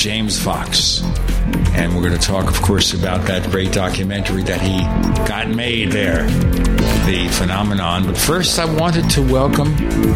James 0.00 0.42
Fox. 0.42 1.02
And 1.74 1.94
we're 1.94 2.00
going 2.00 2.18
to 2.18 2.26
talk, 2.26 2.48
of 2.48 2.62
course, 2.62 2.94
about 2.94 3.26
that 3.26 3.50
great 3.50 3.70
documentary 3.70 4.42
that 4.44 4.62
he 4.62 4.78
got 5.28 5.50
made 5.50 5.92
there, 5.92 6.26
The 7.04 7.28
Phenomenon. 7.32 8.06
But 8.06 8.16
first, 8.16 8.58
I 8.58 8.64
wanted 8.64 9.10
to 9.10 9.20
welcome 9.20 9.74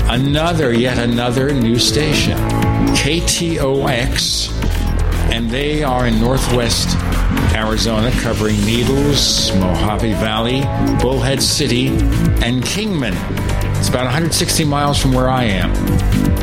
another, 0.08 0.72
yet 0.72 0.96
another 0.98 1.52
new 1.52 1.78
station, 1.78 2.38
KTOX. 2.96 4.50
And 5.30 5.50
they 5.50 5.82
are 5.82 6.06
in 6.06 6.18
Northwest 6.18 6.96
Arizona, 7.54 8.10
covering 8.22 8.56
Needles, 8.64 9.54
Mojave 9.56 10.14
Valley, 10.14 10.62
Bullhead 11.02 11.42
City, 11.42 11.88
and 12.42 12.64
Kingman. 12.64 13.14
It's 13.84 13.90
about 13.90 14.04
160 14.04 14.64
miles 14.64 14.98
from 14.98 15.12
where 15.12 15.28
I 15.28 15.44
am. 15.44 15.70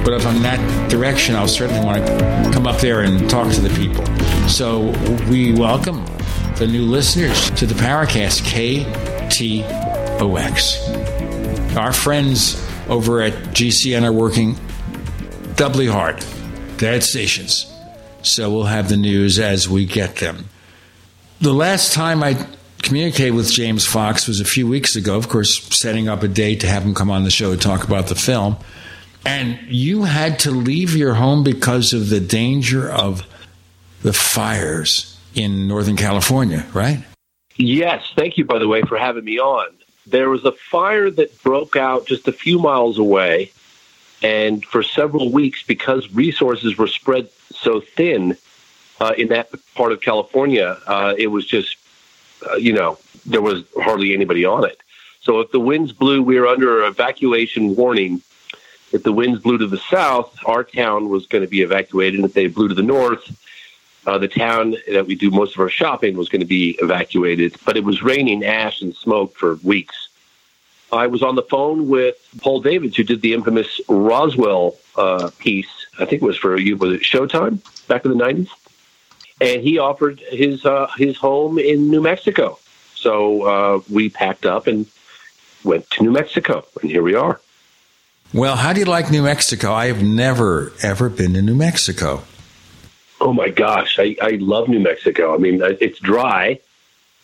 But 0.04 0.14
if 0.14 0.28
I'm 0.28 0.44
that 0.44 0.92
direction, 0.92 1.36
I'll 1.36 1.48
certainly 1.48 1.84
want 1.84 2.06
to 2.06 2.52
come 2.54 2.68
up 2.68 2.80
there 2.80 3.02
and 3.02 3.28
talk 3.28 3.52
to 3.54 3.62
the 3.62 3.76
people. 3.76 4.06
So 4.48 4.92
we 5.28 5.52
welcome 5.52 6.06
the 6.58 6.68
new 6.68 6.84
listeners 6.84 7.50
to 7.50 7.66
the 7.66 7.74
Paracast 7.74 8.44
KTOX. 9.34 9.76
Our 11.76 11.94
friends 11.94 12.64
over 12.88 13.24
at 13.24 13.34
GCN 13.56 14.04
are 14.04 14.14
working 14.14 14.56
doubly 15.56 15.88
hard. 15.88 16.24
Dead 16.78 17.02
stations. 17.02 17.66
So 18.22 18.52
we'll 18.54 18.66
have 18.66 18.88
the 18.88 18.98
news 18.98 19.40
as 19.40 19.68
we 19.68 19.88
get 19.88 20.18
them. 20.18 20.46
The 21.40 21.54
last 21.54 21.94
time 21.94 22.22
I 22.22 22.46
communicated 22.82 23.34
with 23.34 23.52
James 23.52 23.86
Fox 23.86 24.28
was 24.28 24.40
a 24.40 24.46
few 24.46 24.68
weeks 24.68 24.96
ago, 24.96 25.16
of 25.16 25.30
course, 25.30 25.64
setting 25.76 26.08
up 26.08 26.24
a 26.24 26.28
date 26.28 26.62
to 26.62 26.68
have 26.68 26.84
him 26.84 26.94
come 26.94 27.10
on 27.10 27.24
the 27.24 27.32
show 27.32 27.56
to 27.56 27.60
talk 27.60 27.84
about 27.84 28.08
the 28.08 28.16
film. 28.16 28.58
And 29.26 29.60
you 29.68 30.04
had 30.04 30.40
to 30.40 30.52
leave 30.52 30.96
your 30.96 31.14
home 31.14 31.44
because 31.44 31.94
of 31.94 32.10
the 32.10 32.20
danger 32.20 32.90
of 32.90 33.24
the 34.02 34.14
fires 34.14 35.20
in 35.36 35.68
Northern 35.68 35.96
California, 35.96 36.66
right? 36.74 37.04
Yes. 37.56 38.12
Thank 38.16 38.38
you, 38.38 38.46
by 38.46 38.58
the 38.60 38.68
way, 38.68 38.82
for 38.82 38.98
having 38.98 39.24
me 39.24 39.40
on. 39.40 39.68
There 40.08 40.30
was 40.30 40.44
a 40.46 40.52
fire 40.52 41.12
that 41.12 41.44
broke 41.44 41.76
out 41.76 42.08
just 42.08 42.28
a 42.28 42.32
few 42.32 42.58
miles 42.58 42.98
away. 42.98 43.52
And 44.24 44.66
for 44.66 44.84
several 44.84 45.32
weeks, 45.32 45.64
because 45.64 46.12
resources 46.14 46.78
were 46.78 46.88
spread 46.88 47.30
so 47.54 47.80
thin 47.80 48.38
uh, 49.00 49.14
in 49.18 49.30
that 49.30 49.50
part 49.76 49.92
of 49.92 50.02
California, 50.02 50.78
uh, 50.88 51.14
it 51.18 51.28
was 51.28 51.46
just, 51.46 51.78
uh, 52.50 52.56
you 52.56 52.74
know, 52.74 52.98
there 53.26 53.42
was 53.42 53.64
hardly 53.78 54.14
anybody 54.14 54.46
on 54.46 54.66
it. 54.66 54.80
So 55.22 55.40
if 55.40 55.52
the 55.52 55.60
winds 55.60 55.92
blew, 55.92 56.24
we 56.24 56.40
were 56.40 56.48
under 56.48 56.84
evacuation 56.86 57.76
warning. 57.76 58.22
If 58.92 59.04
the 59.04 59.14
winds 59.14 59.42
blew 59.42 59.58
to 59.60 59.68
the 59.68 59.78
south, 59.78 60.36
our 60.46 60.64
town 60.64 61.10
was 61.10 61.28
going 61.28 61.44
to 61.44 61.48
be 61.48 61.62
evacuated. 61.62 62.20
And 62.20 62.26
if 62.26 62.34
they 62.34 62.48
blew 62.48 62.68
to 62.68 62.74
the 62.74 62.82
north, 62.82 63.24
uh, 64.08 64.18
the 64.18 64.28
town 64.28 64.76
that 64.92 65.06
we 65.06 65.16
do 65.16 65.30
most 65.30 65.54
of 65.56 65.62
our 65.62 65.70
shopping 65.70 66.18
was 66.18 66.28
going 66.28 66.40
to 66.42 66.48
be 66.48 66.72
evacuated, 66.82 67.56
but 67.66 67.78
it 67.78 67.84
was 67.84 68.02
raining 68.02 68.44
ash 68.44 68.82
and 68.82 68.96
smoke 68.96 69.36
for 69.36 69.56
weeks. 69.64 70.10
I 70.92 71.08
was 71.08 71.24
on 71.24 71.36
the 71.36 71.44
phone 71.44 71.88
with 71.88 72.18
Paul 72.42 72.60
Davids, 72.62 72.98
who 72.98 73.04
did 73.04 73.22
the 73.22 73.34
infamous 73.34 73.80
Roswell 73.88 74.76
uh, 74.98 75.30
piece. 75.38 75.70
I 76.00 76.06
think 76.06 76.22
it 76.22 76.26
was 76.26 76.38
for 76.38 76.60
you. 76.60 76.76
Was 76.78 76.94
it 76.94 77.02
Showtime 77.02 77.60
back 77.88 78.04
in 78.04 78.12
the 78.12 78.18
nineties? 78.18 78.50
And 79.42 79.64
he 79.64 79.80
offered 79.80 80.20
his 80.20 80.64
uh, 80.66 80.88
his 80.98 81.18
home 81.18 81.58
in 81.58 81.90
New 81.90 82.02
Mexico. 82.02 82.60
So 82.96 83.42
uh, 83.44 83.82
we 83.90 84.10
packed 84.10 84.46
up 84.46 84.68
and 84.68 84.86
went 85.64 85.90
to 85.92 86.04
New 86.04 86.12
Mexico, 86.12 86.66
and 86.82 86.92
here 86.92 87.02
we 87.02 87.16
are. 87.16 87.42
Well, 88.34 88.56
how 88.56 88.72
do 88.72 88.80
you 88.80 88.86
like 88.86 89.10
New 89.12 89.24
Mexico? 89.24 89.74
I 89.74 89.88
have 89.88 90.04
never 90.04 90.72
ever 90.84 91.10
been 91.10 91.34
to 91.34 91.42
New 91.42 91.56
Mexico. 91.56 92.24
Oh 93.20 93.34
my 93.34 93.50
gosh, 93.50 94.00
I, 94.00 94.16
I 94.22 94.32
love 94.40 94.68
New 94.68 94.80
Mexico. 94.80 95.36
I 95.36 95.38
mean, 95.38 95.62
it's 95.62 96.00
dry, 96.00 96.60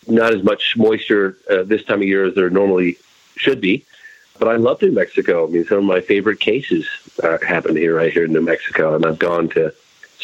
not 0.08 0.34
as 0.34 0.44
much 0.44 0.76
moisture 0.76 1.38
uh, 1.50 1.64
this 1.64 1.84
time 1.84 2.02
of 2.02 2.08
year 2.08 2.26
as 2.26 2.36
there 2.36 2.50
normally 2.50 2.98
should 3.36 3.62
be. 3.62 3.86
But 4.40 4.48
I 4.48 4.58
love 4.58 4.82
New 4.82 4.92
Mexico. 4.92 5.48
I 5.48 5.50
mean, 5.50 5.66
some 5.66 5.80
of 5.80 5.84
my 5.86 6.02
favorite 6.02 6.40
cases 6.40 6.88
uh, 7.24 7.38
happened 7.40 7.78
here, 7.78 7.96
right 7.96 8.14
here 8.14 8.26
in 8.26 8.34
New 8.34 8.42
Mexico, 8.42 8.96
and 8.96 9.06
I've 9.06 9.18
gone 9.18 9.50
to 9.50 9.74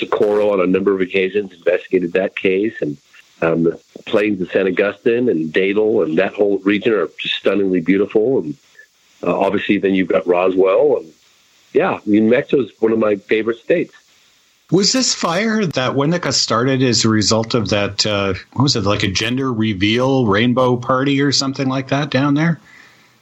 Socorro 0.06 0.52
on 0.52 0.62
a 0.62 0.68
number 0.68 0.94
of 0.94 1.02
occasions, 1.02 1.54
investigated 1.54 2.14
that 2.14 2.36
case, 2.36 2.82
and 2.82 2.98
um, 3.42 3.64
the 3.64 3.80
plains 4.06 4.42
of 4.42 4.52
San 4.52 4.68
Augustine 4.68 5.30
and 5.30 5.52
Dayton 5.52 6.02
and 6.04 6.18
that 6.18 6.34
whole 6.34 6.60
region 6.60 6.94
are 6.94 7.10
just 7.18 7.36
stunningly 7.36 7.82
beautiful. 7.82 8.40
And 8.40 8.58
uh, 9.22 9.38
obviously, 9.38 9.78
then 9.78 9.96
you've 9.96 10.10
got 10.10 10.28
Roswell, 10.28 10.98
and 10.98 11.14
yeah, 11.74 12.00
New 12.06 12.22
Mexico 12.24 12.64
is 12.64 12.72
one 12.80 12.92
of 12.92 13.00
my 13.00 13.16
favorite 13.16 13.58
states. 13.58 13.94
Was 14.72 14.92
this 14.92 15.14
fire 15.14 15.66
that 15.66 15.92
Winnica 15.92 16.34
started 16.34 16.82
as 16.82 17.06
a 17.06 17.10
result 17.10 17.54
of 17.54 17.70
that? 17.70 18.06
Uh, 18.06 18.34
what 18.54 18.64
was 18.64 18.76
it 18.76 18.84
like 18.84 19.04
a 19.04 19.12
gender 19.12 19.52
reveal 19.52 20.26
rainbow 20.26 20.78
party 20.78 21.22
or 21.22 21.32
something 21.32 21.68
like 21.68 21.90
that 21.90 22.10
down 22.10 22.34
there? 22.34 22.60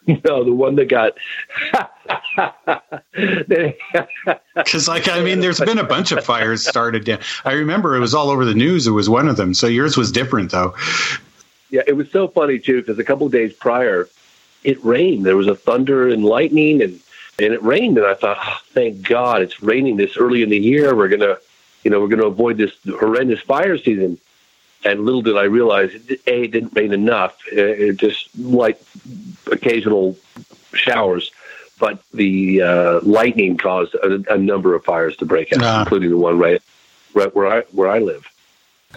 No, 0.23 0.43
the 0.43 0.51
one 0.51 0.75
that 0.75 0.85
got. 0.89 1.13
Because, 4.55 4.87
like, 4.87 5.07
I 5.07 5.21
mean, 5.21 5.39
there's 5.39 5.59
been 5.59 5.77
a 5.79 5.83
bunch 5.83 6.11
of 6.11 6.23
fires 6.23 6.65
started 6.67 7.05
down. 7.05 7.19
I 7.45 7.53
remember 7.53 7.95
it 7.95 7.99
was 7.99 8.13
all 8.13 8.29
over 8.29 8.45
the 8.45 8.53
news. 8.53 8.87
It 8.87 8.91
was 8.91 9.09
one 9.09 9.27
of 9.27 9.37
them. 9.37 9.53
So 9.53 9.67
yours 9.67 9.97
was 9.97 10.11
different, 10.11 10.51
though. 10.51 10.75
Yeah, 11.69 11.83
it 11.87 11.93
was 11.93 12.11
so 12.11 12.27
funny 12.27 12.59
too 12.59 12.81
because 12.81 12.99
a 12.99 13.03
couple 13.03 13.25
of 13.25 13.31
days 13.31 13.53
prior, 13.53 14.09
it 14.63 14.83
rained. 14.83 15.25
There 15.25 15.37
was 15.37 15.47
a 15.47 15.55
thunder 15.55 16.09
and 16.09 16.25
lightning, 16.25 16.81
and 16.81 16.99
and 17.39 17.53
it 17.53 17.63
rained, 17.63 17.97
and 17.97 18.05
I 18.05 18.13
thought, 18.13 18.37
oh, 18.41 18.57
thank 18.73 19.07
God 19.07 19.41
it's 19.41 19.63
raining 19.63 19.97
this 19.97 20.17
early 20.17 20.43
in 20.43 20.49
the 20.49 20.59
year. 20.59 20.95
We're 20.95 21.07
gonna, 21.07 21.37
you 21.83 21.91
know, 21.91 22.01
we're 22.01 22.09
gonna 22.09 22.27
avoid 22.27 22.57
this 22.57 22.73
horrendous 22.85 23.39
fire 23.41 23.77
season. 23.77 24.19
And 24.83 25.05
little 25.05 25.21
did 25.21 25.37
I 25.37 25.43
realize, 25.43 25.93
a 25.93 26.43
it 26.43 26.51
didn't 26.51 26.73
rain 26.73 26.93
enough. 26.93 27.37
It 27.51 27.97
just 27.97 28.35
light 28.37 28.81
occasional 29.51 30.17
showers, 30.73 31.31
but 31.79 32.03
the 32.13 32.61
uh, 32.61 32.99
lightning 33.03 33.57
caused 33.57 33.93
a, 33.95 34.33
a, 34.33 34.37
number 34.37 34.73
of 34.73 34.83
fires 34.83 35.15
to 35.17 35.25
break 35.25 35.53
out, 35.53 35.63
ah. 35.63 35.81
including 35.81 36.09
the 36.09 36.17
one 36.17 36.39
right, 36.39 36.61
right 37.13 37.33
where 37.35 37.47
I 37.47 37.61
where 37.71 37.89
I 37.89 37.99
live. 37.99 38.27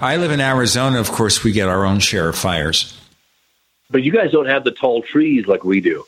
I 0.00 0.16
live 0.16 0.30
in 0.30 0.40
Arizona. 0.40 1.00
Of 1.00 1.10
course, 1.12 1.44
we 1.44 1.52
get 1.52 1.68
our 1.68 1.84
own 1.84 1.98
share 1.98 2.28
of 2.28 2.36
fires. 2.36 2.98
But 3.90 4.02
you 4.02 4.12
guys 4.12 4.32
don't 4.32 4.46
have 4.46 4.64
the 4.64 4.72
tall 4.72 5.02
trees 5.02 5.46
like 5.46 5.64
we 5.64 5.80
do. 5.80 6.04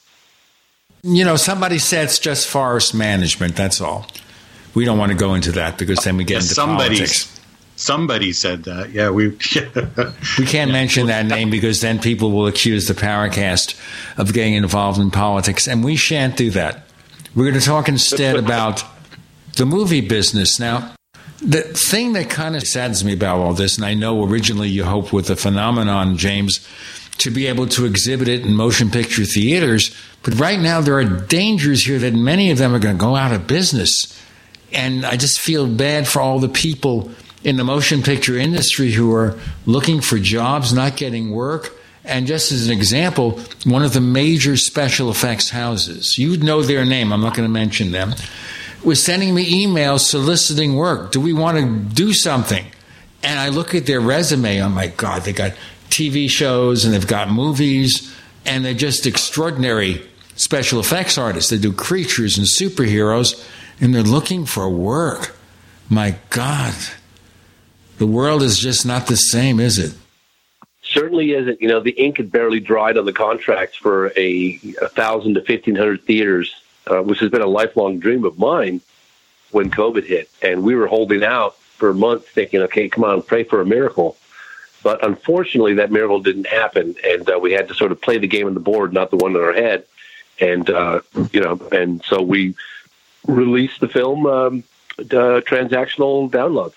You 1.02 1.24
know, 1.24 1.36
somebody 1.36 1.78
said 1.78 2.04
it's 2.04 2.18
just 2.18 2.48
forest 2.48 2.94
management. 2.94 3.54
That's 3.54 3.80
all. 3.80 4.06
We 4.74 4.84
don't 4.84 4.98
want 4.98 5.12
to 5.12 5.18
go 5.18 5.34
into 5.34 5.52
that 5.52 5.78
because 5.78 6.00
then 6.00 6.16
we 6.16 6.24
get 6.24 6.42
into 6.42 6.54
politics. 6.54 7.35
Somebody 7.76 8.32
said 8.32 8.64
that. 8.64 8.90
Yeah, 8.90 9.10
we 9.10 9.28
we 10.38 10.46
can't 10.46 10.72
mention 10.72 11.06
that 11.08 11.26
name 11.26 11.50
because 11.50 11.82
then 11.82 11.98
people 11.98 12.32
will 12.32 12.46
accuse 12.46 12.88
the 12.88 12.94
Paracast 12.94 13.78
of 14.16 14.32
getting 14.32 14.54
involved 14.54 14.98
in 14.98 15.10
politics, 15.10 15.68
and 15.68 15.84
we 15.84 15.94
shan't 15.94 16.36
do 16.36 16.50
that. 16.52 16.86
We're 17.34 17.50
going 17.50 17.60
to 17.60 17.66
talk 17.66 17.88
instead 17.88 18.36
about 18.44 18.82
the 19.56 19.66
movie 19.66 20.00
business. 20.00 20.58
Now, 20.58 20.94
the 21.42 21.62
thing 21.62 22.14
that 22.14 22.30
kind 22.30 22.56
of 22.56 22.62
saddens 22.66 23.04
me 23.04 23.12
about 23.12 23.40
all 23.40 23.52
this, 23.52 23.76
and 23.76 23.84
I 23.84 23.92
know 23.92 24.24
originally 24.24 24.70
you 24.70 24.84
hoped 24.84 25.12
with 25.12 25.26
the 25.26 25.36
phenomenon, 25.36 26.16
James, 26.16 26.66
to 27.18 27.30
be 27.30 27.46
able 27.46 27.66
to 27.66 27.84
exhibit 27.84 28.28
it 28.28 28.40
in 28.40 28.54
motion 28.54 28.90
picture 28.90 29.24
theaters. 29.24 29.94
But 30.22 30.40
right 30.40 30.58
now, 30.58 30.80
there 30.80 30.98
are 30.98 31.04
dangers 31.04 31.84
here 31.84 31.98
that 31.98 32.14
many 32.14 32.50
of 32.50 32.56
them 32.56 32.74
are 32.74 32.78
going 32.78 32.96
to 32.96 33.00
go 33.00 33.16
out 33.16 33.32
of 33.32 33.46
business. 33.46 34.18
And 34.72 35.04
I 35.04 35.16
just 35.16 35.40
feel 35.40 35.66
bad 35.66 36.08
for 36.08 36.20
all 36.20 36.38
the 36.38 36.48
people 36.48 37.10
in 37.44 37.56
the 37.56 37.64
motion 37.64 38.02
picture 38.02 38.36
industry 38.36 38.92
who 38.92 39.14
are 39.14 39.38
looking 39.66 40.00
for 40.00 40.18
jobs, 40.18 40.72
not 40.72 40.96
getting 40.96 41.30
work. 41.30 41.72
And 42.04 42.26
just 42.26 42.52
as 42.52 42.68
an 42.68 42.72
example, 42.72 43.40
one 43.64 43.82
of 43.82 43.92
the 43.92 44.00
major 44.00 44.56
special 44.56 45.10
effects 45.10 45.50
houses, 45.50 46.18
you 46.18 46.36
know 46.36 46.62
their 46.62 46.84
name, 46.84 47.12
I'm 47.12 47.20
not 47.20 47.34
going 47.34 47.48
to 47.48 47.52
mention 47.52 47.90
them, 47.90 48.14
was 48.84 49.02
sending 49.02 49.34
me 49.34 49.66
emails 49.66 50.00
soliciting 50.00 50.76
work. 50.76 51.10
Do 51.10 51.20
we 51.20 51.32
want 51.32 51.58
to 51.58 51.94
do 51.94 52.12
something? 52.12 52.64
And 53.22 53.40
I 53.40 53.48
look 53.48 53.74
at 53.74 53.86
their 53.86 54.00
resume, 54.00 54.60
oh 54.62 54.68
my 54.68 54.86
God, 54.86 55.22
they 55.22 55.32
got 55.32 55.52
TV 55.88 56.30
shows 56.30 56.84
and 56.84 56.94
they've 56.94 57.06
got 57.06 57.30
movies, 57.30 58.14
and 58.44 58.64
they're 58.64 58.74
just 58.74 59.06
extraordinary 59.06 60.06
special 60.36 60.78
effects 60.78 61.18
artists. 61.18 61.50
They 61.50 61.58
do 61.58 61.72
creatures 61.72 62.38
and 62.38 62.46
superheroes, 62.46 63.44
and 63.80 63.92
they're 63.92 64.02
looking 64.02 64.46
for 64.46 64.68
work. 64.70 65.34
My 65.88 66.16
God, 66.30 66.74
the 67.98 68.06
world 68.06 68.42
is 68.42 68.58
just 68.58 68.86
not 68.86 69.06
the 69.06 69.16
same, 69.16 69.60
is 69.60 69.78
it? 69.78 69.94
Certainly 70.82 71.32
isn't. 71.32 71.60
You 71.60 71.68
know, 71.68 71.80
the 71.80 71.92
ink 71.92 72.18
had 72.18 72.30
barely 72.30 72.60
dried 72.60 72.96
on 72.96 73.04
the 73.04 73.12
contracts 73.12 73.76
for 73.76 74.12
a, 74.16 74.56
thousand 74.94 75.34
to 75.34 75.42
fifteen 75.42 75.74
hundred 75.74 76.02
theaters, 76.04 76.54
uh, 76.86 77.02
which 77.02 77.18
has 77.20 77.30
been 77.30 77.42
a 77.42 77.46
lifelong 77.46 77.98
dream 77.98 78.24
of 78.24 78.38
mine 78.38 78.80
when 79.50 79.70
COVID 79.70 80.04
hit, 80.04 80.30
and 80.42 80.62
we 80.62 80.74
were 80.74 80.86
holding 80.86 81.24
out 81.24 81.58
for 81.58 81.92
months, 81.92 82.26
thinking, 82.28 82.60
"Okay, 82.62 82.88
come 82.88 83.04
on, 83.04 83.22
pray 83.22 83.44
for 83.44 83.60
a 83.60 83.66
miracle." 83.66 84.16
But 84.82 85.04
unfortunately, 85.04 85.74
that 85.74 85.90
miracle 85.90 86.20
didn't 86.20 86.46
happen, 86.46 86.94
and 87.04 87.28
uh, 87.28 87.38
we 87.40 87.52
had 87.52 87.66
to 87.68 87.74
sort 87.74 87.90
of 87.90 88.00
play 88.00 88.18
the 88.18 88.28
game 88.28 88.46
on 88.46 88.54
the 88.54 88.60
board, 88.60 88.92
not 88.92 89.10
the 89.10 89.16
one 89.16 89.34
in 89.34 89.42
our 89.42 89.52
head. 89.52 89.84
And 90.38 90.70
uh, 90.70 91.00
you 91.32 91.40
know, 91.40 91.60
and 91.72 92.04
so 92.04 92.22
we 92.22 92.54
released 93.26 93.80
the 93.80 93.88
film 93.88 94.26
um, 94.26 94.62
uh, 94.98 95.42
transactional 95.42 96.30
downloads. 96.30 96.74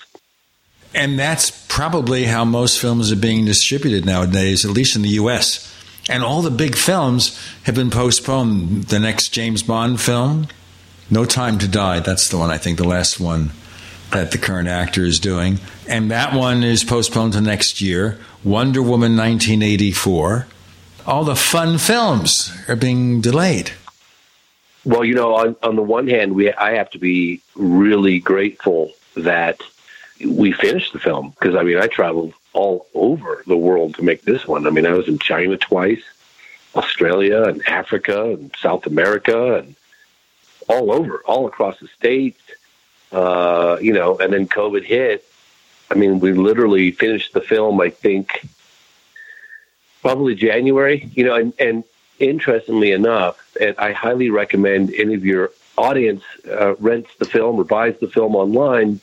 And 0.93 1.19
that's 1.19 1.65
probably 1.67 2.25
how 2.25 2.45
most 2.45 2.79
films 2.79 3.11
are 3.11 3.15
being 3.15 3.45
distributed 3.45 4.05
nowadays, 4.05 4.65
at 4.65 4.71
least 4.71 4.95
in 4.95 5.01
the 5.01 5.09
U.S. 5.09 5.73
And 6.09 6.23
all 6.23 6.41
the 6.41 6.51
big 6.51 6.75
films 6.75 7.39
have 7.63 7.75
been 7.75 7.91
postponed. 7.91 8.85
The 8.85 8.99
next 8.99 9.29
James 9.29 9.61
Bond 9.61 10.01
film, 10.01 10.47
No 11.09 11.25
Time 11.25 11.59
to 11.59 11.67
Die, 11.67 11.99
that's 11.99 12.29
the 12.29 12.37
one, 12.37 12.49
I 12.49 12.57
think, 12.57 12.77
the 12.77 12.87
last 12.87 13.19
one 13.19 13.51
that 14.11 14.31
the 14.31 14.39
current 14.39 14.67
actor 14.67 15.03
is 15.03 15.19
doing. 15.19 15.59
And 15.87 16.09
that 16.09 16.33
one 16.33 16.63
is 16.63 16.83
postponed 16.83 17.33
to 17.33 17.41
next 17.41 17.81
year. 17.81 18.19
Wonder 18.43 18.81
Woman 18.81 19.15
1984. 19.15 20.47
All 21.05 21.23
the 21.23 21.35
fun 21.35 21.77
films 21.77 22.51
are 22.67 22.75
being 22.75 23.21
delayed. 23.21 23.71
Well, 24.85 25.03
you 25.03 25.13
know, 25.13 25.35
on, 25.35 25.55
on 25.61 25.75
the 25.75 25.83
one 25.83 26.07
hand, 26.07 26.35
we 26.35 26.51
I 26.53 26.73
have 26.73 26.89
to 26.91 26.97
be 26.97 27.41
really 27.55 28.19
grateful 28.19 28.91
that 29.15 29.61
we 30.25 30.51
finished 30.51 30.93
the 30.93 30.99
film 30.99 31.31
because 31.31 31.55
I 31.55 31.63
mean 31.63 31.77
I 31.77 31.87
traveled 31.87 32.33
all 32.53 32.87
over 32.93 33.43
the 33.47 33.57
world 33.57 33.95
to 33.95 34.03
make 34.03 34.23
this 34.23 34.47
one. 34.47 34.67
I 34.67 34.69
mean 34.69 34.85
I 34.85 34.93
was 34.93 35.07
in 35.07 35.19
China 35.19 35.57
twice, 35.57 36.03
Australia 36.75 37.43
and 37.43 37.65
Africa 37.67 38.31
and 38.31 38.53
South 38.59 38.85
America 38.85 39.55
and 39.55 39.75
all 40.67 40.91
over, 40.91 41.21
all 41.25 41.47
across 41.47 41.79
the 41.79 41.87
states. 41.87 42.41
Uh, 43.11 43.77
you 43.81 43.91
know, 43.91 44.17
and 44.19 44.31
then 44.31 44.47
COVID 44.47 44.83
hit. 44.83 45.25
I 45.89 45.95
mean, 45.95 46.19
we 46.19 46.31
literally 46.33 46.91
finished 46.91 47.33
the 47.33 47.41
film. 47.41 47.81
I 47.81 47.89
think 47.89 48.47
probably 50.03 50.35
January. 50.35 51.09
You 51.15 51.25
know, 51.25 51.35
and, 51.35 51.53
and 51.57 51.83
interestingly 52.19 52.91
enough, 52.91 53.55
and 53.59 53.75
I 53.79 53.93
highly 53.93 54.29
recommend 54.29 54.93
any 54.93 55.15
of 55.15 55.25
your 55.25 55.51
audience 55.75 56.23
uh, 56.47 56.75
rents 56.75 57.09
the 57.17 57.25
film 57.25 57.55
or 57.55 57.63
buys 57.63 57.97
the 57.99 58.09
film 58.09 58.35
online 58.35 58.99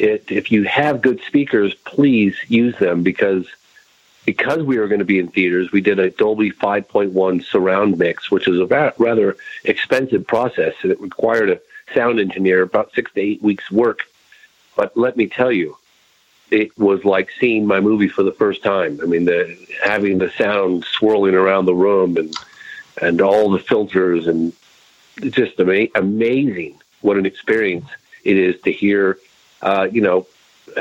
it, 0.00 0.30
if 0.30 0.50
you 0.50 0.64
have 0.64 1.02
good 1.02 1.20
speakers, 1.22 1.74
please 1.74 2.36
use 2.48 2.76
them 2.78 3.02
because 3.02 3.46
because 4.26 4.62
we 4.62 4.78
were 4.78 4.86
going 4.86 4.98
to 4.98 5.04
be 5.04 5.18
in 5.18 5.28
theaters, 5.28 5.72
we 5.72 5.80
did 5.80 5.98
a 5.98 6.10
Dolby 6.10 6.50
5.1 6.50 7.44
surround 7.44 7.98
mix, 7.98 8.30
which 8.30 8.46
is 8.46 8.60
a 8.60 8.92
rather 8.98 9.36
expensive 9.64 10.26
process, 10.26 10.74
and 10.82 10.92
it 10.92 11.00
required 11.00 11.50
a 11.50 11.60
sound 11.94 12.20
engineer 12.20 12.62
about 12.62 12.92
six 12.92 13.10
to 13.12 13.20
eight 13.20 13.42
weeks 13.42 13.70
work. 13.70 14.00
But 14.76 14.96
let 14.96 15.16
me 15.16 15.26
tell 15.26 15.50
you, 15.50 15.76
it 16.50 16.76
was 16.78 17.04
like 17.04 17.30
seeing 17.40 17.66
my 17.66 17.80
movie 17.80 18.08
for 18.08 18.22
the 18.22 18.32
first 18.32 18.62
time. 18.62 19.00
I 19.02 19.06
mean, 19.06 19.24
the 19.24 19.56
having 19.82 20.18
the 20.18 20.30
sound 20.30 20.84
swirling 20.84 21.34
around 21.34 21.64
the 21.64 21.74
room 21.74 22.16
and 22.16 22.34
and 23.00 23.20
all 23.20 23.50
the 23.50 23.58
filters 23.58 24.26
and 24.26 24.52
just 25.20 25.58
ama- 25.58 25.88
amazing 25.94 26.78
what 27.00 27.16
an 27.16 27.24
experience 27.24 27.86
it 28.24 28.36
is 28.36 28.60
to 28.62 28.72
hear 28.72 29.18
uh, 29.62 29.88
you 29.90 30.00
know, 30.00 30.26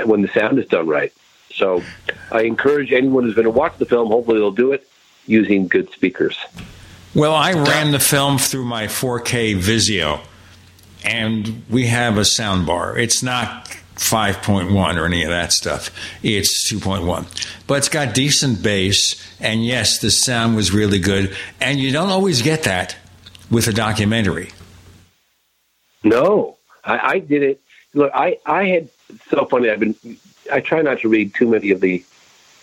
when 0.06 0.22
the 0.22 0.28
sound 0.30 0.60
is 0.60 0.66
done 0.68 0.88
right. 0.88 1.14
So 1.54 1.84
I 2.32 2.42
encourage 2.42 2.92
anyone 2.92 3.24
who's 3.24 3.36
going 3.36 3.46
to 3.46 3.52
watch 3.52 3.78
the 3.78 3.86
film, 3.86 4.10
hopefully 4.10 4.40
they'll 4.40 4.52
do 4.52 4.72
it 4.72 4.88
using 5.26 5.68
good 5.68 5.92
speakers. 5.92 6.38
Well, 7.16 7.34
I 7.34 7.54
ran 7.54 7.92
the 7.92 8.00
film 8.00 8.38
through 8.38 8.66
my 8.66 8.86
4K 8.86 9.56
Vizio, 9.58 10.22
and 11.04 11.64
we 11.70 11.88
have 11.88 12.18
a 12.18 12.26
sound 12.26 12.68
bar. 12.68 12.98
It's 12.98 13.24
not 13.24 13.66
5.1 13.96 14.98
or 14.98 15.06
any 15.06 15.24
of 15.24 15.30
that 15.30 15.52
stuff. 15.52 15.90
It's 16.24 16.72
2.1. 16.72 17.26
But 17.68 17.80
it's 17.80 17.90
got 17.90 18.14
decent 18.14 18.62
bass, 18.62 19.16
and 19.40 19.66
yes, 19.66 20.00
the 20.00 20.12
sound 20.12 20.56
was 20.56 20.72
really 20.72 21.00
good. 21.00 21.36
And 21.60 21.80
you 21.80 21.92
don't 21.92 22.10
always 22.10 22.42
get 22.42 22.64
that 22.64 22.96
with 23.50 23.68
a 23.68 23.74
documentary. 23.74 24.52
No, 26.04 26.58
I, 26.84 27.14
I 27.14 27.20
did 27.20 27.44
it 27.44 27.62
look, 28.00 28.12
I, 28.16 28.40
I 28.46 28.66
had 28.66 28.90
so 29.30 29.46
funny. 29.46 29.70
I've 29.70 29.82
been, 29.82 29.96
I 30.52 30.62
try 30.62 30.82
not 30.82 31.00
to 31.02 31.10
read 31.10 31.36
too 31.36 31.48
many 31.48 31.72
of 31.72 31.82
the 31.82 32.04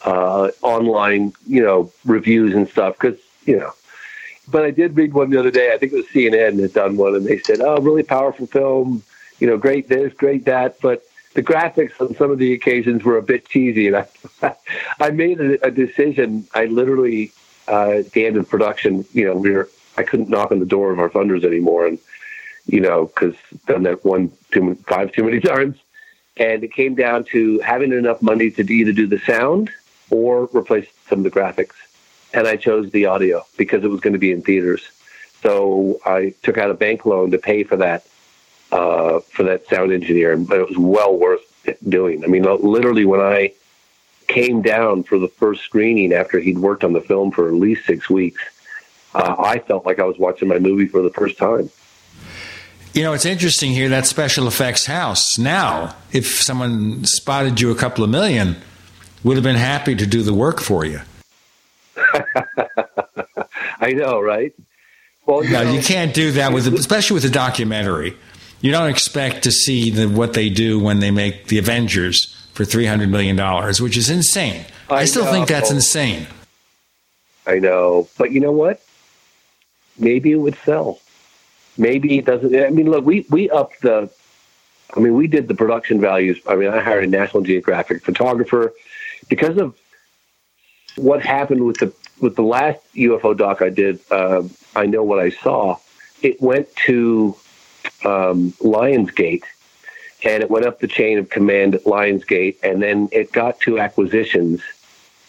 uh, 0.05 0.51
online, 0.63 1.35
you 1.47 1.63
know, 1.63 1.93
reviews 2.05 2.55
and 2.55 2.69
stuff 2.69 2.97
because, 2.99 3.19
you 3.45 3.59
know, 3.59 3.73
but 4.49 4.65
I 4.65 4.71
did 4.71 4.97
read 4.97 5.13
one 5.13 5.31
the 5.31 5.39
other 5.39 5.51
day. 5.51 5.73
I 5.73 5.79
think 5.79 5.93
it 5.93 5.97
was 5.97 6.07
CNN 6.07 6.61
had 6.61 6.73
done 6.73 6.97
one, 6.97 7.15
and 7.17 7.27
they 7.27 7.39
said, 7.39 7.61
"Oh, 7.61 7.79
really 7.79 8.05
powerful 8.05 8.47
film. 8.47 9.03
You 9.41 9.49
know, 9.49 9.59
great 9.59 9.89
this, 9.89 10.15
great 10.15 10.45
that." 10.45 10.81
But 10.81 11.05
the 11.35 11.43
graphics 11.43 12.01
on 12.01 12.15
some 12.15 12.31
of 12.31 12.39
the 12.39 12.53
occasions 12.53 13.03
were 13.03 13.19
a 13.19 13.23
bit 13.23 13.49
cheesy, 13.49 13.89
and 13.89 13.97
I, 13.97 14.57
I 15.01 15.11
made 15.11 15.41
a, 15.41 15.67
a 15.67 15.71
decision. 15.73 16.47
I 16.55 16.67
literally, 16.67 17.33
uh, 17.67 18.03
end 18.15 18.37
of 18.37 18.49
production, 18.49 19.05
you 19.13 19.25
know, 19.25 19.35
we 19.35 19.51
were, 19.51 19.69
I 19.97 20.05
couldn't 20.05 20.29
knock 20.29 20.53
on 20.53 20.61
the 20.61 20.67
door 20.67 20.93
of 20.93 21.01
our 21.01 21.11
funders 21.11 21.45
anymore, 21.45 21.89
and 21.89 21.99
you 22.67 22.81
know, 22.81 23.07
because 23.07 23.35
done 23.67 23.85
that 23.85 24.05
one 24.05 24.33
too 24.53 24.75
five 24.87 25.13
too 25.13 25.25
many 25.25 25.41
times. 25.53 25.77
And 26.37 26.63
it 26.63 26.73
came 26.73 26.95
down 26.95 27.25
to 27.33 27.61
having 27.61 27.93
enough 27.93 28.21
money 28.21 28.51
to 28.51 28.73
either 28.73 28.93
do 28.93 29.07
the 29.07 29.19
sound 29.21 29.71
or 30.11 30.49
replace 30.55 30.87
some 31.09 31.21
of 31.21 31.25
the 31.25 31.31
graphics. 31.31 31.73
And 32.35 32.47
I 32.47 32.57
chose 32.57 32.91
the 32.91 33.07
audio 33.07 33.47
because 33.57 33.85
it 33.85 33.89
was 33.89 34.01
going 34.01 34.13
to 34.13 34.19
be 34.19 34.33
in 34.33 34.43
theaters. 34.43 34.83
So 35.43 35.99
I 36.05 36.35
took 36.43 36.59
out 36.59 36.71
a 36.71 36.75
bank 36.75 37.07
loan 37.07 37.31
to 37.31 37.39
pay 37.39 37.63
for 37.63 37.77
that 37.77 38.07
uh, 38.73 39.21
for 39.21 39.45
that 39.45 39.67
sound 39.69 39.93
engineer, 39.93 40.37
but 40.37 40.59
it 40.59 40.69
was 40.69 40.77
well 40.77 41.17
worth 41.17 41.41
doing. 41.89 42.25
I 42.25 42.27
mean, 42.27 42.43
literally, 42.43 43.05
when 43.05 43.21
I 43.21 43.53
came 44.29 44.61
down 44.61 45.05
for 45.05 45.19
the 45.19 45.29
first 45.29 45.63
screening 45.63 46.13
after 46.13 46.41
he'd 46.41 46.59
worked 46.59 46.85
on 46.85 46.93
the 46.93 47.01
film 47.01 47.31
for 47.31 47.47
at 47.49 47.55
least 47.55 47.87
six 47.87 48.11
weeks, 48.11 48.43
uh, 49.15 49.37
I 49.39 49.61
felt 49.61 49.87
like 49.87 49.99
I 49.99 50.05
was 50.05 50.19
watching 50.19 50.49
my 50.49 50.59
movie 50.59 50.87
for 50.87 51.01
the 51.01 51.11
first 51.11 51.39
time. 51.39 51.71
You 52.97 53.03
know, 53.03 53.13
it's 53.13 53.27
interesting 53.27 53.73
here 53.73 53.91
that 53.91 54.07
special 54.07 54.49
effects 54.49 54.87
house. 54.87 55.37
Now, 55.37 55.95
if 56.13 56.41
someone 56.41 57.05
spotted 57.05 57.61
you 57.61 57.71
a 57.71 57.75
couple 57.75 58.03
of 58.03 58.09
million, 58.09 58.57
would 59.23 59.37
have 59.37 59.45
been 59.45 59.55
happy 59.55 59.95
to 59.95 60.07
do 60.07 60.23
the 60.23 60.33
work 60.33 60.63
for 60.63 60.87
you. 60.87 61.03
I 63.81 63.93
know, 63.93 64.19
right? 64.19 64.55
Well, 65.27 65.45
you, 65.45 65.53
no, 65.53 65.65
know, 65.65 65.73
you 65.73 65.83
can't 65.83 66.15
do 66.15 66.33
that 66.33 66.55
with, 66.55 66.67
especially 66.73 67.17
with 67.17 67.27
a 67.27 67.31
documentary. 67.31 68.17
You 68.63 68.73
don't 68.73 68.89
expect 68.89 69.43
to 69.43 69.53
see 69.53 69.91
the, 69.91 70.09
what 70.09 70.33
they 70.33 70.49
do 70.49 70.81
when 70.81 71.01
they 71.01 71.11
make 71.11 71.49
the 71.49 71.59
Avengers 71.59 72.35
for 72.55 72.65
three 72.65 72.87
hundred 72.87 73.11
million 73.11 73.37
dollars, 73.37 73.79
which 73.79 73.99
is 73.99 74.09
insane. 74.09 74.65
I, 74.89 75.01
I 75.01 75.05
still 75.05 75.27
know. 75.27 75.33
think 75.33 75.49
that's 75.49 75.71
insane. 75.71 76.29
I 77.47 77.59
know, 77.59 78.09
but 78.17 78.33
you 78.33 78.41
know 78.41 78.53
what? 78.53 78.83
Maybe 79.99 80.33
it 80.33 80.37
would 80.37 80.57
sell 80.65 81.01
maybe 81.79 82.19
it 82.19 82.25
doesn't. 82.25 82.55
I 82.55 82.71
mean, 82.71 82.91
look, 82.91 83.05
we 83.05 83.27
we 83.31 83.51
upped 83.51 83.83
the. 83.83 84.11
I 84.97 85.01
mean, 85.01 85.15
we 85.15 85.27
did 85.27 85.49
the 85.49 85.55
production 85.55 86.01
values. 86.01 86.39
I 86.49 86.55
mean, 86.55 86.69
I 86.69 86.81
hired 86.81 87.05
a 87.05 87.09
National 87.09 87.43
Geographic 87.43 88.05
photographer 88.05 88.73
because 89.29 89.59
of 89.59 89.77
what 90.97 91.23
happened 91.23 91.65
with 91.65 91.79
the 91.79 91.93
with 92.21 92.37
the 92.37 92.43
last 92.43 92.81
UFO 92.95 93.37
doc 93.37 93.63
I 93.63 93.71
did. 93.71 94.01
Uh, 94.11 94.45
I 94.75 94.87
know 94.87 95.03
what 95.03 95.19
I 95.19 95.31
saw. 95.31 95.79
It 96.23 96.41
went 96.41 96.75
to 96.87 97.37
um, 98.05 98.53
Lionsgate, 98.53 99.43
and 100.25 100.43
it 100.43 100.51
went 100.51 100.65
up 100.65 100.81
the 100.81 100.89
chain 100.89 101.19
of 101.19 101.29
command 101.29 101.75
at 101.75 101.85
Lionsgate, 101.85 102.57
and 102.63 102.83
then 102.83 103.09
it 103.13 103.33
got 103.33 103.61
to 103.61 103.79
acquisitions, 103.79 104.63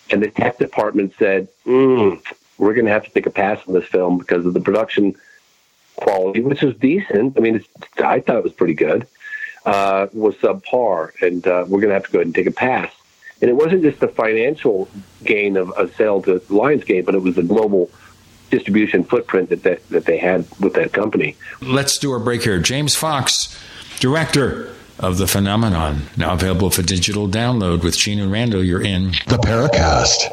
and 0.09 0.21
the 0.21 0.29
tech 0.29 0.57
department 0.57 1.13
said, 1.19 1.47
mm, 1.65 2.21
"We're 2.57 2.73
going 2.73 2.85
to 2.85 2.91
have 2.91 3.05
to 3.05 3.11
take 3.11 3.25
a 3.25 3.31
pass 3.31 3.59
on 3.67 3.73
this 3.73 3.85
film 3.85 4.17
because 4.17 4.45
of 4.45 4.53
the 4.53 4.61
production 4.61 5.15
quality, 5.97 6.41
which 6.41 6.61
was 6.61 6.75
decent. 6.77 7.37
I 7.37 7.41
mean, 7.41 7.63
I 7.97 8.21
thought 8.21 8.37
it 8.37 8.43
was 8.43 8.53
pretty 8.53 8.73
good. 8.75 9.05
Uh, 9.65 10.07
was 10.13 10.35
subpar, 10.35 11.11
and 11.21 11.45
uh, 11.45 11.65
we're 11.67 11.81
going 11.81 11.89
to 11.89 11.93
have 11.93 12.05
to 12.05 12.11
go 12.11 12.19
ahead 12.19 12.27
and 12.27 12.35
take 12.35 12.47
a 12.47 12.51
pass. 12.51 12.89
And 13.41 13.49
it 13.49 13.53
wasn't 13.53 13.83
just 13.83 13.99
the 13.99 14.07
financial 14.07 14.87
gain 15.25 15.57
of 15.57 15.73
a 15.77 15.91
sale 15.93 16.21
to 16.23 16.39
Lionsgate, 16.47 17.05
but 17.05 17.15
it 17.15 17.21
was 17.21 17.35
the 17.35 17.43
global 17.43 17.91
distribution 18.49 19.03
footprint 19.03 19.49
that, 19.49 19.63
that, 19.63 19.87
that 19.89 20.05
they 20.05 20.17
had 20.17 20.45
with 20.61 20.73
that 20.75 20.93
company. 20.93 21.35
Let's 21.61 21.97
do 21.97 22.13
a 22.13 22.19
break 22.19 22.43
here. 22.43 22.59
James 22.59 22.95
Fox, 22.95 23.59
director 23.99 24.73
of 24.99 25.17
The 25.17 25.27
Phenomenon, 25.27 26.03
now 26.15 26.33
available 26.33 26.69
for 26.69 26.81
digital 26.81 27.27
download 27.27 27.83
with 27.83 27.97
Gene 27.97 28.19
and 28.19 28.31
Randall. 28.31 28.63
You're 28.63 28.81
in 28.81 29.11
The 29.27 29.37
Paracast. 29.37 30.31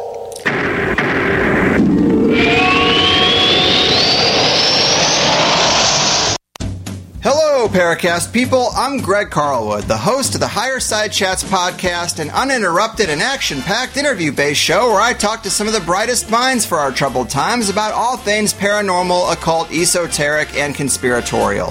Paracast 7.74 8.32
people. 8.32 8.68
I'm 8.76 8.98
Greg 8.98 9.30
Carlwood, 9.30 9.88
the 9.88 9.96
host 9.96 10.34
of 10.34 10.40
the 10.40 10.46
Higher 10.46 10.78
Side 10.78 11.10
Chats 11.10 11.42
podcast, 11.42 12.20
an 12.20 12.28
uninterrupted 12.30 13.08
and 13.08 13.22
action 13.22 13.62
packed 13.62 13.96
interview 13.96 14.30
based 14.30 14.60
show 14.60 14.88
where 14.90 15.00
I 15.00 15.14
talk 15.14 15.42
to 15.42 15.50
some 15.50 15.66
of 15.66 15.72
the 15.72 15.80
brightest 15.80 16.30
minds 16.30 16.66
for 16.66 16.78
our 16.78 16.92
troubled 16.92 17.30
times 17.30 17.70
about 17.70 17.94
all 17.94 18.16
things 18.16 18.52
paranormal, 18.52 19.32
occult, 19.32 19.72
esoteric, 19.72 20.54
and 20.56 20.74
conspiratorial. 20.74 21.70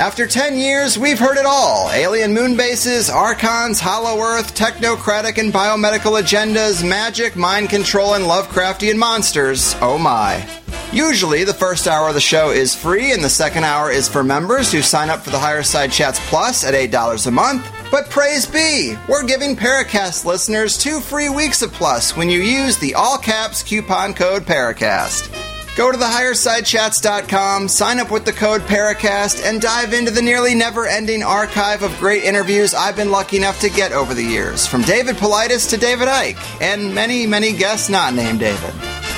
After 0.00 0.26
10 0.26 0.58
years, 0.58 0.98
we've 0.98 1.18
heard 1.18 1.38
it 1.38 1.46
all 1.46 1.90
alien 1.92 2.34
moon 2.34 2.56
bases, 2.56 3.08
archons, 3.08 3.80
hollow 3.80 4.20
earth, 4.20 4.54
technocratic 4.54 5.38
and 5.38 5.52
biomedical 5.52 6.20
agendas, 6.20 6.86
magic, 6.86 7.36
mind 7.36 7.70
control, 7.70 8.14
and 8.14 8.24
Lovecraftian 8.24 8.96
monsters. 8.96 9.76
Oh 9.80 9.98
my. 9.98 10.46
Usually, 10.92 11.44
the 11.44 11.52
first 11.52 11.86
hour 11.86 12.08
of 12.08 12.14
the 12.14 12.20
show 12.20 12.50
is 12.50 12.74
free, 12.74 13.12
and 13.12 13.22
the 13.22 13.28
second 13.28 13.64
hour 13.64 13.90
is 13.90 14.08
for 14.08 14.24
members 14.24 14.72
who 14.72 14.80
sign 14.80 15.10
up 15.10 15.20
for 15.20 15.28
the 15.28 15.38
Higher 15.38 15.62
Side 15.62 15.92
Chats 15.92 16.18
Plus 16.30 16.64
at 16.64 16.72
$8 16.72 17.26
a 17.26 17.30
month. 17.30 17.70
But 17.90 18.08
praise 18.08 18.46
be, 18.46 18.96
we're 19.06 19.26
giving 19.26 19.54
Paracast 19.54 20.24
listeners 20.24 20.78
two 20.78 21.00
free 21.00 21.28
weeks 21.28 21.60
of 21.60 21.74
Plus 21.74 22.16
when 22.16 22.30
you 22.30 22.40
use 22.40 22.78
the 22.78 22.94
all 22.94 23.18
caps 23.18 23.62
coupon 23.62 24.14
code 24.14 24.44
Paracast. 24.44 25.30
Go 25.76 25.92
to 25.92 25.98
thehighersidechats.com, 25.98 27.68
sign 27.68 28.00
up 28.00 28.10
with 28.10 28.24
the 28.24 28.32
code 28.32 28.62
Paracast, 28.62 29.44
and 29.44 29.60
dive 29.60 29.92
into 29.92 30.10
the 30.10 30.22
nearly 30.22 30.54
never 30.54 30.86
ending 30.86 31.22
archive 31.22 31.82
of 31.82 31.96
great 31.98 32.24
interviews 32.24 32.72
I've 32.72 32.96
been 32.96 33.10
lucky 33.10 33.36
enough 33.36 33.60
to 33.60 33.68
get 33.68 33.92
over 33.92 34.14
the 34.14 34.24
years, 34.24 34.66
from 34.66 34.80
David 34.82 35.16
Paulides 35.16 35.68
to 35.68 35.76
David 35.76 36.08
Icke, 36.08 36.62
and 36.62 36.94
many, 36.94 37.26
many 37.26 37.52
guests 37.52 37.90
not 37.90 38.14
named 38.14 38.40
David. 38.40 38.72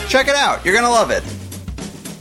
Check 0.08 0.26
it 0.26 0.34
out, 0.34 0.64
you're 0.64 0.74
gonna 0.74 0.90
love 0.90 1.12
it. 1.12 1.22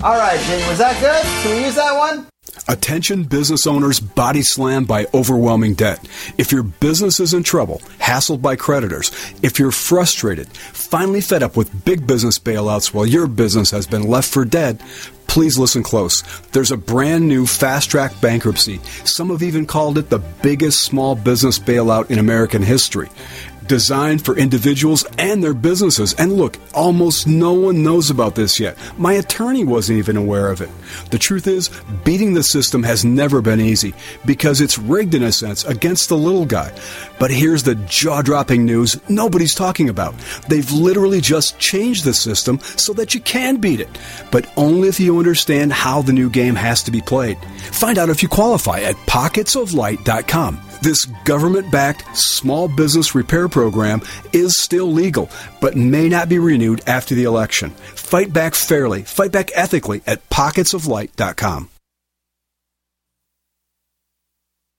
All 0.02 0.16
right, 0.16 0.40
Gene, 0.40 0.66
was 0.70 0.78
that 0.78 0.98
good? 1.02 1.22
Can 1.44 1.58
we 1.58 1.66
use 1.66 1.76
that 1.76 1.98
one? 1.98 2.26
Attention 2.70 3.24
business 3.24 3.68
owners 3.68 4.00
body 4.00 4.42
slammed 4.42 4.88
by 4.88 5.08
overwhelming 5.14 5.74
debt. 5.74 6.08
If 6.38 6.54
your 6.54 6.64
business 6.64 7.20
is 7.20 7.34
in 7.34 7.44
trouble, 7.44 7.82
hassled 8.00 8.42
by 8.42 8.56
creditors, 8.56 9.12
if 9.44 9.60
you're 9.60 9.72
frustrated, 9.72 10.48
finally 10.48 11.20
fed 11.20 11.44
up 11.44 11.58
with 11.58 11.84
big 11.84 12.08
business 12.08 12.40
bailouts 12.40 12.94
while 12.94 13.06
your 13.06 13.28
business 13.28 13.72
has 13.72 13.88
been 13.88 14.04
left 14.04 14.32
for 14.32 14.46
dead, 14.46 14.82
please 15.28 15.60
listen 15.60 15.84
close. 15.84 16.24
There's 16.54 16.72
a 16.72 16.78
brand 16.78 17.28
new 17.28 17.46
fast 17.46 17.92
track 17.92 18.20
bankruptcy. 18.22 18.80
Some 19.04 19.30
have 19.32 19.44
even 19.44 19.66
called 19.66 19.98
it 19.98 20.10
the 20.10 20.20
biggest 20.20 20.80
small 20.80 21.16
business 21.16 21.60
bailout 21.60 22.10
in 22.10 22.20
American 22.20 22.62
history 22.64 23.10
designed 23.70 24.26
for 24.26 24.36
individuals 24.36 25.06
and 25.18 25.42
their 25.42 25.54
businesses. 25.54 26.14
And 26.16 26.34
look, 26.34 26.58
almost 26.74 27.28
no 27.28 27.54
one 27.54 27.84
knows 27.84 28.10
about 28.10 28.36
this 28.36 28.60
yet. 28.60 28.78
My 28.98 29.14
attorney 29.14 29.64
wasn't 29.64 30.00
even 30.00 30.18
aware 30.18 30.50
of 30.52 30.60
it. 30.60 30.70
The 31.12 31.20
truth 31.20 31.48
is, 31.48 31.70
beating 32.04 32.34
the 32.34 32.44
system 32.44 32.84
has 32.84 33.06
never 33.06 33.42
been 33.42 33.62
easy 33.62 33.94
because 34.26 34.60
it's 34.60 34.78
rigged 34.78 35.14
in 35.14 35.24
a 35.24 35.32
sense 35.32 35.64
against 35.64 36.10
the 36.10 36.18
little 36.18 36.46
guy. 36.46 36.78
But 37.20 37.32
here's 37.32 37.64
the 37.64 37.76
jaw 37.76 38.22
dropping 38.22 38.66
news 38.66 39.00
nobody's 39.08 39.54
talking 39.54 39.88
about. 39.88 40.16
They've 40.50 40.72
literally 40.72 41.22
just 41.22 41.60
changed 41.60 42.04
the 42.04 42.14
system 42.14 42.60
so 42.60 42.92
that 42.94 43.14
you 43.14 43.22
can 43.22 43.58
beat 43.58 43.80
it, 43.80 43.98
but 44.32 44.52
only 44.58 44.90
if 44.90 45.00
you 45.00 45.20
understand 45.20 45.72
how 45.72 46.02
the 46.02 46.14
new 46.14 46.30
game 46.30 46.56
has 46.56 46.84
to 46.84 46.92
be 46.92 47.02
played. 47.02 47.38
Find 47.72 47.98
out 47.98 48.10
if 48.10 48.24
you 48.24 48.30
qualify 48.30 48.82
at 48.82 48.96
pocketsoflight.com. 48.96 50.69
This 50.82 51.06
government 51.26 51.72
backed 51.72 52.18
small 52.18 52.68
business 52.68 53.16
repair 53.16 53.48
program 53.50 54.02
is 54.34 54.60
still 54.60 54.92
legal, 54.92 55.30
but 55.60 55.76
may 55.76 56.10
not 56.10 56.30
be 56.30 56.40
renewed 56.40 56.82
after 56.88 57.16
the 57.16 57.26
election. 57.26 57.72
Fight 57.96 58.32
back 58.32 58.56
fairly, 58.56 59.04
fight 59.04 59.32
back 59.32 59.52
ethically 59.54 60.02
at 60.08 60.28
pocketsoflight.com. 60.30 61.70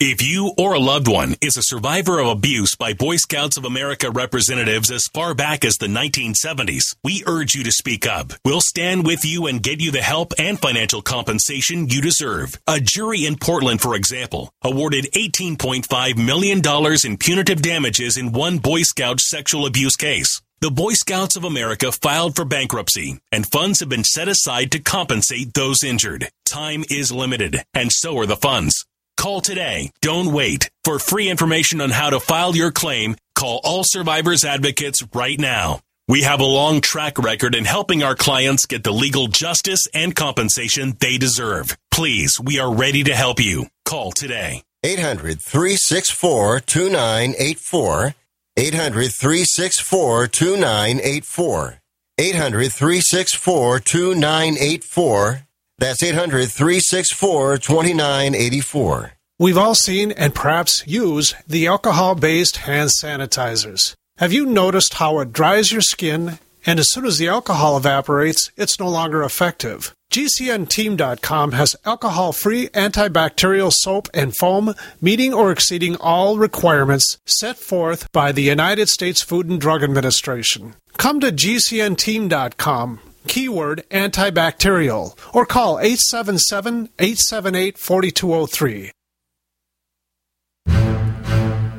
If 0.00 0.22
you 0.22 0.52
or 0.56 0.74
a 0.74 0.78
loved 0.78 1.08
one 1.08 1.34
is 1.40 1.56
a 1.56 1.62
survivor 1.64 2.20
of 2.20 2.28
abuse 2.28 2.76
by 2.76 2.92
Boy 2.92 3.16
Scouts 3.16 3.56
of 3.56 3.64
America 3.64 4.12
representatives 4.12 4.92
as 4.92 5.08
far 5.12 5.34
back 5.34 5.64
as 5.64 5.76
the 5.76 5.88
1970s, 5.88 6.94
we 7.02 7.24
urge 7.26 7.56
you 7.56 7.64
to 7.64 7.72
speak 7.72 8.06
up. 8.06 8.30
We'll 8.44 8.60
stand 8.60 9.04
with 9.04 9.24
you 9.24 9.48
and 9.48 9.60
get 9.60 9.80
you 9.80 9.90
the 9.90 10.00
help 10.00 10.34
and 10.38 10.56
financial 10.56 11.02
compensation 11.02 11.88
you 11.88 12.00
deserve. 12.00 12.56
A 12.68 12.78
jury 12.78 13.26
in 13.26 13.38
Portland, 13.38 13.80
for 13.80 13.96
example, 13.96 14.52
awarded 14.62 15.06
$18.5 15.16 16.24
million 16.24 16.62
in 17.04 17.18
punitive 17.18 17.60
damages 17.60 18.16
in 18.16 18.30
one 18.30 18.58
Boy 18.58 18.82
Scout 18.82 19.18
sexual 19.18 19.66
abuse 19.66 19.96
case. 19.96 20.40
The 20.60 20.70
Boy 20.70 20.92
Scouts 20.92 21.34
of 21.34 21.42
America 21.42 21.90
filed 21.90 22.36
for 22.36 22.44
bankruptcy, 22.44 23.18
and 23.32 23.50
funds 23.50 23.80
have 23.80 23.88
been 23.88 24.04
set 24.04 24.28
aside 24.28 24.70
to 24.70 24.78
compensate 24.78 25.54
those 25.54 25.82
injured. 25.82 26.28
Time 26.46 26.84
is 26.88 27.10
limited, 27.10 27.64
and 27.74 27.90
so 27.90 28.16
are 28.16 28.26
the 28.26 28.36
funds. 28.36 28.84
Call 29.18 29.40
today. 29.40 29.90
Don't 30.00 30.32
wait. 30.32 30.70
For 30.84 31.00
free 31.00 31.28
information 31.28 31.80
on 31.80 31.90
how 31.90 32.08
to 32.10 32.20
file 32.20 32.54
your 32.54 32.70
claim, 32.70 33.16
call 33.34 33.60
All 33.64 33.82
Survivors 33.84 34.44
Advocates 34.44 35.02
right 35.12 35.38
now. 35.38 35.80
We 36.06 36.22
have 36.22 36.38
a 36.38 36.44
long 36.44 36.80
track 36.80 37.18
record 37.18 37.56
in 37.56 37.64
helping 37.64 38.04
our 38.04 38.14
clients 38.14 38.64
get 38.64 38.84
the 38.84 38.92
legal 38.92 39.26
justice 39.26 39.88
and 39.92 40.14
compensation 40.14 40.96
they 41.00 41.18
deserve. 41.18 41.76
Please, 41.90 42.38
we 42.40 42.60
are 42.60 42.72
ready 42.72 43.02
to 43.04 43.14
help 43.14 43.40
you. 43.40 43.66
Call 43.84 44.12
today. 44.12 44.62
800 44.84 45.40
364 45.42 46.60
2984. 46.60 48.14
800 48.56 49.12
364 49.12 50.28
2984. 50.28 51.80
800 52.20 52.72
364 52.72 53.80
2984. 53.80 55.47
That's 55.78 56.02
800 56.02 56.50
364 56.50 57.58
2984. 57.58 59.12
We've 59.38 59.58
all 59.58 59.76
seen 59.76 60.10
and 60.10 60.34
perhaps 60.34 60.84
use 60.86 61.34
the 61.46 61.68
alcohol 61.68 62.16
based 62.16 62.58
hand 62.58 62.90
sanitizers. 62.90 63.94
Have 64.18 64.32
you 64.32 64.44
noticed 64.44 64.94
how 64.94 65.20
it 65.20 65.32
dries 65.32 65.70
your 65.70 65.80
skin 65.80 66.40
and 66.66 66.80
as 66.80 66.90
soon 66.90 67.06
as 67.06 67.18
the 67.18 67.28
alcohol 67.28 67.76
evaporates, 67.76 68.50
it's 68.56 68.80
no 68.80 68.88
longer 68.88 69.22
effective? 69.22 69.94
GCNteam.com 70.10 71.52
has 71.52 71.76
alcohol 71.84 72.32
free 72.32 72.68
antibacterial 72.70 73.72
soap 73.72 74.08
and 74.12 74.36
foam 74.36 74.74
meeting 75.00 75.32
or 75.32 75.52
exceeding 75.52 75.94
all 75.96 76.38
requirements 76.38 77.18
set 77.26 77.56
forth 77.56 78.10
by 78.10 78.32
the 78.32 78.42
United 78.42 78.88
States 78.88 79.22
Food 79.22 79.48
and 79.48 79.60
Drug 79.60 79.84
Administration. 79.84 80.74
Come 80.96 81.20
to 81.20 81.30
GCNteam.com 81.30 83.00
keyword 83.28 83.84
antibacterial, 83.90 85.16
or 85.32 85.46
call 85.46 85.78
877 85.78 86.88
878 86.98 87.78
4203. 87.78 88.90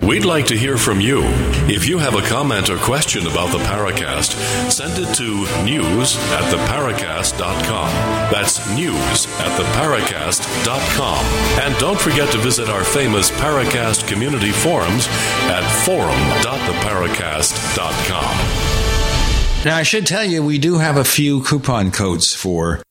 We'd 0.09 0.25
like 0.25 0.47
to 0.47 0.57
hear 0.57 0.75
from 0.75 0.99
you. 0.99 1.21
If 1.69 1.87
you 1.87 1.99
have 1.99 2.15
a 2.15 2.23
comment 2.23 2.71
or 2.71 2.77
question 2.77 3.27
about 3.27 3.51
the 3.51 3.59
Paracast, 3.59 4.31
send 4.71 4.97
it 4.97 5.13
to 5.17 5.45
news 5.63 6.17
at 6.31 6.51
theparacast.com. 6.51 7.89
That's 8.31 8.67
news 8.75 9.27
at 9.39 9.59
theparacast.com. 9.59 11.23
And 11.63 11.77
don't 11.77 11.99
forget 11.99 12.31
to 12.31 12.39
visit 12.39 12.69
our 12.69 12.83
famous 12.83 13.29
Paracast 13.29 14.07
community 14.07 14.51
forums 14.51 15.07
at 15.43 15.63
forum.theparacast.com. 15.85 18.78
Now, 19.65 19.75
I 19.75 19.83
should 19.83 20.07
tell 20.07 20.23
you, 20.23 20.41
we 20.41 20.57
do 20.57 20.77
have 20.77 20.95
a 20.95 21.03
few 21.03 21.43
coupon 21.43 21.91
codes 21.91 22.33
for 22.33 22.81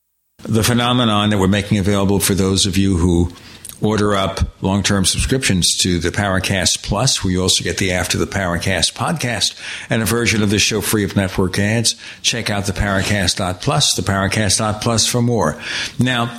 the 0.43 0.63
phenomenon 0.63 1.31
that 1.31 1.39
we're 1.39 1.49
making 1.49 1.79
available 1.79 2.21
for 2.21 2.35
those 2.35 2.67
of 2.67 2.77
you 2.77 2.99
who 2.99 3.33
order 3.81 4.15
up 4.15 4.63
long 4.63 4.83
term 4.83 5.07
subscriptions 5.07 5.79
to 5.79 5.99
the 5.99 6.11
Paracast 6.11 6.83
Plus, 6.83 7.25
where 7.25 7.33
you 7.33 7.41
also 7.41 7.65
get 7.65 7.79
the 7.79 7.93
After 7.93 8.19
the 8.19 8.27
Paracast 8.27 8.93
podcast 8.93 9.59
and 9.89 10.03
a 10.03 10.05
version 10.05 10.43
of 10.43 10.51
the 10.51 10.59
show 10.59 10.83
free 10.83 11.05
of 11.05 11.17
network 11.17 11.59
ads. 11.59 11.97
Check 12.21 12.51
out 12.51 12.67
the 12.67 12.75
Paracast.plus, 12.75 13.95
the 13.95 14.03
Paracast.plus 14.03 15.07
for 15.07 15.23
more. 15.23 15.59
Now, 15.99 16.39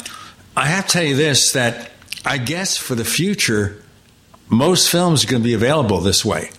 I 0.56 0.68
have 0.68 0.86
to 0.86 0.94
tell 0.94 1.04
you 1.04 1.16
this 1.16 1.54
that 1.54 1.90
I 2.24 2.38
guess 2.38 2.78
for 2.78 2.94
the 2.94 3.04
future, 3.04 3.84
most 4.48 4.92
films 4.92 5.24
are 5.24 5.28
going 5.28 5.42
to 5.42 5.48
be 5.48 5.56
available 5.56 6.02
this 6.02 6.24
way 6.24 6.52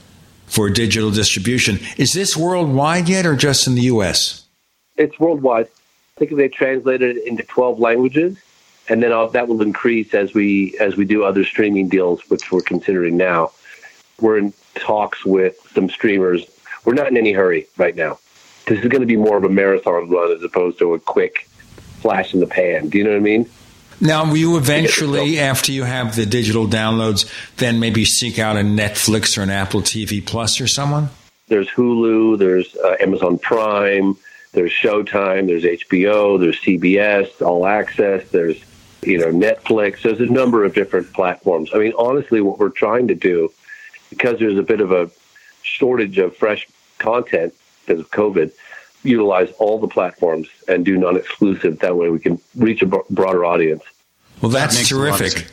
for 0.51 0.69
digital 0.69 1.11
distribution. 1.11 1.79
Is 1.97 2.13
this 2.13 2.37
worldwide 2.37 3.09
yet 3.09 3.25
or 3.25 3.37
just 3.37 3.67
in 3.67 3.75
the 3.75 3.83
U.S.? 3.83 4.45
It's 4.97 5.19
worldwide. 5.19 5.67
I 5.67 6.19
think 6.19 6.37
they 6.37 6.49
translated 6.49 7.17
it 7.17 7.27
into 7.27 7.43
12 7.45 7.79
languages 7.79 8.37
and 8.91 9.01
then 9.03 9.11
that 9.33 9.49
will 9.49 9.63
increase 9.63 10.13
as 10.15 10.35
we 10.35 10.77
as 10.81 10.97
we 10.97 11.05
do 11.05 11.23
other 11.23 11.45
streaming 11.45 11.89
deals, 11.89 12.29
which 12.29 12.51
we're 12.51 12.61
considering 12.61 13.17
now. 13.17 13.53
We're 14.21 14.37
in 14.37 14.53
talks 14.75 15.25
with 15.25 15.57
some 15.73 15.89
streamers. 15.89 16.45
We're 16.85 16.95
not 16.95 17.07
in 17.07 17.17
any 17.17 17.33
hurry 17.33 17.69
right 17.77 17.95
now. 17.95 18.19
This 18.67 18.81
is 18.81 18.89
going 18.89 19.01
to 19.01 19.07
be 19.07 19.17
more 19.17 19.37
of 19.37 19.45
a 19.45 19.49
marathon 19.49 20.11
run 20.11 20.33
as 20.33 20.43
opposed 20.43 20.79
to 20.81 20.95
a 20.95 21.01
quick 21.01 21.49
flash 22.01 22.35
in 22.35 22.41
the 22.41 22.47
pan. 22.47 22.89
Do 22.89 22.99
you 22.99 23.05
know 23.05 23.11
what 23.11 23.17
I 23.17 23.21
mean? 23.21 23.49
Now, 24.01 24.25
will 24.25 24.37
you 24.37 24.57
eventually, 24.57 25.39
after 25.39 25.73
you 25.73 25.85
have 25.85 26.17
the 26.17 26.25
digital 26.25 26.67
downloads, 26.67 27.31
then 27.57 27.81
maybe 27.81 28.07
seek 28.07 28.39
out 28.39 28.57
a 28.57 28.61
Netflix 28.61 29.37
or 29.37 29.43
an 29.43 29.51
Apple 29.51 29.83
TV 29.83 30.25
Plus 30.25 30.61
or 30.61 30.67
someone? 30.67 31.11
There's 31.49 31.69
Hulu, 31.69 32.39
there's 32.39 32.75
uh, 32.77 32.97
Amazon 33.01 33.39
Prime, 33.39 34.17
there's 34.53 34.73
Showtime, 34.73 35.49
there's 35.49 35.65
HBO, 35.65 36.41
there's 36.41 36.59
CBS, 36.61 37.43
All 37.43 37.67
Access, 37.67 38.29
there's 38.31 38.59
you 39.03 39.19
know 39.19 39.33
Netflix. 39.33 40.03
There's 40.03 40.21
a 40.21 40.27
number 40.27 40.65
of 40.65 40.75
different 40.75 41.13
platforms. 41.13 41.71
I 41.75 41.79
mean, 41.79 41.93
honestly, 41.99 42.41
what 42.41 42.59
we're 42.59 42.71
trying 42.71 43.09
to 43.09 43.15
do, 43.15 43.53
because 44.09 44.39
there's 44.39 44.59
a 44.59 44.63
bit 44.63 44.81
of 44.81 44.93
a 44.93 45.11
shortage 45.63 46.19
of 46.19 46.37
fresh 46.37 46.69
content 46.99 47.55
because 47.87 48.01
of 48.01 48.11
COVID, 48.11 48.53
utilize 49.03 49.51
all 49.59 49.79
the 49.79 49.89
platforms 49.89 50.49
and 50.69 50.85
do 50.85 50.97
non-exclusive. 50.97 51.79
That 51.81 51.97
way, 51.97 52.11
we 52.11 52.19
can 52.19 52.41
reach 52.57 52.83
a 52.83 52.87
broader 52.87 53.45
audience. 53.45 53.83
Well, 54.41 54.51
that's 54.51 54.79
that 54.79 54.87
terrific. 54.87 55.47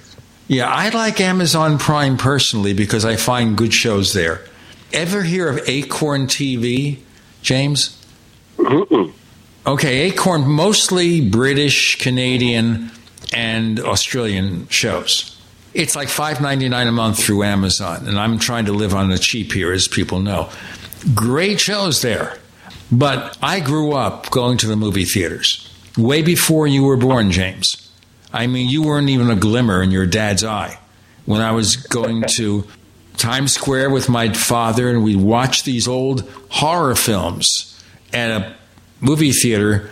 Yeah, 0.48 0.70
I 0.70 0.89
like 0.89 1.20
Amazon 1.20 1.77
Prime 1.77 2.17
personally 2.17 2.74
because 2.74 3.03
I 3.03 3.17
find 3.17 3.58
good 3.58 3.74
shows 3.74 4.13
there. 4.13 4.46
Ever 4.94 5.24
hear 5.24 5.50
of 5.50 5.67
Acorn 5.67 6.27
TV, 6.27 7.00
James? 7.41 8.01
Mm-mm. 8.58 9.12
Okay, 9.65 10.10
Acorn, 10.10 10.48
mostly 10.48 11.29
British, 11.29 11.98
Canadian, 11.98 12.91
and 13.34 13.79
Australian 13.82 14.67
shows. 14.70 15.38
It's 15.74 15.96
like 15.96 16.08
five 16.08 16.39
ninety 16.39 16.70
nine 16.70 16.88
a 16.88 16.91
month 16.94 17.22
through 17.22 17.44
Amazon, 17.44 18.08
and 18.08 18.17
I'm 18.17 18.39
trying 18.39 18.65
to 18.65 18.72
live 18.72 18.94
on 18.96 19.10
the 19.10 19.20
cheap 19.20 19.51
here, 19.51 19.74
as 19.74 19.88
people 19.88 20.22
know. 20.22 20.50
Great 21.13 21.60
shows 21.60 22.01
there. 22.01 22.38
But 22.89 23.38
I 23.41 23.60
grew 23.60 23.91
up 23.91 24.29
going 24.29 24.58
to 24.60 24.67
the 24.67 24.77
movie 24.77 25.03
theaters 25.03 25.70
way 25.98 26.22
before 26.22 26.67
you 26.67 26.84
were 26.84 26.98
born, 26.98 27.32
James. 27.32 27.87
I 28.31 28.48
mean, 28.48 28.69
you 28.69 28.84
weren't 28.84 29.10
even 29.10 29.29
a 29.29 29.36
glimmer 29.36 29.81
in 29.81 29.91
your 29.91 30.05
dad's 30.05 30.43
eye 30.43 30.79
when 31.25 31.41
I 31.41 31.51
was 31.51 31.75
going 31.75 32.24
to 32.36 32.65
Times 33.17 33.53
Square 33.53 33.89
with 33.89 34.10
my 34.10 34.31
father, 34.34 34.89
and 34.89 35.03
we'd 35.03 35.19
watch 35.19 35.63
these 35.63 35.88
old 35.88 36.29
horror 36.50 36.96
films 36.96 37.84
at 38.13 38.29
a 38.29 38.55
movie 39.01 39.31
theater 39.31 39.89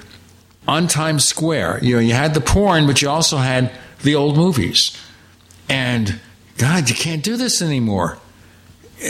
on 0.67 0.87
Times 0.87 1.25
Square. 1.25 1.79
You 1.81 1.95
know, 1.95 2.01
you 2.01 2.13
had 2.13 2.33
the 2.33 2.41
porn, 2.41 2.87
but 2.87 3.01
you 3.01 3.09
also 3.09 3.37
had 3.37 3.71
the 4.03 4.15
old 4.15 4.37
movies. 4.37 4.95
And 5.67 6.19
God, 6.57 6.89
you 6.89 6.95
can't 6.95 7.23
do 7.23 7.37
this 7.37 7.61
anymore. 7.61 8.17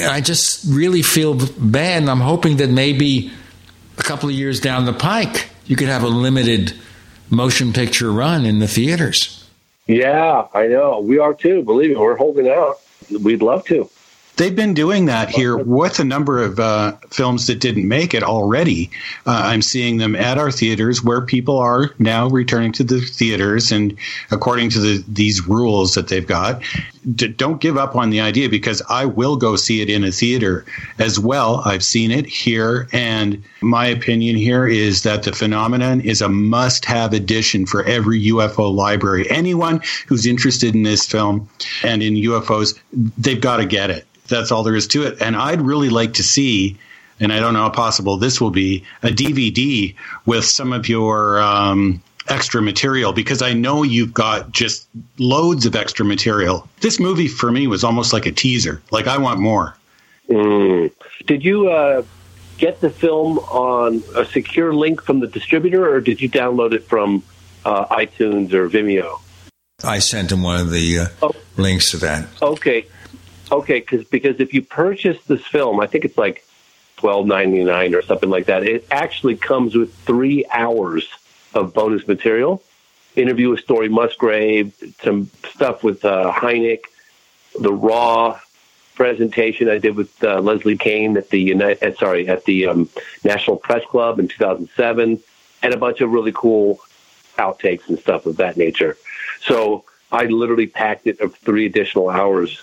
I 0.07 0.21
just 0.21 0.65
really 0.67 1.01
feel 1.01 1.35
bad, 1.35 2.01
and 2.01 2.09
I'm 2.09 2.21
hoping 2.21 2.57
that 2.57 2.69
maybe 2.69 3.31
a 3.97 4.03
couple 4.03 4.29
of 4.29 4.35
years 4.35 4.59
down 4.59 4.85
the 4.85 4.93
pike, 4.93 5.49
you 5.65 5.75
could 5.75 5.87
have 5.87 6.03
a 6.03 6.07
limited 6.07 6.73
motion 7.29 7.73
picture 7.73 8.11
run 8.11 8.45
in 8.45 8.59
the 8.59 8.67
theaters. 8.67 9.47
Yeah, 9.87 10.47
I 10.53 10.67
know. 10.67 10.99
We 10.99 11.19
are 11.19 11.33
too. 11.33 11.63
Believe 11.63 11.91
me, 11.91 11.95
we're 11.95 12.17
holding 12.17 12.47
out. 12.47 12.75
We'd 13.21 13.41
love 13.41 13.65
to. 13.65 13.89
They've 14.37 14.55
been 14.55 14.73
doing 14.73 15.05
that 15.05 15.29
here 15.29 15.55
with 15.55 15.99
a 15.99 16.03
number 16.03 16.43
of 16.43 16.59
uh, 16.59 16.97
films 17.09 17.47
that 17.47 17.61
didn't 17.61 17.87
make 17.87 18.13
it 18.13 18.21
already. 18.21 18.91
Uh, 19.25 19.43
I'm 19.45 19.61
seeing 19.61 19.95
them 19.97 20.13
at 20.13 20.37
our 20.37 20.51
theaters 20.51 21.01
where 21.01 21.21
people 21.21 21.57
are 21.57 21.91
now 21.99 22.27
returning 22.27 22.73
to 22.73 22.83
the 22.83 22.99
theaters, 22.99 23.71
and 23.71 23.97
according 24.31 24.71
to 24.71 24.79
the, 24.79 25.03
these 25.07 25.47
rules 25.47 25.93
that 25.93 26.09
they've 26.09 26.27
got, 26.27 26.61
d- 27.15 27.29
don't 27.29 27.61
give 27.61 27.77
up 27.77 27.95
on 27.95 28.09
the 28.09 28.19
idea 28.19 28.49
because 28.49 28.81
I 28.89 29.05
will 29.05 29.37
go 29.37 29.55
see 29.55 29.81
it 29.81 29.89
in 29.89 30.03
a 30.03 30.11
theater 30.11 30.65
as 30.99 31.17
well. 31.17 31.61
I've 31.63 31.83
seen 31.83 32.11
it 32.11 32.25
here, 32.25 32.89
and 32.91 33.41
my 33.61 33.85
opinion 33.85 34.35
here 34.35 34.67
is 34.67 35.03
that 35.03 35.23
the 35.23 35.31
phenomenon 35.31 36.01
is 36.01 36.21
a 36.21 36.27
must-have 36.27 37.13
addition 37.13 37.65
for 37.65 37.85
every 37.85 38.21
UFO 38.25 38.73
library. 38.73 39.29
Anyone 39.29 39.81
who's 40.07 40.25
interested 40.25 40.75
in 40.75 40.83
this 40.83 41.05
film 41.05 41.47
and 41.83 42.03
in 42.03 42.15
UFOs, 42.15 42.77
they've 43.17 43.39
got 43.39 43.57
to 43.57 43.65
get 43.65 43.89
it 43.89 44.05
that's 44.27 44.51
all 44.51 44.63
there 44.63 44.75
is 44.75 44.87
to 44.87 45.03
it. 45.03 45.21
And 45.21 45.35
I'd 45.35 45.61
really 45.61 45.89
like 45.89 46.13
to 46.13 46.23
see, 46.23 46.77
and 47.19 47.31
I 47.31 47.39
don't 47.39 47.53
know 47.53 47.63
how 47.63 47.69
possible 47.69 48.17
this 48.17 48.41
will 48.41 48.51
be, 48.51 48.83
a 49.03 49.09
DVD 49.09 49.95
with 50.25 50.45
some 50.45 50.73
of 50.73 50.89
your 50.89 51.41
um, 51.41 52.01
extra 52.27 52.61
material 52.61 53.13
because 53.13 53.41
I 53.41 53.53
know 53.53 53.83
you've 53.83 54.13
got 54.13 54.51
just 54.51 54.87
loads 55.17 55.65
of 55.65 55.75
extra 55.75 56.05
material. 56.05 56.67
This 56.81 56.99
movie 56.99 57.27
for 57.27 57.51
me 57.51 57.67
was 57.67 57.83
almost 57.83 58.13
like 58.13 58.25
a 58.25 58.31
teaser. 58.31 58.81
Like 58.91 59.07
I 59.07 59.17
want 59.17 59.39
more. 59.39 59.77
Mm. 60.29 60.91
Did 61.27 61.43
you 61.43 61.69
uh, 61.69 62.03
get 62.57 62.81
the 62.81 62.89
film 62.89 63.39
on 63.39 64.03
a 64.15 64.25
secure 64.25 64.73
link 64.73 65.01
from 65.01 65.19
the 65.19 65.27
distributor, 65.27 65.87
or 65.93 66.01
did 66.01 66.21
you 66.21 66.29
download 66.29 66.73
it 66.73 66.83
from 66.83 67.23
uh, 67.63 67.85
iTunes 67.95 68.53
or 68.53 68.69
Vimeo? 68.69 69.19
I 69.83 69.99
sent 69.99 70.31
him 70.31 70.41
one 70.41 70.59
of 70.59 70.71
the 70.71 70.99
uh, 70.99 71.07
oh. 71.21 71.35
links 71.57 71.91
to 71.91 71.97
that. 71.97 72.27
Okay, 72.41 72.87
Okay, 73.51 73.79
because 73.79 74.05
because 74.05 74.39
if 74.39 74.53
you 74.53 74.61
purchase 74.61 75.21
this 75.25 75.45
film, 75.45 75.79
I 75.79 75.87
think 75.87 76.05
it's 76.05 76.17
like 76.17 76.45
twelve 76.97 77.27
ninety 77.27 77.63
nine 77.63 77.93
or 77.93 78.01
something 78.01 78.29
like 78.29 78.47
that. 78.47 78.63
It 78.63 78.87
actually 78.91 79.35
comes 79.35 79.75
with 79.75 79.93
three 79.99 80.45
hours 80.51 81.07
of 81.53 81.73
bonus 81.73 82.07
material, 82.07 82.63
interview 83.15 83.49
with 83.49 83.59
Story 83.59 83.89
Musgrave, 83.89 84.73
some 85.01 85.29
stuff 85.49 85.83
with 85.83 86.03
uh, 86.03 86.33
the 86.41 87.73
Raw 87.73 88.39
presentation 88.95 89.69
I 89.69 89.77
did 89.77 89.95
with 89.95 90.23
uh, 90.23 90.39
Leslie 90.39 90.77
Kean 90.77 91.17
at 91.17 91.29
the 91.29 91.39
United, 91.39 91.83
uh, 91.83 91.95
sorry 91.95 92.27
at 92.27 92.45
the 92.45 92.67
um, 92.67 92.89
National 93.23 93.57
Press 93.57 93.83
Club 93.85 94.19
in 94.19 94.27
2007, 94.27 95.21
and 95.61 95.73
a 95.73 95.77
bunch 95.77 96.01
of 96.01 96.11
really 96.11 96.31
cool 96.31 96.79
outtakes 97.37 97.87
and 97.89 97.99
stuff 97.99 98.25
of 98.25 98.37
that 98.37 98.57
nature. 98.57 98.97
So 99.41 99.83
I 100.11 100.25
literally 100.25 100.67
packed 100.67 101.07
it 101.07 101.19
of 101.19 101.35
three 101.35 101.65
additional 101.65 102.09
hours 102.09 102.61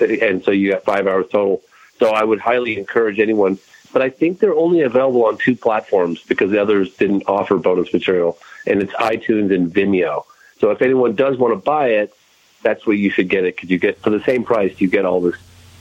and 0.00 0.44
so 0.44 0.50
you 0.50 0.70
got 0.72 0.84
five 0.84 1.06
hours 1.06 1.26
total. 1.30 1.62
So 1.98 2.10
I 2.10 2.24
would 2.24 2.40
highly 2.40 2.78
encourage 2.78 3.18
anyone. 3.20 3.58
But 3.92 4.02
I 4.02 4.10
think 4.10 4.40
they're 4.40 4.54
only 4.54 4.80
available 4.80 5.24
on 5.26 5.38
two 5.38 5.54
platforms 5.54 6.20
because 6.22 6.50
the 6.50 6.60
others 6.60 6.94
didn't 6.96 7.24
offer 7.28 7.56
bonus 7.58 7.92
material, 7.92 8.38
and 8.66 8.82
it's 8.82 8.92
iTunes 8.94 9.54
and 9.54 9.72
Vimeo. 9.72 10.24
So 10.58 10.70
if 10.70 10.82
anyone 10.82 11.14
does 11.14 11.38
want 11.38 11.52
to 11.52 11.56
buy 11.56 11.90
it, 11.90 12.12
that's 12.62 12.86
where 12.86 12.96
you 12.96 13.10
should 13.10 13.28
get 13.28 13.44
it 13.44 13.54
because 13.54 13.70
you 13.70 13.78
get 13.78 14.00
for 14.00 14.10
the 14.10 14.20
same 14.24 14.42
price 14.42 14.80
you 14.80 14.88
get 14.88 15.04
all 15.04 15.20
this 15.20 15.36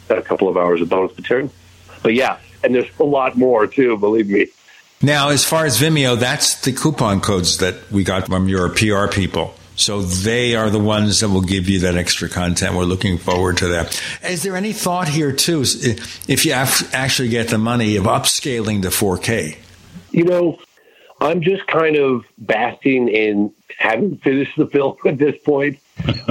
a 0.09 0.21
couple 0.21 0.47
of 0.47 0.57
hours 0.57 0.81
of 0.81 0.89
bonus 0.89 1.17
material. 1.17 1.51
But 2.03 2.13
yeah, 2.13 2.37
and 2.63 2.75
there's 2.75 2.89
a 2.99 3.03
lot 3.03 3.35
more 3.37 3.65
too. 3.65 3.97
Believe 3.97 4.29
me. 4.29 4.47
Now, 5.01 5.29
as 5.29 5.43
far 5.43 5.65
as 5.65 5.81
Vimeo, 5.81 6.17
that's 6.17 6.61
the 6.61 6.71
coupon 6.71 7.19
codes 7.19 7.57
that 7.57 7.91
we 7.91 8.03
got 8.03 8.27
from 8.27 8.47
your 8.47 8.69
PR 8.69 9.07
people. 9.07 9.55
So 9.83 10.01
they 10.01 10.55
are 10.55 10.69
the 10.69 10.79
ones 10.79 11.19
that 11.19 11.27
will 11.27 11.41
give 11.41 11.67
you 11.67 11.79
that 11.79 11.97
extra 11.97 12.29
content. 12.29 12.75
We're 12.75 12.85
looking 12.85 13.17
forward 13.17 13.57
to 13.57 13.67
that. 13.67 14.01
Is 14.23 14.41
there 14.41 14.55
any 14.55 14.71
thought 14.71 15.09
here 15.09 15.33
too, 15.33 15.61
if 15.61 16.45
you 16.45 16.53
actually 16.53 17.27
get 17.27 17.49
the 17.49 17.57
money 17.57 17.97
of 17.97 18.05
upscaling 18.05 18.81
to 18.83 18.87
4K? 18.87 19.57
You 20.11 20.23
know, 20.23 20.59
I'm 21.19 21.41
just 21.41 21.67
kind 21.67 21.97
of 21.97 22.23
basking 22.37 23.09
in 23.09 23.53
having 23.77 24.17
finished 24.19 24.55
the 24.57 24.67
film 24.67 24.95
at 25.05 25.17
this 25.17 25.35
point. 25.43 25.79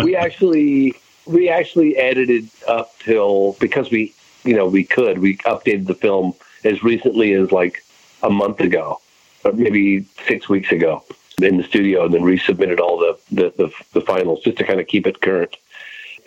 we 0.03 0.17
actually 0.27 0.95
we 1.27 1.51
actually 1.51 1.99
edited 1.99 2.49
up 2.67 2.99
till 3.01 3.53
because 3.61 3.91
we 3.91 4.15
you 4.45 4.57
know 4.57 4.67
we 4.67 4.83
could 4.83 5.19
we 5.19 5.37
updated 5.39 5.87
the 5.87 5.95
film 5.95 6.33
as 6.65 6.83
recently 6.83 7.35
as 7.35 7.53
like 7.53 7.85
a 8.23 8.31
month 8.31 8.61
ago, 8.61 8.99
or 9.45 9.53
maybe 9.53 10.07
six 10.27 10.49
weeks 10.49 10.73
ago 10.73 11.05
in 11.45 11.57
the 11.57 11.65
studio 11.65 12.05
and 12.05 12.15
then 12.15 12.23
resubmitted 12.23 12.81
all 12.81 12.99
the, 12.99 13.19
the, 13.31 13.51
the, 13.57 13.73
the 13.93 14.01
finals 14.01 14.43
just 14.43 14.59
to 14.59 14.65
kind 14.65 14.81
of 14.81 14.87
keep 14.87 15.07
it 15.07 15.21
current. 15.21 15.57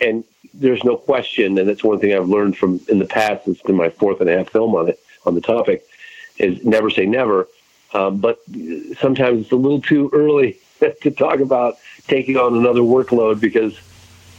And 0.00 0.24
there's 0.52 0.84
no 0.84 0.96
question, 0.96 1.58
and 1.58 1.68
that's 1.68 1.84
one 1.84 1.98
thing 1.98 2.14
I've 2.14 2.28
learned 2.28 2.56
from 2.56 2.80
in 2.88 2.98
the 2.98 3.04
past. 3.04 3.46
It's 3.46 3.62
been 3.62 3.76
my 3.76 3.90
fourth 3.90 4.20
and 4.20 4.30
a 4.30 4.36
half 4.36 4.50
film 4.50 4.74
on 4.74 4.88
it 4.88 5.00
on 5.24 5.34
the 5.34 5.40
topic. 5.40 5.86
Is 6.38 6.64
never 6.64 6.90
say 6.90 7.06
never, 7.06 7.48
um, 7.94 8.18
but 8.18 8.40
sometimes 8.98 9.42
it's 9.42 9.52
a 9.52 9.56
little 9.56 9.80
too 9.80 10.10
early 10.12 10.58
to 10.80 11.10
talk 11.10 11.40
about 11.40 11.76
taking 12.08 12.36
on 12.36 12.56
another 12.56 12.80
workload 12.80 13.40
because 13.40 13.78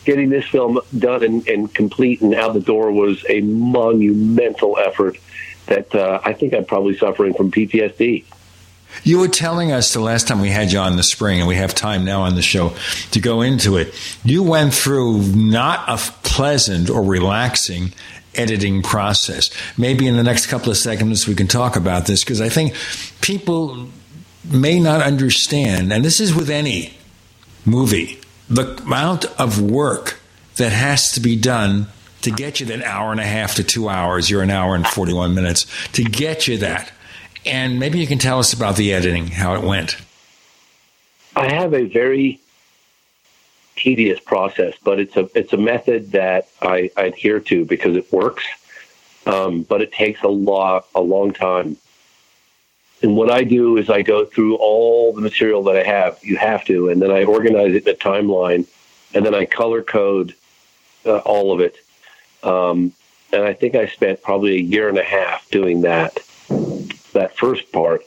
getting 0.05 0.29
this 0.29 0.45
film 0.45 0.79
done 0.97 1.23
and, 1.23 1.47
and 1.47 1.73
complete 1.73 2.21
and 2.21 2.33
out 2.33 2.53
the 2.53 2.61
door 2.61 2.91
was 2.91 3.25
a 3.29 3.41
monumental 3.41 4.77
effort 4.77 5.17
that 5.65 5.93
uh, 5.93 6.21
I 6.23 6.33
think 6.33 6.53
I'm 6.53 6.65
probably 6.65 6.97
suffering 6.97 7.33
from 7.33 7.51
PTSD. 7.51 8.23
You 9.03 9.19
were 9.19 9.27
telling 9.27 9.71
us 9.71 9.93
the 9.93 9.99
last 9.99 10.27
time 10.27 10.41
we 10.41 10.49
had 10.49 10.71
you 10.71 10.79
on 10.79 10.97
the 10.97 11.03
spring, 11.03 11.39
and 11.39 11.47
we 11.47 11.55
have 11.55 11.73
time 11.75 12.05
now 12.05 12.21
on 12.21 12.35
the 12.35 12.41
show 12.41 12.75
to 13.11 13.19
go 13.19 13.41
into 13.41 13.77
it. 13.77 13.93
You 14.23 14.43
went 14.43 14.73
through 14.73 15.21
not 15.35 15.87
a 15.87 15.97
pleasant 16.23 16.89
or 16.89 17.03
relaxing 17.03 17.93
editing 18.35 18.83
process. 18.83 19.49
Maybe 19.77 20.07
in 20.07 20.15
the 20.15 20.23
next 20.23 20.47
couple 20.47 20.71
of 20.71 20.77
seconds 20.77 21.27
we 21.27 21.35
can 21.35 21.47
talk 21.47 21.75
about 21.75 22.05
this 22.05 22.23
because 22.23 22.39
I 22.39 22.49
think 22.49 22.75
people 23.21 23.89
may 24.43 24.79
not 24.79 25.01
understand, 25.01 25.91
and 25.91 26.05
this 26.05 26.19
is 26.19 26.33
with 26.33 26.49
any 26.49 26.93
movie, 27.65 28.19
the 28.49 28.77
amount 28.77 29.25
of 29.39 29.61
work 29.61 30.19
that 30.55 30.71
has 30.71 31.11
to 31.11 31.19
be 31.19 31.35
done 31.35 31.87
to 32.21 32.31
get 32.31 32.59
you 32.59 32.65
that 32.67 32.83
hour 32.83 33.11
and 33.11 33.19
a 33.19 33.25
half 33.25 33.55
to 33.55 33.63
two 33.63 33.89
hours. 33.89 34.29
You're 34.29 34.41
an 34.41 34.49
hour 34.49 34.75
and 34.75 34.87
41 34.87 35.35
minutes 35.35 35.65
to 35.93 36.03
get 36.03 36.47
you 36.47 36.57
that. 36.59 36.91
And 37.47 37.79
maybe 37.79 37.99
you 37.99 38.07
can 38.07 38.19
tell 38.19 38.39
us 38.39 38.53
about 38.53 38.75
the 38.75 38.93
editing, 38.93 39.27
how 39.27 39.55
it 39.55 39.61
went. 39.61 39.97
I 41.35 41.51
have 41.53 41.73
a 41.73 41.85
very 41.85 42.39
tedious 43.75 44.19
process, 44.19 44.73
but 44.83 44.99
it's 44.99 45.15
a 45.15 45.29
it's 45.35 45.53
a 45.53 45.57
method 45.57 46.11
that 46.11 46.49
I, 46.61 46.89
I 46.97 47.03
adhere 47.03 47.39
to 47.41 47.63
because 47.63 47.95
it 47.95 48.11
works. 48.11 48.43
Um, 49.25 49.63
but 49.63 49.81
it 49.81 49.91
takes 49.91 50.23
a 50.23 50.27
lot 50.27 50.87
a 50.95 51.01
long 51.01 51.33
time. 51.33 51.77
And 53.01 53.15
what 53.15 53.31
I 53.31 53.43
do 53.43 53.77
is 53.77 53.89
I 53.89 54.01
go 54.01 54.25
through 54.25 54.55
all 54.55 55.13
the 55.13 55.21
material 55.21 55.63
that 55.65 55.77
I 55.77 55.83
have. 55.83 56.17
You 56.23 56.37
have 56.37 56.65
to, 56.65 56.89
and 56.89 57.01
then 57.01 57.11
I 57.11 57.23
organize 57.23 57.75
it 57.75 57.87
in 57.87 57.93
a 57.93 57.97
timeline, 57.97 58.65
and 59.13 59.25
then 59.25 59.35
I 59.35 59.45
color 59.45 59.83
code 59.83 60.33
uh, 61.05 61.17
all 61.19 61.53
of 61.53 61.59
it. 61.59 61.77
Um, 62.41 62.93
and 63.31 63.43
I 63.43 63.53
think 63.53 63.75
I 63.75 63.87
spent 63.87 64.23
probably 64.23 64.55
a 64.55 64.61
year 64.61 64.89
and 64.89 64.97
a 64.97 65.03
half 65.03 65.47
doing 65.49 65.81
that 65.81 66.19
that 67.17 67.37
first 67.37 67.71
part, 67.71 68.01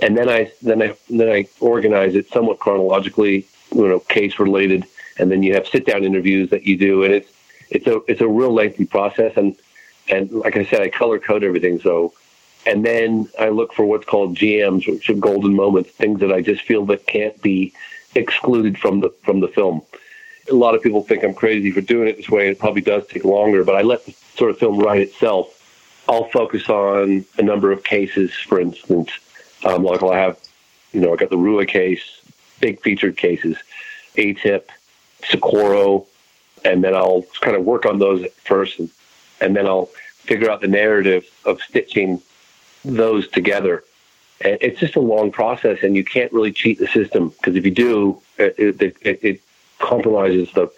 and 0.00 0.16
then 0.16 0.28
I 0.28 0.52
then 0.62 0.82
I 0.82 0.96
then 1.08 1.30
I 1.30 1.46
organize 1.60 2.14
it 2.14 2.28
somewhat 2.30 2.58
chronologically, 2.58 3.46
you 3.74 3.88
know, 3.88 4.00
case 4.00 4.38
related, 4.38 4.84
and 5.18 5.30
then 5.30 5.42
you 5.42 5.54
have 5.54 5.66
sit 5.66 5.86
down 5.86 6.04
interviews 6.04 6.50
that 6.50 6.64
you 6.64 6.76
do, 6.76 7.04
and 7.04 7.14
it's 7.14 7.30
it's 7.70 7.86
a 7.86 8.00
it's 8.08 8.20
a 8.20 8.28
real 8.28 8.52
lengthy 8.52 8.86
process, 8.86 9.32
and 9.36 9.56
and 10.08 10.30
like 10.32 10.56
I 10.56 10.64
said, 10.64 10.82
I 10.82 10.88
color 10.88 11.18
code 11.18 11.44
everything, 11.44 11.80
so. 11.80 12.12
And 12.66 12.84
then 12.84 13.26
I 13.38 13.48
look 13.48 13.72
for 13.72 13.86
what's 13.86 14.04
called 14.04 14.36
GMs, 14.36 14.86
which 14.86 15.08
are 15.08 15.14
golden 15.14 15.56
moments, 15.56 15.92
things 15.92 16.20
that 16.20 16.30
I 16.30 16.42
just 16.42 16.60
feel 16.60 16.84
that 16.86 17.06
can't 17.06 17.40
be 17.40 17.72
excluded 18.14 18.76
from 18.76 19.00
the 19.00 19.08
from 19.22 19.40
the 19.40 19.48
film 19.48 19.80
a 20.50 20.54
lot 20.54 20.74
of 20.74 20.82
people 20.82 21.02
think 21.02 21.22
I'm 21.22 21.34
crazy 21.34 21.70
for 21.70 21.80
doing 21.80 22.08
it 22.08 22.16
this 22.16 22.28
way. 22.28 22.48
It 22.48 22.58
probably 22.58 22.82
does 22.82 23.06
take 23.06 23.24
longer, 23.24 23.64
but 23.64 23.76
I 23.76 23.82
let 23.82 24.04
the 24.04 24.14
sort 24.36 24.50
of 24.50 24.58
film 24.58 24.78
write 24.78 25.00
itself. 25.00 25.56
I'll 26.10 26.24
focus 26.24 26.68
on 26.68 27.24
a 27.38 27.42
number 27.42 27.70
of 27.70 27.84
cases, 27.84 28.34
for 28.34 28.60
instance. 28.60 29.10
Um, 29.64 29.84
like 29.84 30.02
I'll 30.02 30.12
have, 30.12 30.38
you 30.92 31.00
know, 31.00 31.12
I 31.12 31.16
got 31.16 31.30
the 31.30 31.36
Ruwa 31.36 31.68
case, 31.68 32.02
big 32.60 32.82
featured 32.82 33.16
cases, 33.16 33.56
ATIP, 34.16 34.64
Socorro, 35.24 36.06
and 36.64 36.82
then 36.82 36.96
I'll 36.96 37.24
kind 37.40 37.56
of 37.56 37.64
work 37.64 37.86
on 37.86 38.00
those 38.00 38.26
first, 38.44 38.80
and, 38.80 38.90
and 39.40 39.54
then 39.54 39.68
I'll 39.68 39.86
figure 39.86 40.50
out 40.50 40.60
the 40.60 40.66
narrative 40.66 41.24
of 41.44 41.62
stitching 41.62 42.20
those 42.84 43.28
together. 43.28 43.84
And 44.40 44.58
it's 44.60 44.80
just 44.80 44.96
a 44.96 45.00
long 45.00 45.30
process, 45.30 45.78
and 45.84 45.94
you 45.94 46.04
can't 46.04 46.32
really 46.32 46.52
cheat 46.52 46.80
the 46.80 46.88
system 46.88 47.28
because 47.28 47.54
if 47.54 47.64
you 47.64 47.70
do, 47.70 48.20
it, 48.36 48.56
it, 48.58 48.96
it, 49.02 49.18
it 49.22 49.42
compromises 49.78 50.50
the 50.54 50.72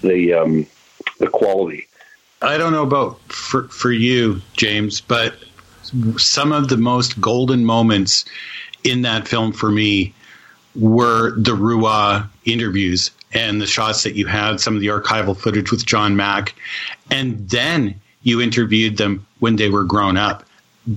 the 0.00 0.32
um, 0.32 0.66
the 1.18 1.28
quality. 1.28 1.86
I 2.42 2.58
don't 2.58 2.72
know 2.72 2.82
about 2.82 3.20
for 3.32 3.64
for 3.68 3.92
you, 3.92 4.40
James, 4.56 5.00
but 5.00 5.34
some 6.16 6.52
of 6.52 6.68
the 6.68 6.76
most 6.76 7.20
golden 7.20 7.64
moments 7.64 8.24
in 8.82 9.02
that 9.02 9.26
film 9.28 9.52
for 9.52 9.70
me 9.70 10.14
were 10.74 11.32
the 11.38 11.52
Ruwa 11.52 12.28
interviews 12.44 13.10
and 13.32 13.60
the 13.60 13.66
shots 13.66 14.02
that 14.02 14.14
you 14.14 14.26
had, 14.26 14.60
some 14.60 14.74
of 14.74 14.80
the 14.80 14.88
archival 14.88 15.36
footage 15.36 15.70
with 15.70 15.86
John 15.86 16.16
Mack, 16.16 16.54
and 17.10 17.48
then 17.48 18.00
you 18.22 18.40
interviewed 18.40 18.96
them 18.96 19.26
when 19.40 19.56
they 19.56 19.70
were 19.70 19.84
grown 19.84 20.16
up. 20.16 20.44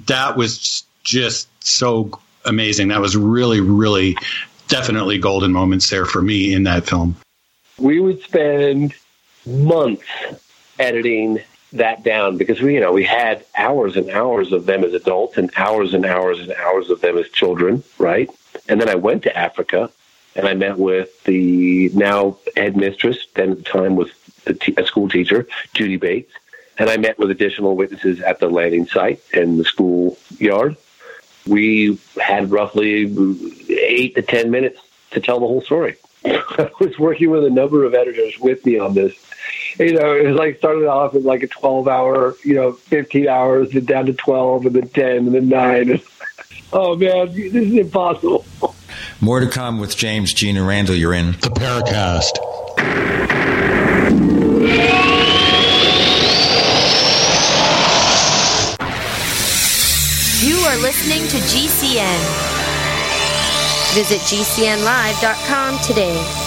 That 0.08 0.38
was 0.38 0.84
just 1.04 1.48
so 1.64 2.20
amazing. 2.46 2.90
That 2.90 3.02
was 3.02 3.16
really, 3.16 3.62
really, 3.62 4.18
definitely 4.68 5.18
golden 5.18 5.52
moments 5.52 5.90
there 5.90 6.06
for 6.06 6.22
me 6.22 6.54
in 6.54 6.64
that 6.64 6.86
film 6.86 7.16
we 7.78 8.00
would 8.00 8.22
spend 8.22 8.94
months 9.46 10.04
editing 10.80 11.40
that 11.74 12.04
down 12.04 12.38
because 12.38 12.62
we, 12.62 12.76
you 12.76 12.80
know, 12.80 12.94
we 12.94 13.04
had 13.04 13.46
hours 13.56 13.98
and 13.98 14.10
hours 14.10 14.52
of 14.54 14.66
them 14.66 14.84
as 14.84 14.94
adults 14.94 15.38
and 15.38 15.52
hours 15.58 15.94
and 15.94 16.06
hours 16.06 16.40
and 16.40 16.54
hours 16.54 16.90
of 16.90 17.02
them 17.02 17.18
as 17.18 17.28
children, 17.30 17.84
right? 17.98 18.30
And 18.70 18.80
then 18.80 18.90
I 18.90 18.96
went 18.96 19.24
to 19.24 19.38
Africa 19.38 19.92
and 20.36 20.48
I 20.48 20.54
met 20.54 20.78
with 20.78 21.24
the 21.24 21.90
now 21.90 22.38
headmistress, 22.56 23.28
then 23.36 23.52
at 23.52 23.58
the 23.58 23.64
time 23.64 23.96
was 23.96 24.12
a 24.46 24.86
school 24.86 25.10
teacher, 25.10 25.48
Judy 25.74 25.98
Bates, 25.98 26.32
and 26.78 26.90
I 26.90 26.98
met 26.98 27.18
with 27.18 27.32
additional 27.32 27.76
witnesses 27.76 28.22
at 28.22 28.40
the 28.40 28.50
landing 28.50 28.88
site 28.88 29.22
and 29.34 29.60
the 29.60 29.66
school 29.66 30.18
yard. 30.38 30.78
We 31.48 32.00
had 32.22 32.52
roughly 32.52 33.06
eight 33.70 34.16
to 34.16 34.22
ten 34.22 34.52
minutes 34.52 34.80
to 35.12 35.20
tell 35.20 35.40
the 35.40 35.48
whole 35.48 35.62
story. 35.62 35.96
I 36.26 36.70
was 36.80 37.00
working 37.00 37.30
with 37.30 37.46
a 37.46 37.50
number 37.50 37.84
of 37.84 37.94
editors 37.94 38.38
with 38.40 38.66
me 38.66 38.78
on 38.78 38.94
this. 38.94 39.14
You 39.80 39.94
know, 39.94 40.16
it 40.16 40.28
was 40.28 40.36
like 40.36 40.58
started 40.58 40.88
off 40.88 41.14
with 41.14 41.24
like 41.24 41.44
a 41.44 41.48
12 41.48 41.88
hour, 41.88 42.36
you 42.44 42.56
know, 42.56 42.72
15 42.72 43.28
hours, 43.28 43.72
then 43.72 43.86
down 43.86 44.08
to 44.08 44.14
12, 44.14 44.66
and 44.66 44.76
then 44.76 44.90
10, 44.90 45.06
and 45.18 45.36
then 45.36 45.50
9. 45.50 46.02
oh, 46.74 46.96
man, 46.96 47.32
this 47.32 47.54
is 47.54 47.74
impossible. 47.74 48.44
More 49.22 49.40
to 49.40 49.48
come 49.48 49.80
with 49.80 49.96
James, 49.96 50.34
Gina 50.34 50.64
Randall. 50.64 50.96
You're 50.96 51.14
in 51.14 51.34
the 51.34 51.50
Paracast. 51.50 52.38
You 60.42 60.58
are 60.58 60.78
listening 60.78 61.28
to 61.28 61.38
GCN. 61.38 62.48
Visit 63.94 64.22
GCNlive.com 64.22 65.80
today. 65.80 66.47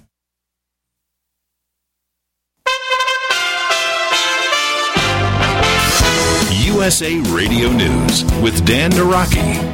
USA 6.81 7.19
Radio 7.29 7.71
News 7.71 8.23
with 8.41 8.65
Dan 8.65 8.89
Naraki. 8.89 9.71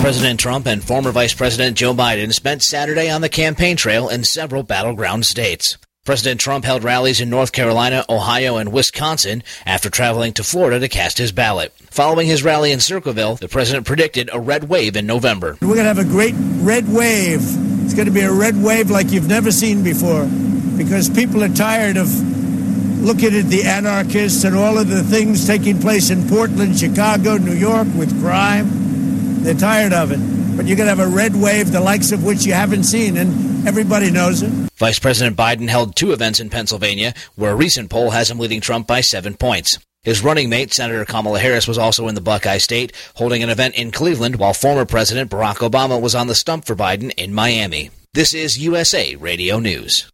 President 0.00 0.40
Trump 0.40 0.64
and 0.64 0.82
former 0.82 1.12
Vice 1.12 1.34
President 1.34 1.76
Joe 1.76 1.92
Biden 1.92 2.32
spent 2.32 2.62
Saturday 2.62 3.10
on 3.10 3.20
the 3.20 3.28
campaign 3.28 3.76
trail 3.76 4.08
in 4.08 4.24
several 4.24 4.62
battleground 4.62 5.26
states. 5.26 5.76
President 6.06 6.40
Trump 6.40 6.64
held 6.64 6.82
rallies 6.82 7.20
in 7.20 7.28
North 7.28 7.52
Carolina, 7.52 8.06
Ohio, 8.08 8.56
and 8.56 8.72
Wisconsin 8.72 9.42
after 9.66 9.90
traveling 9.90 10.32
to 10.32 10.42
Florida 10.42 10.80
to 10.80 10.88
cast 10.88 11.18
his 11.18 11.30
ballot. 11.30 11.74
Following 11.90 12.26
his 12.26 12.42
rally 12.42 12.72
in 12.72 12.80
Circleville, 12.80 13.34
the 13.34 13.46
president 13.46 13.86
predicted 13.86 14.30
a 14.32 14.40
red 14.40 14.70
wave 14.70 14.96
in 14.96 15.04
November. 15.04 15.58
We're 15.60 15.74
going 15.74 15.80
to 15.80 15.94
have 15.94 15.98
a 15.98 16.04
great 16.04 16.34
red 16.38 16.88
wave. 16.88 17.42
It's 17.84 17.92
going 17.92 18.06
to 18.08 18.14
be 18.14 18.22
a 18.22 18.32
red 18.32 18.56
wave 18.56 18.88
like 18.88 19.10
you've 19.12 19.28
never 19.28 19.52
seen 19.52 19.84
before 19.84 20.24
because 20.78 21.10
people 21.10 21.44
are 21.44 21.50
tired 21.50 21.98
of 21.98 22.08
looking 23.00 23.34
at 23.34 23.46
the 23.46 23.64
anarchists 23.64 24.44
and 24.44 24.56
all 24.56 24.78
of 24.78 24.88
the 24.88 25.02
things 25.02 25.46
taking 25.46 25.80
place 25.80 26.10
in 26.10 26.28
Portland, 26.28 26.78
Chicago, 26.78 27.36
New 27.36 27.54
York 27.54 27.88
with 27.96 28.20
crime. 28.20 29.42
They're 29.42 29.54
tired 29.54 29.92
of 29.92 30.12
it. 30.12 30.20
But 30.56 30.66
you're 30.66 30.76
going 30.76 30.88
to 30.88 30.96
have 30.96 31.12
a 31.12 31.14
red 31.14 31.34
wave, 31.34 31.72
the 31.72 31.80
likes 31.80 32.12
of 32.12 32.24
which 32.24 32.44
you 32.44 32.52
haven't 32.52 32.84
seen, 32.84 33.16
and 33.16 33.66
everybody 33.66 34.10
knows 34.10 34.42
it. 34.42 34.50
Vice 34.76 34.98
President 34.98 35.36
Biden 35.36 35.68
held 35.68 35.96
two 35.96 36.12
events 36.12 36.40
in 36.40 36.50
Pennsylvania, 36.50 37.14
where 37.36 37.52
a 37.52 37.56
recent 37.56 37.88
poll 37.88 38.10
has 38.10 38.30
him 38.30 38.38
leading 38.38 38.60
Trump 38.60 38.86
by 38.86 39.00
seven 39.00 39.34
points. 39.34 39.78
His 40.02 40.22
running 40.22 40.48
mate, 40.48 40.72
Senator 40.72 41.04
Kamala 41.04 41.38
Harris, 41.38 41.68
was 41.68 41.78
also 41.78 42.08
in 42.08 42.14
the 42.14 42.20
Buckeye 42.20 42.58
State, 42.58 42.92
holding 43.16 43.42
an 43.42 43.50
event 43.50 43.74
in 43.74 43.90
Cleveland, 43.90 44.36
while 44.36 44.54
former 44.54 44.84
President 44.84 45.30
Barack 45.30 45.56
Obama 45.56 46.00
was 46.00 46.14
on 46.14 46.26
the 46.26 46.34
stump 46.34 46.64
for 46.66 46.74
Biden 46.74 47.12
in 47.16 47.34
Miami. 47.34 47.90
This 48.12 48.34
is 48.34 48.58
USA 48.58 49.14
Radio 49.16 49.58
News. 49.58 50.10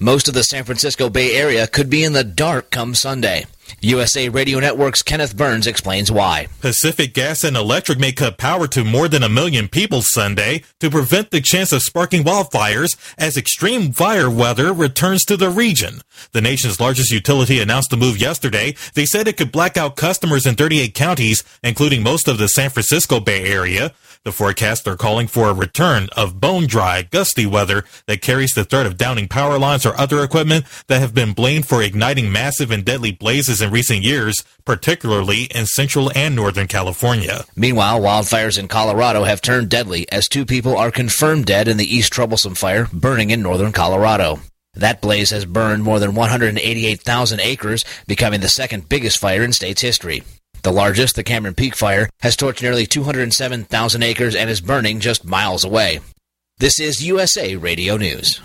Most 0.00 0.26
of 0.26 0.34
the 0.34 0.42
San 0.42 0.64
Francisco 0.64 1.08
Bay 1.08 1.36
Area 1.36 1.68
could 1.68 1.88
be 1.88 2.02
in 2.02 2.14
the 2.14 2.24
dark 2.24 2.72
come 2.72 2.96
Sunday. 2.96 3.46
USA 3.80 4.28
Radio 4.28 4.58
Network's 4.58 5.02
Kenneth 5.02 5.36
Burns 5.36 5.68
explains 5.68 6.10
why. 6.10 6.48
Pacific 6.60 7.14
Gas 7.14 7.44
and 7.44 7.56
Electric 7.56 8.00
may 8.00 8.10
cut 8.10 8.36
power 8.36 8.66
to 8.66 8.82
more 8.82 9.06
than 9.06 9.22
a 9.22 9.28
million 9.28 9.68
people 9.68 10.02
Sunday 10.02 10.64
to 10.80 10.90
prevent 10.90 11.30
the 11.30 11.40
chance 11.40 11.70
of 11.70 11.80
sparking 11.80 12.24
wildfires 12.24 12.98
as 13.16 13.36
extreme 13.36 13.92
fire 13.92 14.28
weather 14.28 14.72
returns 14.72 15.24
to 15.26 15.36
the 15.36 15.48
region. 15.48 16.00
The 16.32 16.40
nation's 16.40 16.80
largest 16.80 17.12
utility 17.12 17.60
announced 17.60 17.90
the 17.90 17.96
move 17.96 18.18
yesterday. 18.18 18.74
They 18.96 19.06
said 19.06 19.28
it 19.28 19.36
could 19.36 19.52
black 19.52 19.76
out 19.76 19.94
customers 19.94 20.44
in 20.44 20.56
38 20.56 20.92
counties, 20.92 21.44
including 21.62 22.02
most 22.02 22.26
of 22.26 22.38
the 22.38 22.48
San 22.48 22.70
Francisco 22.70 23.20
Bay 23.20 23.44
Area. 23.44 23.94
The 24.24 24.32
forecasts 24.32 24.86
are 24.86 24.96
calling 24.96 25.26
for 25.26 25.50
a 25.50 25.54
return 25.54 26.08
of 26.16 26.40
bone 26.40 26.66
dry, 26.66 27.02
gusty 27.02 27.44
weather 27.44 27.84
that 28.06 28.22
carries 28.22 28.52
the 28.52 28.64
threat 28.64 28.86
of 28.86 28.96
downing 28.96 29.28
power 29.28 29.58
lines 29.58 29.84
or 29.84 29.94
other 30.00 30.24
equipment 30.24 30.64
that 30.86 31.00
have 31.00 31.12
been 31.12 31.34
blamed 31.34 31.68
for 31.68 31.82
igniting 31.82 32.32
massive 32.32 32.70
and 32.70 32.86
deadly 32.86 33.12
blazes 33.12 33.60
in 33.60 33.70
recent 33.70 34.00
years, 34.00 34.42
particularly 34.64 35.42
in 35.54 35.66
central 35.66 36.10
and 36.14 36.34
northern 36.34 36.66
California. 36.66 37.44
Meanwhile, 37.54 38.00
wildfires 38.00 38.58
in 38.58 38.66
Colorado 38.66 39.24
have 39.24 39.42
turned 39.42 39.68
deadly 39.68 40.10
as 40.10 40.26
two 40.26 40.46
people 40.46 40.74
are 40.74 40.90
confirmed 40.90 41.44
dead 41.44 41.68
in 41.68 41.76
the 41.76 41.94
East 41.94 42.10
Troublesome 42.10 42.54
Fire 42.54 42.88
burning 42.94 43.28
in 43.28 43.42
northern 43.42 43.72
Colorado. 43.72 44.40
That 44.72 45.02
blaze 45.02 45.32
has 45.32 45.44
burned 45.44 45.84
more 45.84 45.98
than 45.98 46.14
188,000 46.14 47.40
acres, 47.40 47.84
becoming 48.06 48.40
the 48.40 48.48
second 48.48 48.88
biggest 48.88 49.18
fire 49.18 49.42
in 49.42 49.52
state's 49.52 49.82
history. 49.82 50.22
The 50.64 50.72
largest, 50.72 51.14
the 51.14 51.22
Cameron 51.22 51.54
Peak 51.54 51.76
Fire, 51.76 52.08
has 52.20 52.38
torched 52.38 52.62
nearly 52.62 52.86
207,000 52.86 54.02
acres 54.02 54.34
and 54.34 54.48
is 54.48 54.62
burning 54.62 54.98
just 54.98 55.22
miles 55.22 55.62
away. 55.62 56.00
This 56.56 56.80
is 56.80 57.04
USA 57.04 57.54
Radio 57.56 57.98
News. 57.98 58.40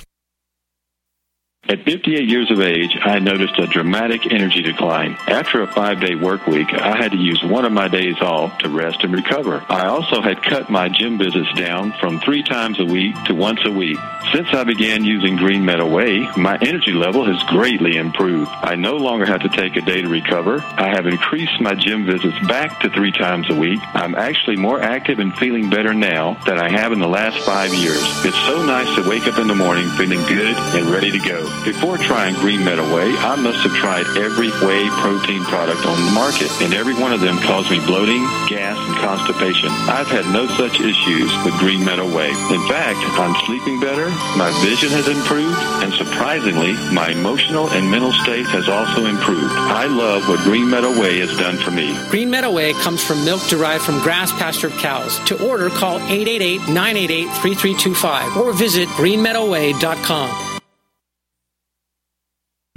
At 1.70 1.86
58 1.86 2.28
years 2.28 2.50
of 2.50 2.62
age, 2.62 2.98
I 3.00 3.20
noticed 3.20 3.60
a 3.60 3.68
dramatic 3.68 4.26
energy 4.32 4.64
decline. 4.64 5.16
After 5.28 5.62
a 5.62 5.72
five 5.72 6.00
day 6.00 6.16
work 6.16 6.48
week, 6.48 6.74
I 6.74 6.98
had 6.98 7.12
to 7.12 7.18
use 7.18 7.44
one 7.44 7.64
of 7.64 7.72
my 7.72 7.88
days 7.88 8.20
off 8.22 8.58
to 8.60 8.70
rest 8.70 9.04
and 9.04 9.14
recover. 9.14 9.64
I 9.70 9.86
also 9.86 10.20
had 10.20 10.42
cut 10.42 10.72
my 10.72 10.90
gym 10.90 11.20
visits 11.20 11.54
down 11.54 11.94
from 12.00 12.22
three 12.22 12.42
times 12.42 12.80
a 12.80 12.86
week 12.86 13.14
to 13.26 13.36
once 13.36 13.60
a 13.66 13.72
week. 13.72 14.00
Since 14.34 14.48
I 14.52 14.64
began 14.64 15.04
using 15.04 15.36
Green 15.36 15.64
Meadow 15.64 15.88
Whey, 15.88 16.28
my 16.38 16.58
energy 16.60 16.92
level 16.92 17.26
has 17.26 17.42
greatly 17.50 17.98
improved. 17.98 18.50
I 18.50 18.74
no 18.74 18.96
longer 18.96 19.28
have 19.28 19.42
to 19.42 19.50
take 19.50 19.76
a 19.76 19.82
day 19.82 20.02
to 20.02 20.08
recover. 20.08 20.62
I 20.62 20.88
have 20.90 21.06
increased 21.06 21.62
my 21.62 21.76
gym 21.76 22.06
visits 22.06 22.40
back 22.48 22.80
to 22.82 22.90
three 22.90 23.12
times 23.12 23.48
a 23.50 23.56
week. 23.56 23.80
I'm 23.94 24.16
actually 24.16 24.56
more 24.56 24.82
active 24.82 25.20
and 25.20 25.36
feeling 25.38 25.70
better 25.70 25.94
now 25.94 26.34
than 26.46 26.58
I 26.58 26.70
have 26.70 26.94
in 26.94 27.00
the 27.00 27.08
last 27.08 27.38
five 27.40 27.74
years. 27.76 28.02
It's 28.26 28.40
so 28.48 28.66
nice 28.66 28.94
to 28.96 29.08
wake 29.08 29.28
up 29.28 29.38
in 29.38 29.48
the 29.48 29.56
morning 29.56 29.88
feeling 29.90 30.22
good 30.26 30.56
and 30.56 30.88
ready 30.88 31.12
to 31.12 31.20
go. 31.20 31.49
Before 31.66 31.98
trying 31.98 32.36
Green 32.36 32.64
Meadow 32.64 32.86
Whey, 32.96 33.14
I 33.18 33.36
must 33.36 33.58
have 33.60 33.74
tried 33.76 34.06
every 34.18 34.50
whey 34.64 34.90
protein 35.02 35.44
product 35.44 35.86
on 35.86 36.04
the 36.06 36.12
market, 36.12 36.50
and 36.62 36.74
every 36.74 36.94
one 36.96 37.12
of 37.14 37.20
them 37.22 37.38
caused 37.40 37.70
me 37.70 37.80
bloating, 37.86 38.24
gas, 38.48 38.78
and 38.78 38.96
constipation. 38.98 39.70
I've 39.90 40.08
had 40.08 40.26
no 40.34 40.48
such 40.48 40.80
issues 40.80 41.32
with 41.44 41.54
Green 41.60 41.84
Meadow 41.84 42.08
Whey. 42.08 42.30
In 42.30 42.62
fact, 42.68 42.98
I'm 43.20 43.36
sleeping 43.46 43.80
better, 43.80 44.10
my 44.38 44.52
vision 44.64 44.90
has 44.92 45.08
improved, 45.08 45.58
and 45.84 45.94
surprisingly, 45.94 46.74
my 46.94 47.10
emotional 47.12 47.70
and 47.70 47.90
mental 47.92 48.14
state 48.14 48.48
has 48.48 48.68
also 48.70 49.06
improved. 49.06 49.54
I 49.54 49.86
love 49.86 50.28
what 50.28 50.40
Green 50.40 50.68
Meadow 50.70 50.92
Whey 51.00 51.20
has 51.20 51.36
done 51.38 51.58
for 51.58 51.72
me. 51.72 51.96
Green 52.10 52.30
Meadow 52.32 52.52
Whey 52.52 52.74
comes 52.74 53.04
from 53.04 53.24
milk 53.26 53.42
derived 53.48 53.84
from 53.84 54.00
grass 54.02 54.32
pastured 54.32 54.74
cows. 54.74 55.20
To 55.26 55.38
order, 55.48 55.70
call 55.70 56.00
888-988-3325 56.00 58.38
or 58.38 58.54
visit 58.54 58.88
greenmeadowwhey.com. 58.90 60.49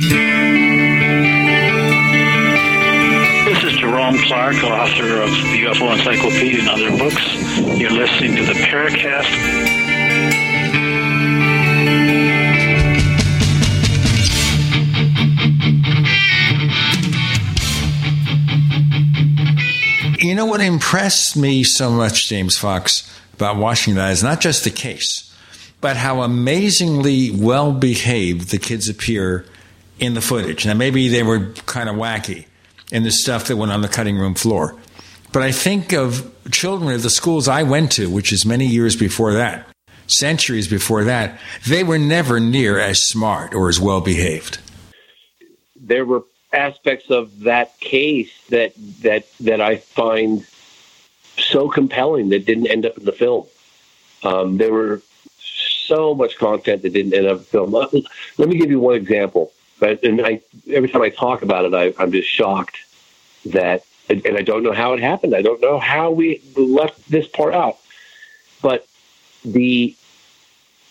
This 0.03 0.15
is 3.63 3.73
Jerome 3.79 4.19
Clark, 4.19 4.57
author 4.65 5.23
of 5.23 5.31
the 5.31 5.63
UFO 5.63 5.93
Encyclopedia 5.93 6.59
and 6.59 6.69
other 6.69 6.91
books. 6.99 7.25
You're 7.79 7.93
listening 7.93 8.35
to 8.35 8.43
the 8.43 8.55
Paracast. 8.55 9.31
You 20.21 20.35
know 20.35 20.47
what 20.47 20.61
impressed 20.61 21.37
me 21.37 21.63
so 21.63 21.93
much, 21.93 22.29
James 22.29 22.59
Fox, 22.59 23.09
about 23.35 23.57
watching 23.57 23.95
that 23.95 24.11
is 24.11 24.25
not 24.25 24.41
just 24.41 24.65
the 24.65 24.71
case, 24.71 25.33
but 25.81 25.97
how 25.97 26.23
amazingly 26.23 27.31
well 27.31 27.73
behaved 27.73 28.51
the 28.51 28.59
kids 28.59 28.89
appear 28.89 29.47
in 30.03 30.15
the 30.15 30.21
footage. 30.21 30.67
Now, 30.67 30.75
maybe 30.75 31.09
they 31.09 31.23
were 31.23 31.53
kind 31.67 31.89
of 31.89 31.95
wacky 31.95 32.47
in 32.91 33.05
the 33.05 33.13
stuff 33.13 33.47
that 33.47 33.57
went 33.57 33.71
on 33.71 33.81
the 33.81 33.89
cutting 33.89 34.19
room 34.19 34.35
floor. 34.35 34.77
But 35.33 35.43
I 35.43 35.53
think 35.53 35.93
of 35.93 36.31
children 36.51 36.93
of 36.93 37.03
the 37.03 37.11
schools 37.11 37.49
I 37.49 37.63
went 37.63 37.93
to, 37.93 38.11
which 38.11 38.33
is 38.33 38.45
many 38.45 38.67
years 38.67 38.97
before 38.97 39.33
that, 39.35 39.67
centuries 40.09 40.69
before 40.69 41.05
that, 41.05 41.39
they 41.67 41.85
were 41.85 41.99
never 41.99 42.41
near 42.41 42.79
as 42.79 43.07
smart 43.07 43.55
or 43.55 43.69
as 43.69 43.81
well 43.81 44.01
behaved. 44.01 44.59
There 45.77 46.05
were 46.05 46.25
aspects 46.53 47.11
of 47.11 47.41
that 47.41 47.79
case 47.81 48.31
that 48.51 48.75
that 49.01 49.27
that 49.41 49.61
I 49.61 49.77
find 49.77 50.45
so 51.39 51.69
compelling 51.69 52.29
that 52.31 52.45
didn't 52.45 52.67
end 52.67 52.85
up 52.85 52.99
in 52.99 53.05
the 53.05 53.13
film. 53.13 53.47
Um, 54.23 54.59
there 54.59 54.73
were 54.73 55.01
so 55.39 56.15
much 56.15 56.37
content 56.37 56.83
that 56.83 56.93
didn't 56.93 57.15
end 57.15 57.27
up 57.27 57.33
in 57.33 57.39
the 57.39 57.45
film. 57.45 57.71
Let, 57.71 57.93
let 58.37 58.49
me 58.49 58.59
give 58.59 58.71
you 58.71 58.81
one 58.81 58.97
example. 58.97 59.53
But 59.83 60.05
and 60.05 60.25
I, 60.25 60.41
every 60.71 60.89
time 60.89 61.03
I 61.03 61.09
talk 61.09 61.43
about 61.43 61.65
it, 61.65 61.75
I, 61.75 61.93
I'm 62.01 62.13
just 62.13 62.29
shocked 62.29 62.77
that, 63.47 63.83
and, 64.09 64.25
I 64.25 64.43
don't 64.43 64.63
know 64.63 64.71
how 64.71 64.93
it 64.93 65.01
happened. 65.01 65.35
I 65.35 65.43
don't 65.43 65.61
know 65.61 65.81
how 65.81 66.13
we 66.13 66.41
left 66.57 67.11
this 67.11 67.27
part 67.27 67.53
out. 67.53 67.79
But 68.63 68.87
the 69.45 69.97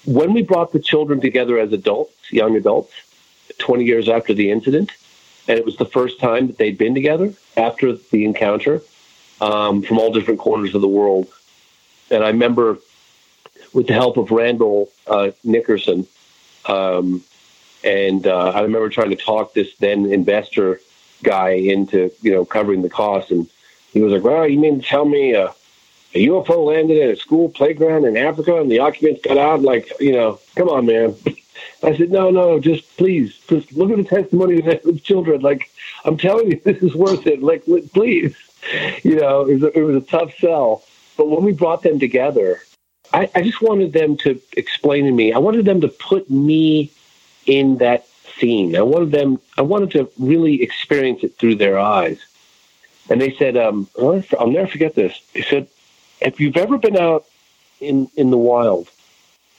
when 0.03 0.33
we 0.33 0.41
brought 0.41 0.73
the 0.73 0.79
children 0.81 1.21
together 1.21 1.57
as 1.57 1.71
adults, 1.71 2.33
young 2.33 2.57
adults, 2.57 2.91
20 3.59 3.85
years 3.85 4.09
after 4.09 4.33
the 4.33 4.51
incident, 4.51 4.91
and 5.47 5.57
it 5.57 5.63
was 5.63 5.77
the 5.77 5.85
first 5.85 6.19
time 6.19 6.47
that 6.47 6.57
they'd 6.57 6.77
been 6.77 6.93
together 6.93 7.33
after 7.55 7.93
the 7.93 8.25
encounter 8.25 8.81
um, 9.39 9.83
from 9.83 9.99
all 9.99 10.11
different 10.11 10.41
corners 10.41 10.75
of 10.75 10.81
the 10.81 10.87
world. 10.89 11.29
And 12.09 12.25
I 12.25 12.27
remember, 12.27 12.77
with 13.71 13.87
the 13.87 13.93
help 13.93 14.17
of 14.17 14.31
Randall 14.31 14.91
uh, 15.07 15.31
Nickerson, 15.45 16.07
um, 16.65 17.23
and 17.83 18.27
uh, 18.27 18.51
I 18.51 18.61
remember 18.61 18.89
trying 18.89 19.09
to 19.09 19.15
talk 19.15 19.53
this 19.53 19.75
then 19.77 20.11
investor 20.11 20.79
guy 21.23 21.51
into 21.51 22.11
you 22.21 22.31
know 22.31 22.45
covering 22.45 22.81
the 22.81 22.89
cost, 22.89 23.31
and 23.31 23.47
he 23.93 24.01
was 24.01 24.13
like, 24.13 24.23
"Well, 24.23 24.47
you 24.47 24.59
mean 24.59 24.81
to 24.81 24.87
tell 24.87 25.05
me 25.05 25.35
uh, 25.35 25.51
a 26.13 26.27
UFO 26.27 26.65
landed 26.65 26.97
at 27.01 27.09
a 27.09 27.15
school 27.15 27.49
playground 27.49 28.05
in 28.05 28.17
Africa 28.17 28.59
and 28.59 28.71
the 28.71 28.79
occupants 28.79 29.21
got 29.21 29.37
out? 29.37 29.61
Like, 29.61 29.91
you 29.99 30.13
know, 30.13 30.39
come 30.55 30.69
on, 30.69 30.85
man." 30.85 31.15
I 31.83 31.95
said, 31.97 32.11
"No, 32.11 32.29
no, 32.29 32.59
just 32.59 32.97
please, 32.97 33.37
just 33.47 33.73
look 33.73 33.91
at 33.91 33.97
the 33.97 34.03
testimony 34.03 34.59
of 34.59 34.65
the 34.65 34.99
children. 35.03 35.41
Like, 35.41 35.69
I'm 36.05 36.17
telling 36.17 36.51
you, 36.51 36.61
this 36.63 36.81
is 36.81 36.95
worth 36.95 37.27
it. 37.27 37.41
Like, 37.41 37.63
please." 37.93 38.35
You 39.03 39.15
know, 39.15 39.47
it 39.47 39.55
was 39.55 39.63
a, 39.63 39.79
it 39.79 39.81
was 39.81 39.95
a 39.95 40.05
tough 40.05 40.35
sell, 40.37 40.83
but 41.17 41.27
when 41.27 41.43
we 41.43 41.51
brought 41.51 41.81
them 41.81 41.97
together, 41.99 42.61
I, 43.13 43.29
I 43.35 43.41
just 43.41 43.61
wanted 43.61 43.93
them 43.93 44.17
to 44.17 44.39
explain 44.55 45.05
to 45.05 45.11
me. 45.11 45.33
I 45.33 45.39
wanted 45.39 45.65
them 45.65 45.81
to 45.81 45.87
put 45.87 46.29
me 46.29 46.91
in 47.45 47.77
that 47.77 48.07
scene. 48.37 48.75
I 48.75 48.81
wanted 48.81 49.11
them. 49.11 49.39
I 49.57 49.61
wanted 49.61 49.91
to 49.91 50.11
really 50.17 50.61
experience 50.61 51.23
it 51.23 51.37
through 51.37 51.55
their 51.55 51.79
eyes. 51.79 52.19
And 53.09 53.19
they 53.19 53.33
said, 53.35 53.57
um, 53.57 53.87
I'll, 53.99 54.47
never 54.47 54.67
forget 54.67 54.95
this. 54.95 55.19
They 55.33 55.41
said, 55.41 55.67
if 56.21 56.39
you've 56.39 56.57
ever 56.57 56.77
been 56.77 56.97
out 56.97 57.25
in 57.79 58.09
in 58.15 58.29
the 58.29 58.37
wild 58.37 58.89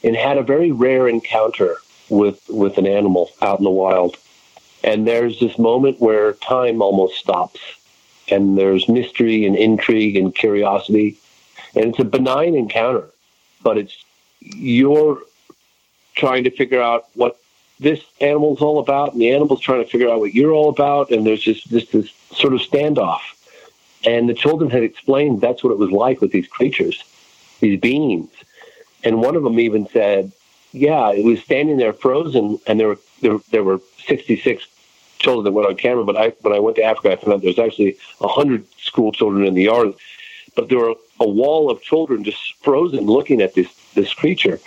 and 0.05 0.17
had 0.17 0.39
a 0.39 0.43
very 0.43 0.71
rare 0.71 1.09
encounter 1.09 1.77
with 2.09 2.41
with 2.49 2.79
an 2.79 2.87
animal 2.87 3.31
out 3.43 3.59
in 3.59 3.65
the 3.65 3.71
wild, 3.71 4.17
and 4.85 5.07
there's 5.07 5.39
this 5.41 5.59
moment 5.59 6.01
where 6.01 6.35
time 6.35 6.81
almost 6.83 7.17
stops, 7.17 7.61
and 8.29 8.57
there's 8.57 8.89
mystery 8.89 9.45
and 9.45 9.57
intrigue 9.57 10.17
and 10.17 10.35
curiosity, 10.35 11.17
and 11.75 11.87
it's 11.87 11.99
a 11.99 12.05
benign 12.05 12.55
encounter, 12.55 13.11
but 13.63 13.77
it's 13.77 14.05
you're 14.41 15.21
trying 16.15 16.45
to 16.45 16.51
figure 16.51 16.81
out 16.81 17.07
what 17.15 17.42
this 17.83 18.01
animal's 18.21 18.61
all 18.61 18.79
about, 18.79 19.13
and 19.13 19.21
the 19.21 19.31
animal's 19.31 19.61
trying 19.61 19.85
to 19.85 19.91
figure 19.91 20.09
out 20.09 20.21
what 20.21 20.35
you're 20.35 20.53
all 20.53 20.69
about, 20.69 21.11
and 21.11 21.27
there's 21.27 21.43
just 21.43 21.69
this, 21.71 21.89
sort 22.33 22.55
of 22.55 22.61
standoff. 22.61 23.21
And 24.07 24.29
the 24.29 24.35
children 24.35 24.71
had 24.71 24.83
explained 24.83 25.41
that's 25.41 25.63
what 25.63 25.71
it 25.71 25.79
was 25.79 25.91
like 25.91 26.21
with 26.21 26.33
these 26.33 26.47
creatures, 26.47 27.05
these 27.61 27.79
beings. 27.79 28.31
And 29.05 29.21
one 29.21 29.37
of 29.37 29.43
them 29.43 29.61
even 29.61 29.87
said, 29.89 30.33
"Yeah, 30.73 31.13
it 31.13 31.25
was 31.25 31.41
standing 31.43 31.77
there 31.77 31.93
frozen, 31.93 32.59
and 32.67 32.81
there 32.81 32.89
were 32.89 32.99
there, 33.21 33.39
there 33.51 33.65
were 33.65 33.81
66 34.07 34.67
children 35.19 35.45
that 35.45 35.53
went 35.53 35.69
on 35.69 35.77
camera. 35.77 36.05
But 36.05 36.17
I 36.17 36.29
when 36.41 36.55
I 36.55 36.59
went 36.59 36.77
to 36.77 36.83
Africa, 36.83 37.13
I 37.13 37.17
found 37.17 37.35
out 37.35 37.41
there 37.43 37.49
was 37.49 37.59
actually 37.59 37.97
100 38.19 38.67
school 38.79 39.13
children 39.13 39.47
in 39.47 39.55
the 39.55 39.65
yard, 39.65 39.95
but 40.55 40.69
there 40.69 40.79
were 40.79 40.95
a 41.21 41.29
wall 41.29 41.71
of 41.71 41.83
children 41.83 42.25
just 42.25 42.55
frozen, 42.63 43.07
looking 43.07 43.41
at 43.41 43.55
this 43.55 43.69
this 43.95 44.13
creature 44.15 44.59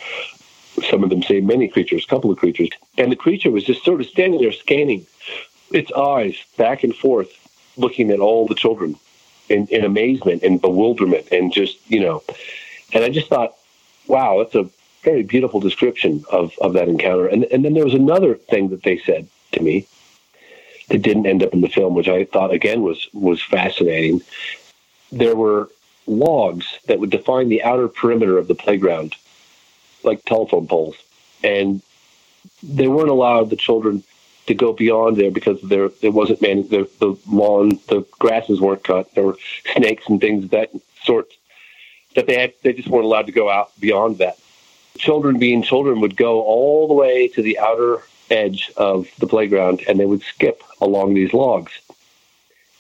some 0.89 1.03
of 1.03 1.09
them 1.09 1.23
say 1.23 1.41
many 1.41 1.67
creatures, 1.67 2.03
a 2.03 2.07
couple 2.07 2.31
of 2.31 2.37
creatures. 2.37 2.69
And 2.97 3.11
the 3.11 3.15
creature 3.15 3.51
was 3.51 3.63
just 3.63 3.83
sort 3.83 4.01
of 4.01 4.07
standing 4.07 4.41
there 4.41 4.51
scanning 4.51 5.05
its 5.71 5.91
eyes 5.91 6.35
back 6.57 6.83
and 6.83 6.95
forth, 6.95 7.29
looking 7.77 8.11
at 8.11 8.19
all 8.19 8.47
the 8.47 8.55
children 8.55 8.95
in, 9.49 9.67
in 9.67 9.83
amazement 9.83 10.43
and 10.43 10.61
bewilderment, 10.61 11.27
and 11.31 11.53
just 11.53 11.77
you 11.89 11.99
know, 11.99 12.23
and 12.93 13.03
I 13.03 13.09
just 13.09 13.29
thought, 13.29 13.55
wow, 14.07 14.39
that's 14.39 14.55
a 14.55 14.69
very 15.03 15.23
beautiful 15.23 15.59
description 15.59 16.23
of, 16.31 16.53
of 16.59 16.73
that 16.73 16.87
encounter. 16.87 17.27
And 17.27 17.45
and 17.45 17.63
then 17.63 17.73
there 17.73 17.85
was 17.85 17.93
another 17.93 18.35
thing 18.35 18.69
that 18.69 18.83
they 18.83 18.97
said 18.99 19.27
to 19.53 19.61
me 19.61 19.87
that 20.89 21.01
didn't 21.01 21.25
end 21.25 21.43
up 21.43 21.53
in 21.53 21.61
the 21.61 21.69
film, 21.69 21.95
which 21.95 22.07
I 22.07 22.25
thought 22.25 22.53
again 22.53 22.81
was 22.81 23.07
was 23.13 23.41
fascinating. 23.41 24.21
There 25.11 25.35
were 25.35 25.69
logs 26.07 26.65
that 26.85 26.99
would 26.99 27.09
define 27.09 27.49
the 27.49 27.63
outer 27.63 27.87
perimeter 27.87 28.37
of 28.37 28.47
the 28.47 28.55
playground, 28.55 29.15
like 30.05 30.23
telephone 30.25 30.67
poles, 30.67 30.95
and 31.43 31.81
they 32.63 32.87
weren't 32.87 33.09
allowed 33.09 33.49
the 33.49 33.55
children 33.55 34.03
to 34.47 34.53
go 34.53 34.73
beyond 34.73 35.17
there 35.17 35.31
because 35.31 35.59
there 35.61 35.89
it 36.01 36.13
wasn't 36.13 36.41
man 36.41 36.67
the, 36.69 36.89
the 36.99 37.17
lawn 37.27 37.79
the 37.87 38.05
grasses 38.19 38.61
weren't 38.61 38.83
cut. 38.83 39.13
There 39.15 39.23
were 39.23 39.37
snakes 39.75 40.05
and 40.07 40.21
things 40.21 40.45
of 40.45 40.49
that 40.51 40.71
sort 41.03 41.33
that 42.15 42.27
they 42.27 42.39
had 42.39 42.53
they 42.61 42.73
just 42.73 42.87
weren't 42.87 43.05
allowed 43.05 43.25
to 43.27 43.31
go 43.31 43.49
out 43.49 43.71
beyond 43.79 44.19
that. 44.19 44.37
Children 44.97 45.39
being 45.39 45.61
children 45.61 45.99
would 46.01 46.15
go 46.15 46.41
all 46.43 46.87
the 46.87 46.93
way 46.93 47.27
to 47.29 47.41
the 47.41 47.59
outer 47.59 48.03
edge 48.29 48.71
of 48.77 49.07
the 49.19 49.27
playground 49.27 49.83
and 49.87 49.99
they 49.99 50.05
would 50.05 50.21
skip 50.21 50.63
along 50.81 51.13
these 51.13 51.33
logs. 51.33 51.73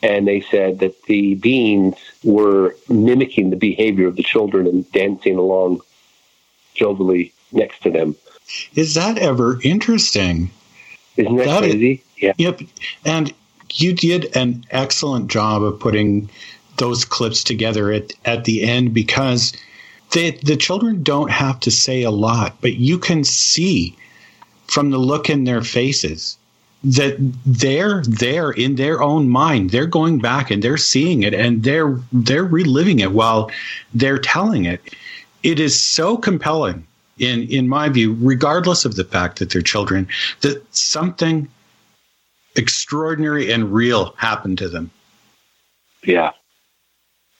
And 0.01 0.27
they 0.27 0.41
said 0.41 0.79
that 0.79 1.03
the 1.03 1.35
beings 1.35 1.95
were 2.23 2.75
mimicking 2.89 3.49
the 3.49 3.55
behavior 3.55 4.07
of 4.07 4.15
the 4.15 4.23
children 4.23 4.67
and 4.67 4.89
dancing 4.91 5.37
along 5.37 5.81
jovially 6.75 7.33
next 7.51 7.81
to 7.81 7.89
them 7.89 8.15
is 8.75 8.93
that 8.93 9.17
ever 9.17 9.59
interesting 9.63 10.51
isn't 11.17 11.35
that, 11.37 11.45
that 11.45 11.59
crazy? 11.59 11.91
Is, 11.91 11.99
yeah. 12.17 12.33
Yep. 12.37 12.61
And 13.05 13.33
you 13.73 13.93
did 13.93 14.35
an 14.35 14.65
excellent 14.71 15.29
job 15.29 15.63
of 15.63 15.79
putting 15.79 16.29
those 16.77 17.05
clips 17.05 17.43
together 17.43 17.91
at, 17.91 18.13
at 18.25 18.45
the 18.45 18.63
end 18.63 18.93
because 18.93 19.53
they, 20.11 20.31
the 20.31 20.57
children 20.57 21.03
don't 21.03 21.31
have 21.31 21.59
to 21.61 21.71
say 21.71 22.03
a 22.03 22.11
lot, 22.11 22.55
but 22.61 22.73
you 22.75 22.99
can 22.99 23.23
see 23.23 23.95
from 24.67 24.91
the 24.91 24.97
look 24.97 25.29
in 25.29 25.43
their 25.43 25.61
faces 25.61 26.37
that 26.83 27.15
they're 27.45 28.03
there 28.03 28.51
in 28.51 28.75
their 28.75 29.01
own 29.01 29.27
mind. 29.27 29.71
They're 29.71 29.87
going 29.87 30.19
back 30.19 30.51
and 30.51 30.63
they're 30.63 30.77
seeing 30.77 31.23
it 31.23 31.33
and 31.33 31.63
they're 31.63 31.99
they're 32.13 32.43
reliving 32.43 32.99
it 32.99 33.11
while 33.11 33.49
they're 33.93 34.19
telling 34.19 34.65
it. 34.65 34.81
It 35.45 35.59
is 35.59 35.79
so 35.79 36.17
compelling 36.17 36.87
in 37.19 37.43
in 37.43 37.67
my 37.67 37.87
view, 37.89 38.17
regardless 38.19 38.83
of 38.83 38.95
the 38.95 39.03
fact 39.03 39.37
that 39.37 39.51
they're 39.51 39.61
children, 39.61 40.07
that 40.41 40.63
something 40.75 41.47
extraordinary 42.55 43.51
and 43.51 43.71
real 43.71 44.15
happened 44.17 44.57
to 44.57 44.69
them. 44.69 44.89
Yeah. 46.03 46.31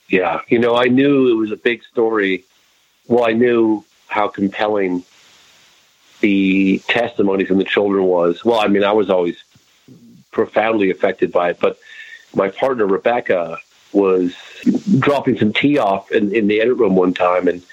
Yeah. 0.08 0.42
You 0.50 0.60
know, 0.60 0.76
I 0.76 0.86
knew 0.86 1.32
it 1.32 1.36
was 1.36 1.52
a 1.52 1.58
big 1.58 1.84
story. 1.84 2.44
Well, 3.08 3.26
I 3.26 3.34
knew 3.34 3.84
how 4.08 4.28
compelling 4.28 5.04
the 6.20 6.80
testimony 6.88 7.44
from 7.44 7.58
the 7.58 7.64
children 7.64 8.04
was. 8.04 8.46
Well, 8.46 8.60
I 8.60 8.68
mean, 8.68 8.84
I 8.84 8.92
was 8.92 9.10
always 9.10 9.44
profoundly 10.32 10.92
affected 10.92 11.32
by 11.32 11.50
it, 11.52 11.60
but 11.60 11.80
my 12.36 12.50
partner, 12.50 12.86
Rebecca, 12.86 13.58
was 13.94 14.36
dropping 15.00 15.38
some 15.40 15.54
tea 15.54 15.80
off 15.80 16.12
in, 16.12 16.36
in 16.36 16.48
the 16.48 16.62
edit 16.62 16.78
room 16.78 16.96
one 16.96 17.14
time 17.14 17.48
and 17.48 17.64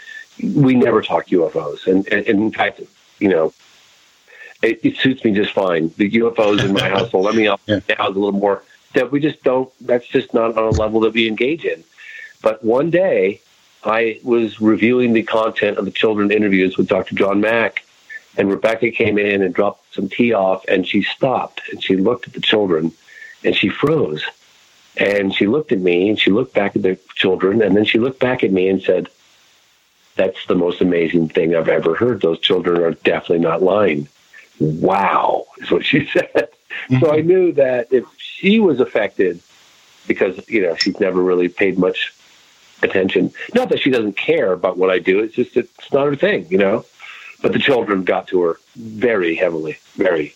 we 0.42 0.74
never 0.74 1.02
talk 1.02 1.26
UFOs, 1.26 1.86
and, 1.86 2.06
and, 2.08 2.26
and 2.26 2.40
in 2.40 2.52
fact, 2.52 2.80
you 3.18 3.28
know, 3.28 3.52
it, 4.62 4.80
it, 4.84 4.96
suits 4.96 5.24
me 5.24 5.32
just 5.32 5.52
fine. 5.52 5.92
The 5.96 6.10
UFOs 6.10 6.64
in 6.64 6.72
my 6.72 6.88
household. 6.96 7.24
Let 7.24 7.34
me 7.34 7.46
up 7.46 7.60
yeah. 7.66 7.80
now 7.88 8.08
a 8.08 8.10
little 8.10 8.32
more. 8.32 8.62
That 8.94 9.10
we 9.10 9.20
just 9.20 9.42
don't. 9.42 9.70
That's 9.80 10.06
just 10.06 10.34
not 10.34 10.56
on 10.56 10.64
a 10.64 10.70
level 10.70 11.00
that 11.00 11.12
we 11.12 11.26
engage 11.26 11.64
in. 11.64 11.82
But 12.42 12.64
one 12.64 12.90
day, 12.90 13.40
I 13.84 14.20
was 14.22 14.60
reviewing 14.60 15.12
the 15.12 15.22
content 15.22 15.78
of 15.78 15.84
the 15.84 15.90
children 15.90 16.30
interviews 16.30 16.76
with 16.76 16.88
Dr. 16.88 17.14
John 17.14 17.40
Mack, 17.40 17.84
and 18.36 18.50
Rebecca 18.50 18.90
came 18.90 19.18
in 19.18 19.42
and 19.42 19.54
dropped 19.54 19.94
some 19.94 20.08
tea 20.08 20.32
off, 20.32 20.64
and 20.68 20.86
she 20.86 21.02
stopped 21.02 21.62
and 21.70 21.82
she 21.82 21.96
looked 21.96 22.26
at 22.26 22.34
the 22.34 22.40
children, 22.40 22.92
and 23.44 23.56
she 23.56 23.68
froze, 23.68 24.24
and 24.96 25.34
she 25.34 25.46
looked 25.46 25.72
at 25.72 25.78
me 25.78 26.08
and 26.08 26.18
she 26.18 26.30
looked 26.30 26.54
back 26.54 26.76
at 26.76 26.82
the 26.82 26.98
children, 27.14 27.62
and 27.62 27.76
then 27.76 27.84
she 27.84 27.98
looked 27.98 28.20
back 28.20 28.44
at 28.44 28.52
me 28.52 28.68
and 28.68 28.82
said 28.82 29.08
that's 30.22 30.46
the 30.46 30.54
most 30.54 30.80
amazing 30.80 31.28
thing 31.28 31.56
I've 31.56 31.68
ever 31.68 31.96
heard. 31.96 32.20
Those 32.20 32.38
children 32.38 32.80
are 32.80 32.92
definitely 32.92 33.40
not 33.40 33.60
lying. 33.60 34.06
Wow, 34.60 35.46
is 35.58 35.70
what 35.70 35.84
she 35.84 36.06
said. 36.12 36.48
Mm-hmm. 36.88 37.00
So 37.00 37.12
I 37.12 37.20
knew 37.22 37.52
that 37.54 37.92
if 37.92 38.04
she 38.18 38.60
was 38.60 38.78
affected, 38.78 39.40
because, 40.06 40.48
you 40.48 40.62
know, 40.62 40.76
she's 40.76 40.98
never 41.00 41.20
really 41.20 41.48
paid 41.48 41.76
much 41.76 42.14
attention. 42.82 43.32
Not 43.54 43.68
that 43.70 43.80
she 43.80 43.90
doesn't 43.90 44.16
care 44.16 44.52
about 44.52 44.76
what 44.76 44.90
I 44.90 45.00
do, 45.00 45.20
it's 45.20 45.34
just 45.34 45.56
it's 45.56 45.92
not 45.92 46.06
her 46.06 46.16
thing, 46.16 46.46
you 46.48 46.58
know? 46.58 46.84
But 47.40 47.52
the 47.52 47.58
children 47.58 48.04
got 48.04 48.28
to 48.28 48.42
her 48.42 48.60
very 48.76 49.34
heavily, 49.34 49.78
very. 49.94 50.34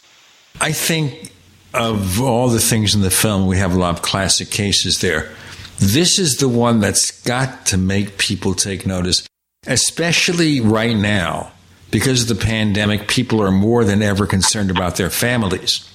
I 0.60 0.72
think 0.72 1.32
of 1.72 2.20
all 2.20 2.48
the 2.48 2.58
things 2.58 2.96
in 2.96 3.02
the 3.02 3.10
film, 3.10 3.46
we 3.46 3.58
have 3.58 3.72
a 3.72 3.78
lot 3.78 3.94
of 3.94 4.02
classic 4.02 4.50
cases 4.50 5.00
there. 5.00 5.30
This 5.78 6.18
is 6.18 6.38
the 6.38 6.48
one 6.48 6.80
that's 6.80 7.22
got 7.22 7.66
to 7.66 7.76
make 7.76 8.18
people 8.18 8.54
take 8.54 8.84
notice 8.86 9.28
especially 9.66 10.60
right 10.60 10.96
now, 10.96 11.52
because 11.90 12.22
of 12.22 12.38
the 12.38 12.44
pandemic, 12.44 13.08
people 13.08 13.42
are 13.42 13.50
more 13.50 13.84
than 13.84 14.02
ever 14.02 14.26
concerned 14.26 14.70
about 14.70 14.96
their 14.96 15.10
families. 15.10 15.88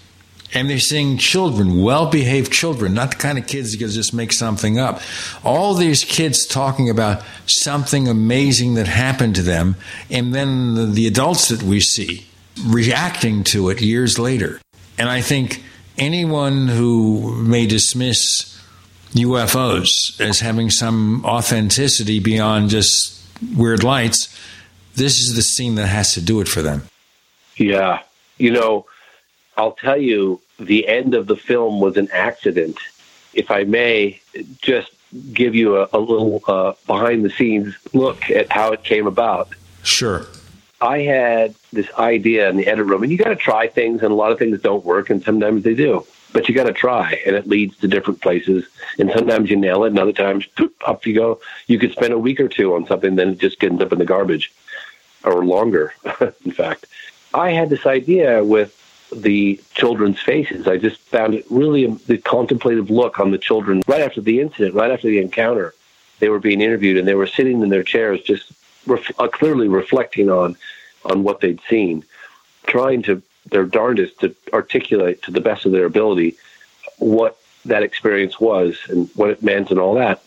And 0.54 0.70
they're 0.70 0.80
seeing 0.80 1.18
children, 1.18 1.82
well 1.82 2.10
behaved 2.10 2.52
children, 2.52 2.94
not 2.94 3.12
the 3.12 3.18
kind 3.18 3.38
of 3.38 3.48
kids 3.48 3.72
that 3.72 3.88
just 3.88 4.14
make 4.14 4.34
something 4.34 4.78
up. 4.78 5.02
All 5.46 5.74
these 5.74 6.04
kids 6.04 6.46
talking 6.46 6.90
about 6.90 7.24
something 7.46 8.08
amazing 8.08 8.74
that 8.74 8.88
happened 8.88 9.36
to 9.36 9.42
them, 9.42 9.78
and 10.10 10.34
then 10.36 10.76
the, 10.76 10.86
the 10.86 11.08
adults 11.08 11.48
that 11.48 11.64
we 11.64 11.80
see 11.80 12.26
reacting 12.66 13.44
to 13.46 13.70
it 13.70 13.82
years 13.82 14.20
later. 14.20 14.60
And 14.98 15.08
I 15.08 15.22
think 15.22 15.64
anyone 15.98 16.68
who 16.68 17.42
may 17.44 17.66
dismiss 17.66 18.52
UFOs 19.14 20.20
as 20.20 20.42
having 20.42 20.70
some 20.70 21.24
authenticity 21.26 22.20
beyond 22.20 22.70
just 22.70 23.21
weird 23.56 23.84
lights, 23.84 24.38
this 24.96 25.20
is 25.20 25.36
the 25.36 25.42
scene 25.42 25.76
that 25.76 25.88
has 25.88 26.14
to 26.14 26.22
do 26.22 26.42
it 26.42 26.48
for 26.48 26.62
them. 26.62 26.84
Yeah. 27.58 28.02
You 28.38 28.52
know, 28.52 28.86
I'll 29.58 29.74
tell 29.74 29.98
you, 29.98 30.42
the 30.60 30.88
end 30.88 31.16
of 31.16 31.28
the 31.28 31.36
film 31.36 31.80
was 31.80 31.98
an 31.98 32.10
accident. 32.12 32.78
If 33.34 33.50
I 33.52 33.64
may 33.64 34.22
just 34.62 34.92
give 35.34 35.56
you 35.56 35.78
a, 35.78 35.90
a 35.94 36.00
little 36.00 36.42
uh, 36.48 36.74
behind 36.88 37.26
the 37.26 37.30
scenes 37.30 37.76
look 37.94 38.30
at 38.30 38.52
how 38.52 38.72
it 38.72 38.84
came 38.84 39.08
about. 39.08 39.50
Sure. 39.84 40.26
I 40.80 41.00
had 41.00 41.56
this 41.72 41.92
idea 41.94 42.50
in 42.50 42.58
the 42.58 42.68
edit 42.68 42.86
room, 42.86 43.04
and 43.04 43.12
you 43.12 43.18
got 43.18 43.30
to 43.30 43.36
try 43.36 43.68
things, 43.68 44.02
and 44.02 44.12
a 44.12 44.16
lot 44.16 44.32
of 44.32 44.40
things 44.40 44.62
don't 44.62 44.84
work, 44.84 45.10
and 45.10 45.24
sometimes 45.24 45.64
they 45.64 45.76
do 45.76 46.06
but 46.34 46.48
you 46.48 46.56
got 46.56 46.66
to 46.66 46.74
try, 46.74 47.22
and 47.26 47.36
it 47.36 47.48
leads 47.48 47.78
to 47.78 47.88
different 47.88 48.22
places. 48.22 48.66
And 48.98 49.12
sometimes 49.12 49.50
you 49.50 49.58
nail 49.58 49.84
it, 49.84 49.90
and 49.90 50.00
other 50.00 50.14
times 50.14 50.46
poop, 50.46 50.76
up 50.88 51.06
you 51.06 51.14
go. 51.14 51.40
You 51.68 51.80
could 51.80 51.92
spend 51.92 52.14
a 52.14 52.20
week 52.20 52.40
or 52.40 52.48
two 52.48 52.76
on 52.76 52.86
something, 52.88 53.16
then 53.16 53.30
it 53.30 53.40
just 53.40 53.64
ends 53.64 53.82
up 53.82 53.92
in 53.92 54.00
the 54.00 54.06
garbage, 54.06 54.52
or 55.24 55.46
longer. 55.46 55.94
in 56.46 56.52
fact, 56.52 56.86
I 57.34 57.52
had 57.52 57.70
this 57.70 57.86
idea 57.86 58.44
with 58.44 58.78
the 59.14 59.60
children's 59.74 60.22
faces. 60.22 60.68
I 60.68 60.78
just 60.78 61.00
found 61.02 61.34
it 61.34 61.46
really 61.50 61.86
the 61.86 62.18
contemplative 62.18 62.90
look 62.90 63.20
on 63.20 63.32
the 63.32 63.38
children 63.38 63.82
right 63.88 64.02
after 64.02 64.22
the 64.22 64.40
incident, 64.40 64.74
right 64.74 64.92
after 64.92 65.08
the 65.08 65.20
encounter. 65.20 65.74
They 66.20 66.30
were 66.30 66.40
being 66.40 66.62
interviewed, 66.62 66.98
and 66.98 67.08
they 67.08 67.16
were 67.16 67.28
sitting 67.28 67.62
in 67.62 67.70
their 67.70 67.84
chairs, 67.84 68.22
just 68.22 68.52
ref- 68.86 69.20
uh, 69.20 69.28
clearly 69.28 69.68
reflecting 69.68 70.30
on 70.30 70.56
on 71.04 71.24
what 71.24 71.42
they'd 71.42 71.60
seen, 71.68 72.06
trying 72.68 73.02
to 73.02 73.24
their 73.52 73.66
darndest 73.66 74.20
to 74.22 74.36
articulate 74.52 75.22
to 75.24 75.32
the 75.32 75.42
best 75.42 75.66
of 75.66 75.72
their 75.72 75.86
ability 75.86 76.36
what 76.98 77.38
that 77.66 77.84
experience 77.84 78.40
was 78.40 78.78
and 78.88 79.10
what 79.16 79.30
it 79.30 79.44
meant 79.44 79.70
and 79.70 79.80
all 79.80 79.96
that. 79.96 80.24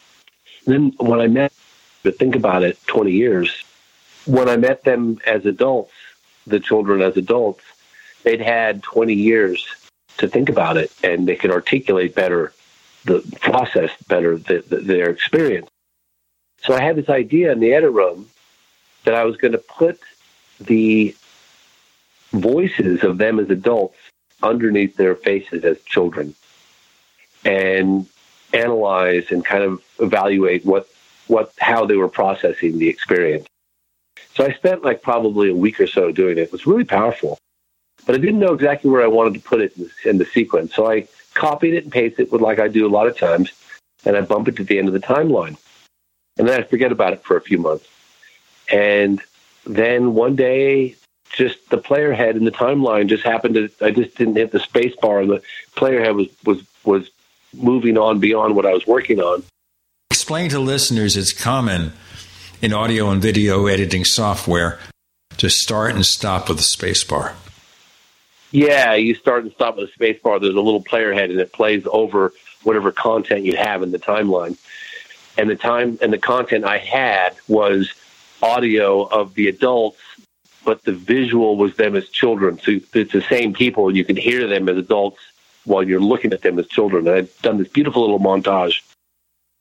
And 0.67 0.75
then 0.75 1.09
when 1.09 1.21
I 1.21 1.27
met, 1.27 1.53
but 2.03 2.19
think 2.19 2.37
about 2.37 2.63
it, 2.63 2.79
20 2.87 3.11
years, 3.11 3.65
when 4.27 4.49
I 4.49 4.57
met 4.57 4.85
them 4.85 5.19
as 5.27 5.45
adults, 5.45 5.93
the 6.47 6.61
children 6.61 7.03
as 7.03 7.17
adults, 7.17 7.65
they'd 8.23 8.41
had 8.41 8.83
20 8.83 9.15
years 9.15 9.67
to 10.19 10.29
think 10.29 10.49
about 10.49 10.77
it 10.77 10.93
and 11.03 11.27
they 11.27 11.37
could 11.37 11.51
articulate 11.51 12.15
better 12.15 12.53
the 13.05 13.21
process 13.41 13.91
better 14.09 14.39
the, 14.39 14.65
the, 14.69 14.77
their 14.77 15.11
experience. 15.11 15.69
So 16.63 16.75
I 16.75 16.81
had 16.81 16.97
this 16.97 17.09
idea 17.09 17.53
in 17.53 17.61
the 17.61 17.75
edit 17.75 17.93
room 17.93 18.31
that 19.05 19.15
I 19.15 19.25
was 19.25 19.37
going 19.37 19.53
to 19.53 19.59
put 19.59 20.01
the 20.61 21.15
voices 22.35 23.03
of 23.03 23.19
them 23.19 23.39
as 23.39 23.51
adults 23.51 23.97
underneath 24.43 24.97
their 24.97 25.15
faces 25.15 25.65
as 25.65 25.81
children 25.83 26.35
and 27.45 28.07
analyze 28.53 29.31
and 29.31 29.45
kind 29.45 29.63
of 29.63 29.83
evaluate 29.99 30.65
what 30.65 30.89
what 31.27 31.53
how 31.59 31.87
they 31.87 31.97
were 31.97 32.09
processing 32.09 32.79
the 32.79 32.89
experience. 32.89 33.47
So 34.35 34.45
I 34.45 34.53
spent 34.53 34.85
like 34.85 35.03
probably 35.03 35.51
a 35.51 35.55
week 35.55 35.81
or 35.81 35.87
so 35.87 36.11
doing 36.11 36.39
it. 36.39 36.43
It 36.43 36.53
was 36.53 36.67
really 36.67 36.85
powerful, 36.85 37.39
but 38.07 38.15
I 38.15 38.19
didn't 38.19 38.41
know 38.41 38.53
exactly 38.53 38.91
where 38.91 39.03
I 39.03 39.07
wanted 39.07 39.35
to 39.35 39.41
put 39.41 39.61
it 39.61 39.77
in 40.05 40.19
the, 40.19 40.27
sequence. 40.27 40.75
So 40.75 40.91
I 40.91 41.09
copied 41.35 41.75
it 41.75 41.85
and 41.85 41.93
pasted 41.93 42.27
it 42.27 42.33
with 42.33 42.41
like 42.41 42.59
I 42.59 42.69
do 42.69 42.87
a 42.87 42.89
lot 42.89 43.07
of 43.07 43.17
times, 43.17 43.53
and 44.05 44.17
I 44.17 44.21
bump 44.23 44.49
it 44.49 44.57
to 44.57 44.65
the 44.65 44.79
end 44.79 44.89
of 44.89 44.95
the 44.95 45.01
timeline. 45.01 45.57
And 46.37 46.49
then 46.49 46.61
I 46.61 46.65
forget 46.65 46.93
about 46.93 47.13
it 47.13 47.23
for 47.23 47.37
a 47.37 47.41
few 47.41 47.59
months. 47.59 47.87
And 48.71 49.23
then 49.67 50.15
one 50.15 50.37
day, 50.37 50.97
just 51.37 51.71
the 51.71 51.79
player 51.79 52.13
head 52.13 52.37
in 52.37 52.45
the 52.45 52.51
timeline 52.51 53.09
just 53.09 53.25
happened 53.25 53.55
to 53.55 53.71
I 53.81 53.91
just 53.91 54.17
didn't 54.17 54.37
hit 54.37 54.53
the 54.53 54.61
space 54.61 54.95
bar 54.97 55.21
and 55.21 55.31
the 55.31 55.43
player 55.75 56.01
head 56.01 56.15
was 56.15 56.29
was 56.45 56.63
was 56.85 57.11
moving 57.53 57.99
on 57.99 58.21
beyond 58.21 58.57
what 58.57 58.67
I 58.67 58.73
was 58.73 58.87
working 58.87 59.21
on. 59.21 59.43
Explain 60.11 60.51
to 60.51 60.59
listeners 60.59 61.17
it's 61.17 61.33
common 61.33 61.93
in 62.63 62.73
audio 62.73 63.11
and 63.11 63.21
video 63.21 63.67
editing 63.67 64.05
software 64.05 64.79
to 65.37 65.51
start 65.51 65.95
and 65.95 66.07
stop 66.07 66.49
with 66.49 66.59
the 66.59 66.65
space 66.65 67.05
bar. 67.05 67.35
Yeah, 68.51 68.95
you 68.95 69.15
start 69.17 69.43
and 69.43 69.53
stop 69.53 69.77
with 69.77 69.89
the 69.89 69.93
space 69.93 70.21
bar. 70.23 70.39
There's 70.39 70.55
a 70.55 70.61
little 70.61 70.83
player 70.83 71.13
head, 71.13 71.31
and 71.31 71.41
it 71.41 71.53
plays 71.53 71.85
over 71.91 72.33
whatever 72.63 72.93
content 72.93 73.45
you 73.45 73.57
have 73.57 73.83
in 73.83 73.91
the 73.91 73.99
timeline. 73.99 74.57
And 75.37 75.51
the 75.51 75.57
time 75.57 75.99
and 76.01 76.13
the 76.13 76.19
content 76.19 76.65
I 76.65 76.79
had 76.79 77.35
was 77.49 77.93
audio 78.43 79.03
of 79.03 79.35
the 79.35 79.49
adults, 79.49 79.99
but 80.65 80.83
the 80.85 80.93
visual 80.93 81.57
was 81.57 81.77
them 81.77 81.97
as 81.97 82.09
children. 82.09 82.59
So 82.59 82.81
it's 82.95 83.13
the 83.13 83.23
same 83.23 83.53
people, 83.55 83.89
and 83.89 83.97
you 83.97 84.05
can 84.05 84.17
hear 84.17 84.47
them 84.47 84.69
as 84.69 84.77
adults 84.77 85.19
while 85.65 85.83
you're 85.83 86.01
looking 86.01 86.33
at 86.33 86.43
them 86.43 86.59
as 86.59 86.67
children. 86.67 87.07
And 87.07 87.17
I've 87.17 87.43
done 87.43 87.59
this 87.59 87.69
beautiful 87.69 88.03
little 88.03 88.19
montage. 88.19 88.83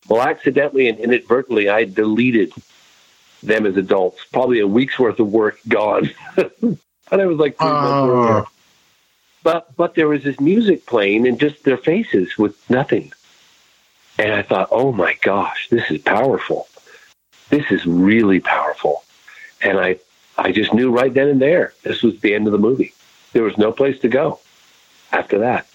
Well, 0.08 0.22
accidentally 0.22 0.90
and 0.90 1.00
inadvertently, 1.00 1.70
I 1.70 1.86
deleted 1.86 2.54
them 3.42 3.66
as 3.66 3.78
adults. 3.78 4.24
Probably 4.32 4.60
a 4.60 4.68
week's 4.68 5.00
worth 5.00 5.20
of 5.20 5.32
work 5.32 5.60
gone. 5.68 6.12
and 6.38 6.78
I 7.12 7.26
was 7.26 7.38
like 7.38 7.56
earlier. 7.62 8.38
Uh. 8.38 8.46
But 9.44 9.76
but 9.76 9.96
there 9.96 10.08
was 10.08 10.24
this 10.24 10.40
music 10.40 10.86
playing 10.86 11.28
and 11.28 11.38
just 11.40 11.64
their 11.64 11.78
faces 11.78 12.38
with 12.38 12.58
nothing. 12.70 13.12
And 14.18 14.32
I 14.32 14.42
thought, 14.42 14.70
oh 14.72 14.92
my 14.92 15.18
gosh, 15.22 15.68
this 15.70 15.90
is 15.92 16.02
powerful. 16.02 16.68
This 17.50 17.70
is 17.72 17.86
really 17.86 18.40
powerful. 18.40 19.04
And 19.62 19.80
I 19.80 19.98
I 20.38 20.52
just 20.52 20.74
knew 20.74 20.92
right 20.92 21.14
then 21.14 21.28
and 21.28 21.42
there 21.42 21.74
this 21.84 22.02
was 22.02 22.20
the 22.20 22.34
end 22.34 22.48
of 22.48 22.54
the 22.54 22.60
movie. 22.60 22.94
There 23.34 23.44
was 23.44 23.58
no 23.58 23.72
place 23.72 24.00
to 24.00 24.08
go 24.08 24.40
after 25.12 25.40
that. 25.40 25.68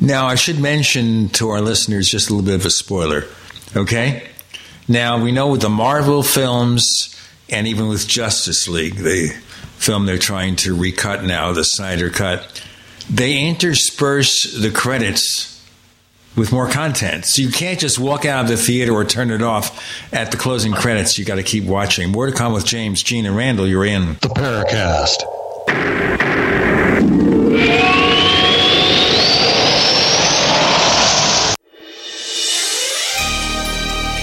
Now, 0.00 0.26
I 0.26 0.36
should 0.36 0.60
mention 0.60 1.28
to 1.30 1.48
our 1.48 1.60
listeners 1.60 2.08
just 2.08 2.30
a 2.30 2.32
little 2.32 2.46
bit 2.46 2.54
of 2.54 2.66
a 2.66 2.70
spoiler. 2.70 3.24
Okay? 3.76 4.28
Now, 4.86 5.22
we 5.22 5.32
know 5.32 5.48
with 5.48 5.60
the 5.60 5.68
Marvel 5.68 6.22
films 6.22 7.14
and 7.50 7.66
even 7.66 7.88
with 7.88 8.06
Justice 8.06 8.68
League, 8.68 8.96
the 8.96 9.30
film 9.76 10.06
they're 10.06 10.18
trying 10.18 10.56
to 10.56 10.74
recut 10.74 11.24
now, 11.24 11.52
the 11.52 11.64
Snyder 11.64 12.10
Cut, 12.10 12.64
they 13.10 13.38
intersperse 13.38 14.52
the 14.52 14.70
credits 14.70 15.57
with 16.38 16.52
more 16.52 16.68
content. 16.68 17.26
So 17.26 17.42
you 17.42 17.50
can't 17.50 17.78
just 17.78 17.98
walk 17.98 18.24
out 18.24 18.44
of 18.44 18.48
the 18.48 18.56
theater 18.56 18.92
or 18.92 19.04
turn 19.04 19.30
it 19.30 19.42
off 19.42 20.12
at 20.12 20.30
the 20.30 20.36
closing 20.36 20.72
credits. 20.72 21.18
You 21.18 21.24
got 21.24 21.36
to 21.36 21.42
keep 21.42 21.64
watching. 21.64 22.10
More 22.10 22.26
to 22.26 22.32
come 22.32 22.52
with 22.52 22.64
James, 22.64 23.02
Gene, 23.02 23.26
and 23.26 23.36
Randall. 23.36 23.66
You're 23.66 23.84
in 23.84 24.14
the 24.14 24.28
Paracast. 24.28 25.24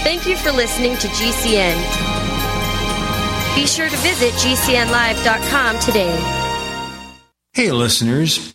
Thank 0.02 0.26
you 0.26 0.36
for 0.36 0.50
listening 0.52 0.96
to 0.96 1.08
GCN. 1.08 1.76
Be 3.54 3.66
sure 3.66 3.88
to 3.88 3.96
visit 3.98 4.32
GCNlive.com 4.34 5.78
today. 5.80 6.14
Hey, 7.52 7.72
listeners. 7.72 8.54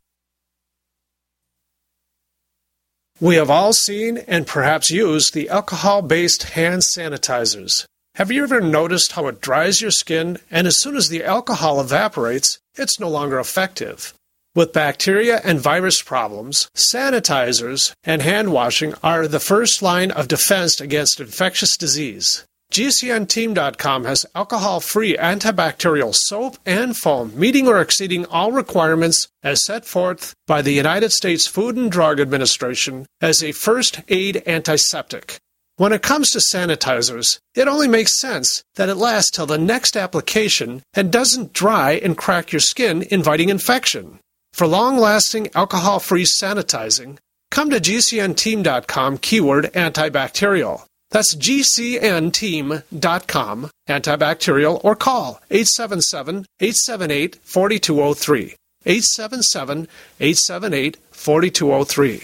We 3.21 3.35
have 3.35 3.51
all 3.51 3.71
seen 3.71 4.17
and 4.17 4.47
perhaps 4.47 4.89
used 4.89 5.35
the 5.35 5.47
alcohol 5.47 6.01
based 6.01 6.41
hand 6.41 6.81
sanitizers. 6.81 7.85
Have 8.15 8.31
you 8.31 8.41
ever 8.41 8.59
noticed 8.59 9.11
how 9.11 9.27
it 9.27 9.41
dries 9.41 9.79
your 9.79 9.91
skin 9.91 10.39
and 10.49 10.65
as 10.65 10.81
soon 10.81 10.95
as 10.95 11.07
the 11.07 11.23
alcohol 11.23 11.79
evaporates, 11.79 12.57
it's 12.73 12.99
no 12.99 13.07
longer 13.07 13.37
effective? 13.37 14.15
With 14.55 14.73
bacteria 14.73 15.39
and 15.43 15.59
virus 15.59 16.01
problems, 16.01 16.67
sanitizers 16.75 17.93
and 18.03 18.23
hand 18.23 18.51
washing 18.51 18.95
are 19.03 19.27
the 19.27 19.39
first 19.39 19.83
line 19.83 20.09
of 20.09 20.27
defense 20.27 20.81
against 20.81 21.19
infectious 21.19 21.77
disease. 21.77 22.43
GCNteam.com 22.71 24.05
has 24.05 24.25
alcohol 24.33 24.79
free 24.79 25.17
antibacterial 25.17 26.15
soap 26.15 26.57
and 26.65 26.95
foam 26.95 27.37
meeting 27.37 27.67
or 27.67 27.81
exceeding 27.81 28.25
all 28.27 28.53
requirements 28.53 29.27
as 29.43 29.65
set 29.65 29.83
forth 29.83 30.33
by 30.47 30.61
the 30.61 30.71
United 30.71 31.11
States 31.11 31.45
Food 31.45 31.75
and 31.75 31.91
Drug 31.91 32.21
Administration 32.21 33.05
as 33.19 33.43
a 33.43 33.51
first 33.51 33.99
aid 34.07 34.41
antiseptic. 34.47 35.37
When 35.75 35.91
it 35.91 36.01
comes 36.01 36.31
to 36.31 36.39
sanitizers, 36.39 37.39
it 37.55 37.67
only 37.67 37.89
makes 37.89 38.17
sense 38.17 38.63
that 38.75 38.87
it 38.87 38.95
lasts 38.95 39.31
till 39.31 39.47
the 39.47 39.57
next 39.57 39.97
application 39.97 40.81
and 40.93 41.11
doesn't 41.11 41.51
dry 41.51 41.99
and 42.01 42.17
crack 42.17 42.53
your 42.53 42.61
skin, 42.61 43.05
inviting 43.11 43.49
infection. 43.49 44.19
For 44.53 44.65
long 44.65 44.97
lasting 44.97 45.49
alcohol 45.55 45.99
free 45.99 46.25
sanitizing, 46.25 47.17
come 47.49 47.69
to 47.69 47.81
GCNteam.com 47.81 49.17
keyword 49.17 49.65
antibacterial. 49.73 50.85
That's 51.11 51.35
gcnteam.com, 51.35 53.69
antibacterial, 53.87 54.83
or 54.83 54.95
call 54.95 55.39
877 55.51 56.47
878 56.59 57.37
4203. 57.43 58.55
877 58.85 59.87
878 60.19 60.97
4203. 61.11 62.23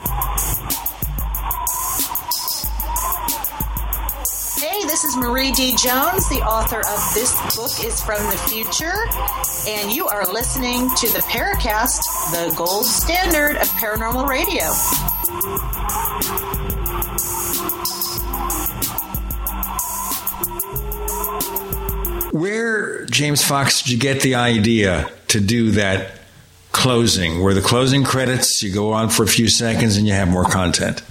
Hey, 0.00 0.06
this 4.84 5.04
is 5.04 5.16
Marie 5.16 5.50
D. 5.52 5.74
Jones, 5.76 6.28
the 6.28 6.42
author 6.46 6.78
of 6.78 7.14
This 7.14 7.34
Book 7.56 7.84
is 7.84 8.00
from 8.02 8.22
the 8.30 8.36
Future, 8.48 8.94
and 9.68 9.92
you 9.92 10.06
are 10.06 10.24
listening 10.26 10.88
to 10.96 11.08
the 11.12 11.20
Paracast, 11.20 12.00
the 12.30 12.54
gold 12.56 12.86
standard 12.86 13.56
of 13.56 13.68
paranormal 13.70 14.28
radio. 14.28 14.64
Where, 22.30 23.04
James 23.06 23.44
Fox, 23.44 23.82
did 23.82 23.90
you 23.92 23.98
get 23.98 24.20
the 24.22 24.36
idea 24.36 25.10
to 25.28 25.40
do 25.40 25.72
that 25.72 26.17
closing, 26.72 27.42
where 27.42 27.54
the 27.54 27.60
closing 27.60 28.04
credits, 28.04 28.62
you 28.62 28.72
go 28.72 28.92
on 28.92 29.08
for 29.08 29.22
a 29.22 29.28
few 29.28 29.48
seconds 29.48 29.96
and 29.96 30.06
you 30.06 30.12
have 30.12 30.28
more 30.28 30.44
content? 30.44 31.02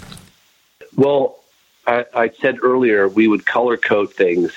Well, 0.95 1.39
I, 1.85 2.05
I 2.13 2.29
said 2.29 2.57
earlier 2.61 3.07
we 3.07 3.27
would 3.27 3.45
color 3.45 3.77
code 3.77 4.13
things, 4.13 4.51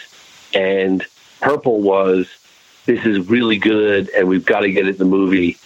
and 0.54 1.04
purple 1.40 1.80
was 1.80 2.28
this 2.86 3.04
is 3.04 3.28
really 3.28 3.58
good, 3.58 4.10
and 4.10 4.28
we've 4.28 4.44
got 4.44 4.60
to 4.60 4.72
get 4.72 4.86
it 4.86 4.92
in 4.92 4.98
the 4.98 5.04
movie. 5.04 5.56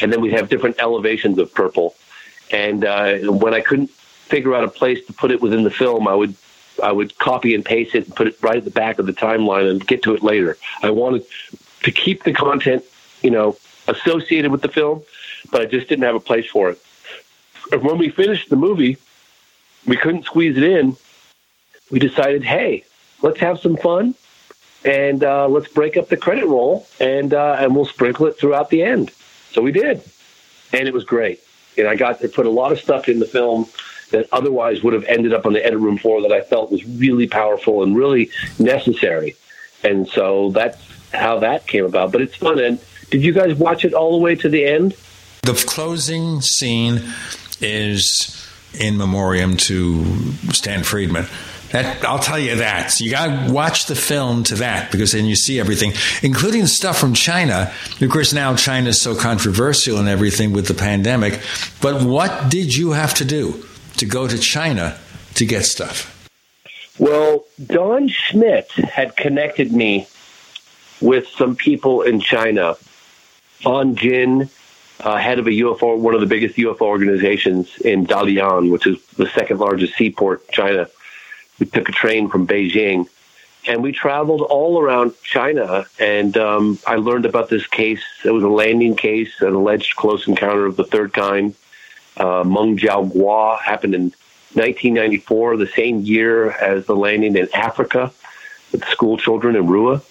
And 0.00 0.12
then 0.12 0.20
we'd 0.20 0.32
have 0.32 0.48
different 0.48 0.80
elevations 0.80 1.38
of 1.38 1.54
purple. 1.54 1.94
And 2.50 2.84
uh, 2.84 3.18
when 3.32 3.54
I 3.54 3.60
couldn't 3.60 3.90
figure 3.90 4.54
out 4.54 4.64
a 4.64 4.68
place 4.68 5.04
to 5.06 5.12
put 5.12 5.30
it 5.30 5.40
within 5.40 5.62
the 5.64 5.70
film, 5.70 6.08
I 6.08 6.14
would 6.14 6.34
I 6.82 6.90
would 6.90 7.16
copy 7.18 7.54
and 7.54 7.64
paste 7.64 7.94
it 7.94 8.06
and 8.06 8.16
put 8.16 8.26
it 8.26 8.42
right 8.42 8.56
at 8.56 8.64
the 8.64 8.70
back 8.70 8.98
of 8.98 9.06
the 9.06 9.12
timeline 9.12 9.70
and 9.70 9.86
get 9.86 10.02
to 10.02 10.14
it 10.14 10.22
later. 10.22 10.58
I 10.82 10.90
wanted 10.90 11.24
to 11.84 11.92
keep 11.92 12.24
the 12.24 12.32
content, 12.32 12.84
you 13.22 13.30
know, 13.30 13.56
associated 13.86 14.50
with 14.50 14.62
the 14.62 14.68
film, 14.68 15.02
but 15.50 15.60
I 15.62 15.66
just 15.66 15.88
didn't 15.88 16.04
have 16.04 16.14
a 16.14 16.20
place 16.20 16.46
for 16.46 16.70
it. 16.70 16.80
And 17.72 17.82
when 17.82 17.98
we 17.98 18.08
finished 18.08 18.50
the 18.50 18.56
movie, 18.56 18.98
we 19.86 19.96
couldn't 19.96 20.24
squeeze 20.24 20.56
it 20.56 20.64
in. 20.64 20.96
We 21.90 21.98
decided, 21.98 22.44
hey, 22.44 22.84
let's 23.22 23.40
have 23.40 23.58
some 23.58 23.76
fun 23.76 24.14
and 24.84 25.24
uh, 25.24 25.48
let's 25.48 25.68
break 25.68 25.96
up 25.96 26.08
the 26.08 26.16
credit 26.16 26.46
roll 26.46 26.86
and 27.00 27.32
uh, 27.32 27.56
and 27.58 27.74
we'll 27.74 27.86
sprinkle 27.86 28.26
it 28.26 28.38
throughout 28.38 28.70
the 28.70 28.82
end. 28.82 29.10
So 29.52 29.62
we 29.62 29.72
did, 29.72 30.02
and 30.72 30.86
it 30.86 30.94
was 30.94 31.04
great. 31.04 31.40
And 31.78 31.88
I 31.88 31.96
got 31.96 32.20
to 32.20 32.28
put 32.28 32.46
a 32.46 32.50
lot 32.50 32.72
of 32.72 32.78
stuff 32.78 33.08
in 33.08 33.18
the 33.18 33.26
film 33.26 33.66
that 34.10 34.28
otherwise 34.30 34.82
would 34.82 34.92
have 34.92 35.04
ended 35.04 35.32
up 35.32 35.46
on 35.46 35.52
the 35.54 35.64
edit 35.64 35.78
room 35.78 35.98
floor 35.98 36.22
that 36.22 36.32
I 36.32 36.42
felt 36.42 36.70
was 36.70 36.84
really 36.84 37.26
powerful 37.26 37.82
and 37.82 37.96
really 37.96 38.30
necessary. 38.58 39.34
And 39.82 40.06
so 40.08 40.50
that's 40.50 40.78
how 41.12 41.38
that 41.40 41.66
came 41.66 41.84
about. 41.84 42.12
But 42.12 42.20
it's 42.20 42.36
fun. 42.36 42.58
And 42.60 42.78
did 43.14 43.22
you 43.22 43.32
guys 43.32 43.54
watch 43.54 43.84
it 43.84 43.94
all 43.94 44.10
the 44.10 44.18
way 44.18 44.34
to 44.34 44.48
the 44.48 44.66
end? 44.66 44.96
The 45.42 45.54
closing 45.68 46.40
scene 46.40 47.00
is 47.60 48.44
in 48.76 48.96
memoriam 48.96 49.56
to 49.56 50.32
Stan 50.50 50.82
Friedman. 50.82 51.26
That, 51.70 52.04
I'll 52.04 52.18
tell 52.18 52.40
you 52.40 52.56
that. 52.56 52.90
So 52.90 53.04
you 53.04 53.12
got 53.12 53.46
to 53.46 53.52
watch 53.52 53.86
the 53.86 53.94
film 53.94 54.42
to 54.44 54.56
that 54.56 54.90
because 54.90 55.12
then 55.12 55.26
you 55.26 55.36
see 55.36 55.60
everything, 55.60 55.92
including 56.24 56.66
stuff 56.66 56.98
from 56.98 57.14
China. 57.14 57.72
Of 58.00 58.10
course, 58.10 58.32
now 58.32 58.56
China 58.56 58.88
is 58.88 59.00
so 59.00 59.14
controversial 59.14 59.98
and 59.98 60.08
everything 60.08 60.52
with 60.52 60.66
the 60.66 60.74
pandemic. 60.74 61.40
But 61.80 62.02
what 62.02 62.50
did 62.50 62.74
you 62.74 62.92
have 62.92 63.14
to 63.14 63.24
do 63.24 63.64
to 63.98 64.06
go 64.06 64.26
to 64.26 64.36
China 64.36 64.98
to 65.34 65.46
get 65.46 65.66
stuff? 65.66 66.28
Well, 66.98 67.44
Don 67.64 68.08
Schmitt 68.08 68.72
had 68.72 69.16
connected 69.16 69.72
me 69.72 70.08
with 71.00 71.28
some 71.28 71.54
people 71.54 72.02
in 72.02 72.20
China. 72.20 72.76
Han 73.64 73.96
Jin, 73.96 74.48
uh, 75.00 75.16
head 75.16 75.38
of 75.38 75.46
a 75.46 75.50
UFO, 75.50 75.98
one 75.98 76.14
of 76.14 76.20
the 76.20 76.26
biggest 76.26 76.56
UFO 76.56 76.82
organizations 76.82 77.76
in 77.78 78.06
Dalian, 78.06 78.70
which 78.70 78.86
is 78.86 79.04
the 79.16 79.28
second 79.28 79.58
largest 79.58 79.94
seaport, 79.94 80.44
in 80.48 80.52
China. 80.52 80.88
We 81.58 81.66
took 81.66 81.88
a 81.88 81.92
train 81.92 82.28
from 82.28 82.46
Beijing, 82.46 83.08
and 83.66 83.82
we 83.82 83.92
traveled 83.92 84.42
all 84.42 84.80
around 84.80 85.14
China. 85.22 85.86
And 85.98 86.36
um, 86.36 86.78
I 86.86 86.96
learned 86.96 87.24
about 87.24 87.48
this 87.48 87.66
case. 87.66 88.02
It 88.24 88.30
was 88.30 88.42
a 88.42 88.48
landing 88.48 88.96
case, 88.96 89.40
an 89.40 89.54
alleged 89.54 89.96
close 89.96 90.26
encounter 90.26 90.66
of 90.66 90.76
the 90.76 90.84
third 90.84 91.12
kind. 91.12 91.54
Uh, 92.16 92.44
Meng 92.44 92.76
Jiao 92.76 93.60
happened 93.60 93.94
in 93.94 94.02
1994, 94.52 95.56
the 95.56 95.66
same 95.66 96.00
year 96.00 96.50
as 96.50 96.86
the 96.86 96.94
landing 96.94 97.36
in 97.36 97.48
Africa 97.54 98.12
with 98.72 98.84
school 98.84 99.16
children 99.16 99.56
in 99.56 99.66
Ruwa. 99.66 100.04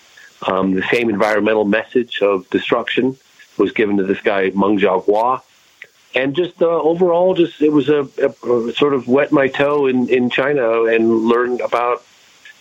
Um, 0.46 0.74
the 0.74 0.84
same 0.92 1.10
environmental 1.10 1.64
message 1.64 2.22
of 2.22 2.50
destruction 2.50 3.16
was 3.58 3.72
given 3.72 3.98
to 3.98 4.04
this 4.04 4.22
guy 4.22 4.52
Meng 4.56 4.80
Jiao 4.80 5.42
and 6.16 6.36
just 6.36 6.62
uh, 6.62 6.68
overall, 6.68 7.34
just 7.34 7.62
it 7.62 7.72
was 7.72 7.90
a, 7.90 8.08
a, 8.22 8.50
a, 8.50 8.74
sort 8.74 8.94
of 8.94 9.08
wet 9.08 9.32
my 9.32 9.48
toe 9.48 9.88
in, 9.88 10.08
in 10.10 10.30
China 10.30 10.84
and 10.84 11.26
learn 11.26 11.60
about 11.62 12.04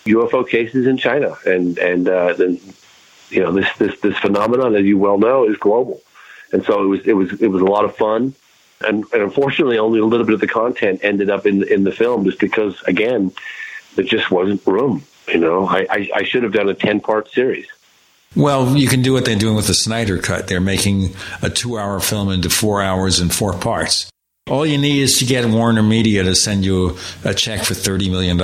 UFO 0.05 0.47
cases 0.47 0.87
in 0.87 0.97
China, 0.97 1.37
and 1.45 1.77
and 1.77 2.09
uh, 2.09 2.33
then 2.33 2.59
you 3.29 3.41
know 3.43 3.51
this 3.51 3.67
this 3.77 3.99
this 4.01 4.17
phenomenon, 4.17 4.75
as 4.75 4.85
you 4.85 4.97
well 4.97 5.19
know, 5.19 5.47
is 5.47 5.57
global, 5.57 6.01
and 6.51 6.65
so 6.65 6.83
it 6.83 6.87
was 6.87 7.07
it 7.07 7.13
was 7.13 7.41
it 7.41 7.47
was 7.47 7.61
a 7.61 7.65
lot 7.65 7.85
of 7.85 7.95
fun, 7.95 8.33
and, 8.81 9.05
and 9.13 9.21
unfortunately, 9.21 9.77
only 9.77 9.99
a 9.99 10.05
little 10.05 10.25
bit 10.25 10.33
of 10.33 10.41
the 10.41 10.47
content 10.47 11.01
ended 11.03 11.29
up 11.29 11.45
in 11.45 11.61
in 11.71 11.83
the 11.83 11.91
film, 11.91 12.25
just 12.25 12.39
because 12.39 12.81
again, 12.83 13.31
there 13.95 14.05
just 14.05 14.31
wasn't 14.31 14.65
room. 14.65 15.03
You 15.27 15.37
know, 15.37 15.67
I 15.67 15.85
I, 15.89 16.09
I 16.15 16.23
should 16.23 16.41
have 16.41 16.53
done 16.53 16.69
a 16.69 16.73
ten 16.73 16.99
part 16.99 17.29
series. 17.29 17.67
Well, 18.35 18.75
you 18.75 18.87
can 18.87 19.01
do 19.01 19.13
what 19.13 19.25
they're 19.25 19.37
doing 19.37 19.55
with 19.55 19.67
the 19.67 19.73
Snyder 19.73 20.17
Cut. 20.17 20.47
They're 20.47 20.59
making 20.59 21.13
a 21.41 21.49
two 21.49 21.77
hour 21.77 21.99
film 21.99 22.29
into 22.29 22.49
four 22.49 22.81
hours 22.81 23.19
and 23.19 23.33
four 23.33 23.53
parts. 23.53 24.09
All 24.49 24.65
you 24.65 24.77
need 24.77 25.01
is 25.01 25.13
to 25.17 25.25
get 25.25 25.45
Warner 25.47 25.83
Media 25.83 26.23
to 26.23 26.35
send 26.35 26.65
you 26.65 26.97
a 27.23 27.33
check 27.33 27.63
for 27.63 27.73
$30 27.73 28.11
million. 28.11 28.37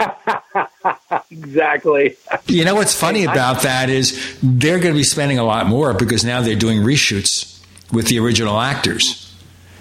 exactly. 1.30 2.16
You 2.46 2.64
know 2.64 2.74
what's 2.74 2.94
funny 2.94 3.24
about 3.24 3.62
that 3.62 3.90
is 3.90 4.38
they're 4.42 4.78
going 4.78 4.94
to 4.94 4.98
be 4.98 5.04
spending 5.04 5.38
a 5.38 5.44
lot 5.44 5.66
more 5.66 5.92
because 5.92 6.24
now 6.24 6.40
they're 6.40 6.56
doing 6.56 6.80
reshoots 6.80 7.62
with 7.92 8.06
the 8.06 8.18
original 8.18 8.58
actors 8.58 9.27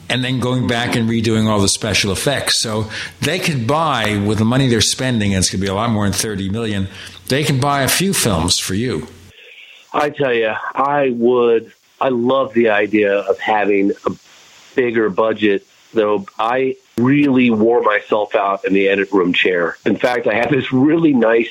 and 0.10 0.24
then 0.24 0.39
going 0.39 0.68
back 0.68 0.95
and 0.95 1.10
redoing 1.10 1.47
all 1.47 1.60
the 1.60 1.68
special 1.68 2.12
effects. 2.12 2.60
So 2.60 2.89
they 3.22 3.39
could 3.39 3.68
buy 3.68 4.24
with 4.26 4.38
the 4.38 4.45
money 4.45 4.68
they're 4.68 4.82
spending, 4.82 5.34
and 5.34 5.39
it's 5.39 5.49
going 5.49 5.60
to 5.60 5.66
be 5.66 5.70
a 5.70 5.74
lot 5.74 5.89
more 5.89 6.05
than 6.05 6.14
30 6.14 6.49
million 6.49 6.88
they 7.28 7.43
can 7.43 7.60
buy 7.60 7.84
a 7.84 7.88
few 7.88 8.14
films 8.14 8.60
for 8.60 8.74
you. 8.74 9.08
I 9.93 10.10
tell 10.10 10.34
you, 10.34 10.53
I 10.76 11.10
would. 11.12 11.74
I 11.99 12.10
love 12.10 12.53
the 12.53 12.70
idea 12.70 13.20
of 13.20 13.39
having 13.39 13.91
a 14.05 14.12
bigger 14.76 15.10
budget, 15.10 15.66
though. 15.93 16.26
I 16.38 16.78
really 16.97 17.49
wore 17.49 17.82
myself 17.82 18.36
out 18.36 18.66
in 18.66 18.74
the 18.74 18.88
edit 18.89 19.12
room 19.12 19.34
chair. 19.34 19.78
In 19.86 19.97
fact, 19.97 20.28
I 20.28 20.36
have 20.36 20.51
this 20.51 20.72
really 20.72 21.14
nice 21.14 21.49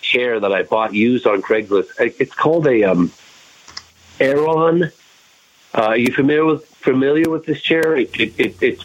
chair 0.00 0.38
that 0.38 0.52
I 0.52 0.62
bought 0.62 0.94
used 0.94 1.26
on 1.26 1.40
Craigslist. 1.40 1.88
It's 1.98 2.34
called 2.34 2.66
a 2.66 2.84
um, 2.84 3.10
Aeron. 4.20 4.84
Uh, 5.74 5.80
are 5.80 5.96
you 5.96 6.12
familiar 6.12 6.44
with 6.44 6.73
familiar 6.84 7.28
with 7.28 7.46
this 7.46 7.60
chair? 7.60 7.96
It, 7.96 8.18
it, 8.20 8.34
it, 8.38 8.62
it's 8.62 8.84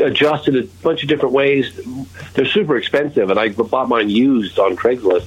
adjusted 0.00 0.56
a 0.56 0.64
bunch 0.82 1.02
of 1.02 1.08
different 1.08 1.34
ways. 1.34 1.78
They're 2.34 2.46
super 2.46 2.76
expensive, 2.76 3.30
and 3.30 3.38
I 3.38 3.50
bought 3.50 3.88
mine 3.88 4.10
used 4.10 4.58
on 4.58 4.76
Craigslist 4.76 5.26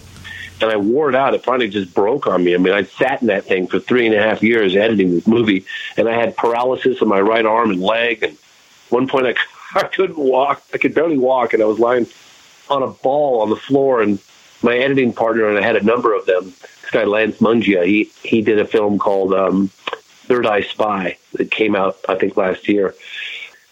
and 0.62 0.72
I 0.72 0.78
wore 0.78 1.10
it 1.10 1.16
out. 1.16 1.34
It 1.34 1.44
finally 1.44 1.70
just 1.70 1.94
broke 1.94 2.28
on 2.28 2.44
me. 2.44 2.56
I 2.56 2.58
mean, 2.58 2.74
I 2.74 2.84
sat 2.84 3.22
in 3.22 3.28
that 3.28 3.46
thing 3.46 3.68
for 3.68 3.80
three 3.80 4.06
and 4.06 4.16
a 4.16 4.22
half 4.22 4.42
years 4.42 4.76
editing 4.76 5.12
this 5.12 5.28
movie, 5.28 5.66
and 5.96 6.10
I 6.10 6.14
had 6.14 6.36
paralysis 6.36 7.02
in 7.02 7.08
my 7.08 7.22
right 7.22 7.46
arm 7.46 7.72
and 7.72 7.82
leg. 7.82 8.24
And 8.24 8.38
one 8.90 9.08
point, 9.08 9.28
I, 9.28 9.36
I 9.80 9.84
couldn't 9.84 10.18
walk. 10.18 10.64
I 10.74 10.78
could 10.78 10.94
barely 10.94 11.18
walk, 11.18 11.54
and 11.54 11.62
I 11.62 11.66
was 11.66 11.80
lying 11.80 12.08
on 12.70 12.84
a 12.84 12.88
ball 12.88 13.42
on 13.42 13.50
the 13.50 13.56
floor. 13.56 14.02
And 14.02 14.20
my 14.64 14.78
editing 14.78 15.14
partner, 15.14 15.48
and 15.48 15.58
I 15.58 15.62
had 15.62 15.76
a 15.76 15.84
number 15.84 16.16
of 16.16 16.26
them. 16.26 16.54
This 16.62 16.92
guy 16.92 17.04
Lance 17.04 17.38
Mungia, 17.38 17.86
he 17.86 18.12
he 18.24 18.42
did 18.42 18.60
a 18.60 18.66
film 18.66 18.98
called 18.98 19.34
um, 19.34 19.70
Third 20.28 20.46
Eye 20.46 20.62
Spy 20.62 21.18
that 21.34 21.50
came 21.50 21.76
out, 21.76 21.98
I 22.08 22.16
think, 22.16 22.38
last 22.38 22.68
year. 22.68 22.94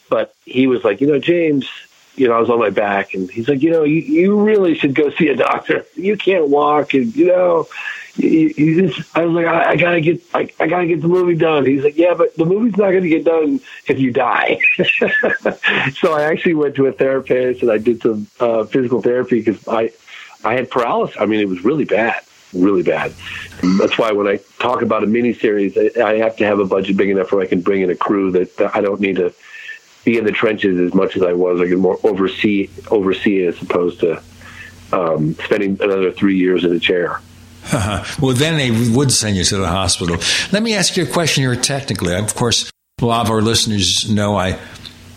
But 0.10 0.34
he 0.46 0.68
was 0.68 0.84
like, 0.84 1.02
you 1.02 1.08
know, 1.08 1.20
James, 1.20 1.68
you 2.16 2.28
know, 2.28 2.34
I 2.34 2.40
was 2.40 2.50
on 2.50 2.60
my 2.60 2.70
back, 2.70 3.14
and 3.14 3.30
he's 3.30 3.50
like, 3.50 3.62
you 3.62 3.72
know, 3.72 3.84
you, 3.84 4.00
you 4.00 4.42
really 4.42 4.76
should 4.76 4.96
go 4.96 5.10
see 5.12 5.28
a 5.28 5.36
doctor. 5.36 5.86
You 5.96 6.18
can't 6.18 6.50
walk, 6.50 6.94
and 6.94 7.14
you 7.16 7.28
know, 7.28 7.68
you, 8.16 8.54
you 8.56 8.88
just. 8.88 9.18
I 9.18 9.26
was 9.26 9.34
like, 9.34 9.46
I, 9.46 9.72
I 9.72 9.76
gotta 9.76 10.00
get, 10.02 10.22
I, 10.34 10.50
I 10.60 10.68
gotta 10.68 10.88
get 10.88 11.02
the 11.02 11.08
movie 11.08 11.36
done. 11.36 11.66
He's 11.66 11.84
like, 11.84 11.98
yeah, 11.98 12.14
but 12.14 12.36
the 12.38 12.46
movie's 12.46 12.78
not 12.78 12.92
gonna 12.92 13.10
get 13.10 13.26
done 13.26 13.60
if 13.88 14.00
you 14.00 14.12
die. 14.12 14.60
so 15.96 16.14
I 16.14 16.24
actually 16.24 16.56
went 16.56 16.76
to 16.76 16.86
a 16.88 16.92
therapist, 16.94 17.62
and 17.62 17.72
I 17.72 17.78
did 17.78 18.02
some 18.02 18.28
uh, 18.40 18.64
physical 18.64 19.02
therapy 19.02 19.42
because 19.42 19.68
I, 19.68 19.92
I 20.44 20.54
had 20.54 20.70
paralysis. 20.70 21.18
I 21.20 21.26
mean, 21.26 21.42
it 21.42 21.50
was 21.50 21.66
really 21.66 21.86
bad, 21.86 22.24
really 22.56 22.84
bad. 22.84 23.14
That's 23.80 23.98
why 23.98 24.12
when 24.12 24.28
I 24.28 24.40
talk 24.60 24.82
about 24.82 25.04
a 25.04 25.08
miniseries, 25.08 25.98
I, 25.98 26.14
I 26.14 26.18
have 26.18 26.36
to 26.38 26.46
have 26.46 26.60
a 26.60 26.66
budget 26.66 26.98
big 26.98 27.10
enough 27.10 27.32
where 27.32 27.42
I 27.42 27.48
can 27.48 27.62
bring 27.62 27.82
in 27.82 27.90
a 27.90 27.96
crew 27.96 28.32
that, 28.32 28.58
that 28.58 28.76
I 28.76 28.82
don't 28.82 29.00
need 29.00 29.18
to 29.18 29.34
be 30.04 30.18
in 30.18 30.24
the 30.24 30.32
trenches 30.32 30.80
as 30.80 30.94
much 30.94 31.16
as 31.16 31.24
I 31.24 31.34
was. 31.34 31.60
I 31.60 31.68
can 31.68 31.80
more 31.80 32.00
oversee 32.04 32.70
oversee 32.90 33.44
it 33.44 33.56
as 33.56 33.62
opposed 33.62 34.00
to 34.02 34.22
um, 34.94 35.34
spending 35.36 35.78
another 35.82 36.12
three 36.12 36.38
years 36.38 36.64
in 36.64 36.74
a 36.74 36.80
chair. 36.80 37.20
well, 37.74 38.36
then 38.36 38.58
they 38.58 38.96
would 38.96 39.12
send 39.12 39.36
you 39.36 39.44
to 39.44 39.58
the 39.58 39.68
hospital. 39.68 40.18
Let 40.52 40.62
me 40.62 40.76
ask 40.76 40.96
you 40.96 41.04
a 41.04 41.08
question 41.08 41.44
here 41.44 41.56
technically. 41.56 42.16
Of 42.16 42.36
course, 42.36 42.72
a 43.02 43.06
lot 43.06 43.26
of 43.26 43.32
our 43.32 43.42
listeners 43.42 44.10
know 44.10 44.38
I 44.38 44.60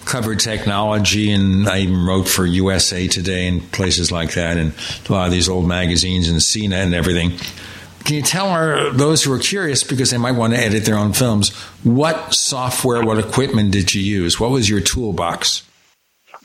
covered 0.08 0.40
technology 0.40 1.30
and 1.30 1.68
I 1.68 1.80
even 1.80 2.04
wrote 2.04 2.26
for 2.28 2.46
USA 2.46 3.06
Today 3.06 3.46
and 3.46 3.70
places 3.72 4.10
like 4.10 4.34
that 4.34 4.56
and 4.56 4.72
a 5.08 5.12
lot 5.12 5.26
of 5.26 5.32
these 5.32 5.48
old 5.48 5.68
magazines 5.68 6.28
and 6.28 6.40
CNET 6.40 6.82
and 6.82 6.94
everything. 6.94 7.38
Can 8.04 8.16
you 8.16 8.22
tell 8.22 8.48
our, 8.48 8.90
those 8.90 9.22
who 9.22 9.32
are 9.32 9.38
curious, 9.38 9.84
because 9.84 10.10
they 10.10 10.16
might 10.16 10.32
want 10.32 10.54
to 10.54 10.58
edit 10.58 10.86
their 10.86 10.96
own 10.96 11.12
films, 11.12 11.54
what 11.84 12.32
software, 12.32 13.04
what 13.04 13.18
equipment 13.18 13.70
did 13.70 13.94
you 13.94 14.00
use? 14.00 14.40
What 14.40 14.50
was 14.50 14.70
your 14.70 14.80
toolbox? 14.80 15.62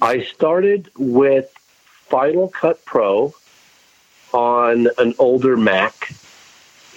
I 0.01 0.23
started 0.23 0.89
with 0.97 1.49
Final 2.09 2.49
Cut 2.49 2.83
Pro 2.83 3.33
on 4.33 4.89
an 4.97 5.15
older 5.19 5.55
Mac. 5.55 6.11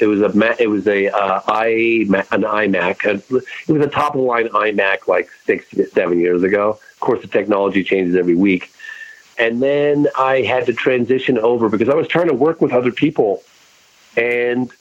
It 0.01 0.07
was 0.07 0.21
a 0.21 0.63
it 0.63 0.69
was 0.69 0.87
a 0.87 1.09
uh, 1.09 1.41
i 1.47 1.67
an 1.67 2.43
iMac. 2.43 3.05
It 3.05 3.73
was 3.73 3.87
a 3.87 3.89
top 3.89 4.15
of 4.15 4.21
the 4.21 4.27
line 4.27 4.49
iMac 4.49 5.09
like 5.09 5.31
six 5.45 5.67
seven 5.93 6.21
years 6.21 6.43
ago. 6.43 6.79
Of 6.93 7.01
course, 7.01 7.23
the 7.23 7.29
technology 7.29 7.83
changes 7.85 8.17
every 8.17 8.35
week. 8.35 8.73
And 9.39 9.63
then 9.63 10.09
I 10.17 10.43
had 10.43 10.67
to 10.67 10.73
transition 10.73 11.39
over 11.39 11.69
because 11.69 11.89
I 11.89 11.95
was 11.95 12.09
trying 12.09 12.29
to 12.29 12.35
work 12.35 12.61
with 12.61 12.73
other 12.73 12.91
people 12.91 13.43
and 14.17 14.73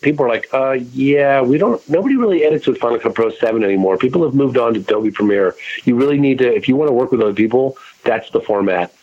people 0.00 0.26
are 0.26 0.28
like, 0.28 0.48
uh, 0.52 0.72
yeah, 0.92 1.40
we 1.40 1.58
don't, 1.58 1.86
nobody 1.88 2.16
really 2.16 2.44
edits 2.44 2.66
with 2.66 2.78
Final 2.78 2.98
Cut 2.98 3.14
Pro 3.14 3.30
7 3.30 3.62
anymore. 3.64 3.98
People 3.98 4.24
have 4.24 4.34
moved 4.34 4.56
on 4.56 4.74
to 4.74 4.80
Adobe 4.80 5.10
Premiere. 5.10 5.54
You 5.84 5.96
really 5.96 6.18
need 6.18 6.38
to, 6.38 6.54
if 6.54 6.68
you 6.68 6.76
want 6.76 6.88
to 6.88 6.92
work 6.92 7.12
with 7.12 7.20
other 7.20 7.34
people, 7.34 7.76
that's 8.04 8.30
the 8.30 8.40
format. 8.40 8.94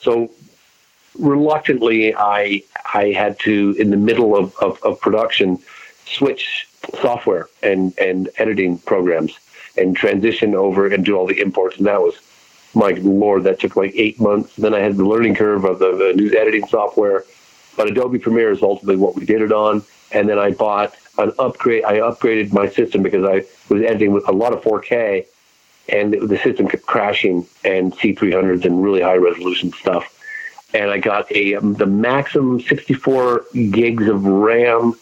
So 0.00 0.30
reluctantly, 1.18 2.14
I, 2.14 2.62
I 2.94 3.12
had 3.12 3.38
to, 3.40 3.74
in 3.78 3.90
the 3.90 3.96
middle 3.96 4.36
of, 4.36 4.54
of, 4.60 4.82
of 4.82 5.00
production, 5.00 5.58
switch 6.06 6.68
software 7.00 7.48
and, 7.62 7.96
and 7.98 8.30
editing 8.38 8.78
programs 8.78 9.38
and 9.76 9.96
transition 9.96 10.54
over 10.54 10.86
and 10.86 11.04
do 11.04 11.16
all 11.16 11.26
the 11.26 11.40
imports. 11.40 11.76
And 11.76 11.86
that 11.86 12.00
was, 12.00 12.14
my 12.74 12.90
lord, 12.92 13.44
that 13.44 13.60
took 13.60 13.76
like 13.76 13.92
eight 13.94 14.20
months. 14.20 14.56
Then 14.56 14.74
I 14.74 14.80
had 14.80 14.96
the 14.96 15.04
learning 15.04 15.34
curve 15.34 15.64
of 15.64 15.78
the, 15.78 15.96
the 15.96 16.12
news 16.14 16.34
editing 16.34 16.66
software 16.66 17.24
but 17.78 17.86
Adobe 17.88 18.18
Premiere 18.18 18.50
is 18.50 18.60
ultimately 18.60 18.96
what 18.96 19.14
we 19.14 19.24
did 19.24 19.40
it 19.40 19.52
on. 19.52 19.82
And 20.10 20.28
then 20.28 20.38
I 20.38 20.50
bought 20.50 20.94
an 21.16 21.32
upgrade. 21.38 21.84
I 21.84 22.00
upgraded 22.00 22.52
my 22.52 22.68
system 22.68 23.02
because 23.02 23.24
I 23.24 23.44
was 23.72 23.82
editing 23.82 24.12
with 24.12 24.28
a 24.28 24.32
lot 24.32 24.52
of 24.52 24.62
4K, 24.62 25.26
and 25.88 26.12
the 26.12 26.38
system 26.38 26.66
kept 26.66 26.84
crashing 26.84 27.46
and 27.64 27.94
C300s 27.94 28.64
and 28.64 28.82
really 28.82 29.00
high 29.00 29.16
resolution 29.16 29.72
stuff. 29.72 30.12
And 30.74 30.90
I 30.90 30.98
got 30.98 31.30
a 31.32 31.54
um, 31.54 31.74
the 31.74 31.86
maximum 31.86 32.60
64 32.60 33.46
gigs 33.70 34.06
of 34.06 34.24
RAM, 34.24 34.94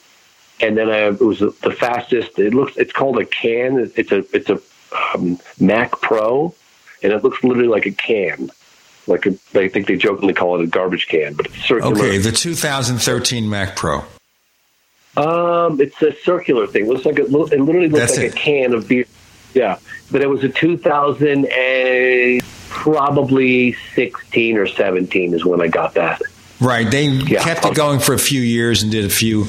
and 0.61 0.77
then 0.77 0.89
I 0.89 1.09
it 1.09 1.21
was 1.21 1.41
the 1.41 1.77
fastest. 1.79 2.39
It 2.39 2.55
looks 2.55 2.77
it's 2.77 2.93
called 2.93 3.19
a 3.19 3.25
can. 3.25 3.91
It's 3.97 4.13
a 4.13 4.25
it's 4.35 4.49
a 4.49 4.61
um, 5.15 5.41
Mac 5.59 5.91
Pro, 6.01 6.55
and 7.03 7.13
it 7.13 7.25
looks 7.25 7.43
literally 7.43 7.69
like 7.69 7.87
a 7.87 7.91
can 7.91 8.51
like 9.07 9.27
a, 9.27 9.31
I 9.55 9.69
think 9.69 9.87
they 9.87 9.97
jokingly 9.97 10.35
call 10.35 10.59
it 10.61 10.65
a 10.65 10.67
garbage 10.67 11.07
can, 11.09 11.35
but 11.35 11.47
it's 11.47 11.57
circular. 11.57 11.97
Okay, 11.97 12.19
the 12.19 12.33
2013 12.33 13.49
Mac 13.49 13.77
Pro. 13.77 14.05
Um, 15.17 15.81
it's 15.81 16.01
a 16.03 16.15
circular 16.23 16.67
thing. 16.67 16.87
It 16.87 16.89
looks 16.89 17.07
like 17.07 17.19
a, 17.19 17.23
it 17.23 17.31
literally 17.31 17.89
looks 17.89 18.01
That's 18.01 18.17
like 18.19 18.27
it. 18.27 18.35
a 18.35 18.37
can 18.37 18.75
of 18.75 18.89
beer. 18.89 19.05
Yeah, 19.55 19.79
but 20.11 20.21
it 20.21 20.29
was 20.29 20.45
a 20.45 20.49
2000 20.49 21.47
and 21.47 22.43
probably 22.77 23.73
16 23.95 24.59
or 24.59 24.67
17 24.67 25.33
is 25.33 25.45
when 25.45 25.63
I 25.63 25.69
got 25.69 25.95
that. 25.95 26.21
Right. 26.61 26.91
They 26.91 27.21
kept 27.23 27.65
it 27.65 27.75
going 27.75 28.01
for 28.01 28.13
a 28.13 28.19
few 28.19 28.41
years 28.41 28.83
and 28.83 28.93
did 28.93 29.07
a 29.07 29.11
few 29.11 29.45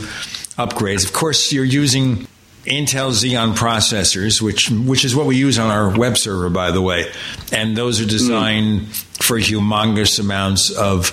upgrades. 0.57 1.05
Of 1.05 1.13
course, 1.13 1.51
you're 1.51 1.65
using 1.65 2.27
Intel 2.65 3.11
Xeon 3.11 3.55
processors, 3.55 4.41
which 4.41 4.69
which 4.69 5.05
is 5.05 5.15
what 5.15 5.25
we 5.25 5.35
use 5.35 5.59
on 5.59 5.69
our 5.69 5.97
web 5.97 6.17
server, 6.17 6.49
by 6.49 6.71
the 6.71 6.81
way, 6.81 7.05
and 7.51 7.77
those 7.77 8.01
are 8.01 8.03
hmm. 8.03 8.09
designed 8.09 8.87
for 8.87 9.37
humongous 9.37 10.19
amounts 10.19 10.69
of 10.71 11.11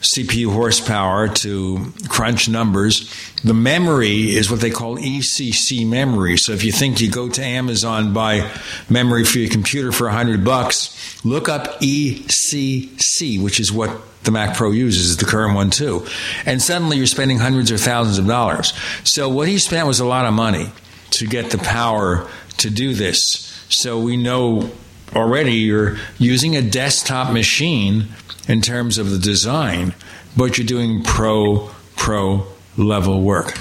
CPU 0.00 0.52
horsepower 0.52 1.28
to 1.28 1.92
crunch 2.08 2.48
numbers. 2.48 3.12
The 3.44 3.54
memory 3.54 4.34
is 4.34 4.50
what 4.50 4.60
they 4.60 4.70
call 4.70 4.96
ECC 4.96 5.86
memory. 5.86 6.36
So 6.38 6.52
if 6.52 6.64
you 6.64 6.72
think 6.72 7.00
you 7.00 7.10
go 7.10 7.28
to 7.28 7.42
Amazon 7.42 8.12
buy 8.12 8.50
memory 8.88 9.24
for 9.24 9.38
your 9.38 9.50
computer 9.50 9.92
for 9.92 10.08
a 10.08 10.12
hundred 10.12 10.44
bucks, 10.44 11.24
look 11.24 11.48
up 11.48 11.80
ECC, 11.80 13.42
which 13.42 13.60
is 13.60 13.70
what 13.70 13.90
the 14.24 14.30
Mac 14.30 14.56
Pro 14.56 14.70
uses, 14.70 15.16
the 15.16 15.24
current 15.24 15.54
one 15.54 15.70
too. 15.70 16.06
And 16.46 16.60
suddenly 16.60 16.96
you're 16.96 17.06
spending 17.06 17.38
hundreds 17.38 17.70
or 17.70 17.78
thousands 17.78 18.18
of 18.18 18.26
dollars. 18.26 18.72
So 19.04 19.28
what 19.28 19.48
he 19.48 19.58
spent 19.58 19.86
was 19.86 20.00
a 20.00 20.04
lot 20.04 20.26
of 20.26 20.34
money 20.34 20.70
to 21.10 21.26
get 21.26 21.50
the 21.50 21.58
power 21.58 22.28
to 22.58 22.70
do 22.70 22.94
this. 22.94 23.20
So 23.68 24.00
we 24.00 24.16
know 24.16 24.70
already 25.14 25.54
you're 25.54 25.96
using 26.18 26.56
a 26.56 26.62
desktop 26.62 27.32
machine 27.32 28.08
in 28.48 28.60
terms 28.60 28.98
of 28.98 29.10
the 29.10 29.18
design, 29.18 29.94
but 30.36 30.58
you're 30.58 30.66
doing 30.66 31.02
pro, 31.02 31.70
pro 31.96 32.46
level 32.76 33.22
work. 33.22 33.58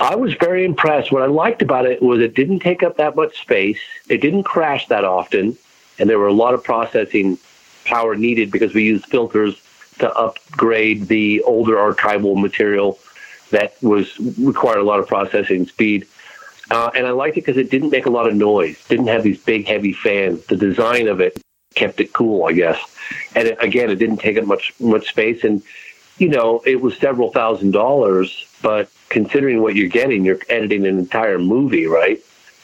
I 0.00 0.14
was 0.14 0.34
very 0.34 0.64
impressed. 0.64 1.10
What 1.10 1.22
I 1.22 1.26
liked 1.26 1.60
about 1.60 1.86
it 1.86 2.00
was 2.00 2.20
it 2.20 2.34
didn't 2.34 2.60
take 2.60 2.82
up 2.82 2.98
that 2.98 3.16
much 3.16 3.40
space. 3.40 3.80
It 4.08 4.20
didn't 4.20 4.44
crash 4.44 4.86
that 4.88 5.04
often, 5.04 5.58
and 5.98 6.08
there 6.08 6.18
were 6.18 6.28
a 6.28 6.32
lot 6.32 6.54
of 6.54 6.62
processing 6.62 7.38
power 7.84 8.14
needed 8.14 8.50
because 8.50 8.74
we 8.74 8.84
used 8.84 9.06
filters 9.06 9.60
to 9.98 10.12
upgrade 10.12 11.08
the 11.08 11.42
older 11.42 11.74
archival 11.74 12.40
material 12.40 12.98
that 13.50 13.74
was 13.82 14.18
required 14.38 14.78
a 14.78 14.84
lot 14.84 15.00
of 15.00 15.08
processing 15.08 15.66
speed. 15.66 16.06
Uh, 16.70 16.90
and 16.94 17.06
I 17.06 17.10
liked 17.10 17.36
it 17.36 17.40
because 17.40 17.56
it 17.56 17.70
didn't 17.70 17.90
make 17.90 18.06
a 18.06 18.10
lot 18.10 18.28
of 18.28 18.34
noise. 18.34 18.82
Didn't 18.88 19.06
have 19.06 19.22
these 19.22 19.42
big 19.42 19.66
heavy 19.66 19.94
fans. 19.94 20.44
The 20.46 20.56
design 20.56 21.08
of 21.08 21.20
it 21.20 21.42
kept 21.74 22.00
it 22.00 22.12
cool, 22.12 22.46
I 22.46 22.52
guess. 22.52 22.78
And 23.34 23.48
it, 23.48 23.58
again, 23.60 23.90
it 23.90 23.96
didn't 23.96 24.18
take 24.18 24.38
up 24.38 24.44
much 24.44 24.72
much 24.80 25.08
space. 25.08 25.44
And 25.44 25.62
you 26.18 26.28
know, 26.28 26.62
it 26.66 26.80
was 26.80 26.96
several 26.96 27.30
thousand 27.32 27.72
dollars, 27.72 28.46
but 28.62 28.90
considering 29.08 29.62
what 29.62 29.76
you're 29.76 29.88
getting, 29.88 30.24
you're 30.24 30.38
editing 30.48 30.86
an 30.86 30.98
entire 30.98 31.38
movie, 31.38 31.86
right? 31.86 32.18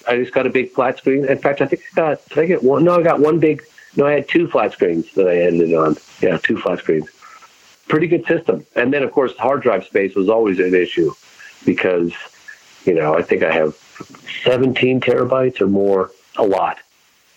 I 0.07 0.17
just 0.17 0.33
got 0.33 0.47
a 0.47 0.51
big 0.51 0.71
flat 0.73 0.99
screen. 0.99 1.25
In 1.25 1.39
fact, 1.39 1.63
I 1.63 1.67
think 1.67 1.83
I 1.93 1.97
got 1.97 2.29
did 2.29 2.39
I 2.39 2.47
get 2.47 2.63
one? 2.63 2.85
No, 2.85 2.99
I 2.99 3.03
got 3.03 3.21
one 3.21 3.39
big. 3.39 3.63
No, 3.97 4.07
I 4.07 4.13
had 4.13 4.29
two 4.29 4.49
flat 4.49 4.73
screens 4.73 5.13
that 5.15 5.29
I 5.29 5.37
edited 5.37 5.75
on. 5.75 5.97
Yeah, 6.21 6.39
two 6.39 6.59
flat 6.59 6.81
screens. 6.81 7.09
Pretty 7.89 8.07
good 8.07 8.27
system. 8.27 8.67
And 8.75 8.93
then, 8.93 9.03
of 9.03 9.13
course, 9.13 9.37
hard 9.37 9.63
drive 9.63 9.85
space 9.85 10.15
was 10.15 10.29
always 10.29 10.59
an 10.59 10.75
issue 10.75 11.13
because, 11.65 12.13
you 12.85 12.95
know, 12.95 13.17
I 13.17 13.23
think 13.23 13.43
I 13.43 13.53
have 13.53 13.77
17 14.43 15.01
terabytes 15.01 15.61
or 15.61 15.69
more. 15.69 16.11
A 16.37 16.43
lot, 16.43 16.79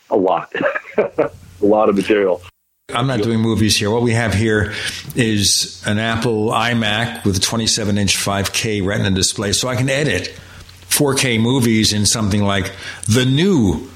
a 0.09 0.17
lot, 0.17 0.51
a 1.61 1.65
lot 1.65 1.89
of 1.89 1.95
material. 1.95 2.41
I'm 2.89 3.07
not 3.07 3.21
doing 3.21 3.39
movies 3.39 3.77
here. 3.77 3.91
What 3.91 4.01
we 4.01 4.13
have 4.13 4.33
here 4.33 4.73
is 5.13 5.83
an 5.85 5.99
Apple 5.99 6.47
iMac 6.51 7.25
with 7.25 7.35
a 7.35 7.39
27 7.41 7.97
inch 7.97 8.15
5K 8.15 8.85
Retina 8.85 9.11
display, 9.11 9.51
so 9.51 9.67
I 9.67 9.75
can 9.75 9.89
edit 9.89 10.33
4K 10.89 11.39
movies 11.39 11.91
in 11.91 12.05
something 12.05 12.41
like 12.41 12.71
the 13.05 13.25
new 13.25 13.89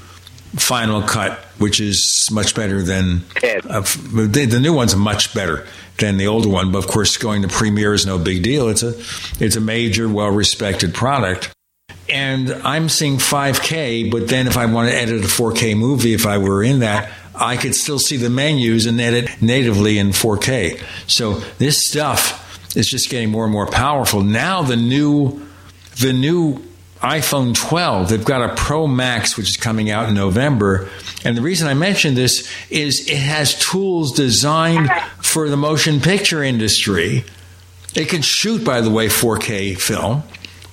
Final 0.56 1.00
Cut, 1.00 1.38
which 1.56 1.80
is 1.80 2.28
much 2.30 2.54
better 2.54 2.82
than 2.82 3.24
uh, 3.42 3.80
the, 3.80 4.46
the 4.50 4.60
new 4.60 4.74
one's 4.74 4.94
much 4.94 5.32
better 5.32 5.66
than 5.98 6.18
the 6.18 6.26
older 6.26 6.50
one. 6.50 6.70
But 6.70 6.78
of 6.78 6.86
course, 6.88 7.16
going 7.16 7.40
to 7.40 7.48
Premiere 7.48 7.94
is 7.94 8.04
no 8.04 8.18
big 8.18 8.42
deal. 8.42 8.68
It's 8.68 8.82
a 8.82 8.90
it's 9.42 9.56
a 9.56 9.60
major, 9.60 10.06
well 10.06 10.28
respected 10.28 10.92
product. 10.92 11.50
And 12.10 12.52
I'm 12.52 12.90
seeing 12.90 13.16
5K, 13.16 14.10
but 14.10 14.28
then 14.28 14.46
if 14.46 14.58
I 14.58 14.66
want 14.66 14.90
to 14.90 14.94
edit 14.94 15.24
a 15.24 15.28
4K 15.28 15.78
movie, 15.78 16.12
if 16.12 16.26
I 16.26 16.36
were 16.36 16.62
in 16.62 16.80
that, 16.80 17.10
I 17.34 17.56
could 17.56 17.74
still 17.74 17.98
see 17.98 18.16
the 18.16 18.30
menus 18.30 18.86
and 18.86 19.00
edit 19.00 19.40
natively 19.40 19.98
in 19.98 20.10
4K. 20.10 20.82
So 21.06 21.34
this 21.58 21.88
stuff 21.88 22.76
is 22.76 22.86
just 22.88 23.10
getting 23.10 23.30
more 23.30 23.44
and 23.44 23.52
more 23.52 23.66
powerful. 23.66 24.22
Now 24.22 24.62
the 24.62 24.76
new 24.76 25.46
the 25.96 26.12
new 26.12 26.62
iPhone 27.00 27.54
12, 27.54 28.08
they've 28.08 28.24
got 28.24 28.48
a 28.48 28.54
Pro 28.54 28.86
Max 28.86 29.36
which 29.36 29.50
is 29.50 29.56
coming 29.56 29.90
out 29.90 30.08
in 30.08 30.14
November. 30.14 30.88
And 31.24 31.36
the 31.36 31.42
reason 31.42 31.68
I 31.68 31.74
mention 31.74 32.14
this 32.14 32.48
is 32.70 33.08
it 33.08 33.16
has 33.16 33.58
tools 33.58 34.12
designed 34.12 34.88
for 35.20 35.48
the 35.48 35.56
motion 35.56 36.00
picture 36.00 36.42
industry. 36.42 37.24
It 37.94 38.08
can 38.08 38.22
shoot 38.22 38.64
by 38.64 38.80
the 38.80 38.90
way 38.90 39.08
4K 39.08 39.78
film, 39.78 40.22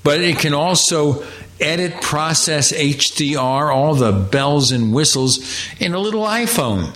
but 0.03 0.21
it 0.21 0.37
can 0.37 0.53
also 0.53 1.25
edit, 1.59 2.01
process 2.01 2.71
HDR, 2.71 3.73
all 3.73 3.95
the 3.95 4.11
bells 4.11 4.71
and 4.71 4.93
whistles 4.93 5.39
in 5.79 5.93
a 5.93 5.99
little 5.99 6.23
iPhone. 6.23 6.95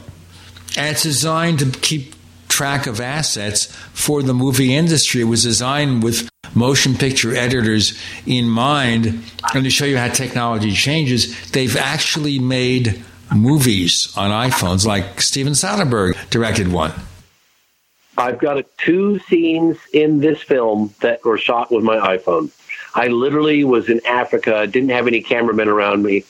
And 0.76 0.88
it's 0.92 1.04
designed 1.04 1.60
to 1.60 1.72
keep 1.80 2.16
track 2.48 2.88
of 2.88 3.00
assets 3.00 3.66
for 3.94 4.22
the 4.22 4.34
movie 4.34 4.76
industry. 4.76 5.22
It 5.22 5.26
was 5.26 5.44
designed 5.44 6.04
with 6.04 6.30
motion 6.54 6.96
picture 6.96 7.36
editors 7.36 8.00
in 8.26 8.48
mind. 8.48 9.24
And 9.54 9.64
to 9.64 9.70
show 9.70 9.86
you 9.86 9.98
how 9.98 10.10
technology 10.10 10.72
changes, 10.72 11.52
they've 11.52 11.76
actually 11.76 12.40
made 12.40 13.04
movies 13.36 14.14
on 14.16 14.30
iPhones, 14.30 14.86
like 14.86 15.22
Steven 15.22 15.54
Soderbergh 15.54 16.30
directed 16.30 16.72
one. 16.72 16.94
I've 18.18 18.38
got 18.38 18.58
a, 18.58 18.66
two 18.78 19.20
scenes 19.20 19.78
in 19.92 20.20
this 20.20 20.42
film 20.42 20.94
that 21.02 21.26
were 21.26 21.38
shot 21.38 21.72
with 21.72 21.84
my 21.84 21.98
iPhone. 22.18 22.52
I 22.96 23.08
literally 23.08 23.64
was 23.64 23.90
in 23.90 24.06
Africa, 24.06 24.68
didn't 24.68 24.90
have 24.90 25.08
any 25.08 25.22
cameramen 25.22 25.68
around 25.68 26.04
me, 26.04 26.26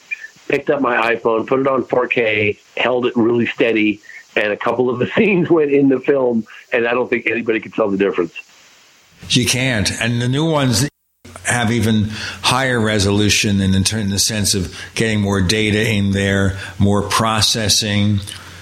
picked 0.47 0.69
up 0.69 0.81
my 0.81 1.15
iPhone, 1.15 1.45
put 1.47 1.59
it 1.59 1.67
on 1.67 1.83
4K, 1.83 2.57
held 2.77 3.05
it 3.05 3.15
really 3.15 3.45
steady, 3.45 4.01
and 4.35 4.51
a 4.51 4.57
couple 4.57 4.89
of 4.89 4.99
the 4.99 5.07
scenes 5.15 5.49
went 5.49 5.71
in 5.71 5.89
the 5.89 5.99
film, 5.99 6.45
and 6.71 6.87
I 6.87 6.91
don't 6.91 7.09
think 7.09 7.27
anybody 7.27 7.59
could 7.59 7.73
tell 7.73 7.89
the 7.89 7.97
difference. 7.97 8.33
You 9.29 9.45
can't. 9.45 9.91
And 10.01 10.21
the 10.21 10.27
new 10.27 10.49
ones 10.49 10.87
have 11.45 11.71
even 11.71 12.05
higher 12.41 12.79
resolution 12.79 13.61
in, 13.61 13.73
in 13.73 14.09
the 14.09 14.19
sense 14.19 14.53
of 14.53 14.77
getting 14.95 15.21
more 15.21 15.41
data 15.41 15.89
in 15.89 16.11
there, 16.11 16.57
more 16.79 17.01
processing. 17.01 18.19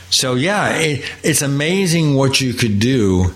So, 0.10 0.36
yeah, 0.36 0.78
it, 0.78 1.12
it's 1.24 1.42
amazing 1.42 2.16
what 2.16 2.42
you 2.42 2.54
could 2.54 2.80
do 2.80 3.34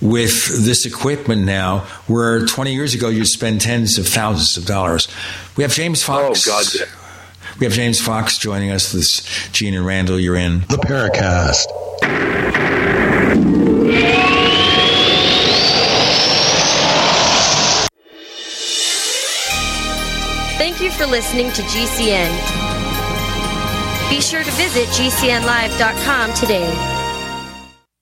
with 0.00 0.64
this 0.64 0.86
equipment 0.86 1.42
now, 1.44 1.80
where 2.06 2.44
20 2.46 2.72
years 2.72 2.94
ago 2.94 3.08
you'd 3.08 3.26
spend 3.26 3.60
tens 3.60 3.98
of 3.98 4.06
thousands 4.06 4.56
of 4.56 4.66
dollars. 4.66 5.08
We 5.56 5.62
have 5.62 5.72
James 5.72 6.02
Fox. 6.02 6.48
Oh, 6.48 6.52
God. 6.52 6.88
We 7.58 7.66
have 7.66 7.74
James 7.74 8.00
Fox 8.00 8.38
joining 8.38 8.70
us. 8.70 8.92
This 8.92 9.20
Gene 9.52 9.74
and 9.74 9.84
Randall, 9.84 10.18
you're 10.18 10.36
in 10.36 10.60
the 10.60 10.78
Paracast. 10.78 11.66
Thank 20.56 20.80
you 20.80 20.90
for 20.90 21.06
listening 21.06 21.52
to 21.52 21.62
GCN. 21.62 22.30
Be 24.10 24.20
sure 24.20 24.42
to 24.42 24.50
visit 24.52 24.86
GCNlive.com 24.88 26.34
today. 26.34 27.09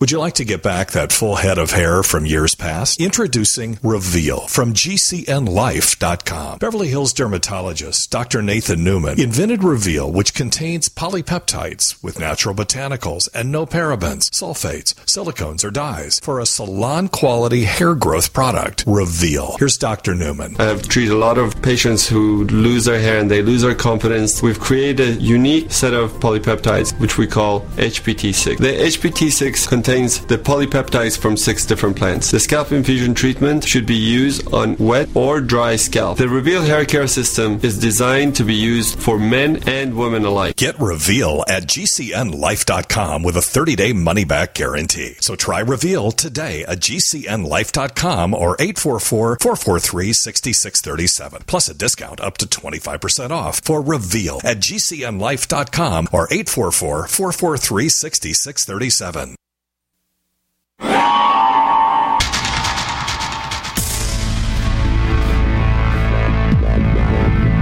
Would 0.00 0.10
you 0.10 0.18
like 0.18 0.36
to 0.36 0.46
get 0.46 0.62
back 0.62 0.92
that 0.92 1.12
full 1.12 1.34
head 1.34 1.58
of 1.58 1.72
hair 1.72 2.02
from 2.02 2.24
years 2.24 2.54
past? 2.54 2.98
Introducing 2.98 3.78
Reveal 3.82 4.46
from 4.46 4.72
GCNLife.com. 4.72 6.56
Beverly 6.56 6.88
Hills 6.88 7.12
dermatologist 7.12 8.10
Dr. 8.10 8.40
Nathan 8.40 8.82
Newman 8.82 9.20
invented 9.20 9.62
Reveal, 9.62 10.10
which 10.10 10.32
contains 10.32 10.88
polypeptides 10.88 12.02
with 12.02 12.18
natural 12.18 12.54
botanicals 12.54 13.28
and 13.34 13.52
no 13.52 13.66
parabens, 13.66 14.30
sulfates, 14.30 14.94
silicones, 15.04 15.64
or 15.64 15.70
dyes 15.70 16.18
for 16.20 16.40
a 16.40 16.46
salon 16.46 17.08
quality 17.08 17.64
hair 17.64 17.94
growth 17.94 18.32
product. 18.32 18.84
Reveal. 18.86 19.56
Here's 19.58 19.76
Dr. 19.76 20.14
Newman. 20.14 20.56
I've 20.58 20.88
treated 20.88 21.12
a 21.12 21.18
lot 21.18 21.36
of 21.36 21.60
patients 21.60 22.08
who 22.08 22.44
lose 22.44 22.86
their 22.86 23.00
hair 23.00 23.18
and 23.18 23.30
they 23.30 23.42
lose 23.42 23.60
their 23.60 23.74
confidence. 23.74 24.42
We've 24.42 24.58
created 24.58 25.18
a 25.18 25.20
unique 25.20 25.70
set 25.70 25.92
of 25.92 26.10
polypeptides, 26.20 26.98
which 26.98 27.18
we 27.18 27.26
call 27.26 27.60
HPT6. 27.76 28.56
The 28.56 28.72
HPT6 28.72 29.68
contains 29.68 29.89
contains 29.90 30.24
the 30.26 30.38
polypeptides 30.38 31.18
from 31.18 31.36
six 31.36 31.66
different 31.66 31.96
plants. 31.96 32.30
The 32.30 32.38
scalp 32.38 32.70
infusion 32.70 33.12
treatment 33.12 33.64
should 33.64 33.86
be 33.86 33.96
used 33.96 34.46
on 34.54 34.76
wet 34.76 35.08
or 35.16 35.40
dry 35.40 35.74
scalp. 35.74 36.18
The 36.18 36.28
Reveal 36.28 36.62
hair 36.62 36.84
care 36.84 37.08
system 37.08 37.58
is 37.64 37.76
designed 37.76 38.36
to 38.36 38.44
be 38.44 38.54
used 38.54 39.00
for 39.00 39.18
men 39.18 39.68
and 39.68 39.96
women 39.96 40.24
alike. 40.24 40.54
Get 40.54 40.78
Reveal 40.78 41.42
at 41.48 41.64
GCNlife.com 41.64 43.24
with 43.24 43.36
a 43.36 43.42
30 43.42 43.74
day 43.74 43.92
money 43.92 44.24
back 44.24 44.54
guarantee. 44.54 45.16
So 45.20 45.34
try 45.34 45.58
Reveal 45.58 46.12
today 46.12 46.64
at 46.66 46.78
GCNlife.com 46.78 48.32
or 48.32 48.54
844 48.60 49.38
443 49.40 50.12
6637. 50.12 51.42
Plus 51.48 51.68
a 51.68 51.74
discount 51.74 52.20
up 52.20 52.38
to 52.38 52.46
25% 52.46 53.30
off 53.32 53.60
for 53.64 53.82
Reveal 53.82 54.40
at 54.44 54.58
GCNlife.com 54.58 56.08
or 56.12 56.28
844 56.30 57.08
443 57.08 57.88
6637. 57.88 59.39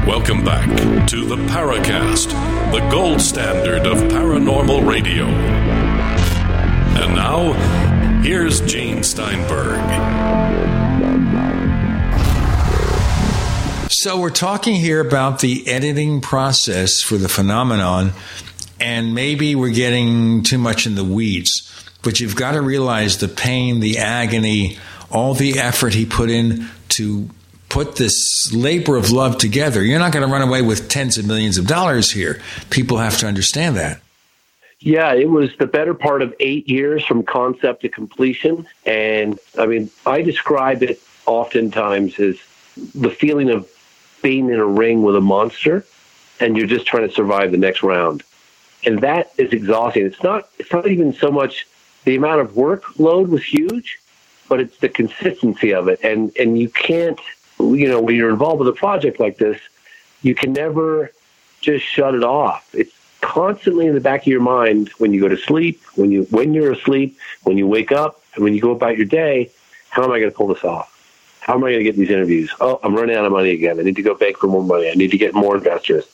Welcome 0.08 0.44
back 0.44 0.68
to 1.08 1.24
the 1.24 1.36
Paracast, 1.36 2.30
the 2.72 2.88
gold 2.90 3.20
standard 3.20 3.86
of 3.86 3.98
paranormal 4.12 4.88
radio. 4.88 5.24
And 7.00 7.14
now, 7.14 7.52
here's 8.22 8.60
Gene 8.60 9.02
Steinberg. 9.02 9.80
So, 13.90 14.20
we're 14.20 14.30
talking 14.30 14.76
here 14.76 15.00
about 15.00 15.40
the 15.40 15.66
editing 15.66 16.20
process 16.20 17.00
for 17.02 17.16
the 17.16 17.28
phenomenon, 17.28 18.12
and 18.80 19.14
maybe 19.14 19.54
we're 19.54 19.70
getting 19.70 20.42
too 20.42 20.58
much 20.58 20.86
in 20.86 20.94
the 20.94 21.04
weeds. 21.04 21.67
But 22.02 22.20
you've 22.20 22.36
got 22.36 22.52
to 22.52 22.62
realize 22.62 23.18
the 23.18 23.28
pain, 23.28 23.80
the 23.80 23.98
agony, 23.98 24.78
all 25.10 25.34
the 25.34 25.58
effort 25.58 25.94
he 25.94 26.06
put 26.06 26.30
in 26.30 26.68
to 26.90 27.28
put 27.68 27.96
this 27.96 28.52
labor 28.52 28.96
of 28.96 29.10
love 29.10 29.38
together. 29.38 29.84
You're 29.84 29.98
not 29.98 30.12
going 30.12 30.26
to 30.26 30.32
run 30.32 30.42
away 30.42 30.62
with 30.62 30.88
tens 30.88 31.18
of 31.18 31.26
millions 31.26 31.58
of 31.58 31.66
dollars 31.66 32.12
here. 32.12 32.40
People 32.70 32.98
have 32.98 33.18
to 33.18 33.26
understand 33.26 33.76
that. 33.76 34.00
Yeah, 34.80 35.12
it 35.12 35.28
was 35.28 35.50
the 35.58 35.66
better 35.66 35.92
part 35.92 36.22
of 36.22 36.34
eight 36.38 36.68
years 36.68 37.04
from 37.04 37.24
concept 37.24 37.82
to 37.82 37.88
completion. 37.88 38.66
And 38.86 39.38
I 39.58 39.66
mean, 39.66 39.90
I 40.06 40.22
describe 40.22 40.82
it 40.82 41.02
oftentimes 41.26 42.18
as 42.20 42.38
the 42.94 43.10
feeling 43.10 43.50
of 43.50 43.68
being 44.22 44.50
in 44.50 44.58
a 44.58 44.66
ring 44.66 45.02
with 45.02 45.16
a 45.16 45.20
monster 45.20 45.84
and 46.40 46.56
you're 46.56 46.66
just 46.66 46.86
trying 46.86 47.08
to 47.08 47.14
survive 47.14 47.50
the 47.50 47.58
next 47.58 47.82
round. 47.82 48.22
And 48.84 49.00
that 49.00 49.32
is 49.36 49.52
exhausting. 49.52 50.06
It's 50.06 50.22
not 50.22 50.48
it's 50.58 50.72
not 50.72 50.86
even 50.86 51.12
so 51.12 51.32
much 51.32 51.66
the 52.08 52.16
amount 52.16 52.40
of 52.40 52.52
workload 52.52 53.28
was 53.28 53.44
huge, 53.44 53.98
but 54.48 54.60
it's 54.60 54.78
the 54.78 54.88
consistency 54.88 55.74
of 55.74 55.88
it. 55.88 56.00
And 56.02 56.34
and 56.38 56.58
you 56.58 56.70
can't 56.70 57.20
you 57.60 57.86
know, 57.86 58.00
when 58.00 58.16
you're 58.16 58.30
involved 58.30 58.60
with 58.60 58.68
a 58.68 58.72
project 58.72 59.20
like 59.20 59.36
this, 59.36 59.60
you 60.22 60.34
can 60.34 60.54
never 60.54 61.12
just 61.60 61.84
shut 61.84 62.14
it 62.14 62.24
off. 62.24 62.66
It's 62.72 62.94
constantly 63.20 63.86
in 63.86 63.94
the 63.94 64.00
back 64.00 64.22
of 64.22 64.26
your 64.28 64.40
mind 64.40 64.88
when 64.98 65.12
you 65.12 65.20
go 65.20 65.28
to 65.28 65.36
sleep, 65.36 65.82
when 65.96 66.10
you 66.10 66.22
when 66.30 66.54
you're 66.54 66.72
asleep, 66.72 67.18
when 67.42 67.58
you 67.58 67.66
wake 67.66 67.92
up, 67.92 68.22
and 68.34 68.42
when 68.42 68.54
you 68.54 68.62
go 68.62 68.70
about 68.70 68.96
your 68.96 69.06
day. 69.06 69.50
How 69.90 70.02
am 70.04 70.10
I 70.10 70.18
going 70.18 70.30
to 70.30 70.36
pull 70.36 70.48
this 70.48 70.64
off? 70.64 70.94
How 71.40 71.54
am 71.54 71.64
I 71.64 71.70
going 71.72 71.78
to 71.78 71.84
get 71.84 71.96
these 71.96 72.10
interviews? 72.10 72.50
Oh, 72.60 72.78
I'm 72.82 72.94
running 72.94 73.16
out 73.16 73.24
of 73.24 73.32
money 73.32 73.50
again. 73.50 73.78
I 73.80 73.82
need 73.82 73.96
to 73.96 74.02
go 74.02 74.14
beg 74.14 74.38
for 74.38 74.48
more 74.48 74.62
money. 74.62 74.90
I 74.90 74.94
need 74.94 75.10
to 75.10 75.18
get 75.18 75.34
more 75.34 75.56
investors. 75.56 76.04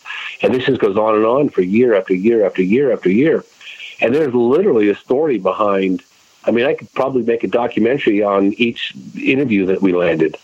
And 0.42 0.54
this 0.54 0.64
just 0.64 0.80
goes 0.80 0.96
on 0.96 1.16
and 1.16 1.24
on 1.24 1.48
for 1.50 1.62
year 1.62 1.94
after 1.94 2.14
year 2.14 2.46
after 2.46 2.62
year 2.62 2.92
after 2.92 3.10
year. 3.10 3.44
And 4.00 4.14
there's 4.14 4.34
literally 4.34 4.88
a 4.88 4.94
story 4.94 5.38
behind. 5.38 6.02
I 6.44 6.50
mean, 6.50 6.66
I 6.66 6.74
could 6.74 6.92
probably 6.94 7.22
make 7.22 7.44
a 7.44 7.48
documentary 7.48 8.22
on 8.22 8.52
each 8.54 8.94
interview 9.16 9.66
that 9.66 9.80
we 9.80 9.92
landed. 9.92 10.36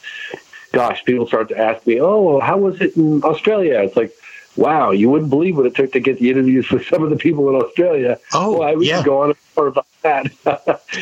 Gosh, 0.72 1.04
people 1.04 1.26
start 1.26 1.48
to 1.48 1.58
ask 1.58 1.86
me, 1.86 2.00
"Oh, 2.00 2.22
well, 2.22 2.40
how 2.40 2.58
was 2.58 2.80
it 2.80 2.96
in 2.96 3.22
Australia?" 3.24 3.80
It's 3.80 3.96
like, 3.96 4.14
wow, 4.56 4.90
you 4.90 5.08
wouldn't 5.08 5.30
believe 5.30 5.56
what 5.56 5.66
it 5.66 5.74
took 5.74 5.92
to 5.92 6.00
get 6.00 6.18
the 6.18 6.30
interviews 6.30 6.70
with 6.70 6.86
some 6.86 7.02
of 7.02 7.10
the 7.10 7.16
people 7.16 7.48
in 7.48 7.56
Australia. 7.56 8.18
Oh, 8.32 8.58
well, 8.58 8.76
we 8.76 8.88
yeah. 8.88 8.98
could 8.98 9.06
go 9.06 9.22
on 9.22 9.34
more 9.56 9.68
about 9.68 9.86
that. 10.02 10.30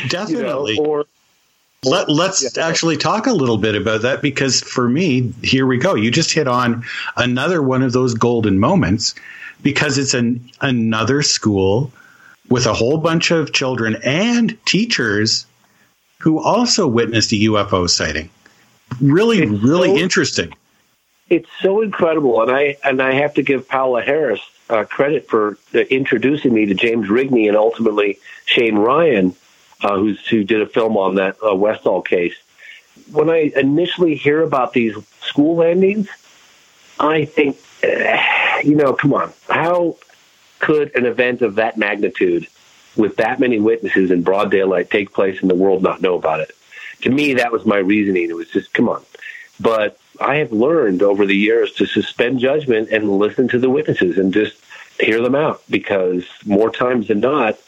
Definitely. 0.08 0.74
You 0.78 0.82
know, 0.82 0.84
or 0.84 1.04
Let, 1.84 2.08
let's 2.08 2.58
actually 2.58 2.96
talk 2.96 3.26
a 3.26 3.32
little 3.32 3.58
bit 3.58 3.74
about 3.74 4.02
that 4.02 4.22
because 4.22 4.60
for 4.60 4.88
me, 4.88 5.32
here 5.42 5.66
we 5.66 5.78
go. 5.78 5.94
You 5.94 6.10
just 6.10 6.32
hit 6.32 6.48
on 6.48 6.84
another 7.16 7.62
one 7.62 7.82
of 7.82 7.92
those 7.92 8.14
golden 8.14 8.58
moments 8.58 9.14
because 9.62 9.98
it's 9.98 10.14
an 10.14 10.50
another 10.60 11.22
school 11.22 11.92
with 12.48 12.66
a 12.66 12.74
whole 12.74 12.98
bunch 12.98 13.30
of 13.30 13.52
children 13.52 13.96
and 14.04 14.56
teachers 14.64 15.46
who 16.18 16.40
also 16.40 16.86
witnessed 16.86 17.32
a 17.32 17.36
UFO 17.36 17.88
sighting. 17.88 18.30
Really, 19.00 19.46
really 19.46 19.90
so- 19.90 19.96
interesting. 19.96 20.54
it's 21.28 21.48
so 21.60 21.82
incredible, 21.82 22.40
and 22.42 22.50
I 22.50 22.76
and 22.82 23.02
I 23.02 23.12
have 23.14 23.34
to 23.34 23.42
give 23.42 23.68
Paola 23.68 24.02
Harris 24.02 24.40
uh, 24.70 24.84
credit 24.84 25.28
for 25.28 25.58
uh, 25.74 25.80
introducing 25.80 26.54
me 26.54 26.66
to 26.66 26.74
James 26.74 27.08
Rigney 27.08 27.48
and 27.48 27.56
ultimately 27.56 28.18
Shane 28.46 28.76
Ryan, 28.76 29.34
uh, 29.82 29.98
who's 29.98 30.26
who 30.26 30.42
did 30.44 30.62
a 30.62 30.66
film 30.66 30.96
on 30.96 31.16
that 31.16 31.36
uh, 31.44 31.54
Westall 31.54 32.02
case. 32.02 32.34
When 33.12 33.30
I 33.30 33.52
initially 33.54 34.14
hear 34.16 34.42
about 34.42 34.72
these 34.72 34.94
school 35.20 35.56
landings, 35.56 36.08
I 36.98 37.26
think, 37.26 37.58
eh, 37.82 38.60
you 38.64 38.74
know, 38.74 38.92
come 38.94 39.14
on, 39.14 39.32
how 39.48 39.96
could 40.58 40.94
an 40.94 41.06
event 41.06 41.42
of 41.42 41.56
that 41.56 41.76
magnitude, 41.76 42.48
with 42.96 43.16
that 43.16 43.40
many 43.40 43.60
witnesses 43.60 44.10
in 44.10 44.22
broad 44.22 44.50
daylight, 44.50 44.90
take 44.90 45.12
place 45.12 45.40
and 45.40 45.50
the 45.50 45.54
world 45.54 45.82
not 45.82 46.02
know 46.02 46.16
about 46.16 46.40
it? 46.40 46.52
To 47.02 47.10
me, 47.10 47.34
that 47.34 47.52
was 47.52 47.64
my 47.64 47.78
reasoning. 47.78 48.28
It 48.28 48.36
was 48.36 48.48
just, 48.48 48.72
come 48.72 48.88
on. 48.88 49.02
But 49.60 49.98
I 50.20 50.36
have 50.36 50.52
learned 50.52 51.02
over 51.02 51.26
the 51.26 51.36
years 51.36 51.72
to 51.74 51.86
suspend 51.86 52.40
judgment 52.40 52.90
and 52.90 53.18
listen 53.18 53.48
to 53.48 53.58
the 53.58 53.70
witnesses 53.70 54.18
and 54.18 54.32
just 54.32 54.56
hear 55.00 55.22
them 55.22 55.34
out 55.34 55.62
because 55.70 56.24
more 56.44 56.70
times 56.70 57.08
than 57.08 57.20
not, 57.20 57.58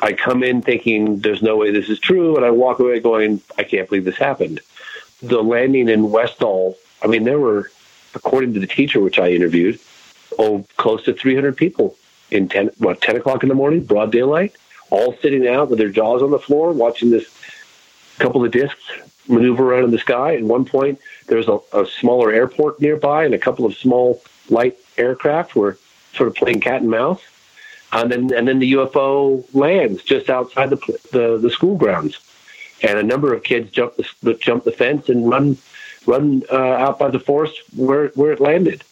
I 0.00 0.14
come 0.14 0.42
in 0.42 0.62
thinking 0.62 1.18
there's 1.18 1.42
no 1.42 1.56
way 1.56 1.70
this 1.70 1.90
is 1.90 1.98
true, 1.98 2.36
and 2.36 2.44
I 2.44 2.50
walk 2.50 2.78
away 2.78 2.98
going, 3.00 3.42
I 3.58 3.64
can't 3.64 3.88
believe 3.88 4.06
this 4.06 4.16
happened. 4.16 4.60
The 5.22 5.42
landing 5.42 5.88
in 5.88 6.10
Westall, 6.10 6.76
I 7.02 7.08
mean, 7.08 7.24
there 7.24 7.38
were, 7.38 7.70
according 8.14 8.54
to 8.54 8.60
the 8.60 8.66
teacher 8.66 9.00
which 9.00 9.18
I 9.18 9.32
interviewed, 9.32 9.78
oh, 10.38 10.64
close 10.78 11.02
to 11.04 11.12
300 11.12 11.56
people 11.56 11.96
in 12.32 12.48
10, 12.48 12.70
what, 12.78 13.00
10 13.00 13.16
o'clock 13.16 13.42
in 13.42 13.48
the 13.48 13.54
morning, 13.54 13.84
broad 13.84 14.10
daylight, 14.10 14.56
all 14.90 15.14
sitting 15.22 15.46
out 15.46 15.70
with 15.70 15.78
their 15.78 15.90
jaws 15.90 16.22
on 16.22 16.30
the 16.30 16.38
floor, 16.38 16.72
watching 16.72 17.10
this 17.10 17.26
couple 18.18 18.44
of 18.44 18.50
discs 18.50 18.82
maneuver 19.28 19.72
around 19.72 19.84
in 19.84 19.90
the 19.90 19.98
sky. 19.98 20.36
At 20.36 20.42
one 20.42 20.64
point, 20.64 20.98
there's 21.26 21.48
a, 21.48 21.58
a 21.72 21.86
smaller 21.86 22.32
airport 22.32 22.80
nearby, 22.80 23.24
and 23.24 23.34
a 23.34 23.38
couple 23.38 23.64
of 23.64 23.74
small 23.76 24.22
light 24.48 24.76
aircraft 24.96 25.54
were 25.54 25.78
sort 26.14 26.28
of 26.28 26.34
playing 26.34 26.60
cat 26.60 26.82
and 26.82 26.90
mouse. 26.90 27.20
And 27.92 28.10
then, 28.10 28.32
and 28.34 28.48
then 28.48 28.58
the 28.58 28.72
UFO 28.72 29.44
lands 29.54 30.02
just 30.02 30.30
outside 30.30 30.70
the 30.70 30.76
the, 31.12 31.38
the 31.38 31.50
school 31.50 31.76
grounds, 31.76 32.18
and 32.82 32.98
a 32.98 33.02
number 33.02 33.34
of 33.34 33.42
kids 33.42 33.70
jump 33.70 33.96
the 34.22 34.34
jump 34.34 34.64
the 34.64 34.72
fence 34.72 35.10
and 35.10 35.28
run 35.28 35.58
run 36.06 36.42
uh, 36.50 36.56
out 36.56 36.98
by 36.98 37.10
the 37.10 37.20
forest 37.20 37.60
where 37.76 38.08
where 38.08 38.32
it 38.32 38.40
landed. 38.40 38.82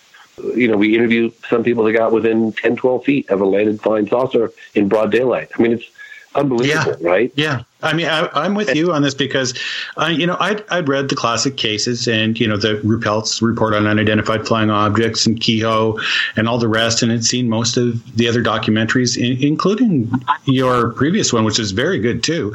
You 0.54 0.68
know, 0.68 0.76
we 0.76 0.94
interviewed 0.94 1.32
some 1.48 1.62
people 1.62 1.84
that 1.84 1.92
got 1.92 2.12
within 2.12 2.52
10, 2.52 2.76
12 2.76 3.04
feet 3.04 3.30
of 3.30 3.40
a 3.40 3.44
landed 3.44 3.80
flying 3.80 4.08
saucer 4.08 4.52
in 4.74 4.88
broad 4.88 5.10
daylight. 5.10 5.50
I 5.58 5.62
mean, 5.62 5.72
it's 5.72 5.90
unbelievable, 6.34 6.96
right? 7.00 7.32
Yeah, 7.34 7.62
I 7.82 7.92
mean, 7.92 8.06
I, 8.06 8.28
I'm 8.34 8.54
with 8.54 8.74
you 8.74 8.92
on 8.92 9.02
this 9.02 9.14
because, 9.14 9.58
uh, 9.96 10.06
you 10.06 10.26
know, 10.26 10.36
I'd, 10.38 10.64
I'd 10.70 10.88
read 10.88 11.08
the 11.08 11.16
classic 11.16 11.56
cases 11.56 12.06
and, 12.06 12.38
you 12.38 12.46
know, 12.46 12.56
the 12.56 12.80
Ruppelt's 12.84 13.42
report 13.42 13.74
on 13.74 13.86
unidentified 13.86 14.46
flying 14.46 14.70
objects 14.70 15.26
and 15.26 15.40
Keyhoe 15.40 15.98
and 16.36 16.48
all 16.48 16.58
the 16.58 16.68
rest, 16.68 17.02
and 17.02 17.10
had 17.10 17.24
seen 17.24 17.48
most 17.48 17.76
of 17.76 18.16
the 18.16 18.28
other 18.28 18.42
documentaries, 18.42 19.16
in, 19.16 19.42
including 19.42 20.10
your 20.44 20.90
previous 20.92 21.32
one, 21.32 21.44
which 21.44 21.58
is 21.58 21.72
very 21.72 21.98
good 21.98 22.22
too. 22.22 22.54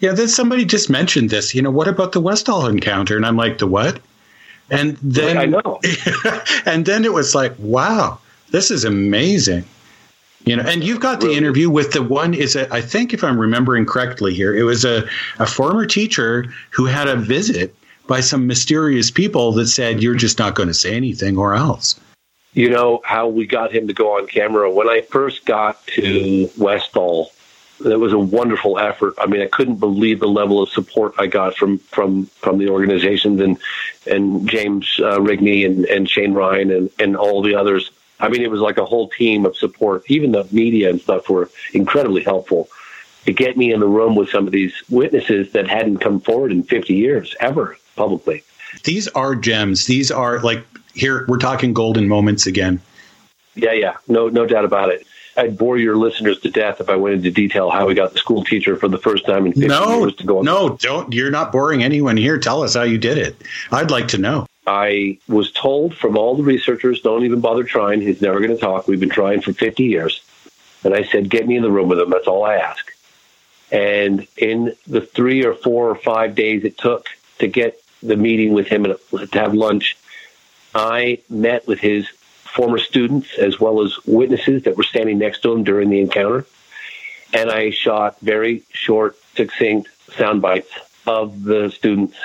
Yeah, 0.00 0.12
then 0.12 0.28
somebody 0.28 0.64
just 0.64 0.88
mentioned 0.88 1.30
this. 1.30 1.54
You 1.54 1.62
know, 1.62 1.70
what 1.70 1.86
about 1.86 2.12
the 2.12 2.20
Westall 2.20 2.66
encounter? 2.66 3.16
And 3.16 3.26
I'm 3.26 3.36
like, 3.36 3.58
the 3.58 3.66
what? 3.66 4.00
And 4.70 4.96
then 4.98 5.36
I 5.36 5.46
know. 5.46 5.80
and 6.66 6.86
then 6.86 7.04
it 7.04 7.12
was 7.12 7.34
like, 7.34 7.54
wow, 7.58 8.18
this 8.50 8.70
is 8.70 8.84
amazing. 8.84 9.64
You 10.44 10.56
know, 10.56 10.62
and 10.62 10.82
you've 10.82 11.00
got 11.00 11.20
the 11.20 11.32
interview 11.32 11.68
with 11.68 11.92
the 11.92 12.02
one 12.02 12.32
is 12.32 12.56
a, 12.56 12.72
I 12.72 12.80
think 12.80 13.12
if 13.12 13.22
I'm 13.22 13.38
remembering 13.38 13.84
correctly 13.84 14.32
here, 14.32 14.54
it 14.56 14.62
was 14.62 14.84
a, 14.84 15.06
a 15.38 15.46
former 15.46 15.84
teacher 15.84 16.46
who 16.70 16.86
had 16.86 17.08
a 17.08 17.16
visit 17.16 17.74
by 18.06 18.20
some 18.20 18.46
mysterious 18.46 19.10
people 19.10 19.52
that 19.52 19.68
said 19.68 20.02
you're 20.02 20.14
just 20.14 20.38
not 20.38 20.54
going 20.54 20.68
to 20.68 20.74
say 20.74 20.94
anything 20.94 21.36
or 21.36 21.54
else. 21.54 22.00
You 22.54 22.70
know 22.70 23.00
how 23.04 23.28
we 23.28 23.46
got 23.46 23.70
him 23.70 23.86
to 23.86 23.92
go 23.92 24.16
on 24.16 24.26
camera 24.26 24.70
when 24.70 24.88
I 24.88 25.02
first 25.02 25.44
got 25.44 25.86
to 25.88 26.50
Westall. 26.58 27.32
It 27.84 27.98
was 27.98 28.12
a 28.12 28.18
wonderful 28.18 28.78
effort. 28.78 29.14
I 29.18 29.26
mean, 29.26 29.40
I 29.40 29.46
couldn't 29.46 29.76
believe 29.76 30.20
the 30.20 30.28
level 30.28 30.62
of 30.62 30.68
support 30.68 31.14
I 31.18 31.26
got 31.26 31.56
from 31.56 31.78
from 31.78 32.26
from 32.26 32.58
the 32.58 32.68
organizations 32.68 33.40
and 33.40 33.58
and 34.06 34.48
James 34.48 35.00
uh, 35.02 35.18
Rigney 35.18 35.64
and, 35.64 35.84
and 35.86 36.08
Shane 36.08 36.34
Ryan 36.34 36.70
and, 36.70 36.90
and 36.98 37.16
all 37.16 37.42
the 37.42 37.54
others. 37.54 37.90
I 38.18 38.28
mean, 38.28 38.42
it 38.42 38.50
was 38.50 38.60
like 38.60 38.76
a 38.76 38.84
whole 38.84 39.08
team 39.08 39.46
of 39.46 39.56
support. 39.56 40.04
Even 40.08 40.32
the 40.32 40.46
media 40.52 40.90
and 40.90 41.00
stuff 41.00 41.30
were 41.30 41.50
incredibly 41.72 42.22
helpful 42.22 42.68
to 43.24 43.32
get 43.32 43.56
me 43.56 43.72
in 43.72 43.80
the 43.80 43.86
room 43.86 44.14
with 44.14 44.30
some 44.30 44.46
of 44.46 44.52
these 44.52 44.74
witnesses 44.88 45.52
that 45.52 45.68
hadn't 45.68 45.98
come 45.98 46.20
forward 46.20 46.52
in 46.52 46.62
50 46.62 46.94
years 46.94 47.34
ever 47.40 47.78
publicly. 47.96 48.42
These 48.84 49.08
are 49.08 49.34
gems. 49.34 49.86
These 49.86 50.10
are 50.10 50.40
like 50.40 50.64
here 50.94 51.24
we're 51.28 51.38
talking 51.38 51.72
golden 51.72 52.08
moments 52.08 52.46
again. 52.46 52.80
Yeah, 53.54 53.72
yeah, 53.72 53.96
no, 54.06 54.28
no 54.28 54.46
doubt 54.46 54.64
about 54.64 54.90
it. 54.90 55.06
I'd 55.40 55.56
bore 55.56 55.78
your 55.78 55.96
listeners 55.96 56.38
to 56.40 56.50
death 56.50 56.80
if 56.80 56.88
I 56.90 56.96
went 56.96 57.14
into 57.16 57.30
detail 57.30 57.70
how 57.70 57.86
we 57.86 57.94
got 57.94 58.12
the 58.12 58.18
school 58.18 58.44
teacher 58.44 58.76
for 58.76 58.88
the 58.88 58.98
first 58.98 59.24
time 59.24 59.46
in 59.46 59.52
50 59.52 59.68
No, 59.68 60.00
years 60.00 60.14
to 60.16 60.24
go 60.24 60.38
on. 60.40 60.44
no, 60.44 60.76
don't. 60.76 61.12
You're 61.14 61.30
not 61.30 61.50
boring 61.50 61.82
anyone 61.82 62.16
here. 62.16 62.38
Tell 62.38 62.62
us 62.62 62.74
how 62.74 62.82
you 62.82 62.98
did 62.98 63.16
it. 63.18 63.36
I'd 63.72 63.90
like 63.90 64.08
to 64.08 64.18
know. 64.18 64.46
I 64.66 65.18
was 65.28 65.50
told 65.52 65.96
from 65.96 66.18
all 66.18 66.36
the 66.36 66.42
researchers, 66.42 67.00
don't 67.00 67.24
even 67.24 67.40
bother 67.40 67.64
trying. 67.64 68.02
He's 68.02 68.20
never 68.20 68.38
going 68.38 68.50
to 68.50 68.58
talk. 68.58 68.86
We've 68.86 69.00
been 69.00 69.08
trying 69.08 69.40
for 69.40 69.52
50 69.54 69.82
years. 69.82 70.22
And 70.84 70.94
I 70.94 71.04
said, 71.04 71.30
get 71.30 71.46
me 71.48 71.56
in 71.56 71.62
the 71.62 71.70
room 71.70 71.88
with 71.88 71.98
him. 71.98 72.10
That's 72.10 72.26
all 72.26 72.44
I 72.44 72.56
ask. 72.56 72.92
And 73.72 74.26
in 74.36 74.74
the 74.86 75.00
three 75.00 75.44
or 75.44 75.54
four 75.54 75.88
or 75.88 75.94
five 75.94 76.34
days 76.34 76.64
it 76.64 76.76
took 76.76 77.06
to 77.38 77.46
get 77.48 77.80
the 78.02 78.16
meeting 78.16 78.52
with 78.52 78.66
him 78.66 78.84
and 78.84 78.96
to 79.32 79.38
have 79.38 79.54
lunch, 79.54 79.96
I 80.74 81.20
met 81.28 81.66
with 81.66 81.78
his 81.80 82.06
former 82.54 82.78
students 82.78 83.38
as 83.38 83.58
well 83.60 83.82
as 83.82 83.96
witnesses 84.06 84.64
that 84.64 84.76
were 84.76 84.82
standing 84.82 85.18
next 85.18 85.40
to 85.42 85.52
him 85.52 85.64
during 85.64 85.90
the 85.90 86.00
encounter. 86.00 86.46
And 87.32 87.50
I 87.50 87.70
shot 87.70 88.20
very 88.20 88.64
short, 88.72 89.16
succinct 89.36 89.88
sound 90.16 90.42
bites 90.42 90.70
of 91.06 91.44
the 91.44 91.70
students 91.70 92.16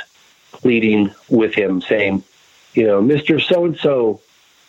pleading 0.52 1.14
with 1.30 1.54
him, 1.54 1.82
saying, 1.82 2.24
you 2.74 2.88
know, 2.88 3.02
Mr. 3.02 3.42
So 3.42 3.66
and 3.66 3.78
so, 3.78 4.22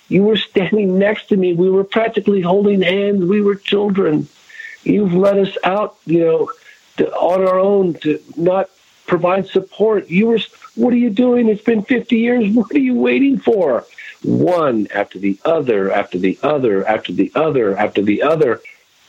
you 0.09 0.23
were 0.23 0.37
standing 0.37 0.99
next 0.99 1.29
to 1.29 1.37
me. 1.37 1.55
We 1.55 1.71
were 1.71 1.85
practically 1.85 2.41
holding 2.41 2.83
hands. 2.83 3.25
We 3.25 3.41
were 3.41 3.57
children. 3.57 4.29
You've 4.85 5.15
let 5.15 5.37
us 5.39 5.57
out, 5.65 5.97
you 6.07 6.21
know, 6.21 6.51
to, 6.99 7.13
on 7.13 7.41
our 7.43 7.59
own 7.59 7.95
to 7.95 8.23
not 8.37 8.71
provide 9.07 9.49
support. 9.49 10.09
You 10.09 10.29
were, 10.29 10.39
what 10.75 10.93
are 10.93 10.99
you 10.99 11.11
doing? 11.11 11.49
It's 11.49 11.63
been 11.63 11.83
50 11.83 12.17
years. 12.17 12.49
What 12.55 12.71
are 12.73 12.79
you 12.79 12.95
waiting 12.95 13.39
for? 13.39 13.85
One 14.23 14.89
after 14.93 15.19
the 15.19 15.39
other, 15.45 15.93
after 15.93 16.19
the 16.19 16.39
other, 16.43 16.87
after 16.87 17.13
the 17.13 17.31
other, 17.35 17.77
after 17.77 18.03
the 18.03 18.23
other. 18.23 18.61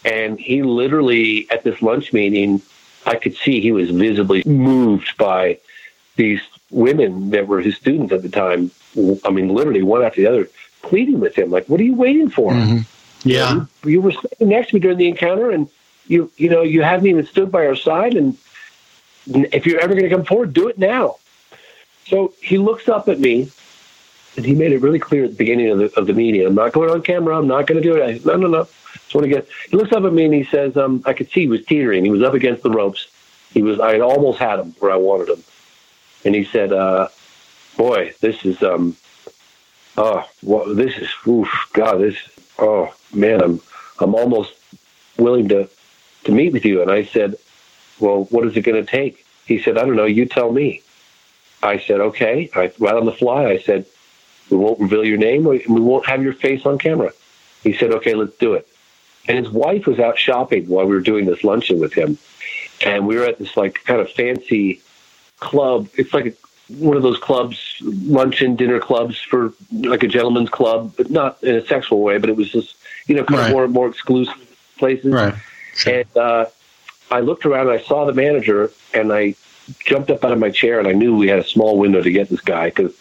And 0.06 0.40
he 0.40 0.62
literally, 0.62 1.50
at 1.50 1.64
this 1.64 1.82
lunch 1.82 2.14
meeting, 2.14 2.62
I 3.06 3.16
could 3.16 3.36
see 3.36 3.62
he 3.62 3.72
was 3.72 3.90
visibly 3.90 4.44
moved 4.46 5.18
by 5.18 5.60
these 6.16 6.42
women 6.72 7.30
that 7.32 7.48
were 7.48 7.62
his 7.62 7.78
students 7.78 8.12
at 8.12 8.22
the 8.22 8.30
time. 8.30 8.72
I 9.24 9.30
mean, 9.30 9.50
literally 9.50 9.84
one 9.84 10.04
after 10.04 10.22
the 10.22 10.28
other 10.28 10.50
pleading 10.82 11.20
with 11.20 11.38
him, 11.38 11.50
like, 11.50 11.68
"What 11.68 11.80
are 11.80 11.84
you 11.84 11.96
waiting 11.96 12.30
for?" 12.30 12.52
Mm-hmm. 12.52 12.80
Yeah, 13.28 13.66
you, 13.84 13.92
you, 13.92 14.02
were 14.02 14.12
sitting 14.12 14.50
next 14.50 14.70
to 14.70 14.76
me 14.76 14.80
during 14.80 14.98
the 14.98 15.08
encounter, 15.08 15.52
and 15.52 15.70
you 16.08 16.32
you 16.38 16.50
know 16.50 16.64
you 16.64 16.82
haven't 16.82 17.08
even 17.08 17.26
stood 17.26 17.52
by 17.52 17.66
our 17.66 17.76
side. 17.76 18.16
And 18.16 18.38
if 19.28 19.66
you're 19.66 19.80
ever 19.80 19.94
going 19.94 20.10
to 20.10 20.16
come 20.16 20.26
forward, 20.26 20.54
do 20.54 20.68
it 20.68 20.78
now. 20.78 21.18
So 22.08 22.34
he 22.42 22.58
looks 22.58 22.88
up 22.88 23.10
at 23.10 23.20
me, 23.20 23.52
he 24.46 24.54
made 24.54 24.72
it 24.72 24.82
really 24.82 25.00
clear 25.00 25.26
at 25.26 25.32
the 25.32 25.36
beginning 25.36 25.70
of 25.70 25.80
the 25.80 26.00
of 26.00 26.08
the 26.08 26.14
meeting. 26.14 26.46
I'm 26.46 26.56
not 26.56 26.74
going 26.74 26.90
on 26.90 27.02
camera. 27.02 27.38
I'm 27.38 27.48
not 27.48 27.66
going 27.68 27.82
to 27.82 27.88
do 27.88 27.96
it. 27.96 28.04
I, 28.04 28.20
no, 28.26 28.36
no, 28.36 28.48
no. 28.48 28.64
Just 28.94 29.16
want 29.16 29.26
to 29.26 29.30
get. 29.30 29.48
He 29.70 29.78
looks 29.78 29.92
up 29.92 30.04
at 30.04 30.14
me 30.14 30.26
and 30.26 30.34
he 30.34 30.44
says, 30.44 30.78
um, 30.78 31.02
"I 31.06 31.14
could 31.14 31.30
see 31.32 31.42
he 31.42 31.48
was 31.48 31.66
teetering. 31.66 32.04
He 32.04 32.12
was 32.12 32.22
up 32.22 32.34
against 32.34 32.64
the 32.64 32.70
ropes. 32.70 33.08
He 33.52 33.62
was. 33.62 33.80
I 33.80 34.00
almost 34.00 34.40
had 34.40 34.60
him 34.60 34.76
where 34.80 34.92
I 34.92 34.96
wanted 34.96 35.30
him." 35.30 35.44
And 36.26 36.36
he 36.36 36.44
said, 36.44 36.72
uh, 36.72 37.08
"Boy, 37.78 38.14
this 38.22 38.46
is 38.46 38.62
um, 38.62 38.96
oh, 39.98 40.28
well, 40.44 40.74
this 40.74 40.98
is 40.98 41.10
oof, 41.28 41.50
God, 41.74 42.00
this. 42.00 42.18
Oh 42.60 42.94
man, 43.14 43.42
I'm 43.42 43.62
I'm 44.00 44.14
almost 44.14 44.54
willing 45.18 45.50
to 45.50 45.70
to 46.26 46.32
meet 46.32 46.54
with 46.54 46.66
you." 46.66 46.82
And 46.82 46.92
I 46.92 47.06
said, 47.06 47.36
"Well, 48.00 48.26
what 48.26 48.46
is 48.46 48.56
it 48.56 48.62
going 48.62 48.84
to 48.84 48.90
take?" 48.90 49.26
He 49.46 49.60
said, 49.62 49.78
"I 49.78 49.86
don't 49.86 49.96
know. 49.96 50.06
You 50.06 50.26
tell 50.26 50.52
me." 50.52 50.84
I 51.64 51.80
said, 51.80 52.02
"Okay." 52.02 52.50
I, 52.56 52.72
right 52.78 52.96
on 52.96 53.06
the 53.06 53.12
fly, 53.12 53.48
I 53.48 53.58
said, 53.60 53.86
"We 54.50 54.58
won't 54.58 54.80
reveal 54.80 55.06
your 55.06 55.18
name. 55.18 55.44
We 55.44 55.64
won't 55.68 56.06
have 56.08 56.24
your 56.24 56.34
face 56.34 56.66
on 56.66 56.78
camera." 56.78 57.12
He 57.64 57.74
said, 57.74 57.92
"Okay, 57.92 58.14
let's 58.14 58.36
do 58.38 58.54
it." 58.54 58.68
And 59.28 59.38
his 59.38 59.50
wife 59.50 59.86
was 59.86 60.00
out 60.00 60.18
shopping 60.18 60.68
while 60.68 60.86
we 60.86 60.96
were 60.96 61.02
doing 61.02 61.26
this 61.26 61.44
luncheon 61.44 61.80
with 61.80 61.94
him. 61.94 62.18
And 62.86 63.08
we 63.08 63.18
were 63.18 63.26
at 63.26 63.40
this 63.40 63.58
like 63.58 63.84
kind 63.84 64.00
of 64.00 64.10
fancy 64.12 64.82
club. 65.40 65.90
It's 65.96 66.14
like 66.14 66.28
a, 66.28 66.34
one 66.74 66.96
of 66.96 67.04
those 67.04 67.18
clubs, 67.18 67.78
luncheon, 67.82 68.56
dinner 68.56 68.80
clubs 68.80 69.20
for 69.20 69.54
like 69.72 70.04
a 70.04 70.08
gentleman's 70.08 70.50
club, 70.50 70.94
but 70.98 71.10
not 71.10 71.44
in 71.44 71.56
a 71.56 71.66
sexual 71.66 72.02
way, 72.02 72.18
but 72.18 72.30
it 72.30 72.36
was 72.36 72.52
just, 72.52 72.76
you 73.08 73.16
know, 73.16 73.24
kind 73.24 73.40
right. 73.40 73.48
of 73.48 73.54
more, 73.54 73.68
more 73.68 73.88
exclusive 73.88 74.36
places. 74.78 75.14
Right. 75.14 75.34
Sure. 75.74 75.94
And 75.94 76.18
uh, 76.18 76.46
I 77.12 77.20
looked 77.22 77.46
around 77.46 77.70
and 77.70 77.80
I 77.80 77.84
saw 77.84 78.06
the 78.06 78.14
manager 78.14 78.72
and 78.94 79.12
I 79.12 79.36
jumped 79.80 80.10
up 80.10 80.24
out 80.24 80.32
of 80.32 80.40
my 80.40 80.50
chair 80.50 80.80
and 80.80 80.88
I 80.88 80.94
knew 80.94 81.16
we 81.18 81.28
had 81.28 81.40
a 81.40 81.44
small 81.44 81.78
window 81.78 82.02
to 82.02 82.12
get 82.12 82.30
this 82.30 82.42
guy 82.42 82.70
because 82.70 82.94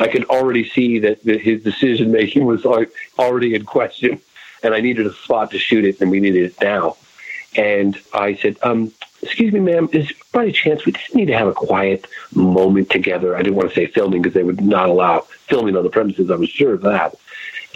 I 0.00 0.08
could 0.08 0.24
already 0.24 0.68
see 0.68 0.98
that, 1.00 1.22
his 1.22 1.62
decision 1.62 2.10
making 2.10 2.46
was 2.46 2.64
already 3.18 3.54
in 3.54 3.64
question 3.64 4.20
and 4.64 4.74
I 4.74 4.80
needed 4.80 5.06
a 5.06 5.12
spot 5.12 5.50
to 5.52 5.58
shoot 5.58 5.84
it, 5.84 6.00
and 6.00 6.10
we 6.10 6.20
needed 6.20 6.44
it 6.44 6.60
now. 6.60 6.96
And 7.54 7.96
I 8.12 8.34
said, 8.34 8.56
um, 8.62 8.92
"Excuse 9.22 9.52
me, 9.52 9.60
ma'am, 9.60 9.88
is 9.92 10.10
by 10.32 10.44
any 10.44 10.52
chance 10.52 10.84
we 10.84 10.92
just 10.92 11.14
need 11.14 11.26
to 11.26 11.36
have 11.36 11.46
a 11.46 11.52
quiet 11.52 12.08
moment 12.34 12.90
together?" 12.90 13.36
I 13.36 13.42
didn't 13.42 13.56
want 13.56 13.68
to 13.68 13.74
say 13.74 13.86
filming 13.86 14.22
because 14.22 14.34
they 14.34 14.42
would 14.42 14.60
not 14.60 14.88
allow 14.88 15.20
filming 15.46 15.76
on 15.76 15.84
the 15.84 15.90
premises. 15.90 16.30
I 16.30 16.36
was 16.36 16.48
sure 16.48 16.74
of 16.74 16.82
that. 16.82 17.14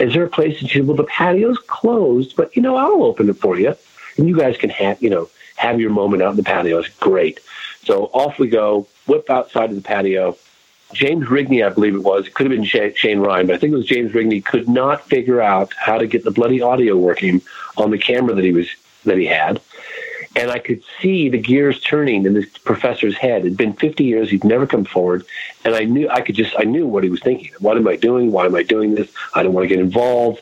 Is 0.00 0.14
there 0.14 0.24
a 0.24 0.28
place? 0.28 0.60
And 0.60 0.68
she 0.68 0.78
said, 0.78 0.88
"Well, 0.88 0.96
the 0.96 1.04
patio's 1.04 1.58
closed, 1.58 2.34
but 2.34 2.56
you 2.56 2.62
know, 2.62 2.76
I'll 2.76 3.04
open 3.04 3.28
it 3.28 3.36
for 3.36 3.58
you, 3.58 3.76
and 4.16 4.28
you 4.28 4.36
guys 4.36 4.56
can 4.56 4.70
have 4.70 5.00
you 5.02 5.10
know 5.10 5.28
have 5.56 5.80
your 5.80 5.90
moment 5.90 6.22
out 6.22 6.30
in 6.30 6.36
the 6.36 6.42
patio." 6.42 6.78
It's 6.78 6.88
great. 6.88 7.38
So 7.84 8.10
off 8.14 8.38
we 8.38 8.48
go. 8.48 8.86
Whip 9.06 9.30
outside 9.30 9.70
of 9.70 9.76
the 9.76 9.82
patio 9.82 10.36
James 10.93 11.26
Rigney, 11.26 11.64
I 11.64 11.68
believe 11.70 11.95
it 11.95 12.03
was. 12.03 12.26
It 12.26 12.34
could 12.34 12.51
have 12.51 12.57
been 12.57 12.64
Shane 12.64 13.20
Ryan, 13.20 13.47
but 13.47 13.57
I 13.57 13.59
think 13.59 13.72
it 13.72 13.76
was 13.76 13.86
James 13.86 14.12
Rigney. 14.12 14.45
Could 14.45 14.68
not 14.68 15.07
figure 15.07 15.41
out 15.41 15.72
how 15.74 15.99
to 15.99 16.07
get 16.07 16.24
the 16.24 16.30
bloody 16.30 16.62
audio 16.62 16.97
working 16.97 17.43
on 17.76 17.91
the 17.91 17.99
camera 17.99 18.34
that 18.34 18.45
he 18.45 18.53
was 18.53 18.68
that 19.05 19.18
he 19.18 19.26
had, 19.26 19.61
and 20.34 20.51
I 20.51 20.59
could 20.59 20.82
see 21.01 21.28
the 21.28 21.39
gears 21.39 21.80
turning 21.80 22.24
in 22.24 22.32
this 22.32 22.49
professor's 22.59 23.16
head. 23.16 23.43
It'd 23.43 23.57
been 23.57 23.74
50 23.74 24.05
years; 24.05 24.30
he'd 24.30 24.45
never 24.45 24.66
come 24.66 24.84
forward, 24.84 25.24
and 25.64 25.74
I 25.74 25.84
knew 25.84 26.09
I 26.09 26.22
could 26.22 26.34
just 26.34 26.55
I 26.59 26.64
knew 26.64 26.86
what 26.86 27.05
he 27.05 27.11
was 27.11 27.20
thinking. 27.20 27.53
What 27.59 27.76
am 27.76 27.86
I 27.86 27.97
doing? 27.97 28.32
Why 28.32 28.47
am 28.47 28.55
I 28.55 28.62
doing 28.62 28.95
this? 28.95 29.11
I 29.34 29.43
don't 29.43 29.53
want 29.53 29.64
to 29.64 29.68
get 29.68 29.80
involved. 29.80 30.41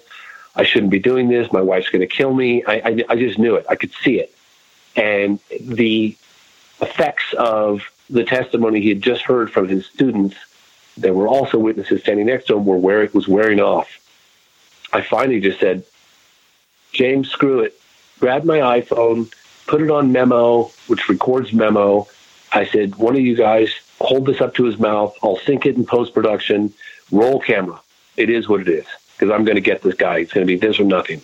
I 0.54 0.64
shouldn't 0.64 0.90
be 0.90 1.00
doing 1.00 1.28
this. 1.28 1.52
My 1.52 1.60
wife's 1.60 1.90
going 1.90 2.00
to 2.00 2.06
kill 2.06 2.32
me. 2.32 2.64
I, 2.64 2.74
I, 2.74 3.04
I 3.10 3.16
just 3.16 3.38
knew 3.38 3.56
it. 3.56 3.66
I 3.68 3.74
could 3.74 3.92
see 3.92 4.20
it, 4.20 4.32
and 4.94 5.40
the 5.60 6.16
effects 6.80 7.34
of 7.36 7.82
the 8.08 8.24
testimony 8.24 8.80
he 8.80 8.90
had 8.90 9.02
just 9.02 9.22
heard 9.22 9.50
from 9.50 9.68
his 9.68 9.86
students 9.86 10.36
that 10.98 11.14
were 11.14 11.28
also 11.28 11.58
witnesses 11.58 12.00
standing 12.02 12.26
next 12.26 12.46
to 12.46 12.56
him 12.56 12.64
were 12.64 12.78
where 12.78 13.02
it 13.02 13.14
was 13.14 13.28
wearing 13.28 13.60
off. 13.60 13.88
I 14.92 15.02
finally 15.02 15.40
just 15.40 15.60
said, 15.60 15.84
James, 16.92 17.28
screw 17.28 17.60
it. 17.60 17.78
Grab 18.18 18.44
my 18.44 18.58
iPhone, 18.80 19.30
put 19.66 19.82
it 19.82 19.90
on 19.90 20.12
memo, 20.12 20.70
which 20.86 21.08
records 21.08 21.52
memo. 21.52 22.06
I 22.52 22.64
said, 22.64 22.96
one 22.96 23.14
of 23.14 23.20
you 23.20 23.36
guys 23.36 23.74
hold 24.00 24.26
this 24.26 24.40
up 24.40 24.54
to 24.54 24.64
his 24.64 24.78
mouth. 24.78 25.14
I'll 25.22 25.38
sync 25.38 25.66
it 25.66 25.76
in 25.76 25.84
post 25.84 26.14
production. 26.14 26.72
Roll 27.10 27.40
camera. 27.40 27.80
It 28.16 28.30
is 28.30 28.48
what 28.48 28.62
it 28.62 28.68
is 28.68 28.86
because 29.12 29.32
I'm 29.32 29.44
going 29.44 29.56
to 29.56 29.60
get 29.62 29.82
this 29.82 29.94
guy. 29.94 30.18
It's 30.18 30.32
going 30.32 30.46
to 30.46 30.50
be 30.50 30.58
this 30.58 30.80
or 30.80 30.84
nothing. 30.84 31.20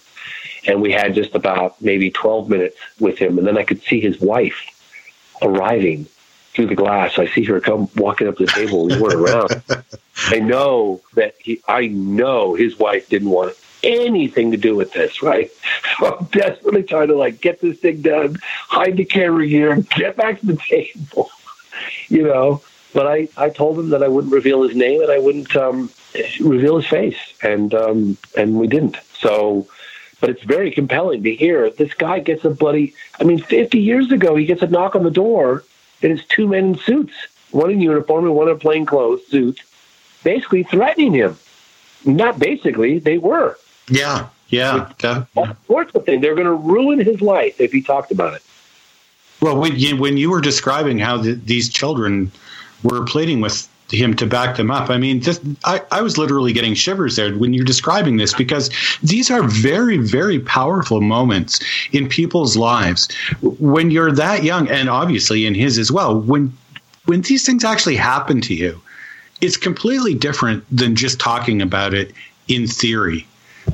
And 0.67 0.83
we 0.83 0.93
had 0.93 1.15
just 1.15 1.35
about 1.35 1.81
maybe 1.81 2.11
12 2.11 2.49
minutes 2.49 2.77
with 3.01 3.19
him. 3.19 3.39
And 3.39 3.47
then 3.47 3.57
I 3.57 3.65
could 3.65 3.83
see 3.83 4.01
his 4.01 4.21
wife 4.21 4.61
arriving 5.41 6.07
through 6.53 6.67
the 6.67 6.75
glass. 6.75 7.19
I 7.19 7.27
see 7.27 7.45
her 7.45 7.61
come 7.61 7.89
walking 7.97 8.29
up 8.29 8.37
to 8.37 8.47
the 8.47 8.53
table. 8.53 8.87
We 8.87 9.01
weren't 9.01 9.15
around. 9.15 9.63
I 10.27 10.39
know 10.39 11.01
that 11.15 11.35
he. 11.39 11.61
I 11.67 11.87
know 11.87 12.55
his 12.55 12.79
wife 12.79 13.09
didn't 13.09 13.31
want 13.31 13.57
anything 13.83 14.53
to 14.53 14.57
do 14.57 14.77
with 14.77 14.93
this, 14.93 15.23
right? 15.23 15.51
So 15.99 16.17
I'm 16.19 16.25
desperately 16.27 16.83
trying 16.83 17.09
to 17.09 17.17
like 17.17 17.41
get 17.41 17.61
this 17.61 17.79
thing 17.79 18.03
done, 18.03 18.37
hide 18.43 18.97
the 18.97 19.05
camera 19.05 19.47
here, 19.47 19.77
get 19.97 20.17
back 20.17 20.41
to 20.41 20.47
the 20.47 20.57
table, 20.57 21.31
you 22.09 22.23
know. 22.23 22.63
But 22.95 23.07
I, 23.07 23.29
I 23.39 23.49
told 23.49 23.79
him 23.79 23.89
that 23.91 24.03
I 24.03 24.09
wouldn't 24.09 24.35
reveal 24.35 24.63
his 24.63 24.77
name 24.77 25.01
and 25.01 25.11
I 25.11 25.19
wouldn't 25.19 25.57
um, 25.57 25.91
reveal 26.41 26.77
his 26.77 26.87
face, 26.87 27.17
and 27.43 27.73
um, 27.75 28.19
and 28.37 28.61
we 28.61 28.67
didn't. 28.67 28.99
So, 29.15 29.67
but 30.21 30.29
it's 30.29 30.43
very 30.43 30.71
compelling 30.71 31.23
to 31.23 31.35
hear 31.35 31.71
this 31.71 31.95
guy 31.95 32.19
gets 32.19 32.45
a 32.45 32.51
bloody. 32.51 32.95
I 33.19 33.25
mean, 33.25 33.41
50 33.41 33.79
years 33.79 34.13
ago, 34.13 34.37
he 34.37 34.45
gets 34.45 34.61
a 34.61 34.67
knock 34.67 34.95
on 34.95 35.05
the 35.05 35.11
door 35.11 35.65
and 36.03 36.13
it's 36.13 36.27
two 36.27 36.47
men 36.49 36.65
in 36.65 36.79
suits, 36.79 37.15
one 37.51 37.71
in 37.71 37.81
uniform 37.81 38.25
and 38.25 38.35
one 38.35 38.49
in 38.49 38.59
plain 38.59 38.87
clothes 38.87 39.27
suits, 39.29 39.63
basically 40.23 40.63
threatening 40.63 41.13
him. 41.13 41.39
Not 42.05 42.39
basically, 42.39 42.99
they 42.99 43.19
were. 43.19 43.57
Yeah, 43.89 44.29
yeah. 44.49 44.93
All 45.37 45.49
sorts 45.67 45.95
of 45.95 46.05
things. 46.05 46.23
They're 46.23 46.35
going 46.35 46.47
to 46.47 46.55
ruin 46.55 47.01
his 47.01 47.21
life 47.21 47.61
if 47.61 47.73
he 47.73 47.83
talked 47.83 48.11
about 48.11 48.35
it. 48.35 48.43
Well, 49.41 49.59
when 49.59 49.77
you, 49.77 49.97
when 49.97 50.17
you 50.17 50.31
were 50.31 50.41
describing 50.41 50.99
how 50.99 51.17
the, 51.17 51.33
these 51.33 51.69
children 51.69 52.31
were 52.83 53.05
pleading 53.05 53.41
with 53.41 53.69
him 53.93 54.15
to 54.15 54.27
back 54.27 54.57
them 54.57 54.71
up. 54.71 54.91
I 54.91 54.97
mean, 54.97 55.21
this, 55.21 55.41
I, 55.65 55.83
I 55.91 56.03
was 56.03 56.19
literally 56.19 56.53
getting 56.53 56.75
shivers 56.75 57.17
there 57.17 57.35
when 57.37 57.53
you're 57.53 57.65
describing 57.65 58.17
this 58.17 58.35
because 58.35 58.71
these 59.03 59.31
are 59.31 59.43
very, 59.43 59.99
very 59.99 60.41
powerful 60.41 61.01
moments 61.01 61.61
in 61.93 62.09
people's 62.09 62.57
lives 62.57 63.09
when 63.43 63.91
you're 63.91 64.13
that 64.13 64.43
young, 64.43 64.69
and 64.69 64.89
obviously 64.89 65.47
in 65.47 65.55
his 65.55 65.79
as 65.79 65.93
well. 65.93 66.19
When 66.19 66.57
when 67.07 67.21
these 67.23 67.45
things 67.45 67.65
actually 67.65 67.97
happen 67.97 68.41
to 68.43 68.55
you, 68.55 68.81
it's 69.41 69.57
completely 69.57 70.15
different 70.15 70.65
than 70.71 70.95
just 70.95 71.19
talking 71.19 71.61
about 71.61 71.95
it 71.95 72.13
in 72.49 72.67
theory, 72.67 73.27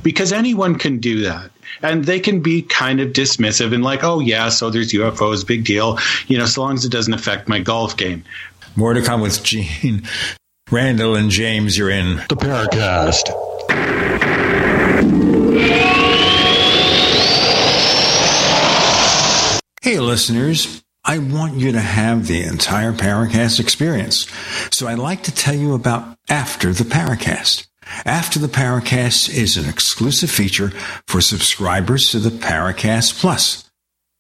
because 0.03 0.33
anyone 0.33 0.77
can 0.77 0.99
do 0.99 1.21
that 1.23 1.51
and 1.83 2.05
they 2.05 2.19
can 2.19 2.41
be 2.41 2.63
kind 2.63 3.01
of 3.01 3.13
dismissive 3.13 3.75
and 3.75 3.85
like, 3.85 4.03
oh 4.03 4.21
yeah, 4.21 4.49
so 4.49 4.71
there's 4.71 4.93
UFOs, 4.93 5.47
big 5.47 5.65
deal, 5.65 5.99
you 6.27 6.39
know, 6.39 6.47
so 6.47 6.63
long 6.63 6.75
as 6.75 6.85
it 6.85 6.93
doesn't 6.93 7.13
affect 7.13 7.49
my 7.49 7.61
golf 7.61 7.97
game. 7.97 8.25
More 8.79 8.95
to 8.95 9.03
come 9.03 9.21
with 9.21 9.43
Gene. 9.43 10.05
Randall 10.71 11.17
and 11.17 11.31
James, 11.33 11.77
you're 11.77 11.91
in 11.91 12.19
the 12.29 12.37
Paracast. 12.37 13.27
Hey, 19.83 19.99
listeners. 19.99 20.85
I 21.05 21.19
want 21.19 21.55
you 21.55 21.73
to 21.73 21.81
have 21.81 22.29
the 22.29 22.45
entire 22.45 22.93
Paracast 22.93 23.59
experience. 23.59 24.29
So 24.71 24.87
I'd 24.87 25.01
like 25.01 25.25
to 25.25 25.35
tell 25.35 25.57
you 25.57 25.75
about 25.75 26.17
After 26.29 26.73
the 26.73 26.85
Paracast. 26.85 27.67
After 28.05 28.39
the 28.39 28.47
Paracast 28.47 29.29
is 29.29 29.57
an 29.57 29.69
exclusive 29.69 30.31
feature 30.31 30.71
for 31.09 31.21
subscribers 31.21 32.11
to 32.11 32.21
the 32.21 32.31
Paracast 32.31 33.19
Plus. 33.19 33.68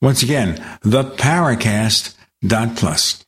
Once 0.00 0.22
again, 0.22 0.56
theparacast.plus. 0.82 3.24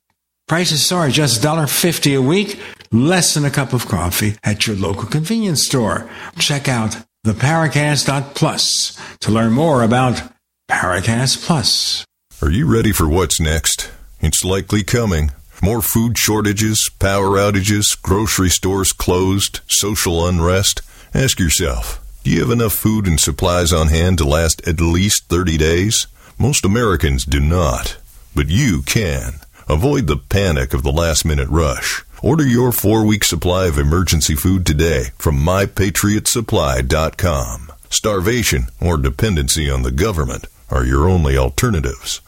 Prices 0.49 0.93
are 0.93 1.09
just 1.09 1.43
$1.50 1.43 2.19
a 2.19 2.23
week, 2.23 2.61
less 2.93 3.35
than 3.35 3.45
a 3.45 3.51
cup 3.51 3.73
of 3.73 3.89
coffee 3.89 4.37
at 4.45 4.67
your 4.67 4.77
local 4.77 5.07
convenience 5.07 5.67
store. 5.67 6.09
Check 6.39 6.69
out 6.69 6.99
theparacast.plus 7.25 8.97
to 9.21 9.31
learn 9.33 9.53
more 9.53 9.83
about 9.83 10.23
Paracast 10.71 11.45
Plus. 11.45 12.05
Are 12.43 12.51
you 12.51 12.71
ready 12.73 12.93
for 12.93 13.09
what's 13.09 13.41
next? 13.41 13.91
It's 14.21 14.45
likely 14.45 14.85
coming. 14.85 15.33
More 15.63 15.81
food 15.81 16.19
shortages, 16.19 16.91
power 16.99 17.39
outages, 17.39 18.01
grocery 18.03 18.51
stores 18.51 18.93
closed, 18.93 19.61
social 19.69 20.27
unrest. 20.29 20.83
Ask 21.15 21.41
yourself, 21.41 22.05
do 22.23 22.31
you 22.31 22.41
have 22.41 22.51
enough 22.51 22.75
food 22.75 23.07
and 23.07 23.19
supplies 23.19 23.73
on 23.73 23.89
hand 23.89 24.19
to 24.19 24.25
last 24.25 24.61
at 24.69 24.81
least 24.81 25.25
30 25.29 25.57
days? 25.57 26.07
Most 26.39 26.67
Americans 26.67 27.25
do 27.25 27.41
not, 27.41 27.97
but 28.35 28.49
you 28.49 28.83
can. 28.83 29.41
Avoid 29.71 30.07
the 30.07 30.19
panic 30.19 30.75
of 30.75 30.83
the 30.83 30.93
last 30.93 31.25
minute 31.25 31.49
rush. 31.49 32.05
Order 32.23 32.47
your 32.47 32.73
four 32.73 33.07
week 33.07 33.25
supply 33.25 33.69
of 33.69 33.79
emergency 33.79 34.35
food 34.35 34.67
today 34.67 35.13
from 35.17 35.39
mypatriotsupply.com. 35.39 37.73
Starvation 37.89 38.67
or 38.83 38.99
dependency 38.99 39.71
on 39.71 39.83
the 39.83 39.91
government 39.91 40.47
are 40.69 40.85
your 40.85 41.09
only 41.09 41.39
alternatives. 41.39 42.21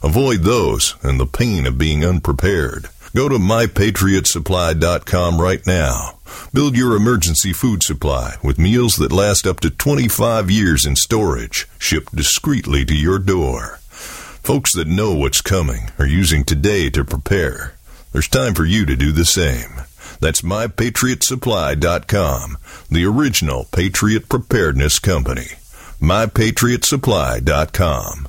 Avoid 0.00 0.42
those 0.42 0.94
and 1.02 1.18
the 1.18 1.26
pain 1.26 1.66
of 1.66 1.76
being 1.76 2.04
unprepared. 2.04 2.88
Go 3.16 3.28
to 3.30 3.38
mypatriotsupply.com 3.38 5.40
right 5.40 5.66
now. 5.66 6.18
Build 6.52 6.76
your 6.76 6.94
emergency 6.94 7.54
food 7.54 7.82
supply 7.82 8.34
with 8.44 8.58
meals 8.58 8.96
that 8.96 9.10
last 9.10 9.46
up 9.46 9.60
to 9.60 9.70
25 9.70 10.50
years 10.50 10.84
in 10.84 10.96
storage, 10.96 11.66
shipped 11.78 12.14
discreetly 12.14 12.84
to 12.84 12.94
your 12.94 13.18
door. 13.18 13.78
Folks 13.80 14.74
that 14.74 14.86
know 14.86 15.14
what's 15.14 15.40
coming 15.40 15.88
are 15.98 16.04
using 16.04 16.44
today 16.44 16.90
to 16.90 17.06
prepare. 17.06 17.72
There's 18.12 18.28
time 18.28 18.52
for 18.52 18.66
you 18.66 18.84
to 18.84 18.96
do 18.96 19.12
the 19.12 19.24
same. 19.24 19.80
That's 20.20 20.42
mypatriotsupply.com, 20.42 22.58
the 22.90 23.06
original 23.06 23.64
Patriot 23.72 24.28
Preparedness 24.28 24.98
Company. 24.98 25.46
mypatriotsupply.com. 26.02 28.28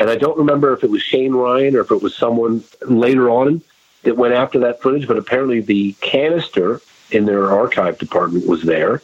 And 0.00 0.10
I 0.10 0.16
don't 0.16 0.38
remember 0.38 0.72
if 0.72 0.84
it 0.84 0.90
was 0.90 1.02
Shane 1.02 1.32
Ryan 1.32 1.76
or 1.76 1.80
if 1.80 1.90
it 1.90 2.02
was 2.02 2.14
someone 2.16 2.64
later 2.82 3.30
on 3.30 3.62
that 4.02 4.16
went 4.16 4.34
after 4.34 4.58
that 4.60 4.80
footage, 4.80 5.06
but 5.08 5.16
apparently 5.16 5.60
the 5.60 5.92
canister 6.00 6.80
in 7.10 7.24
their 7.24 7.50
archive 7.50 7.98
department 7.98 8.46
was 8.46 8.62
there, 8.62 9.02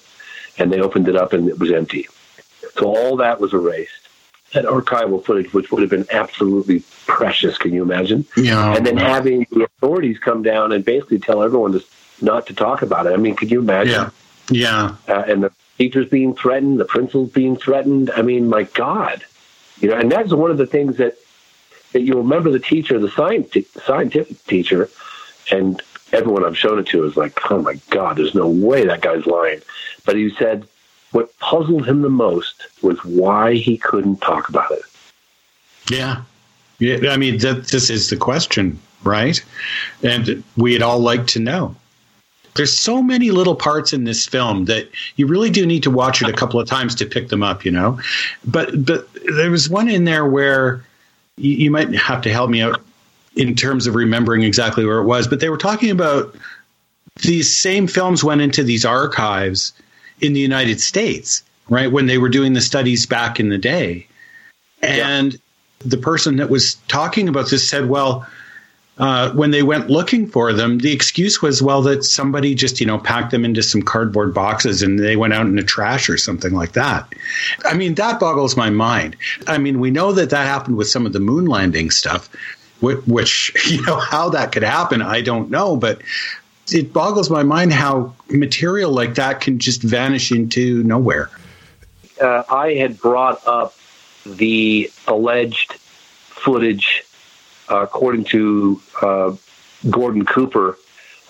and 0.59 0.73
they 0.73 0.81
opened 0.81 1.09
it 1.09 1.17
up 1.17 1.33
and 1.33 1.49
it 1.49 1.59
was 1.59 1.73
empty. 1.73 2.07
So 2.79 2.97
all 2.97 3.17
that 3.17 3.41
was 3.41 3.53
erased. 3.53 3.93
That 4.53 4.67
archival 4.67 5.25
footage, 5.25 5.53
which 5.53 5.73
would 5.73 5.81
have 5.83 5.91
been 5.91 6.07
absolutely 6.13 6.85
precious, 7.07 7.59
can 7.59 7.73
you 7.73 7.83
imagine? 7.83 8.25
Yeah. 8.37 8.77
And 8.77 8.87
then 8.87 8.97
having 8.97 9.47
the 9.51 9.65
authorities 9.65 10.19
come 10.19 10.43
down 10.43 10.71
and 10.71 10.85
basically 10.85 11.19
tell 11.19 11.43
everyone 11.43 11.73
to 11.73 11.85
not 12.21 12.47
to 12.47 12.55
talk 12.55 12.83
about 12.83 13.07
it. 13.07 13.13
I 13.13 13.17
mean, 13.17 13.35
could 13.35 13.51
you 13.51 13.59
imagine? 13.59 13.93
Yeah. 13.93 14.11
Yeah. 14.51 14.97
Uh, 15.09 15.25
and 15.27 15.43
the 15.43 15.53
teachers 15.79 16.09
being 16.09 16.35
threatened, 16.35 16.79
the 16.79 16.85
principals 16.85 17.31
being 17.31 17.57
threatened. 17.57 18.11
I 18.11 18.23
mean, 18.23 18.49
my 18.49 18.65
God, 18.65 19.25
you 19.81 19.89
know, 19.89 19.97
and 19.97 20.11
that's 20.11 20.33
one 20.33 20.51
of 20.51 20.59
the 20.59 20.67
things 20.67 20.97
that 20.99 21.17
that 21.93 22.03
you 22.03 22.17
remember 22.17 22.51
the 22.51 22.59
teacher, 22.59 22.99
the 22.99 23.11
scientific 23.11 23.83
scientific 23.83 24.45
teacher, 24.47 24.91
and 25.51 25.81
everyone 26.13 26.45
I've 26.45 26.59
shown 26.59 26.79
it 26.79 26.87
to 26.89 27.05
is 27.05 27.17
like, 27.17 27.39
oh 27.51 27.63
my 27.63 27.75
God, 27.91 28.17
there's 28.17 28.35
no 28.35 28.49
way 28.49 28.85
that 28.85 29.01
guy's 29.01 29.27
lying. 29.27 29.61
But 30.05 30.17
he 30.17 30.31
said 30.31 30.67
what 31.15 31.37
puzzled 31.39 31.87
him 31.87 32.03
the 32.03 32.11
most 32.11 32.67
was 32.83 33.03
why 33.05 33.55
he 33.55 33.79
couldn't 33.79 34.21
talk 34.21 34.49
about 34.49 34.73
it. 34.73 34.83
Yeah. 35.89 36.23
Yeah. 36.81 37.11
I 37.11 37.17
mean, 37.17 37.39
that, 37.39 37.69
this 37.69 37.89
is 37.89 38.11
the 38.11 38.17
question, 38.17 38.81
right? 39.05 39.43
And 40.03 40.43
we'd 40.57 40.83
all 40.83 40.99
like 40.99 41.29
to 41.29 41.39
know. 41.39 41.77
There's 42.55 42.77
so 42.77 43.03
many 43.03 43.31
little 43.31 43.57
parts 43.57 43.93
in 43.93 44.05
this 44.05 44.27
film 44.27 44.67
that 44.67 44.89
you 45.17 45.27
really 45.27 45.51
do 45.51 45.67
need 45.67 45.83
to 45.83 45.91
watch 45.91 46.23
it 46.23 46.29
a 46.29 46.33
couple 46.33 46.61
of 46.61 46.69
times 46.69 46.95
to 46.97 47.07
pick 47.07 47.29
them 47.29 47.43
up, 47.43 47.65
you 47.65 47.71
know? 47.71 47.99
But, 48.45 48.85
but 48.85 49.09
there 49.37 49.51
was 49.51 49.69
one 49.69 49.89
in 49.89 50.05
there 50.05 50.27
where 50.27 50.85
you, 51.37 51.51
you 51.57 51.71
might 51.71 51.93
have 51.95 52.23
to 52.23 52.33
help 52.33 52.51
me 52.51 52.63
out 52.63 52.81
in 53.37 53.55
terms 53.55 53.87
of 53.87 53.95
remembering 53.95 54.43
exactly 54.43 54.85
where 54.85 54.99
it 54.99 55.05
was, 55.05 55.27
but 55.27 55.41
they 55.41 55.49
were 55.49 55.59
talking 55.59 55.91
about 55.91 56.35
these 57.23 57.55
same 57.55 57.87
films 57.87 58.23
went 58.23 58.41
into 58.41 58.63
these 58.63 58.85
archives 58.85 59.73
in 60.21 60.33
the 60.33 60.41
United 60.41 60.81
States, 60.81 61.43
right? 61.69 61.91
When 61.91 62.07
they 62.07 62.19
were 62.19 62.29
doing 62.29 62.53
the 62.53 62.61
studies 62.61 63.07
back 63.07 63.41
in 63.41 63.49
the 63.49 63.59
day. 63.59 64.07
And 64.83 65.39
the 65.81 65.97
person 65.97 66.37
that 66.37 66.51
was 66.51 66.75
talking 66.89 67.29
about 67.29 67.51
this 67.51 67.69
said, 67.69 67.89
well, 67.89 68.27
uh, 68.99 69.33
when 69.33 69.51
they 69.51 69.63
went 69.63 69.91
looking 69.91 70.27
for 70.27 70.53
them, 70.53 70.79
the 70.79 70.93
excuse 70.93 71.43
was, 71.43 71.61
well, 71.61 71.83
that 71.83 72.05
somebody 72.05 72.55
just, 72.55 72.81
you 72.81 72.87
know, 72.87 72.99
packed 72.99 73.33
them 73.33 73.45
into 73.45 73.63
some 73.63 73.83
cardboard 73.83 74.33
boxes 74.33 74.83
and 74.83 74.99
they 74.99 75.17
went 75.17 75.33
out 75.33 75.47
in 75.47 75.57
the 75.57 75.65
trash 75.65 76.09
or 76.09 76.17
something 76.17 76.53
like 76.53 76.73
that. 76.73 77.13
I 77.65 77.75
mean, 77.75 77.95
that 77.97 78.21
boggles 78.21 78.57
my 78.57 78.71
mind. 78.71 79.17
I 79.49 79.59
mean, 79.59 79.81
we 79.81 79.91
know 79.91 80.13
that 80.13 80.31
that 80.31 80.47
happened 80.47 80.77
with 80.77 80.89
some 80.89 81.07
of 81.07 81.13
the 81.13 81.21
moon 81.21 81.47
landing 81.47 81.91
stuff, 81.91 82.29
which, 82.81 83.05
which 83.07 83.53
you 83.71 83.83
know, 83.83 83.97
how 83.99 84.29
that 84.31 84.53
could 84.53 84.63
happen, 84.63 85.03
I 85.03 85.23
don't 85.23 85.51
know, 85.51 85.77
but 85.77 86.01
it 86.73 86.93
boggles 86.93 87.31
my 87.31 87.43
mind 87.43 87.73
how 87.73 88.15
material 88.29 88.93
like 88.93 89.17
that 89.17 89.41
can 89.41 89.59
just 89.59 89.83
vanish 89.83 90.31
into 90.31 90.83
nowhere. 90.85 91.31
Uh, 92.21 92.45
I 92.49 92.75
had 92.75 92.99
brought 93.01 93.45
up 93.47 93.75
the 94.25 94.91
alleged 95.07 95.73
footage, 95.73 97.03
uh, 97.71 97.81
according 97.83 98.25
to 98.25 98.81
uh, 99.01 99.37
Gordon 99.91 100.25
Cooper, 100.25 100.79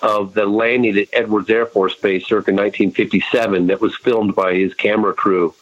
of 0.01 0.33
the 0.33 0.45
landing 0.45 0.97
at 0.97 1.07
Edwards 1.13 1.49
Air 1.49 1.65
Force 1.65 1.95
Base 1.95 2.27
circa 2.27 2.51
1957 2.51 3.67
that 3.67 3.81
was 3.81 3.95
filmed 3.95 4.35
by 4.35 4.53
his 4.53 4.73
camera 4.73 5.13
crew. 5.13 5.53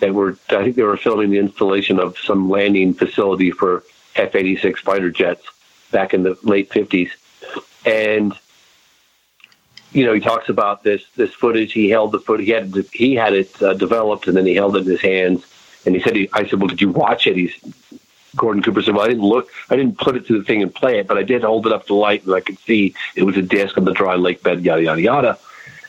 That 0.00 0.12
were, 0.12 0.36
I 0.50 0.62
think 0.62 0.76
they 0.76 0.82
were 0.82 0.96
filming 0.96 1.30
the 1.30 1.38
installation 1.38 1.98
of 1.98 2.18
some 2.18 2.50
landing 2.50 2.92
facility 2.92 3.50
for 3.50 3.82
F-86 4.14 4.78
fighter 4.78 5.10
jets 5.10 5.46
back 5.90 6.12
in 6.12 6.22
the 6.22 6.36
late 6.42 6.68
50s, 6.68 7.10
and 7.86 8.34
you 9.92 10.04
know, 10.04 10.12
he 10.12 10.20
talks 10.20 10.50
about 10.50 10.82
this 10.82 11.02
this 11.16 11.32
footage. 11.32 11.72
He 11.72 11.88
held 11.88 12.12
the 12.12 12.18
foot. 12.18 12.40
He 12.40 12.50
had 12.50 12.74
he 12.92 13.14
had 13.14 13.32
it 13.32 13.62
uh, 13.62 13.72
developed, 13.72 14.26
and 14.26 14.36
then 14.36 14.44
he 14.44 14.54
held 14.54 14.76
it 14.76 14.80
in 14.80 14.90
his 14.90 15.00
hands. 15.00 15.46
And 15.86 15.94
he 15.94 16.02
said, 16.02 16.16
he, 16.16 16.28
"I 16.32 16.46
said, 16.46 16.60
well, 16.60 16.68
did 16.68 16.82
you 16.82 16.90
watch 16.90 17.26
it?" 17.26 17.36
He's 17.36 17.54
Gordon 18.36 18.62
Cooper 18.62 18.82
said, 18.82 18.94
"Well, 18.94 19.04
I 19.04 19.08
didn't 19.08 19.24
look. 19.24 19.48
I 19.70 19.76
didn't 19.76 19.98
put 19.98 20.16
it 20.16 20.26
to 20.26 20.38
the 20.38 20.44
thing 20.44 20.62
and 20.62 20.74
play 20.74 20.98
it, 20.98 21.06
but 21.06 21.16
I 21.16 21.22
did 21.22 21.42
hold 21.42 21.66
it 21.66 21.72
up 21.72 21.86
to 21.86 21.94
light, 21.94 22.24
and 22.24 22.34
I 22.34 22.40
could 22.40 22.58
see 22.60 22.94
it 23.14 23.22
was 23.24 23.36
a 23.36 23.42
disc 23.42 23.76
on 23.76 23.84
the 23.84 23.92
dry 23.92 24.16
lake 24.16 24.42
bed. 24.42 24.64
Yada 24.64 24.82
yada 24.82 25.00
yada." 25.00 25.38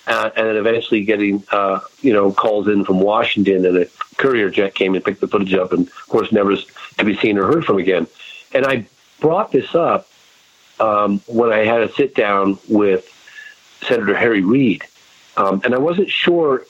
Uh, 0.07 0.29
and 0.37 0.47
then 0.47 0.55
eventually 0.55 1.03
getting, 1.03 1.43
uh, 1.51 1.81
you 2.01 2.13
know, 2.13 2.31
calls 2.31 2.69
in 2.69 2.85
from 2.85 3.01
Washington, 3.01 3.65
and 3.65 3.77
a 3.77 3.87
courier 4.15 4.49
jet 4.49 4.73
came 4.73 4.95
and 4.95 5.03
picked 5.03 5.19
the 5.19 5.27
footage 5.27 5.53
up, 5.53 5.73
and 5.73 5.87
of 5.87 6.07
course, 6.07 6.31
never 6.31 6.55
to 6.55 7.03
be 7.03 7.17
seen 7.17 7.37
or 7.37 7.45
heard 7.45 7.65
from 7.65 7.77
again. 7.77 8.07
And 8.53 8.65
I 8.65 8.87
brought 9.19 9.51
this 9.51 9.75
up 9.75 10.07
um, 10.79 11.19
when 11.27 11.51
I 11.51 11.65
had 11.65 11.81
a 11.81 11.91
sit 11.91 12.15
down 12.15 12.57
with 12.69 13.05
Senator 13.81 14.15
Harry 14.15 14.41
Reid. 14.41 14.85
Um, 15.35 15.61
and 15.65 15.75
I 15.75 15.77
wasn't 15.77 16.09
sure, 16.09 16.63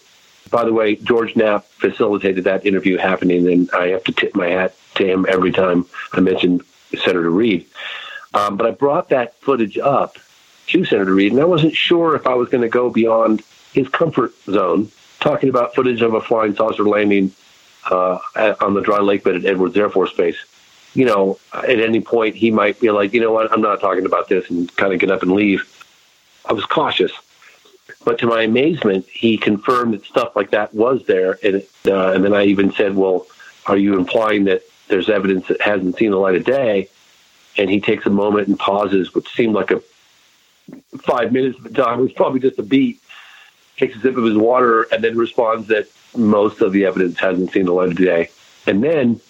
by 0.49 0.65
the 0.65 0.73
way, 0.73 0.95
George 0.95 1.35
Knapp 1.35 1.65
facilitated 1.65 2.45
that 2.45 2.65
interview 2.65 2.97
happening, 2.97 3.47
and 3.47 3.69
I 3.71 3.89
have 3.89 4.03
to 4.05 4.11
tip 4.11 4.35
my 4.35 4.47
hat 4.47 4.75
to 4.97 5.05
him 5.05 5.25
every 5.27 5.51
time 5.51 5.85
I 6.13 6.19
mention 6.19 6.61
Senator 6.91 7.29
Reid. 7.29 7.65
Um, 8.33 8.57
but 8.57 8.67
I 8.67 8.71
brought 8.71 9.09
that 9.09 9.35
footage 9.41 9.77
up 9.77 10.17
to 10.67 10.85
Senator 10.85 11.13
Reid, 11.13 11.31
and 11.31 11.41
I 11.41 11.45
wasn't 11.45 11.75
sure 11.75 12.15
if 12.15 12.27
I 12.27 12.33
was 12.33 12.49
going 12.49 12.61
to 12.61 12.69
go 12.69 12.89
beyond 12.89 13.41
his 13.73 13.87
comfort 13.87 14.33
zone, 14.45 14.91
talking 15.19 15.49
about 15.49 15.75
footage 15.75 16.01
of 16.01 16.13
a 16.13 16.21
flying 16.21 16.55
saucer 16.55 16.83
landing 16.83 17.31
uh, 17.89 18.19
on 18.61 18.73
the 18.73 18.81
dry 18.81 18.99
lake 18.99 19.23
bed 19.23 19.35
at 19.35 19.45
Edwards 19.45 19.77
Air 19.77 19.89
Force 19.89 20.13
Base. 20.13 20.37
You 20.93 21.05
know, 21.05 21.39
at 21.53 21.79
any 21.79 22.01
point 22.01 22.35
he 22.35 22.51
might 22.51 22.79
be 22.79 22.91
like, 22.91 23.13
you 23.13 23.21
know 23.21 23.31
what, 23.31 23.51
I'm 23.51 23.61
not 23.61 23.79
talking 23.79 24.05
about 24.05 24.29
this, 24.29 24.49
and 24.49 24.73
kind 24.75 24.93
of 24.93 24.99
get 24.99 25.11
up 25.11 25.21
and 25.21 25.31
leave. 25.31 25.73
I 26.45 26.53
was 26.53 26.65
cautious. 26.65 27.11
But 28.03 28.19
to 28.19 28.27
my 28.27 28.43
amazement, 28.43 29.05
he 29.07 29.37
confirmed 29.37 29.93
that 29.93 30.05
stuff 30.05 30.35
like 30.35 30.51
that 30.51 30.73
was 30.73 31.05
there. 31.05 31.37
And, 31.43 31.63
uh, 31.85 32.11
and 32.13 32.23
then 32.23 32.33
I 32.33 32.45
even 32.45 32.71
said, 32.71 32.95
well, 32.95 33.27
are 33.65 33.77
you 33.77 33.97
implying 33.97 34.45
that 34.45 34.63
there's 34.87 35.09
evidence 35.09 35.47
that 35.47 35.61
hasn't 35.61 35.97
seen 35.97 36.11
the 36.11 36.17
light 36.17 36.35
of 36.35 36.45
day? 36.45 36.89
And 37.57 37.69
he 37.69 37.81
takes 37.81 38.05
a 38.05 38.09
moment 38.09 38.47
and 38.47 38.57
pauses, 38.59 39.13
which 39.13 39.27
seemed 39.33 39.53
like 39.53 39.71
a 39.71 39.81
five 40.99 41.31
minutes 41.31 41.57
of 41.63 41.73
time. 41.73 41.99
It 41.99 42.03
was 42.03 42.11
probably 42.13 42.39
just 42.39 42.59
a 42.59 42.63
beat. 42.63 43.01
Takes 43.77 43.95
a 43.95 43.99
sip 43.99 44.17
of 44.17 44.23
his 44.23 44.37
water 44.37 44.83
and 44.91 45.03
then 45.03 45.17
responds 45.17 45.67
that 45.67 45.87
most 46.15 46.61
of 46.61 46.71
the 46.71 46.85
evidence 46.85 47.19
hasn't 47.19 47.51
seen 47.51 47.65
the 47.65 47.73
light 47.73 47.89
of 47.89 47.97
day. 47.97 48.29
And 48.65 48.83
then 48.83 49.21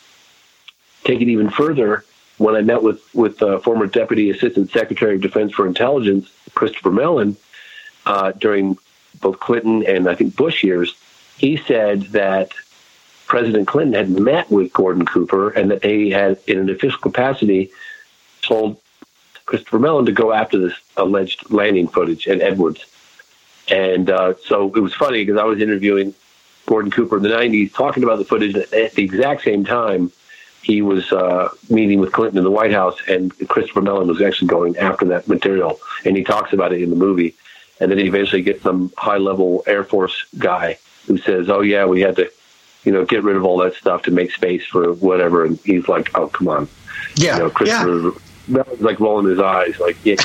take 1.03 1.21
it 1.21 1.27
even 1.27 1.49
further. 1.49 2.03
When 2.37 2.55
I 2.55 2.61
met 2.61 2.83
with 2.83 3.01
with 3.15 3.41
uh, 3.41 3.59
former 3.59 3.87
Deputy 3.87 4.29
Assistant 4.29 4.69
Secretary 4.71 5.15
of 5.15 5.21
Defense 5.21 5.53
for 5.53 5.65
Intelligence 5.65 6.29
Christopher 6.53 6.91
Mellon 6.91 7.35
uh, 8.05 8.31
during 8.33 8.77
both 9.19 9.39
Clinton 9.39 9.83
and 9.87 10.07
I 10.07 10.13
think 10.13 10.35
Bush 10.35 10.63
years, 10.63 10.95
he 11.37 11.57
said 11.57 12.03
that 12.11 12.51
President 13.27 13.67
Clinton 13.67 13.93
had 13.93 14.09
met 14.09 14.49
with 14.49 14.73
Gordon 14.73 15.05
Cooper 15.05 15.49
and 15.49 15.69
that 15.69 15.81
they 15.81 16.09
had, 16.09 16.39
in 16.47 16.57
an 16.59 16.69
official 16.69 16.99
capacity, 16.99 17.71
told 18.41 18.79
Christopher 19.45 19.79
Mellon 19.79 20.05
to 20.05 20.11
go 20.11 20.33
after 20.33 20.57
this 20.57 20.73
alleged 20.95 21.51
landing 21.51 21.87
footage 21.87 22.27
at 22.27 22.41
Edwards. 22.41 22.85
And 23.69 24.09
uh, 24.09 24.35
so 24.45 24.73
it 24.73 24.79
was 24.79 24.93
funny 24.93 25.25
because 25.25 25.39
I 25.39 25.43
was 25.43 25.59
interviewing 25.59 26.13
Gordon 26.65 26.91
Cooper 26.91 27.17
in 27.17 27.23
the 27.23 27.29
90s, 27.29 27.73
talking 27.73 28.03
about 28.03 28.17
the 28.17 28.25
footage 28.25 28.55
at 28.55 28.93
the 28.93 29.03
exact 29.03 29.43
same 29.43 29.65
time 29.65 30.11
he 30.61 30.81
was 30.81 31.11
uh, 31.13 31.49
meeting 31.69 31.99
with 31.99 32.11
Clinton 32.11 32.37
in 32.37 32.43
the 32.43 32.51
White 32.51 32.73
House, 32.73 32.97
and 33.07 33.31
Christopher 33.47 33.81
Mellon 33.81 34.07
was 34.07 34.21
actually 34.21 34.49
going 34.49 34.75
after 34.77 35.05
that 35.05 35.27
material, 35.27 35.79
and 36.03 36.17
he 36.17 36.23
talks 36.23 36.51
about 36.51 36.73
it 36.73 36.81
in 36.81 36.89
the 36.89 36.95
movie. 36.95 37.35
And 37.79 37.89
then 37.89 37.97
he 37.97 38.05
eventually 38.05 38.41
gets 38.41 38.63
some 38.63 38.91
high-level 38.97 39.63
Air 39.65 39.85
Force 39.85 40.25
guy 40.37 40.77
who 41.05 41.17
says, 41.19 41.49
"Oh 41.49 41.61
yeah, 41.61 41.85
we 41.85 42.01
had 42.01 42.17
to, 42.17 42.29
you 42.83 42.91
know, 42.91 43.05
get 43.05 43.23
rid 43.23 43.35
of 43.35 43.45
all 43.45 43.57
that 43.57 43.75
stuff 43.75 44.03
to 44.03 44.11
make 44.11 44.31
space 44.31 44.65
for 44.65 44.93
whatever." 44.93 45.45
And 45.45 45.59
he's 45.65 45.87
like, 45.87 46.09
"Oh 46.15 46.27
come 46.27 46.47
on, 46.47 46.67
yeah, 47.15 47.37
you 47.37 47.43
know, 47.43 47.49
Christopher." 47.49 48.01
yeah. 48.01 48.11
Mellon's 48.49 48.79
like 48.79 48.99
rolling 49.01 49.27
his 49.27 49.39
eyes, 49.39 49.77
like, 49.77 49.97
yeah, 50.05 50.15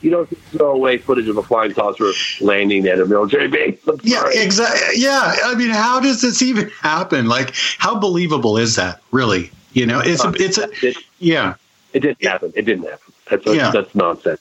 you 0.00 0.10
don't, 0.10 0.26
throw 0.50 0.70
away 0.72 0.96
footage 0.96 1.28
of 1.28 1.36
a 1.36 1.42
flying 1.42 1.74
saucer 1.74 2.10
landing 2.40 2.86
at 2.86 2.98
a 2.98 3.04
military 3.04 3.48
base. 3.48 3.78
Yeah, 4.02 4.24
exactly. 4.32 4.94
Yeah, 5.02 5.36
I 5.44 5.54
mean, 5.56 5.68
how 5.68 6.00
does 6.00 6.22
this 6.22 6.40
even 6.40 6.70
happen? 6.80 7.26
Like, 7.26 7.52
how 7.76 7.98
believable 7.98 8.56
is 8.56 8.76
that? 8.76 9.02
Really? 9.10 9.50
You 9.74 9.84
know, 9.84 10.00
it's 10.02 10.24
a, 10.24 10.32
it's 10.36 10.56
a, 10.56 10.70
it, 10.82 10.96
yeah. 11.18 11.54
It 11.92 12.00
didn't 12.00 12.24
happen. 12.24 12.52
It 12.56 12.62
didn't 12.62 12.84
happen. 12.84 13.12
That's 13.30 13.46
Yeah. 13.46 13.70
that's 13.72 13.94
nonsense. 13.94 14.40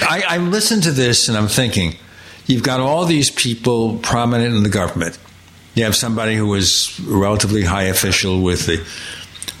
I, 0.00 0.24
I 0.28 0.38
listen 0.38 0.80
to 0.82 0.90
this 0.90 1.28
and 1.28 1.36
I'm 1.38 1.48
thinking, 1.48 1.94
you've 2.46 2.62
got 2.62 2.80
all 2.80 3.04
these 3.04 3.30
people 3.30 3.98
prominent 3.98 4.54
in 4.54 4.62
the 4.64 4.68
government. 4.68 5.18
You 5.78 5.84
have 5.84 5.94
somebody 5.94 6.34
who 6.34 6.48
was 6.48 6.98
a 6.98 7.16
relatively 7.16 7.62
high 7.62 7.84
official 7.84 8.42
with 8.42 8.66
the 8.66 8.84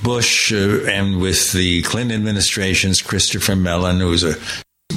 Bush 0.02 0.52
uh, 0.52 0.84
and 0.90 1.20
with 1.20 1.52
the 1.52 1.82
Clinton 1.82 2.18
administrations, 2.18 3.00
Christopher 3.00 3.54
Mellon, 3.54 4.00
who's 4.00 4.24
a 4.24 4.34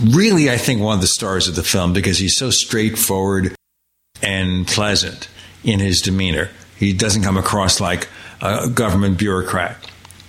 really, 0.03 0.49
I 0.49 0.57
think, 0.57 0.81
one 0.81 0.95
of 0.95 1.01
the 1.01 1.05
stars 1.05 1.47
of 1.47 1.55
the 1.55 1.61
film 1.61 1.93
because 1.93 2.17
he's 2.17 2.35
so 2.35 2.49
straightforward 2.49 3.53
and 4.23 4.65
pleasant 4.65 5.29
in 5.63 5.79
his 5.79 6.01
demeanor. 6.01 6.49
He 6.75 6.91
doesn't 6.91 7.21
come 7.21 7.37
across 7.37 7.79
like 7.79 8.09
a 8.41 8.67
government 8.67 9.19
bureaucrat. 9.19 9.77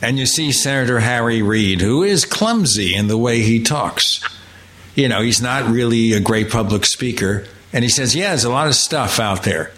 And 0.02 0.18
you 0.18 0.26
see 0.26 0.52
Senator 0.52 1.00
Harry 1.00 1.40
Reid, 1.40 1.80
who 1.80 2.02
is 2.02 2.26
clumsy 2.26 2.94
in 2.94 3.06
the 3.06 3.16
way 3.16 3.40
he 3.40 3.62
talks. 3.62 4.22
You 4.94 5.08
know, 5.08 5.22
he's 5.22 5.40
not 5.40 5.70
really 5.70 6.12
a 6.12 6.20
great 6.20 6.50
public 6.50 6.84
speaker. 6.84 7.46
And 7.72 7.82
he 7.82 7.88
says, 7.88 8.14
yeah, 8.14 8.28
there's 8.28 8.44
a 8.44 8.50
lot 8.50 8.68
of 8.68 8.74
stuff 8.74 9.18
out 9.18 9.44
there 9.44 9.72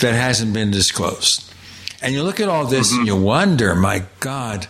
that 0.00 0.14
hasn't 0.14 0.52
been 0.52 0.70
disclosed. 0.70 1.52
And 2.02 2.14
you 2.14 2.22
look 2.22 2.40
at 2.40 2.48
all 2.48 2.66
this 2.66 2.92
and 2.92 3.06
you 3.06 3.14
mm-hmm. 3.14 3.24
wonder, 3.24 3.74
my 3.74 4.04
God, 4.20 4.66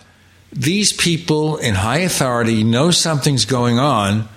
these 0.53 0.93
people 0.93 1.57
in 1.57 1.75
high 1.77 1.99
authority 1.99 2.65
know 2.65 2.91
something's 2.91 3.45
going 3.45 3.79
on, 3.79 4.29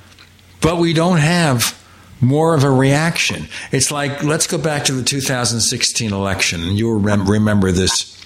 but 0.62 0.78
we 0.78 0.94
don't 0.94 1.18
have 1.18 1.80
more 2.22 2.54
of 2.56 2.64
a 2.64 2.70
reaction. 2.70 3.48
It's 3.72 3.92
like, 3.92 4.24
let's 4.24 4.48
go 4.48 4.58
back 4.58 4.86
to 4.86 4.94
the 4.94 5.04
2016 5.04 6.14
election. 6.14 6.62
You'll 6.62 7.00
remember 7.00 7.72
this, 7.72 8.24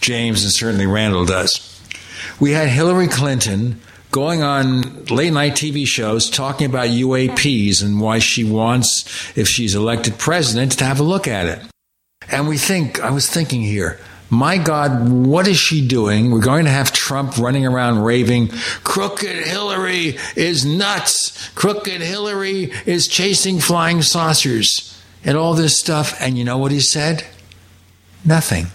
James, 0.00 0.42
and 0.42 0.52
certainly 0.52 0.86
Randall 0.86 1.24
does. 1.24 1.66
We 2.38 2.52
had 2.52 2.68
Hillary 2.68 3.08
Clinton 3.08 3.80
going 4.10 4.42
on 4.42 5.04
late 5.06 5.32
night 5.32 5.52
TV 5.52 5.86
shows 5.86 6.28
talking 6.28 6.66
about 6.66 6.88
UAPs 6.88 7.82
and 7.82 8.00
why 8.00 8.18
she 8.18 8.44
wants, 8.44 9.04
if 9.36 9.46
she's 9.46 9.74
elected 9.74 10.18
president, 10.18 10.72
to 10.72 10.84
have 10.84 11.00
a 11.00 11.04
look 11.04 11.28
at 11.28 11.46
it. 11.46 11.69
And 12.28 12.48
we 12.48 12.58
think, 12.58 13.00
I 13.00 13.10
was 13.10 13.28
thinking 13.28 13.62
here, 13.62 13.98
my 14.28 14.58
God, 14.58 15.10
what 15.10 15.48
is 15.48 15.58
she 15.58 15.86
doing? 15.86 16.30
We're 16.30 16.40
going 16.40 16.64
to 16.64 16.70
have 16.70 16.92
Trump 16.92 17.36
running 17.36 17.66
around 17.66 18.04
raving, 18.04 18.48
Crooked 18.84 19.44
Hillary 19.44 20.18
is 20.36 20.64
nuts. 20.64 21.48
Crooked 21.50 22.00
Hillary 22.00 22.72
is 22.86 23.08
chasing 23.08 23.58
flying 23.58 24.02
saucers 24.02 25.02
and 25.24 25.36
all 25.36 25.54
this 25.54 25.78
stuff. 25.78 26.16
And 26.20 26.38
you 26.38 26.44
know 26.44 26.58
what 26.58 26.70
he 26.70 26.80
said? 26.80 27.26
Nothing. 28.24 28.66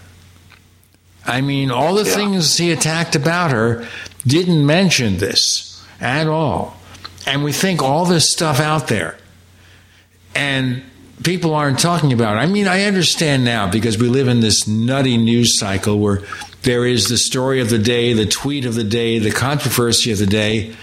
I 1.24 1.40
mean, 1.40 1.70
all 1.70 1.94
the 1.94 2.04
yeah. 2.04 2.14
things 2.14 2.58
he 2.58 2.70
attacked 2.70 3.16
about 3.16 3.50
her 3.50 3.88
didn't 4.26 4.64
mention 4.64 5.16
this 5.16 5.82
at 6.00 6.26
all. 6.26 6.76
And 7.26 7.42
we 7.42 7.52
think 7.52 7.82
all 7.82 8.04
this 8.04 8.30
stuff 8.30 8.60
out 8.60 8.88
there. 8.88 9.16
And 10.34 10.82
people 11.22 11.54
aren't 11.54 11.78
talking 11.78 12.12
about 12.12 12.36
it. 12.36 12.40
I 12.40 12.46
mean, 12.46 12.68
I 12.68 12.84
understand 12.84 13.44
now 13.44 13.70
because 13.70 13.98
we 13.98 14.08
live 14.08 14.28
in 14.28 14.40
this 14.40 14.66
nutty 14.66 15.16
news 15.16 15.58
cycle 15.58 15.98
where 15.98 16.22
there 16.62 16.84
is 16.84 17.08
the 17.08 17.16
story 17.16 17.60
of 17.60 17.70
the 17.70 17.78
day, 17.78 18.12
the 18.12 18.26
tweet 18.26 18.64
of 18.64 18.74
the 18.74 18.84
day, 18.84 19.18
the 19.18 19.30
controversy 19.30 20.12
of 20.12 20.18
the 20.18 20.26
day. 20.26 20.74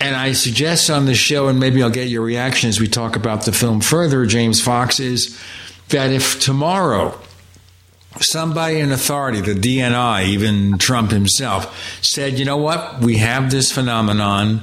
And 0.00 0.16
I 0.16 0.32
suggest 0.32 0.90
on 0.90 1.06
the 1.06 1.14
show, 1.14 1.48
and 1.48 1.60
maybe 1.60 1.82
I'll 1.82 1.90
get 1.90 2.08
your 2.08 2.22
reaction 2.22 2.68
as 2.68 2.80
we 2.80 2.88
talk 2.88 3.16
about 3.16 3.44
the 3.44 3.52
film 3.52 3.80
further, 3.80 4.24
James 4.26 4.60
Fox, 4.60 4.98
is 4.98 5.38
that 5.88 6.10
if 6.10 6.40
tomorrow 6.40 7.18
somebody 8.18 8.80
in 8.80 8.92
authority, 8.92 9.40
the 9.40 9.54
DNI, 9.54 10.26
even 10.26 10.78
Trump 10.78 11.10
himself, 11.10 12.02
said, 12.02 12.38
you 12.38 12.44
know 12.44 12.56
what, 12.56 13.00
we 13.00 13.18
have 13.18 13.50
this 13.50 13.70
phenomenon. 13.70 14.62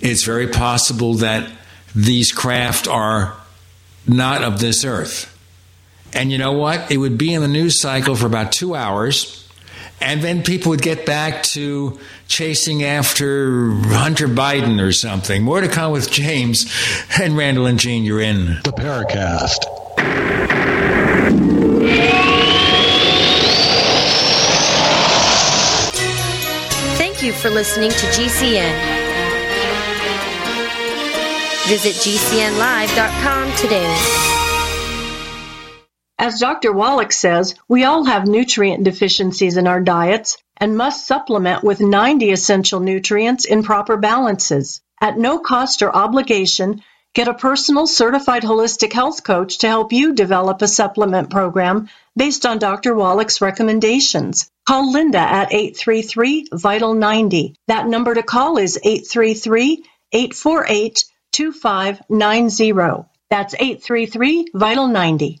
It's 0.00 0.24
very 0.24 0.48
possible 0.48 1.14
that 1.14 1.50
these 1.94 2.32
craft 2.32 2.88
are 2.88 3.36
not 4.06 4.42
of 4.42 4.60
this 4.60 4.84
earth. 4.84 5.28
And 6.14 6.30
you 6.30 6.38
know 6.38 6.52
what? 6.52 6.90
It 6.90 6.98
would 6.98 7.16
be 7.16 7.32
in 7.32 7.40
the 7.40 7.48
news 7.48 7.80
cycle 7.80 8.14
for 8.14 8.26
about 8.26 8.52
two 8.52 8.74
hours. 8.74 9.38
And 10.00 10.20
then 10.20 10.42
people 10.42 10.70
would 10.70 10.82
get 10.82 11.06
back 11.06 11.44
to 11.44 11.98
chasing 12.26 12.82
after 12.82 13.70
Hunter 13.70 14.26
Biden 14.26 14.82
or 14.82 14.92
something. 14.92 15.42
More 15.44 15.60
to 15.60 15.68
come 15.68 15.92
with 15.92 16.10
James 16.10 16.70
and 17.20 17.36
Randall 17.36 17.66
and 17.66 17.78
Gene. 17.78 18.02
You're 18.02 18.20
in 18.20 18.46
the 18.64 18.72
Paracast. 18.72 19.64
Thank 26.98 27.22
you 27.22 27.32
for 27.32 27.50
listening 27.50 27.90
to 27.90 28.06
GCN. 28.06 28.91
Visit 31.68 31.94
GCNlive.com 31.94 33.52
today. 33.56 33.96
As 36.18 36.40
Dr. 36.40 36.72
Wallach 36.72 37.12
says, 37.12 37.54
we 37.68 37.84
all 37.84 38.04
have 38.04 38.26
nutrient 38.26 38.82
deficiencies 38.84 39.56
in 39.56 39.68
our 39.68 39.80
diets 39.80 40.38
and 40.56 40.76
must 40.76 41.06
supplement 41.06 41.62
with 41.62 41.80
90 41.80 42.32
essential 42.32 42.80
nutrients 42.80 43.44
in 43.44 43.62
proper 43.62 43.96
balances. 43.96 44.80
At 45.00 45.18
no 45.18 45.38
cost 45.38 45.82
or 45.82 45.94
obligation, 45.94 46.82
get 47.14 47.28
a 47.28 47.34
personal 47.34 47.86
certified 47.86 48.42
holistic 48.42 48.92
health 48.92 49.22
coach 49.22 49.58
to 49.58 49.68
help 49.68 49.92
you 49.92 50.14
develop 50.14 50.62
a 50.62 50.68
supplement 50.68 51.30
program 51.30 51.88
based 52.16 52.44
on 52.44 52.58
Dr. 52.58 52.94
Wallach's 52.94 53.40
recommendations. 53.40 54.50
Call 54.66 54.92
Linda 54.92 55.18
at 55.18 55.52
833 55.52 56.48
Vital 56.52 56.94
90. 56.94 57.54
That 57.68 57.86
number 57.86 58.14
to 58.14 58.22
call 58.22 58.58
is 58.58 58.78
833 58.82 59.84
848 60.12 61.04
2590. 61.32 63.06
That's 63.30 63.54
833 63.54 64.48
Vital 64.54 64.88
90. 64.88 65.40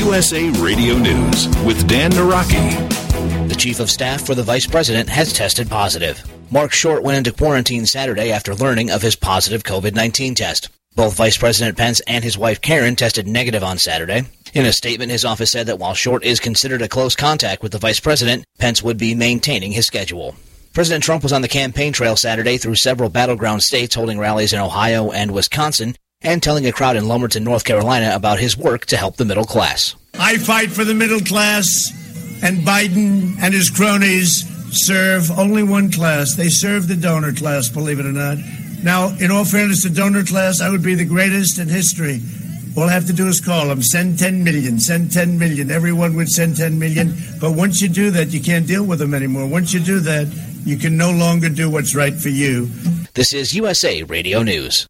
USA 0.00 0.48
Radio 0.52 0.96
News 0.96 1.46
with 1.62 1.86
Dan 1.86 2.10
Naraki. 2.12 3.48
The 3.50 3.54
chief 3.54 3.80
of 3.80 3.90
staff 3.90 4.24
for 4.24 4.34
the 4.34 4.42
vice 4.42 4.66
president 4.66 5.10
has 5.10 5.30
tested 5.30 5.68
positive. 5.68 6.24
Marc 6.50 6.72
Short 6.72 7.02
went 7.02 7.18
into 7.18 7.36
quarantine 7.36 7.84
Saturday 7.84 8.32
after 8.32 8.54
learning 8.54 8.90
of 8.90 9.02
his 9.02 9.14
positive 9.14 9.62
COVID 9.62 9.94
19 9.94 10.34
test. 10.34 10.70
Both 10.96 11.16
Vice 11.16 11.36
President 11.36 11.76
Pence 11.76 12.00
and 12.06 12.24
his 12.24 12.38
wife 12.38 12.62
Karen 12.62 12.96
tested 12.96 13.28
negative 13.28 13.62
on 13.62 13.76
Saturday. 13.76 14.22
In 14.54 14.64
a 14.64 14.72
statement, 14.72 15.12
his 15.12 15.26
office 15.26 15.52
said 15.52 15.66
that 15.66 15.78
while 15.78 15.92
Short 15.92 16.24
is 16.24 16.40
considered 16.40 16.80
a 16.80 16.88
close 16.88 17.14
contact 17.14 17.62
with 17.62 17.72
the 17.72 17.78
vice 17.78 18.00
president, 18.00 18.44
Pence 18.58 18.82
would 18.82 18.96
be 18.96 19.14
maintaining 19.14 19.72
his 19.72 19.86
schedule. 19.86 20.34
President 20.72 21.04
Trump 21.04 21.22
was 21.22 21.32
on 21.34 21.42
the 21.42 21.48
campaign 21.48 21.92
trail 21.92 22.16
Saturday 22.16 22.56
through 22.56 22.76
several 22.76 23.10
battleground 23.10 23.62
states 23.62 23.94
holding 23.94 24.18
rallies 24.18 24.54
in 24.54 24.60
Ohio 24.60 25.10
and 25.10 25.32
Wisconsin 25.32 25.94
and 26.22 26.42
telling 26.42 26.66
a 26.66 26.72
crowd 26.72 26.96
in 26.96 27.08
Lumberton, 27.08 27.44
North 27.44 27.64
Carolina 27.64 28.14
about 28.14 28.38
his 28.38 28.56
work 28.56 28.86
to 28.86 28.96
help 28.96 29.16
the 29.16 29.24
middle 29.24 29.44
class. 29.44 29.94
I 30.14 30.36
fight 30.36 30.70
for 30.70 30.84
the 30.84 30.94
middle 30.94 31.20
class, 31.20 31.90
and 32.42 32.58
Biden 32.58 33.40
and 33.40 33.54
his 33.54 33.70
cronies 33.70 34.44
serve 34.72 35.30
only 35.38 35.62
one 35.62 35.90
class. 35.90 36.34
They 36.34 36.48
serve 36.48 36.88
the 36.88 36.96
donor 36.96 37.32
class, 37.32 37.68
believe 37.68 37.98
it 37.98 38.06
or 38.06 38.12
not. 38.12 38.38
Now, 38.82 39.08
in 39.18 39.30
all 39.30 39.44
fairness, 39.44 39.82
the 39.82 39.90
donor 39.90 40.24
class, 40.24 40.60
I 40.60 40.68
would 40.68 40.82
be 40.82 40.94
the 40.94 41.04
greatest 41.04 41.58
in 41.58 41.68
history. 41.68 42.20
All 42.76 42.84
I 42.84 42.92
have 42.92 43.06
to 43.06 43.12
do 43.12 43.26
is 43.26 43.40
call 43.40 43.68
them, 43.68 43.82
send 43.82 44.18
10 44.18 44.44
million, 44.44 44.78
send 44.78 45.12
10 45.12 45.38
million. 45.38 45.70
Everyone 45.70 46.14
would 46.16 46.28
send 46.28 46.56
10 46.56 46.78
million. 46.78 47.14
But 47.40 47.52
once 47.52 47.80
you 47.80 47.88
do 47.88 48.10
that, 48.12 48.28
you 48.28 48.40
can't 48.40 48.66
deal 48.66 48.84
with 48.84 49.00
them 49.00 49.12
anymore. 49.12 49.46
Once 49.46 49.74
you 49.74 49.80
do 49.80 49.98
that, 50.00 50.28
you 50.64 50.76
can 50.76 50.96
no 50.96 51.10
longer 51.10 51.48
do 51.48 51.68
what's 51.68 51.94
right 51.96 52.14
for 52.14 52.28
you. 52.28 52.66
This 53.14 53.32
is 53.32 53.54
USA 53.54 54.02
Radio 54.04 54.42
News. 54.42 54.86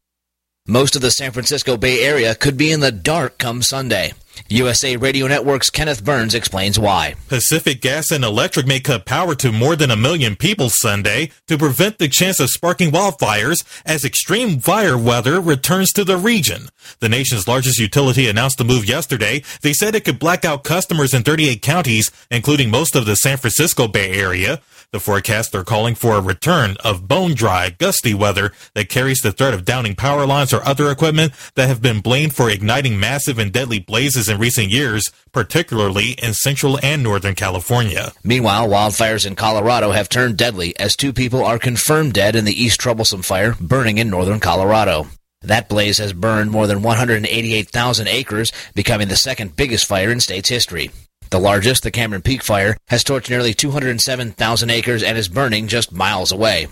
Most 0.71 0.95
of 0.95 1.03
the 1.03 1.11
San 1.11 1.33
Francisco 1.33 1.77
Bay 1.77 2.05
Area 2.05 2.33
could 2.37 2.57
be 2.57 2.71
in 2.71 2.79
the 2.79 2.93
dark 2.93 3.39
come 3.39 3.61
Sunday. 3.61 4.13
USA 4.49 4.97
Radio 4.97 5.27
Network's 5.27 5.69
Kenneth 5.69 6.05
Burns 6.05 6.33
explains 6.33 6.79
why. 6.79 7.17
Pacific 7.27 7.81
Gas 7.81 8.13
and 8.13 8.23
Electric 8.23 8.69
may 8.69 8.79
cut 8.79 9.05
power 9.05 9.35
to 9.35 9.51
more 9.51 9.75
than 9.75 9.91
a 9.91 9.97
million 9.97 10.37
people 10.37 10.69
Sunday 10.71 11.33
to 11.49 11.59
prevent 11.59 11.99
the 11.99 12.07
chance 12.07 12.39
of 12.39 12.51
sparking 12.51 12.93
wildfires 12.93 13.65
as 13.85 14.05
extreme 14.05 14.61
fire 14.61 14.97
weather 14.97 15.41
returns 15.41 15.91
to 15.91 16.05
the 16.05 16.17
region. 16.17 16.69
The 17.01 17.09
nation's 17.09 17.49
largest 17.49 17.81
utility 17.81 18.29
announced 18.29 18.59
the 18.59 18.65
move 18.65 18.85
yesterday. 18.85 19.43
They 19.63 19.73
said 19.73 19.97
it 19.97 20.05
could 20.05 20.21
black 20.21 20.45
out 20.45 20.63
customers 20.63 21.13
in 21.13 21.25
38 21.25 21.63
counties, 21.63 22.13
including 22.31 22.71
most 22.71 22.95
of 22.95 23.07
the 23.07 23.17
San 23.17 23.39
Francisco 23.39 23.89
Bay 23.89 24.13
Area. 24.13 24.61
The 24.93 24.99
forecasts 24.99 25.55
are 25.55 25.63
calling 25.63 25.95
for 25.95 26.17
a 26.17 26.21
return 26.21 26.77
of 26.83 27.07
bone 27.07 27.35
dry, 27.35 27.71
gusty 27.71 28.13
weather 28.13 28.51
that 28.75 28.89
carries 28.89 29.21
the 29.21 29.31
threat 29.31 29.55
of 29.55 29.65
downing 29.65 29.95
power 29.95 30.27
lines 30.27 30.53
or 30.53 30.67
other 30.67 30.91
equipment 30.91 31.33
that 31.55 31.69
have 31.69 31.81
been 31.81 32.01
blamed 32.01 32.35
for 32.35 32.51
igniting 32.51 32.99
massive 32.99 33.39
and 33.39 33.53
deadly 33.53 33.79
blazes 33.79 34.29
in 34.29 34.41
recent 34.41 34.67
years, 34.69 35.09
particularly 35.31 36.17
in 36.21 36.35
central 36.35 36.77
and 36.83 37.05
northern 37.05 37.37
California. 37.37 38.11
Meanwhile, 38.25 38.69
wildfires 38.69 39.25
in 39.25 39.37
Colorado 39.37 39.93
have 39.93 40.09
turned 40.09 40.37
deadly 40.37 40.77
as 40.77 40.97
two 40.97 41.13
people 41.13 41.45
are 41.45 41.61
confirmed 41.61 42.13
dead 42.13 42.35
in 42.35 42.45
the 42.45 42.61
East 42.61 42.81
Troublesome 42.81 43.23
fire 43.23 43.55
burning 43.61 43.99
in 43.99 44.11
northern 44.11 44.41
Colorado. 44.41 45.07
That 45.43 45.69
blaze 45.69 45.99
has 45.99 46.13
burned 46.13 46.51
more 46.51 46.67
than 46.67 46.83
188,000 46.83 48.09
acres, 48.09 48.53
becoming 48.75 49.07
the 49.07 49.15
second 49.15 49.55
biggest 49.55 49.87
fire 49.87 50.11
in 50.11 50.19
state's 50.19 50.49
history. 50.49 50.91
The 51.31 51.39
largest, 51.39 51.85
the 51.85 51.93
Cameron 51.93 52.23
Peak 52.23 52.43
Fire, 52.43 52.77
has 52.89 53.05
torched 53.05 53.31
nearly 53.31 53.55
207,000 53.55 54.71
acres 54.71 55.03
and 55.05 55.17
is 55.17 55.29
burning 55.29 55.69
just 55.69 55.93
miles 55.93 56.33
away. 56.33 56.67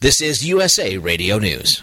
This 0.00 0.20
is 0.20 0.46
USA 0.46 0.98
Radio 0.98 1.38
News. 1.38 1.82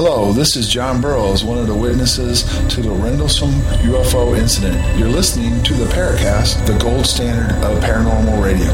Hello, 0.00 0.32
this 0.32 0.54
is 0.54 0.68
John 0.68 1.00
Burroughs, 1.00 1.42
one 1.42 1.58
of 1.58 1.66
the 1.66 1.74
witnesses 1.74 2.44
to 2.68 2.80
the 2.80 2.88
Rendlesham 2.88 3.50
UFO 3.50 4.38
incident. 4.38 4.96
You're 4.96 5.08
listening 5.08 5.60
to 5.64 5.74
the 5.74 5.86
Paracast, 5.86 6.64
the 6.68 6.78
gold 6.78 7.04
standard 7.04 7.50
of 7.64 7.82
paranormal 7.82 8.40
radio. 8.40 8.68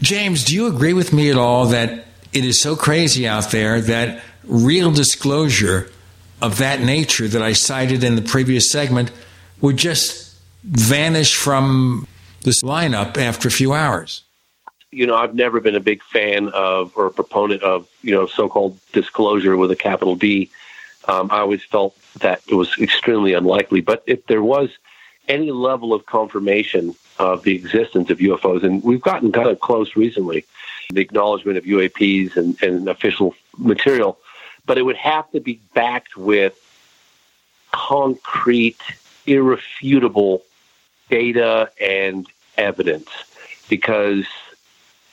James, 0.00 0.44
do 0.44 0.54
you 0.54 0.68
agree 0.68 0.92
with 0.92 1.12
me 1.12 1.32
at 1.32 1.36
all 1.36 1.66
that 1.66 2.06
it 2.32 2.44
is 2.44 2.62
so 2.62 2.76
crazy 2.76 3.26
out 3.26 3.50
there 3.50 3.80
that 3.80 4.22
real 4.44 4.92
disclosure 4.92 5.90
of 6.40 6.58
that 6.58 6.80
nature 6.80 7.26
that 7.26 7.42
I 7.42 7.54
cited 7.54 8.04
in 8.04 8.14
the 8.14 8.22
previous 8.22 8.70
segment 8.70 9.10
would 9.60 9.78
just 9.78 10.36
vanish 10.62 11.34
from 11.34 12.06
this 12.42 12.62
lineup 12.62 13.16
after 13.16 13.48
a 13.48 13.50
few 13.50 13.72
hours? 13.72 14.22
You 14.90 15.06
know, 15.06 15.14
I've 15.14 15.34
never 15.34 15.60
been 15.60 15.76
a 15.76 15.80
big 15.80 16.02
fan 16.02 16.48
of 16.48 16.92
or 16.96 17.06
a 17.06 17.10
proponent 17.10 17.62
of, 17.62 17.88
you 18.02 18.12
know, 18.12 18.26
so 18.26 18.48
called 18.48 18.78
disclosure 18.92 19.56
with 19.56 19.70
a 19.70 19.76
capital 19.76 20.16
D. 20.16 20.50
Um, 21.06 21.30
I 21.30 21.38
always 21.38 21.62
felt 21.62 21.96
that 22.18 22.42
it 22.48 22.54
was 22.54 22.76
extremely 22.78 23.34
unlikely. 23.34 23.80
But 23.82 24.02
if 24.06 24.26
there 24.26 24.42
was 24.42 24.70
any 25.28 25.52
level 25.52 25.94
of 25.94 26.06
confirmation 26.06 26.96
of 27.18 27.44
the 27.44 27.54
existence 27.54 28.10
of 28.10 28.18
UFOs, 28.18 28.64
and 28.64 28.82
we've 28.82 29.00
gotten 29.00 29.30
kind 29.30 29.48
of 29.48 29.60
close 29.60 29.94
recently, 29.94 30.44
the 30.92 31.00
acknowledgement 31.00 31.56
of 31.56 31.64
UAPs 31.64 32.36
and, 32.36 32.60
and 32.62 32.88
official 32.88 33.34
material, 33.56 34.18
but 34.66 34.76
it 34.76 34.82
would 34.82 34.96
have 34.96 35.30
to 35.30 35.40
be 35.40 35.60
backed 35.74 36.16
with 36.16 36.58
concrete, 37.72 38.80
irrefutable 39.26 40.42
data 41.10 41.70
and 41.80 42.26
evidence 42.56 43.08
because 43.68 44.24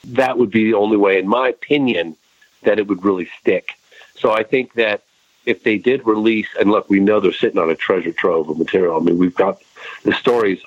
that 0.04 0.38
would 0.38 0.50
be 0.50 0.64
the 0.64 0.74
only 0.74 0.96
way, 0.96 1.18
in 1.18 1.28
my 1.28 1.48
opinion, 1.48 2.16
that 2.62 2.78
it 2.78 2.86
would 2.86 3.04
really 3.04 3.28
stick. 3.40 3.72
So 4.16 4.32
I 4.32 4.42
think 4.42 4.74
that 4.74 5.02
if 5.44 5.62
they 5.62 5.78
did 5.78 6.06
release, 6.06 6.48
and 6.58 6.70
look, 6.70 6.90
we 6.90 7.00
know 7.00 7.20
they're 7.20 7.32
sitting 7.32 7.58
on 7.58 7.70
a 7.70 7.76
treasure 7.76 8.12
trove 8.12 8.48
of 8.48 8.58
material. 8.58 8.96
I 8.96 9.00
mean, 9.00 9.18
we've 9.18 9.34
got 9.34 9.62
the 10.04 10.12
stories 10.12 10.60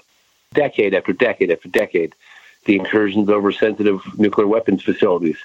decade 0.53 0.94
after 0.94 1.14
decade 1.14 1.52
after 1.52 1.70
decade, 1.70 2.16
the 2.66 2.76
incursions 2.78 3.30
over 3.30 3.52
sensitive 3.52 4.02
nuclear 4.18 4.48
weapons 4.48 4.84
facilities, 4.84 5.38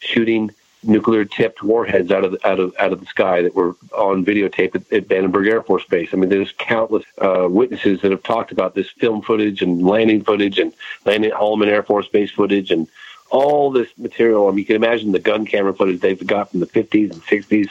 shooting 0.00 0.50
nuclear 0.82 1.24
tipped 1.24 1.62
warheads 1.62 2.10
out 2.10 2.24
of 2.24 2.32
the, 2.32 2.48
out 2.48 2.58
of 2.58 2.74
out 2.78 2.92
of 2.92 3.00
the 3.00 3.06
sky 3.06 3.42
that 3.42 3.54
were 3.54 3.76
on 3.92 4.24
videotape 4.24 4.74
at, 4.74 4.92
at 4.92 5.08
Vandenberg 5.08 5.48
Air 5.48 5.62
Force 5.62 5.84
Base. 5.84 6.10
I 6.12 6.16
mean, 6.16 6.28
there's 6.28 6.52
countless 6.58 7.04
uh, 7.18 7.46
witnesses 7.48 8.00
that 8.02 8.10
have 8.10 8.22
talked 8.22 8.52
about 8.52 8.74
this 8.74 8.88
film 8.90 9.22
footage 9.22 9.62
and 9.62 9.86
landing 9.86 10.24
footage 10.24 10.58
and 10.58 10.72
landing 11.04 11.30
at 11.30 11.36
Holloman 11.36 11.68
Air 11.68 11.82
Force 11.82 12.08
Base 12.08 12.30
footage 12.30 12.70
and 12.70 12.88
all 13.30 13.70
this 13.70 13.88
material. 13.96 14.46
I 14.46 14.50
mean, 14.50 14.58
you 14.58 14.64
can 14.64 14.76
imagine 14.76 15.12
the 15.12 15.18
gun 15.18 15.46
camera 15.46 15.74
footage 15.74 16.00
they've 16.00 16.26
got 16.26 16.50
from 16.50 16.60
the 16.60 16.66
50s 16.66 17.12
and 17.12 17.22
60s. 17.22 17.70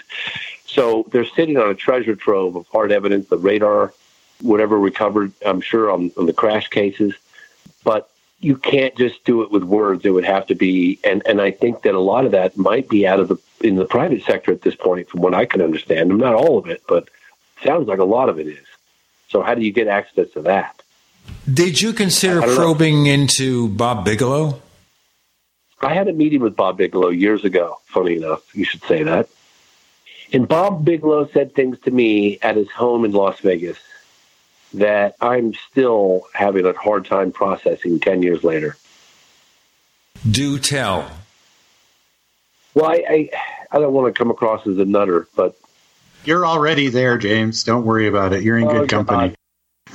So 0.66 1.06
they're 1.12 1.26
sitting 1.26 1.58
on 1.58 1.70
a 1.70 1.76
treasure 1.76 2.16
trove 2.16 2.56
of 2.56 2.68
hard 2.68 2.92
evidence, 2.92 3.28
the 3.28 3.38
radar, 3.38 3.94
whatever 4.42 4.80
recovered, 4.80 5.34
I'm 5.46 5.62
sure, 5.62 5.92
on, 5.92 6.12
on 6.18 6.26
the 6.26 6.34
crash 6.34 6.70
cases. 6.70 7.14
But 7.84 8.10
you 8.42 8.58
can't 8.58 8.96
just 8.98 9.24
do 9.24 9.44
it 9.44 9.52
with 9.52 9.64
words. 9.64 10.04
It 10.04 10.10
would 10.10 10.26
have 10.26 10.48
to 10.48 10.56
be, 10.56 11.00
and, 11.04 11.22
and 11.26 11.40
I 11.40 11.52
think 11.52 11.84
that 11.84 11.94
a 11.94 12.00
lot 12.00 12.26
of 12.26 12.32
that 12.32 12.58
might 12.58 12.90
be 12.90 13.08
out 13.08 13.20
of 13.20 13.28
the 13.28 13.38
in 13.62 13.76
the 13.76 13.86
private 13.86 14.24
sector 14.24 14.52
at 14.52 14.64
this 14.64 14.76
point, 14.76 15.08
from 15.08 15.22
what 15.22 15.36
I 15.36 15.46
can 15.46 15.62
understand. 15.62 16.18
Not 16.18 16.34
all 16.34 16.58
of 16.58 16.68
it, 16.68 16.82
but 16.88 17.10
sounds 17.64 17.88
like 17.88 18.00
a 18.00 18.04
lot 18.04 18.28
of 18.28 18.40
it 18.40 18.48
is. 18.48 18.66
So 19.30 19.44
how 19.44 19.54
do 19.54 19.62
you 19.62 19.72
get 19.72 19.88
access 19.88 20.30
to 20.32 20.42
that? 20.42 20.82
Did 21.52 21.80
you 21.80 21.94
consider 21.94 22.42
probing 22.42 23.04
know. 23.04 23.12
into 23.12 23.70
Bob 23.70 24.04
Bigelow? 24.04 24.60
I 25.80 25.94
had 25.94 26.08
a 26.08 26.14
meeting 26.14 26.42
with 26.42 26.56
Bob 26.56 26.78
Bigelow 26.78 27.10
years 27.10 27.46
ago. 27.46 27.78
Funny 27.86 28.18
enough, 28.18 28.56
you 28.56 28.66
should 28.66 28.84
say 28.84 29.04
that. 29.04 29.30
And 30.34 30.48
Bob 30.48 30.84
Bigelow 30.84 31.30
said 31.34 31.54
things 31.54 31.80
to 31.82 31.92
me 31.92 32.40
at 32.42 32.56
his 32.56 32.70
home 32.72 33.06
in 33.06 33.12
Las 33.12 33.40
Vegas 33.42 33.78
that 34.73 35.15
I'm 35.19 35.53
still 35.53 36.27
having 36.34 36.65
a 36.65 36.73
hard 36.73 37.06
time 37.06 37.31
processing 37.31 37.99
10 37.99 38.23
years 38.23 38.43
later. 38.43 38.77
Do 40.30 40.60
tell. 40.60 41.10
Well, 42.73 42.85
I, 42.85 43.03
I, 43.10 43.30
I 43.72 43.80
don't 43.80 43.93
want 43.93 44.14
to 44.14 44.18
come 44.18 44.31
across 44.31 44.65
as 44.68 44.77
a 44.77 44.85
nutter, 44.85 45.27
but. 45.35 45.57
You're 46.23 46.45
already 46.45 46.89
there, 46.89 47.18
James. 47.18 47.64
Don't 47.64 47.85
worry 47.85 48.07
about 48.07 48.34
it. 48.34 48.43
You're 48.43 48.57
in 48.57 48.68
oh, 48.68 48.81
good 48.81 48.89
company. 48.89 49.35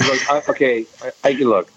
Look, 0.01 0.31
I, 0.31 0.43
okay, 0.49 0.87
I, 1.03 1.31
I, 1.31 1.33
look, 1.33 1.71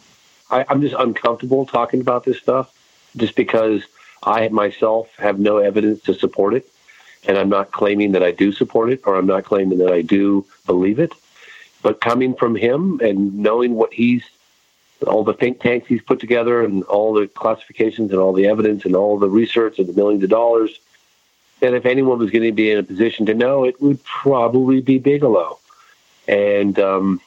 I, 0.49 0.65
I'm 0.67 0.81
just 0.81 0.95
uncomfortable 0.97 1.65
talking 1.65 2.01
about 2.01 2.23
this 2.23 2.39
stuff 2.39 2.73
just 3.15 3.35
because 3.35 3.83
I 4.23 4.47
myself 4.49 5.09
have 5.17 5.39
no 5.39 5.57
evidence 5.57 6.01
to 6.03 6.13
support 6.13 6.53
it. 6.53 6.69
And 7.27 7.37
I'm 7.37 7.49
not 7.49 7.71
claiming 7.71 8.13
that 8.13 8.23
I 8.23 8.31
do 8.31 8.51
support 8.51 8.89
it 8.91 9.01
or 9.05 9.15
I'm 9.15 9.25
not 9.25 9.43
claiming 9.43 9.79
that 9.79 9.91
I 9.91 10.01
do 10.01 10.45
believe 10.65 10.99
it. 10.99 11.13
But 11.81 12.01
coming 12.01 12.35
from 12.35 12.55
him 12.55 12.99
and 13.01 13.39
knowing 13.39 13.75
what 13.75 13.93
he's, 13.93 14.23
all 15.07 15.23
the 15.23 15.33
think 15.33 15.61
tanks 15.61 15.87
he's 15.87 16.01
put 16.01 16.19
together 16.19 16.63
and 16.63 16.83
all 16.83 17.13
the 17.13 17.27
classifications 17.27 18.11
and 18.11 18.19
all 18.19 18.33
the 18.33 18.47
evidence 18.47 18.85
and 18.85 18.95
all 18.95 19.17
the 19.17 19.29
research 19.29 19.79
and 19.79 19.87
the 19.87 19.93
millions 19.93 20.23
of 20.23 20.29
dollars, 20.29 20.77
that 21.61 21.73
if 21.73 21.85
anyone 21.85 22.19
was 22.19 22.31
going 22.31 22.43
to 22.43 22.51
be 22.51 22.71
in 22.71 22.79
a 22.79 22.83
position 22.83 23.25
to 23.27 23.33
know, 23.33 23.63
it 23.63 23.81
would 23.81 24.03
probably 24.03 24.81
be 24.81 24.97
Bigelow. 24.97 25.59
And 26.27 26.77
um, 26.79 27.21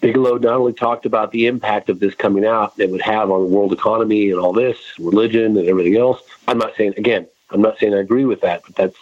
Bigelow 0.00 0.38
not 0.38 0.54
only 0.54 0.72
talked 0.72 1.06
about 1.06 1.30
the 1.30 1.46
impact 1.46 1.88
of 1.88 2.00
this 2.00 2.14
coming 2.14 2.44
out 2.44 2.78
it 2.78 2.90
would 2.90 3.02
have 3.02 3.30
on 3.30 3.42
the 3.42 3.54
world 3.54 3.72
economy 3.72 4.30
and 4.30 4.40
all 4.40 4.52
this, 4.52 4.78
religion 4.98 5.56
and 5.56 5.68
everything 5.68 5.96
else. 5.96 6.22
I'm 6.48 6.58
not 6.58 6.74
saying, 6.76 6.94
again, 6.96 7.26
I'm 7.50 7.60
not 7.60 7.78
saying 7.78 7.94
I 7.94 7.98
agree 7.98 8.24
with 8.24 8.40
that, 8.40 8.62
but 8.64 8.76
that's 8.76 8.96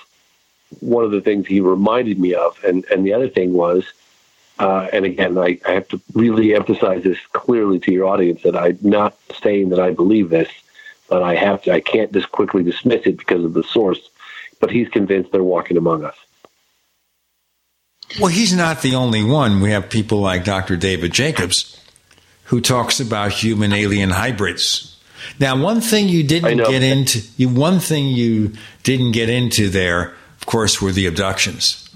one 0.80 1.04
of 1.04 1.10
the 1.10 1.20
things 1.20 1.46
he 1.46 1.60
reminded 1.60 2.18
me 2.18 2.34
of. 2.34 2.62
And, 2.64 2.84
and 2.86 3.06
the 3.06 3.14
other 3.14 3.28
thing 3.28 3.52
was, 3.52 3.84
uh, 4.58 4.88
and 4.92 5.04
again, 5.04 5.38
I, 5.38 5.60
I, 5.66 5.72
have 5.72 5.88
to 5.88 6.00
really 6.14 6.54
emphasize 6.54 7.04
this 7.04 7.18
clearly 7.32 7.78
to 7.80 7.92
your 7.92 8.06
audience 8.06 8.42
that 8.42 8.56
I'm 8.56 8.78
not 8.82 9.16
saying 9.40 9.68
that 9.68 9.78
I 9.78 9.92
believe 9.92 10.30
this, 10.30 10.48
but 11.08 11.22
I 11.22 11.36
have 11.36 11.62
to, 11.62 11.72
I 11.72 11.80
can't 11.80 12.12
just 12.12 12.32
quickly 12.32 12.64
dismiss 12.64 13.06
it 13.06 13.18
because 13.18 13.44
of 13.44 13.54
the 13.54 13.62
source. 13.62 14.10
But 14.60 14.70
he's 14.70 14.88
convinced 14.88 15.30
they're 15.30 15.44
walking 15.44 15.76
among 15.76 16.04
us. 16.04 16.16
Well, 18.18 18.28
he's 18.28 18.54
not 18.54 18.82
the 18.82 18.96
only 18.96 19.22
one. 19.22 19.60
We 19.60 19.70
have 19.70 19.90
people 19.90 20.20
like 20.20 20.42
Dr. 20.42 20.76
David 20.76 21.12
Jacobs, 21.12 21.80
who 22.44 22.60
talks 22.60 22.98
about 22.98 23.32
human 23.32 23.72
alien 23.72 24.10
hybrids. 24.10 24.96
Now, 25.38 25.60
one 25.62 25.80
thing 25.80 26.08
you 26.08 26.24
didn't 26.24 26.56
get 26.56 26.82
into, 26.82 27.48
one 27.48 27.78
thing 27.78 28.08
you 28.08 28.54
didn't 28.82 29.12
get 29.12 29.28
into 29.28 29.68
there, 29.68 30.14
of 30.40 30.46
course, 30.46 30.80
were 30.82 30.90
the 30.90 31.06
abductions. 31.06 31.87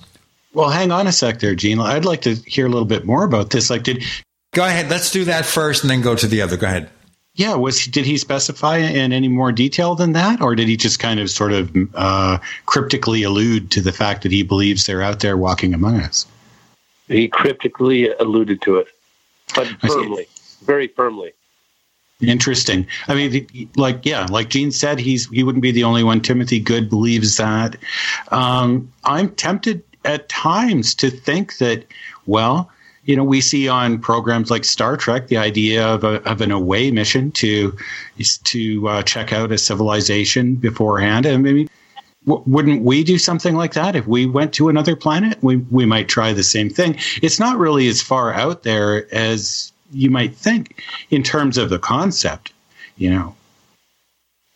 Well, 0.55 0.69
hang 0.69 0.93
on 0.93 1.07
a 1.07 1.13
sec 1.13 1.41
there, 1.41 1.55
Gene. 1.55 1.81
I'd 1.81 2.05
like 2.05 2.23
to 2.23 2.35
hear 2.35 2.67
a 2.67 2.69
little 2.69 2.87
bit 2.87 3.05
more 3.07 3.25
about 3.25 3.51
this. 3.51 3.71
Like, 3.71 3.85
did 3.85 4.05
Go 4.53 4.67
ahead. 4.67 4.91
Let's 4.91 5.11
do 5.11 5.25
that 5.25 5.47
first 5.47 5.83
and 5.83 5.91
then 5.91 6.03
go 6.03 6.15
to 6.15 6.27
the 6.27 6.43
other. 6.43 6.59
Go 6.59 6.67
ahead. 6.67 6.91
Yeah, 7.35 7.55
was 7.55 7.87
did 7.87 8.05
he 8.05 8.19
specify 8.19 8.77
in 8.77 9.15
any 9.15 9.29
more 9.29 9.53
detail 9.53 9.95
than 9.95 10.13
that, 10.13 10.43
or 10.43 10.55
did 10.55 10.69
he 10.69 10.77
just 10.77 10.99
kind 10.99 11.19
of 11.19 11.31
sort 11.31 11.53
of 11.53 11.75
uh, 11.95 12.37
cryptically 12.67 13.23
allude 13.23 13.71
to 13.71 13.81
the 13.81 13.93
fact 13.93 14.23
that 14.23 14.33
he 14.33 14.43
believes 14.43 14.85
they're 14.85 15.01
out 15.01 15.21
there 15.21 15.39
walking 15.39 15.73
among 15.73 16.01
us? 16.01 16.27
He 17.09 17.29
cryptically 17.29 18.11
alluded 18.11 18.61
to 18.63 18.77
it, 18.77 18.89
but 19.55 19.67
firmly, 19.81 20.29
very 20.63 20.89
firmly. 20.89 21.33
Interesting. 22.21 22.87
I 23.09 23.15
mean, 23.15 23.71
like, 23.77 24.05
yeah, 24.05 24.27
like 24.29 24.51
Gene 24.51 24.71
said, 24.71 24.99
he's 24.99 25.27
he 25.31 25.43
wouldn't 25.43 25.63
be 25.63 25.73
the 25.73 25.85
only 25.85 26.05
one. 26.05 26.21
Timothy 26.21 26.61
Good 26.61 26.91
believes 26.91 27.39
that. 27.39 27.77
Um, 28.31 28.93
I'm 29.05 29.31
tempted 29.31 29.83
at 30.05 30.29
times 30.29 30.95
to 30.97 31.11
think 31.11 31.59
that, 31.59 31.85
well, 32.27 32.71
you 33.05 33.17
know, 33.17 33.25
we 33.25 33.41
see 33.41 33.69
on 33.69 33.99
programs 33.99 34.51
like 34.51 34.65
Star 34.65 34.97
Trek 34.97 35.27
the 35.27 35.37
idea 35.37 35.87
of, 35.87 36.05
a, 36.05 36.23
of 36.29 36.41
an 36.41 36.53
away 36.53 36.91
mission 36.91 37.33
to 37.33 37.77
to 38.45 38.89
uh, 38.89 39.03
check 39.03 39.33
out 39.33 39.51
a 39.51 39.59
civilization 39.59 40.55
beforehand. 40.55 41.27
I 41.27 41.37
mean, 41.37 41.69
w- 42.27 42.45
wouldn't 42.47 42.83
we 42.83 43.03
do 43.03 43.19
something 43.19 43.57
like 43.57 43.75
that 43.75 43.97
if 43.97 44.07
we 44.07 44.27
went 44.27 44.55
to 44.55 44.69
another 44.69 44.95
planet? 44.95 45.43
We 45.43 45.57
we 45.57 45.85
might 45.85 46.09
try 46.09 46.33
the 46.33 46.45
same 46.45 46.71
thing. 46.71 46.97
It's 47.23 47.41
not 47.41 47.59
really 47.59 47.89
as 47.89 48.01
far 48.01 48.33
out 48.33 48.63
there 48.63 49.13
as 49.13 49.73
you 49.93 50.11
might 50.11 50.37
think 50.37 50.81
in 51.11 51.25
terms 51.25 51.59
of 51.59 51.71
the 51.71 51.81
concept. 51.81 52.53
You 52.97 53.11
know. 53.11 53.35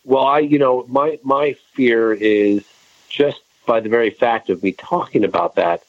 Well, 0.05 0.25
I 0.25 0.39
you 0.39 0.57
know 0.57 0.85
my 0.87 1.19
my 1.23 1.57
fear 1.73 2.13
is 2.13 2.63
just 3.09 3.41
by 3.67 3.79
the 3.79 3.89
very 3.89 4.09
fact 4.09 4.49
of 4.49 4.63
me 4.63 4.71
talking 4.71 5.23
about 5.23 5.55
that 5.55 5.83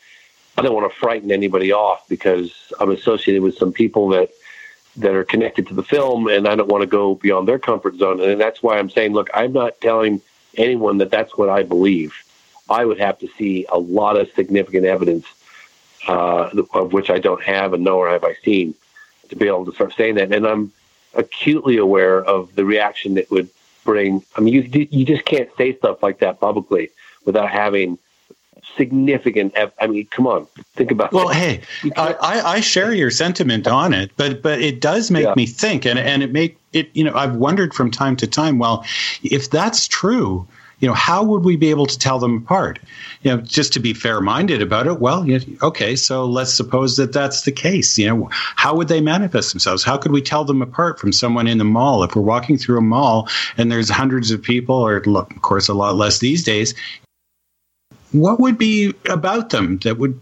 I 0.58 0.62
don't 0.62 0.74
want 0.74 0.92
to 0.92 0.98
frighten 0.98 1.30
anybody 1.30 1.70
off 1.72 2.08
because 2.08 2.52
I'm 2.80 2.90
associated 2.90 3.42
with 3.42 3.56
some 3.56 3.72
people 3.72 4.08
that 4.08 4.30
that 4.96 5.14
are 5.14 5.22
connected 5.22 5.68
to 5.68 5.74
the 5.74 5.84
film, 5.84 6.26
and 6.26 6.48
I 6.48 6.56
don't 6.56 6.66
want 6.66 6.82
to 6.82 6.88
go 6.88 7.14
beyond 7.14 7.46
their 7.46 7.60
comfort 7.60 7.94
zone. 7.94 8.20
And 8.20 8.40
that's 8.40 8.60
why 8.60 8.76
I'm 8.76 8.90
saying, 8.90 9.12
look, 9.12 9.30
I'm 9.32 9.52
not 9.52 9.80
telling 9.80 10.20
anyone 10.56 10.98
that 10.98 11.12
that's 11.12 11.38
what 11.38 11.48
I 11.48 11.62
believe. 11.62 12.12
I 12.68 12.84
would 12.84 12.98
have 12.98 13.20
to 13.20 13.28
see 13.38 13.66
a 13.68 13.78
lot 13.78 14.16
of 14.16 14.32
significant 14.32 14.84
evidence 14.84 15.26
uh, 16.08 16.50
of 16.74 16.92
which 16.92 17.08
I 17.08 17.20
don't 17.20 17.42
have, 17.44 17.72
and 17.72 17.84
nor 17.84 18.08
have 18.08 18.24
I 18.24 18.34
seen, 18.44 18.74
to 19.28 19.36
be 19.36 19.46
able 19.46 19.66
to 19.66 19.72
start 19.72 19.94
saying 19.94 20.16
that. 20.16 20.32
And 20.32 20.44
I'm 20.44 20.72
acutely 21.14 21.76
aware 21.76 22.20
of 22.20 22.52
the 22.56 22.64
reaction 22.64 23.14
that 23.14 23.30
would 23.30 23.48
bring. 23.84 24.24
I 24.34 24.40
mean, 24.40 24.54
you 24.54 24.88
you 24.90 25.04
just 25.04 25.24
can't 25.24 25.50
say 25.56 25.76
stuff 25.76 26.02
like 26.02 26.18
that 26.18 26.40
publicly 26.40 26.90
without 27.28 27.50
having 27.50 27.98
significant. 28.76 29.54
I 29.80 29.86
mean, 29.86 30.06
come 30.06 30.26
on, 30.26 30.46
think 30.74 30.90
about. 30.90 31.12
Well, 31.12 31.28
hey, 31.28 31.60
I, 31.96 32.16
I 32.56 32.60
share 32.60 32.92
your 32.92 33.10
sentiment 33.10 33.68
on 33.68 33.92
it, 33.92 34.10
but 34.16 34.42
but 34.42 34.60
it 34.60 34.80
does 34.80 35.10
make 35.10 35.24
yeah. 35.24 35.34
me 35.36 35.46
think, 35.46 35.84
and 35.84 35.98
and 35.98 36.22
it 36.22 36.32
make 36.32 36.58
it. 36.72 36.88
You 36.94 37.04
know, 37.04 37.14
I've 37.14 37.36
wondered 37.36 37.74
from 37.74 37.90
time 37.90 38.16
to 38.16 38.26
time. 38.26 38.58
Well, 38.58 38.84
if 39.22 39.50
that's 39.50 39.86
true, 39.88 40.46
you 40.80 40.88
know, 40.88 40.94
how 40.94 41.24
would 41.24 41.44
we 41.44 41.56
be 41.56 41.70
able 41.70 41.86
to 41.86 41.98
tell 41.98 42.18
them 42.18 42.36
apart? 42.38 42.78
You 43.22 43.32
know, 43.32 43.42
just 43.42 43.72
to 43.72 43.80
be 43.80 43.94
fair-minded 43.94 44.62
about 44.62 44.86
it. 44.86 45.00
Well, 45.00 45.26
you 45.26 45.40
know, 45.40 45.68
okay, 45.68 45.96
so 45.96 46.24
let's 46.24 46.54
suppose 46.54 46.96
that 46.96 47.12
that's 47.12 47.42
the 47.42 47.52
case. 47.52 47.98
You 47.98 48.06
know, 48.08 48.28
how 48.32 48.76
would 48.76 48.88
they 48.88 49.00
manifest 49.00 49.52
themselves? 49.52 49.82
How 49.82 49.98
could 49.98 50.12
we 50.12 50.22
tell 50.22 50.44
them 50.44 50.62
apart 50.62 51.00
from 51.00 51.12
someone 51.12 51.48
in 51.48 51.58
the 51.58 51.64
mall 51.64 52.04
if 52.04 52.14
we're 52.14 52.22
walking 52.22 52.58
through 52.58 52.78
a 52.78 52.82
mall 52.82 53.28
and 53.56 53.72
there's 53.72 53.90
hundreds 53.90 54.30
of 54.30 54.40
people, 54.40 54.76
or 54.76 55.02
look 55.04 55.32
of 55.32 55.42
course 55.42 55.68
a 55.68 55.74
lot 55.74 55.96
less 55.96 56.20
these 56.20 56.44
days? 56.44 56.74
What 58.12 58.40
would 58.40 58.58
be 58.58 58.94
about 59.08 59.50
them 59.50 59.78
that 59.78 59.98
would 59.98 60.20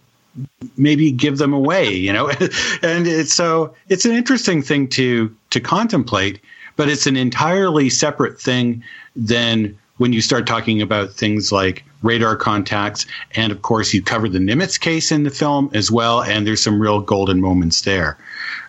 maybe 0.76 1.10
give 1.10 1.38
them 1.38 1.52
away 1.52 1.92
you 1.92 2.12
know? 2.12 2.28
And 2.82 3.06
it's 3.06 3.32
so 3.32 3.74
it's 3.88 4.04
an 4.04 4.12
interesting 4.12 4.62
thing 4.62 4.88
to 4.88 5.34
to 5.50 5.60
contemplate 5.60 6.40
but 6.76 6.88
it's 6.88 7.06
an 7.06 7.16
entirely 7.16 7.88
separate 7.88 8.40
thing 8.40 8.82
than 9.14 9.78
when 9.96 10.12
you 10.12 10.20
start 10.20 10.46
talking 10.46 10.82
about 10.82 11.12
things 11.12 11.52
like 11.52 11.84
radar 12.02 12.36
contacts 12.36 13.06
and 13.34 13.50
of 13.50 13.62
course 13.62 13.94
you 13.94 14.02
cover 14.02 14.28
the 14.28 14.38
nimitz 14.38 14.78
case 14.78 15.10
in 15.10 15.22
the 15.22 15.30
film 15.30 15.70
as 15.72 15.90
well 15.90 16.22
and 16.22 16.46
there's 16.46 16.62
some 16.62 16.80
real 16.80 17.00
golden 17.00 17.40
moments 17.40 17.82
there. 17.82 18.18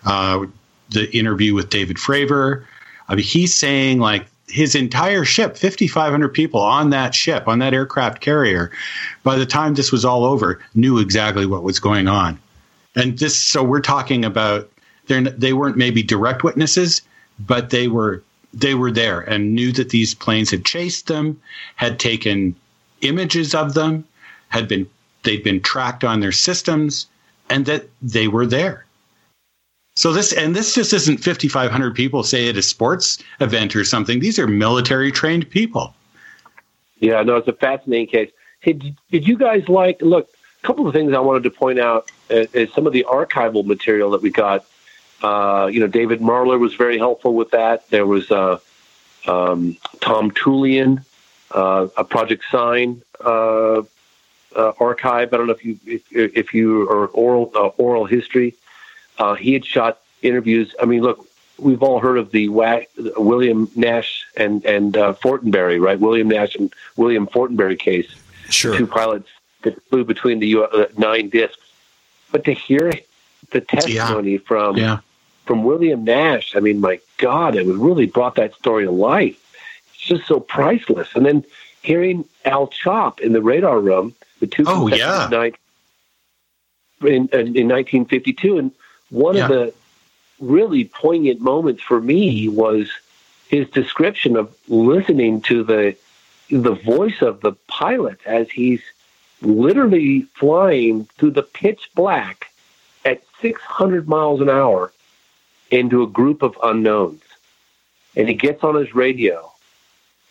Uh, 0.06 0.46
the 0.90 1.14
interview 1.16 1.54
with 1.54 1.70
david 1.70 1.98
fravor 1.98 2.66
I 3.08 3.16
mean, 3.16 3.26
he's 3.26 3.54
saying 3.54 4.00
like 4.00 4.28
his 4.48 4.76
entire 4.76 5.26
ship, 5.26 5.58
5,500 5.58 6.30
people 6.30 6.62
on 6.62 6.90
that 6.92 7.14
ship, 7.14 7.48
on 7.48 7.60
that 7.60 7.74
aircraft 7.74 8.22
carrier, 8.22 8.72
by 9.24 9.36
the 9.36 9.46
time 9.46 9.74
this 9.74 9.92
was 9.92 10.06
all 10.06 10.24
over, 10.24 10.62
knew 10.74 11.00
exactly 11.00 11.46
what 11.46 11.64
was 11.64 11.80
going 11.80 12.08
on. 12.08 12.40
And 12.96 13.20
this, 13.20 13.36
so 13.36 13.64
we're 13.64 13.82
talking 13.82 14.26
about 14.26 14.70
they 15.08 15.54
weren't 15.54 15.78
maybe 15.78 16.04
direct 16.04 16.44
witnesses, 16.44 17.02
but 17.40 17.70
they 17.70 17.88
were 17.88 18.24
they 18.54 18.74
were 18.74 18.92
there 18.92 19.22
and 19.22 19.54
knew 19.54 19.72
that 19.74 19.90
these 19.90 20.16
planes 20.16 20.50
had 20.50 20.66
chased 20.66 21.08
them, 21.08 21.40
had 21.76 22.00
taken 22.00 22.56
images 23.02 23.54
of 23.54 23.74
them, 23.74 24.04
had 24.50 24.68
been 24.68 24.90
they'd 25.24 25.44
been 25.44 25.62
tracked 25.62 26.04
on 26.04 26.20
their 26.20 26.32
systems, 26.32 27.08
and 27.50 27.66
that 27.66 27.88
they 28.02 28.28
were 28.28 28.46
there. 28.46 28.86
So 29.98 30.14
this 30.14 30.32
and 30.32 30.56
this 30.56 30.76
just 30.76 30.94
isn't 30.94 31.24
5,500 31.24 31.96
people 31.96 32.22
say 32.22 32.48
at 32.50 32.56
a 32.56 32.62
sports 32.62 33.18
event 33.40 33.76
or 33.76 33.84
something. 33.84 34.20
These 34.20 34.38
are 34.38 34.46
military 34.46 35.12
trained 35.12 35.50
people. 35.50 35.96
Yeah, 37.00 37.24
no, 37.24 37.38
it's 37.38 37.48
a 37.48 37.54
fascinating 37.54 38.06
case. 38.06 38.32
Hey, 38.60 38.74
did, 38.74 38.96
you 39.28 39.36
guys 39.40 39.68
like? 39.68 40.00
Look, 40.04 40.30
a 40.64 40.68
couple 40.68 40.88
of 40.88 40.94
things 40.94 41.14
I 41.14 41.20
wanted 41.20 41.42
to 41.44 41.50
point 41.50 41.80
out 41.80 42.12
is, 42.30 42.54
is 42.54 42.72
some 42.74 42.86
of 42.86 42.94
the 42.94 43.08
archival 43.10 43.66
material 43.66 44.12
that 44.12 44.22
we 44.22 44.30
got. 44.30 44.66
Uh, 45.24 45.68
you 45.72 45.80
know, 45.80 45.88
David 45.88 46.20
Marler 46.20 46.60
was 46.60 46.76
very 46.76 47.00
helpful 47.00 47.34
with 47.34 47.50
that. 47.50 47.90
There 47.90 48.06
was 48.06 48.30
uh, 48.30 48.60
um, 49.26 49.78
Tom 50.00 50.30
Tulien, 50.30 51.04
uh, 51.50 51.88
a 51.98 52.04
Project 52.04 52.44
Sign 52.52 53.02
uh, 53.26 53.82
uh, 54.56 54.74
archive. 54.80 55.34
I 55.34 55.38
don't 55.38 55.48
know 55.48 55.54
if 55.54 55.66
you 55.66 55.80
if, 55.88 56.04
if 56.12 56.54
you 56.54 56.88
are 56.88 57.08
oral 57.08 57.52
uh, 57.56 57.70
oral 57.82 58.06
history. 58.06 58.54
Uh, 59.18 59.36
he 59.36 59.54
had 59.54 59.66
shot 59.66 60.00
interviews. 60.22 60.74
I 60.82 60.86
mean, 60.86 61.02
look, 61.02 61.28
we've 61.58 61.84
all 61.84 62.00
heard 62.00 62.18
of 62.18 62.32
the 62.32 62.50
William 63.18 63.70
Nash 63.76 64.26
and 64.36 64.64
and 64.66 64.96
uh, 64.96 65.14
Fortenberry, 65.14 65.80
right? 65.80 66.00
William 66.00 66.28
Nash 66.28 66.56
and 66.56 66.74
William 66.96 67.28
Fortenberry 67.28 67.78
case. 67.78 68.14
Sure. 68.50 68.78
Two 68.78 68.88
pilots 68.88 69.30
that 69.64 69.82
flew 69.90 70.06
between 70.06 70.40
the 70.40 70.64
uh, 70.64 70.86
nine 70.98 71.30
discs, 71.30 71.58
but 72.32 72.46
to 72.46 72.54
hear 72.54 72.94
the 73.52 73.62
testimony 73.62 74.34
yeah. 74.34 74.40
from 74.46 74.78
yeah. 74.78 75.00
from 75.46 75.64
William 75.64 76.04
Nash, 76.04 76.56
I 76.56 76.60
mean, 76.60 76.80
my 76.80 77.00
God, 77.18 77.56
it 77.56 77.66
really 77.66 78.06
brought 78.06 78.36
that 78.36 78.54
story 78.56 78.86
to 78.86 78.92
life. 78.92 79.44
It's 79.94 80.04
just 80.04 80.28
so 80.28 80.40
priceless. 80.40 81.10
And 81.16 81.26
then 81.26 81.44
hearing 81.82 82.26
Al 82.46 82.68
Chop 82.68 83.20
in 83.20 83.34
the 83.34 83.42
radar 83.42 83.80
room, 83.80 84.16
the 84.40 84.48
two 84.48 84.64
oh 84.68 84.88
yeah 84.88 85.28
night 85.32 85.56
in, 87.02 87.28
in, 87.30 87.56
in 87.56 87.68
1952, 87.68 88.58
and 88.58 88.72
one 89.10 89.36
yeah. 89.36 89.46
of 89.46 89.50
the 89.50 89.74
really 90.40 90.86
poignant 90.86 91.42
moments 91.42 91.82
for 91.82 92.00
me 92.00 92.48
was 92.48 92.90
his 93.50 93.70
description 93.70 94.36
of 94.36 94.56
listening 94.68 95.42
to 95.42 95.64
the 95.64 95.96
the 96.50 96.76
voice 96.76 97.22
of 97.22 97.42
the 97.42 97.52
pilot 97.68 98.20
as 98.26 98.50
he's 98.50 98.82
literally 99.42 100.22
flying 100.36 101.06
through 101.18 101.32
the 101.32 101.44
pitch 101.44 101.90
black 101.94 102.52
at 103.04 103.22
600 103.42 104.08
miles 104.08 104.42
an 104.42 104.50
hour 104.50 104.92
into 105.70 106.04
a 106.04 106.08
group 106.08 106.42
of 106.42 106.58
unknowns. 106.64 107.22
And 108.16 108.28
he 108.28 108.34
gets 108.34 108.64
on 108.64 108.76
his 108.76 108.96
radio, 108.96 109.52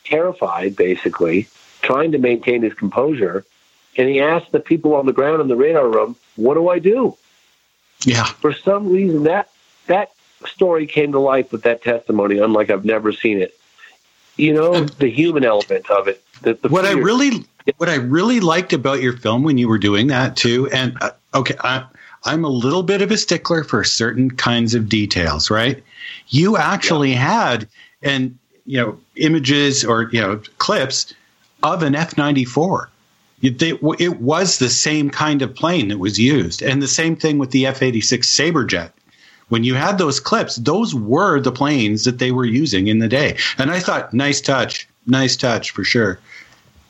terrified 0.04 0.74
basically, 0.74 1.48
trying 1.82 2.12
to 2.12 2.18
maintain 2.18 2.62
his 2.62 2.74
composure. 2.74 3.44
And 3.96 4.08
he 4.08 4.20
asks 4.20 4.50
the 4.50 4.60
people 4.60 4.94
on 4.94 5.06
the 5.06 5.12
ground 5.12 5.40
in 5.40 5.48
the 5.48 5.56
radar 5.56 5.88
room, 5.88 6.16
What 6.36 6.54
do 6.54 6.68
I 6.68 6.78
do? 6.78 7.16
Yeah. 8.04 8.24
For 8.24 8.52
some 8.52 8.88
reason, 8.88 9.24
that 9.24 9.50
that 9.86 10.12
story 10.46 10.86
came 10.86 11.12
to 11.12 11.18
life 11.18 11.52
with 11.52 11.62
that 11.62 11.82
testimony, 11.82 12.38
unlike 12.38 12.70
I've 12.70 12.84
never 12.84 13.12
seen 13.12 13.40
it. 13.40 13.58
You 14.36 14.52
know, 14.52 14.84
the 14.84 15.08
human 15.08 15.44
element 15.44 15.88
of 15.90 16.08
it. 16.08 16.22
The, 16.42 16.54
the 16.54 16.68
what 16.68 16.84
fear. 16.84 16.96
I 16.96 17.00
really, 17.00 17.44
what 17.78 17.88
I 17.88 17.94
really 17.94 18.40
liked 18.40 18.72
about 18.72 19.00
your 19.00 19.16
film 19.16 19.42
when 19.42 19.56
you 19.56 19.68
were 19.68 19.78
doing 19.78 20.08
that 20.08 20.36
too, 20.36 20.68
and 20.72 20.96
uh, 21.00 21.12
okay, 21.34 21.54
I, 21.60 21.86
I'm 22.24 22.44
a 22.44 22.48
little 22.48 22.82
bit 22.82 23.00
of 23.00 23.10
a 23.10 23.16
stickler 23.16 23.64
for 23.64 23.82
certain 23.82 24.30
kinds 24.30 24.74
of 24.74 24.88
details, 24.88 25.50
right? 25.50 25.82
You 26.28 26.56
actually 26.56 27.12
yeah. 27.12 27.52
had 27.52 27.68
and 28.02 28.36
you 28.66 28.78
know 28.78 28.98
images 29.16 29.84
or 29.84 30.10
you 30.12 30.20
know 30.20 30.40
clips 30.58 31.14
of 31.62 31.82
an 31.82 31.94
F94 31.94 32.88
it 33.46 34.20
was 34.20 34.58
the 34.58 34.68
same 34.68 35.10
kind 35.10 35.42
of 35.42 35.54
plane 35.54 35.88
that 35.88 35.98
was 35.98 36.18
used. 36.18 36.62
And 36.62 36.82
the 36.82 36.88
same 36.88 37.16
thing 37.16 37.38
with 37.38 37.50
the 37.50 37.66
F 37.66 37.82
86 37.82 38.28
Saberjet. 38.28 38.92
When 39.48 39.62
you 39.62 39.74
had 39.74 39.98
those 39.98 40.18
clips, 40.18 40.56
those 40.56 40.94
were 40.94 41.40
the 41.40 41.52
planes 41.52 42.04
that 42.04 42.18
they 42.18 42.32
were 42.32 42.44
using 42.44 42.88
in 42.88 42.98
the 42.98 43.08
day. 43.08 43.36
And 43.58 43.70
I 43.70 43.78
thought, 43.78 44.12
nice 44.12 44.40
touch, 44.40 44.88
nice 45.06 45.36
touch 45.36 45.70
for 45.70 45.84
sure. 45.84 46.18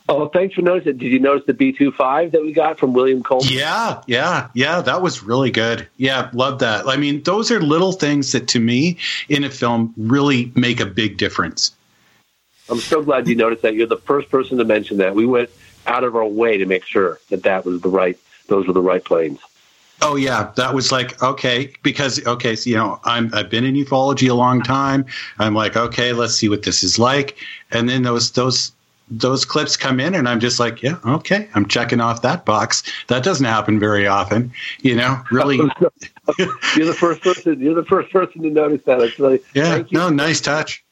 Oh, 0.09 0.29
thanks 0.29 0.55
for 0.55 0.61
noticing. 0.61 0.97
Did 0.97 1.11
you 1.11 1.19
notice 1.19 1.45
the 1.45 1.53
B25 1.53 2.31
that 2.31 2.41
we 2.41 2.53
got 2.53 2.79
from 2.79 2.93
William 2.93 3.21
Coleman? 3.21 3.51
Yeah, 3.51 4.01
yeah, 4.07 4.47
yeah. 4.53 4.81
That 4.81 5.01
was 5.01 5.21
really 5.21 5.51
good. 5.51 5.87
Yeah, 5.97 6.29
love 6.33 6.59
that. 6.59 6.87
I 6.87 6.95
mean, 6.95 7.23
those 7.23 7.51
are 7.51 7.59
little 7.59 7.91
things 7.91 8.31
that 8.31 8.47
to 8.49 8.59
me 8.59 8.97
in 9.27 9.43
a 9.43 9.49
film 9.49 9.93
really 9.97 10.51
make 10.55 10.79
a 10.79 10.85
big 10.85 11.17
difference. 11.17 11.75
I'm 12.69 12.79
so 12.79 13.03
glad 13.03 13.27
you 13.27 13.35
noticed 13.35 13.61
that. 13.63 13.75
You're 13.75 13.87
the 13.87 13.97
first 13.97 14.29
person 14.29 14.57
to 14.57 14.65
mention 14.65 14.97
that. 14.97 15.13
We 15.13 15.25
went 15.25 15.49
out 15.87 16.03
of 16.03 16.15
our 16.15 16.27
way 16.27 16.57
to 16.57 16.65
make 16.65 16.85
sure 16.85 17.19
that 17.29 17.43
that 17.43 17.65
was 17.65 17.81
the 17.81 17.89
right, 17.89 18.17
those 18.47 18.67
were 18.67 18.73
the 18.73 18.81
right 18.81 19.03
planes. 19.03 19.39
Oh 20.01 20.15
yeah, 20.15 20.51
that 20.55 20.75
was 20.75 20.91
like 20.91 21.21
okay 21.23 21.73
because 21.81 22.25
okay, 22.27 22.55
so, 22.55 22.69
you 22.69 22.75
know 22.75 22.99
I'm 23.03 23.33
I've 23.33 23.49
been 23.49 23.63
in 23.63 23.73
ufology 23.73 24.29
a 24.29 24.35
long 24.35 24.61
time. 24.61 25.05
I'm 25.39 25.55
like 25.55 25.75
okay, 25.75 26.13
let's 26.13 26.35
see 26.35 26.49
what 26.49 26.63
this 26.63 26.83
is 26.83 26.99
like, 26.99 27.37
and 27.71 27.89
then 27.89 28.03
those 28.03 28.31
those 28.31 28.73
those 29.09 29.43
clips 29.43 29.75
come 29.75 29.99
in, 29.99 30.13
and 30.13 30.29
I'm 30.29 30.39
just 30.39 30.59
like 30.59 30.83
yeah, 30.83 30.97
okay, 31.03 31.49
I'm 31.55 31.67
checking 31.67 31.99
off 31.99 32.21
that 32.21 32.45
box. 32.45 32.83
That 33.07 33.23
doesn't 33.23 33.45
happen 33.45 33.79
very 33.79 34.05
often, 34.05 34.51
you 34.81 34.95
know. 34.95 35.19
Really, 35.31 35.57
you're 36.37 36.85
the 36.85 36.95
first 36.97 37.21
person. 37.21 37.59
You're 37.59 37.73
the 37.73 37.85
first 37.85 38.11
person 38.11 38.43
to 38.43 38.51
notice 38.51 38.83
that. 38.85 39.01
Actually, 39.01 39.39
yeah, 39.55 39.83
no, 39.91 40.09
nice 40.09 40.41
touch. 40.41 40.83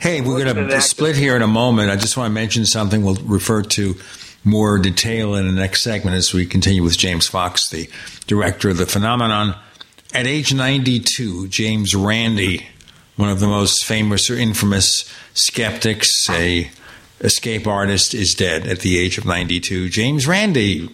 Hey, 0.00 0.22
we're 0.22 0.42
going 0.42 0.66
to 0.66 0.80
split 0.80 1.14
here 1.14 1.36
in 1.36 1.42
a 1.42 1.46
moment. 1.46 1.90
I 1.90 1.96
just 1.96 2.16
want 2.16 2.30
to 2.30 2.32
mention 2.32 2.64
something. 2.64 3.04
We'll 3.04 3.16
refer 3.16 3.60
to 3.60 3.96
more 4.42 4.78
detail 4.78 5.34
in 5.34 5.46
the 5.46 5.52
next 5.52 5.82
segment 5.82 6.16
as 6.16 6.32
we 6.32 6.46
continue 6.46 6.82
with 6.82 6.96
James 6.96 7.26
Fox, 7.26 7.68
the 7.68 7.86
director 8.26 8.70
of 8.70 8.78
the 8.78 8.86
phenomenon. 8.86 9.54
At 10.14 10.26
age 10.26 10.54
92, 10.54 11.48
James 11.48 11.94
Randi, 11.94 12.66
one 13.16 13.28
of 13.28 13.40
the 13.40 13.46
most 13.46 13.84
famous 13.84 14.30
or 14.30 14.36
infamous 14.36 15.04
skeptics, 15.34 16.08
a 16.30 16.70
escape 17.20 17.66
artist, 17.66 18.14
is 18.14 18.32
dead 18.32 18.66
at 18.66 18.78
the 18.78 18.98
age 18.98 19.18
of 19.18 19.26
92. 19.26 19.90
James 19.90 20.26
Randi. 20.26 20.88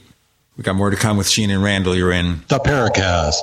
We 0.57 0.65
got 0.65 0.75
more 0.75 0.91
to 0.91 0.97
come 0.97 1.17
with 1.17 1.31
Gene 1.31 1.51
and 1.51 1.63
Randall. 1.63 1.95
You're 1.95 2.11
in 2.11 2.43
the 2.49 2.59
Paracast. 2.59 3.43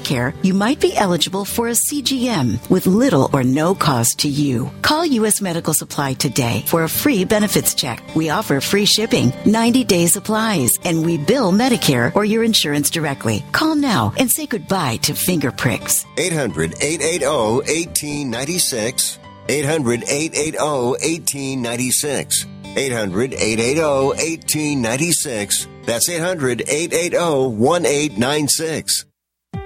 Medicare, 0.01 0.33
you 0.43 0.53
might 0.53 0.79
be 0.79 0.95
eligible 0.95 1.45
for 1.45 1.67
a 1.67 1.71
CGM 1.71 2.69
with 2.69 2.87
little 2.87 3.29
or 3.33 3.43
no 3.43 3.75
cost 3.75 4.19
to 4.19 4.27
you. 4.27 4.71
Call 4.81 5.05
U.S. 5.05 5.41
Medical 5.41 5.73
Supply 5.73 6.13
today 6.13 6.63
for 6.67 6.83
a 6.83 6.89
free 6.89 7.23
benefits 7.25 7.75
check. 7.75 8.01
We 8.15 8.29
offer 8.29 8.61
free 8.61 8.85
shipping, 8.85 9.31
90 9.45 9.83
day 9.83 10.07
supplies, 10.07 10.71
and 10.83 11.05
we 11.05 11.17
bill 11.17 11.51
Medicare 11.51 12.15
or 12.15 12.25
your 12.25 12.43
insurance 12.43 12.89
directly. 12.89 13.43
Call 13.51 13.75
now 13.75 14.13
and 14.17 14.29
say 14.31 14.45
goodbye 14.45 14.97
to 15.03 15.13
finger 15.13 15.51
pricks. 15.51 16.05
800 16.17 16.75
880 16.81 17.25
1896. 17.25 19.19
800 19.49 20.03
880 20.03 20.57
1896. 20.57 22.45
800 22.75 23.33
880 23.33 23.81
1896. 23.81 25.67
That's 25.85 26.09
800 26.09 26.61
880 26.61 27.17
1896. 27.17 29.10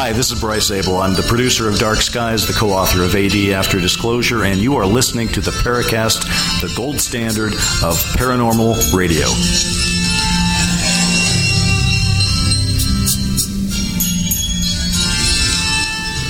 Hi, 0.00 0.12
this 0.12 0.30
is 0.30 0.40
Bryce 0.40 0.68
Zabel. 0.68 0.98
I'm 0.98 1.14
the 1.14 1.24
producer 1.24 1.68
of 1.68 1.76
Dark 1.80 1.98
Skies, 1.98 2.46
the 2.46 2.52
co 2.52 2.70
author 2.70 3.02
of 3.02 3.16
AD 3.16 3.34
After 3.50 3.80
Disclosure, 3.80 4.44
and 4.44 4.60
you 4.60 4.76
are 4.76 4.86
listening 4.86 5.26
to 5.30 5.40
the 5.40 5.50
Paracast, 5.50 6.22
the 6.60 6.72
gold 6.76 7.00
standard 7.00 7.52
of 7.82 7.98
paranormal 8.14 8.94
radio. 8.96 9.26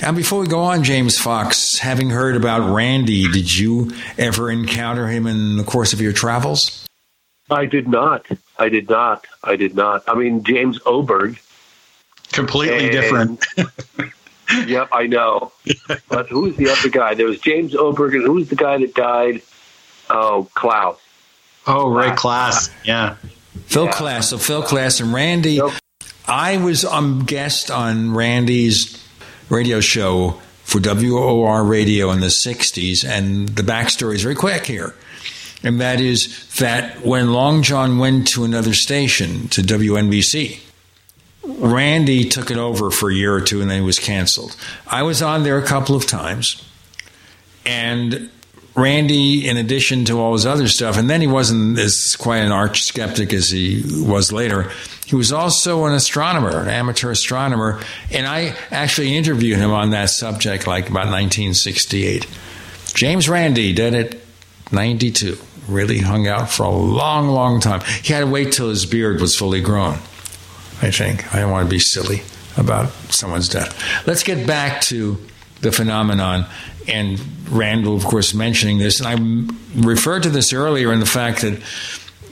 And 0.03 0.17
before 0.17 0.41
we 0.41 0.47
go 0.47 0.61
on, 0.61 0.83
James 0.83 1.19
Fox, 1.19 1.79
having 1.79 2.09
heard 2.09 2.37
about 2.37 2.75
Randi, 2.75 3.31
did 3.31 3.55
you 3.55 3.93
ever 4.17 4.51
encounter 4.51 5.09
him 5.09 5.27
in 5.27 5.59
the 5.59 5.65
course 5.65 5.93
of 5.93 6.01
your 6.01 6.15
travels? 6.15 6.87
I 7.51 7.67
did 7.67 7.87
not. 7.87 8.25
I 8.59 8.71
did 8.71 8.89
not. 8.89 9.27
I 9.45 9.57
did 9.57 9.75
not. 9.75 10.05
I 10.09 10.15
mean, 10.15 10.43
James 10.43 10.81
Oberg. 10.87 11.39
Completely 12.39 12.85
And- 12.85 12.93
different. 12.93 13.47
yep, 14.69 14.89
I 14.93 15.07
know. 15.07 15.53
But 16.09 16.29
who's 16.29 16.57
the 16.57 16.71
other 16.71 16.89
guy? 16.89 17.15
There 17.15 17.27
was 17.27 17.39
James 17.41 17.75
Oberg, 17.75 18.15
and 18.15 18.25
who's 18.25 18.49
the 18.49 18.57
guy 18.57 18.79
that 18.79 18.95
died? 18.95 19.43
Oh, 20.11 20.49
Klaus. 20.55 20.99
Oh, 21.67 21.91
right, 21.91 22.17
Klass. 22.17 22.71
Yeah. 22.85 23.17
Phil 23.67 23.89
Klass. 23.89 24.25
So 24.25 24.39
Phil 24.39 24.63
Klass 24.63 25.01
and 25.03 25.13
Randi. 25.13 25.61
I 26.27 26.57
was 26.57 26.85
um 26.85 27.25
guest 27.27 27.71
on 27.71 28.15
Randi's 28.15 29.03
radio 29.51 29.81
show 29.81 30.41
for 30.65 30.81
WOR 30.81 31.65
radio 31.65 32.11
in 32.11 32.21
the 32.21 32.27
60s, 32.29 33.05
and 33.07 33.49
the 33.51 33.63
backstory 33.63 34.15
is 34.15 34.23
very 34.23 34.35
quick 34.35 34.65
here. 34.67 34.95
And 35.63 35.81
that 35.81 36.01
is 36.01 36.47
that 36.59 37.05
when 37.05 37.33
Long 37.33 37.63
John 37.63 37.99
went 37.99 38.29
to 38.29 38.45
another 38.45 38.73
station, 38.73 39.49
to 39.49 39.61
WNBC, 39.63 40.61
Randi 41.45 42.29
took 42.29 42.51
it 42.51 42.59
over 42.59 42.91
for 42.91 43.11
a 43.11 43.15
year 43.15 43.35
or 43.35 43.41
two 43.41 43.61
and 43.61 43.71
then 43.71 43.83
it 43.83 43.85
was 43.85 43.99
canceled. 43.99 44.57
I 44.87 45.03
was 45.03 45.23
on 45.23 45.43
there 45.43 45.59
a 45.59 45.67
couple 45.67 45.97
of 45.97 46.07
times, 46.07 46.65
and 47.65 48.31
Randi, 48.75 49.49
in 49.49 49.57
addition 49.57 50.05
to 50.07 50.21
all 50.21 50.35
his 50.35 50.47
other 50.47 50.69
stuff, 50.69 50.97
and 50.97 51.11
then 51.11 51.21
he 51.21 51.27
wasn't 51.27 51.79
as 51.79 52.15
quite 52.17 52.39
an 52.39 52.53
arch 52.53 52.83
skeptic 52.83 53.33
as 53.33 53.51
he 53.51 53.83
was 54.05 54.31
later. 54.31 54.71
He 55.05 55.17
was 55.17 55.33
also 55.33 55.85
an 55.87 55.95
astronomer, 55.95 56.61
an 56.61 56.69
amateur 56.69 57.11
astronomer, 57.11 57.81
and 58.13 58.27
I 58.27 58.55
actually 58.71 59.17
interviewed 59.17 59.59
him 59.59 59.73
on 59.73 59.91
that 59.91 60.11
subject 60.11 60.67
like 60.67 60.85
about 60.85 61.07
1968. 61.07 62.27
James 62.95 63.29
Randi 63.29 63.73
did 63.73 63.95
it 63.95 64.25
92. 64.71 65.39
Really 65.67 65.99
hung 65.99 66.29
out 66.29 66.51
for 66.51 66.63
a 66.63 66.71
long, 66.71 67.29
long 67.29 67.61
time. 67.61 67.81
He 68.03 68.13
had 68.13 68.21
to 68.21 68.27
wait 68.27 68.53
till 68.53 68.69
his 68.69 68.87
beard 68.87 69.21
was 69.21 69.37
fully 69.37 69.61
grown. 69.61 69.99
I 70.81 70.91
think. 70.91 71.35
I 71.35 71.41
don't 71.41 71.51
want 71.51 71.67
to 71.67 71.71
be 71.71 71.81
silly 71.81 72.23
about 72.57 72.91
someone's 73.11 73.49
death. 73.49 74.07
Let's 74.07 74.23
get 74.23 74.47
back 74.47 74.81
to 74.83 75.19
the 75.61 75.73
phenomenon. 75.73 76.47
And 76.87 77.21
Randall, 77.51 77.97
of 77.97 78.05
course, 78.05 78.35
mentioning 78.35 78.79
this. 78.79 79.01
And 79.01 79.09
I 79.09 79.89
referred 79.89 80.25
to 80.25 80.31
this 80.31 80.53
earlier 80.53 80.93
in 80.93 81.01
the 81.01 81.07
fact 81.07 81.43
that 81.43 81.61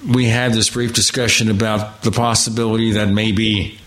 we 0.06 0.26
had 0.26 0.52
this 0.52 0.70
brief 0.70 0.92
discussion 0.92 1.50
about 1.50 2.02
the 2.02 2.10
possibility 2.10 2.92
that 2.92 3.08
maybe 3.08 3.78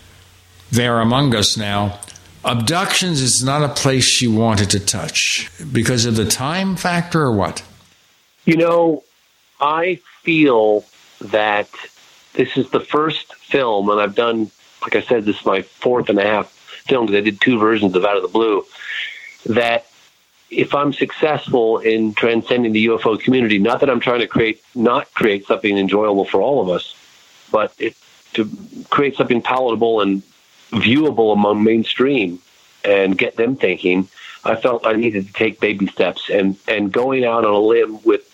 they're 0.70 1.00
among 1.00 1.34
us 1.34 1.56
now. 1.56 1.98
Abductions 2.44 3.20
is 3.20 3.42
not 3.42 3.62
a 3.62 3.68
place 3.68 4.22
you 4.22 4.32
wanted 4.32 4.70
to 4.70 4.80
touch 4.80 5.50
because 5.72 6.06
of 6.06 6.16
the 6.16 6.24
time 6.24 6.76
factor 6.76 7.22
or 7.22 7.32
what? 7.32 7.62
You 8.44 8.56
know, 8.56 9.02
I 9.60 10.00
feel 10.22 10.84
that 11.20 11.68
this 12.32 12.56
is 12.56 12.70
the 12.70 12.80
first 12.80 13.34
film, 13.50 13.88
and 13.90 14.00
I've 14.00 14.14
done, 14.14 14.50
like 14.82 14.96
I 14.96 15.02
said, 15.02 15.24
this 15.24 15.40
is 15.40 15.46
my 15.46 15.62
fourth 15.62 16.08
and 16.08 16.18
a 16.18 16.24
half 16.24 16.50
film 16.86 17.06
because 17.06 17.18
I 17.18 17.24
did 17.24 17.40
two 17.40 17.58
versions 17.58 17.94
of 17.96 18.04
Out 18.04 18.16
of 18.16 18.22
the 18.22 18.28
Blue. 18.28 18.64
That 19.46 19.86
if 20.50 20.74
I'm 20.74 20.92
successful 20.92 21.78
in 21.78 22.14
transcending 22.14 22.72
the 22.72 22.86
UFO 22.86 23.20
community, 23.20 23.58
not 23.58 23.80
that 23.80 23.90
I'm 23.90 24.00
trying 24.00 24.20
to 24.20 24.26
create, 24.26 24.62
not 24.74 25.12
create 25.14 25.46
something 25.46 25.76
enjoyable 25.76 26.24
for 26.24 26.42
all 26.42 26.60
of 26.60 26.68
us, 26.68 26.94
but 27.50 27.72
it, 27.78 27.96
to 28.34 28.50
create 28.90 29.16
something 29.16 29.42
palatable 29.42 30.00
and 30.00 30.22
viewable 30.70 31.32
among 31.32 31.64
mainstream 31.64 32.40
and 32.84 33.16
get 33.16 33.36
them 33.36 33.56
thinking, 33.56 34.08
I 34.44 34.56
felt 34.56 34.86
I 34.86 34.94
needed 34.94 35.26
to 35.26 35.32
take 35.32 35.60
baby 35.60 35.86
steps 35.86 36.30
and, 36.30 36.56
and 36.66 36.92
going 36.92 37.24
out 37.24 37.44
on 37.44 37.52
a 37.52 37.58
limb 37.58 38.02
with 38.04 38.26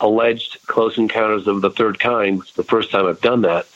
alleged 0.00 0.58
close 0.66 0.98
encounters 0.98 1.46
of 1.46 1.60
the 1.60 1.70
third 1.70 1.98
kind, 1.98 2.38
which 2.38 2.50
is 2.50 2.54
the 2.54 2.62
first 2.62 2.90
time 2.90 3.06
I've 3.06 3.20
done 3.20 3.42
that, 3.42 3.66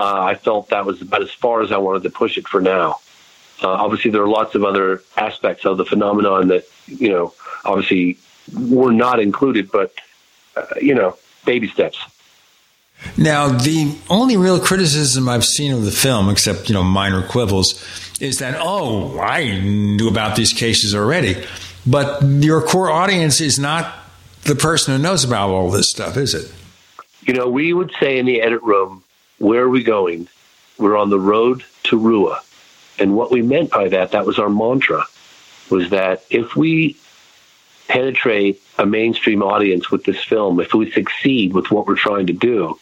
uh, 0.00 0.22
I 0.22 0.34
felt 0.34 0.70
that 0.70 0.86
was 0.86 1.02
about 1.02 1.20
as 1.20 1.30
far 1.30 1.60
as 1.60 1.70
I 1.70 1.76
wanted 1.76 2.04
to 2.04 2.10
push 2.10 2.38
it 2.38 2.48
for 2.48 2.62
now. 2.62 3.00
Uh, 3.62 3.68
obviously, 3.68 4.10
there 4.10 4.22
are 4.22 4.28
lots 4.28 4.54
of 4.54 4.64
other 4.64 5.02
aspects 5.14 5.66
of 5.66 5.76
the 5.76 5.84
phenomenon 5.84 6.48
that, 6.48 6.64
you 6.86 7.10
know, 7.10 7.34
obviously 7.66 8.16
were 8.58 8.92
not 8.92 9.20
included, 9.20 9.70
but, 9.70 9.92
uh, 10.56 10.64
you 10.80 10.94
know, 10.94 11.18
baby 11.44 11.68
steps. 11.68 11.98
Now, 13.18 13.48
the 13.48 13.94
only 14.08 14.38
real 14.38 14.58
criticism 14.58 15.28
I've 15.28 15.44
seen 15.44 15.72
of 15.74 15.84
the 15.84 15.90
film, 15.90 16.30
except 16.30 16.68
you 16.68 16.74
know 16.74 16.82
minor 16.82 17.22
quibbles, 17.22 17.82
is 18.20 18.38
that 18.38 18.58
oh, 18.58 19.18
I 19.18 19.58
knew 19.60 20.08
about 20.08 20.36
these 20.36 20.52
cases 20.52 20.94
already, 20.94 21.44
but 21.86 22.22
your 22.22 22.62
core 22.62 22.90
audience 22.90 23.40
is 23.40 23.58
not 23.58 23.94
the 24.44 24.54
person 24.54 24.96
who 24.96 25.02
knows 25.02 25.24
about 25.24 25.50
all 25.50 25.70
this 25.70 25.90
stuff, 25.90 26.16
is 26.16 26.34
it? 26.34 26.52
You 27.22 27.34
know, 27.34 27.48
we 27.48 27.72
would 27.72 27.90
say 28.00 28.18
in 28.18 28.26
the 28.26 28.42
edit 28.42 28.62
room, 28.62 29.02
where 29.40 29.62
are 29.62 29.70
we 29.70 29.82
going? 29.82 30.28
We're 30.78 30.96
on 30.96 31.10
the 31.10 31.18
road 31.18 31.64
to 31.84 31.98
Ruwa. 31.98 32.40
And 32.98 33.16
what 33.16 33.30
we 33.30 33.42
meant 33.42 33.70
by 33.70 33.88
that, 33.88 34.12
that 34.12 34.26
was 34.26 34.38
our 34.38 34.50
mantra, 34.50 35.04
was 35.70 35.90
that 35.90 36.22
if 36.30 36.54
we 36.54 36.96
penetrate 37.88 38.62
a 38.78 38.84
mainstream 38.84 39.42
audience 39.42 39.90
with 39.90 40.04
this 40.04 40.22
film, 40.22 40.60
if 40.60 40.74
we 40.74 40.90
succeed 40.92 41.54
with 41.54 41.70
what 41.70 41.86
we're 41.86 41.96
trying 41.96 42.26
to 42.26 42.34
do, 42.34 42.78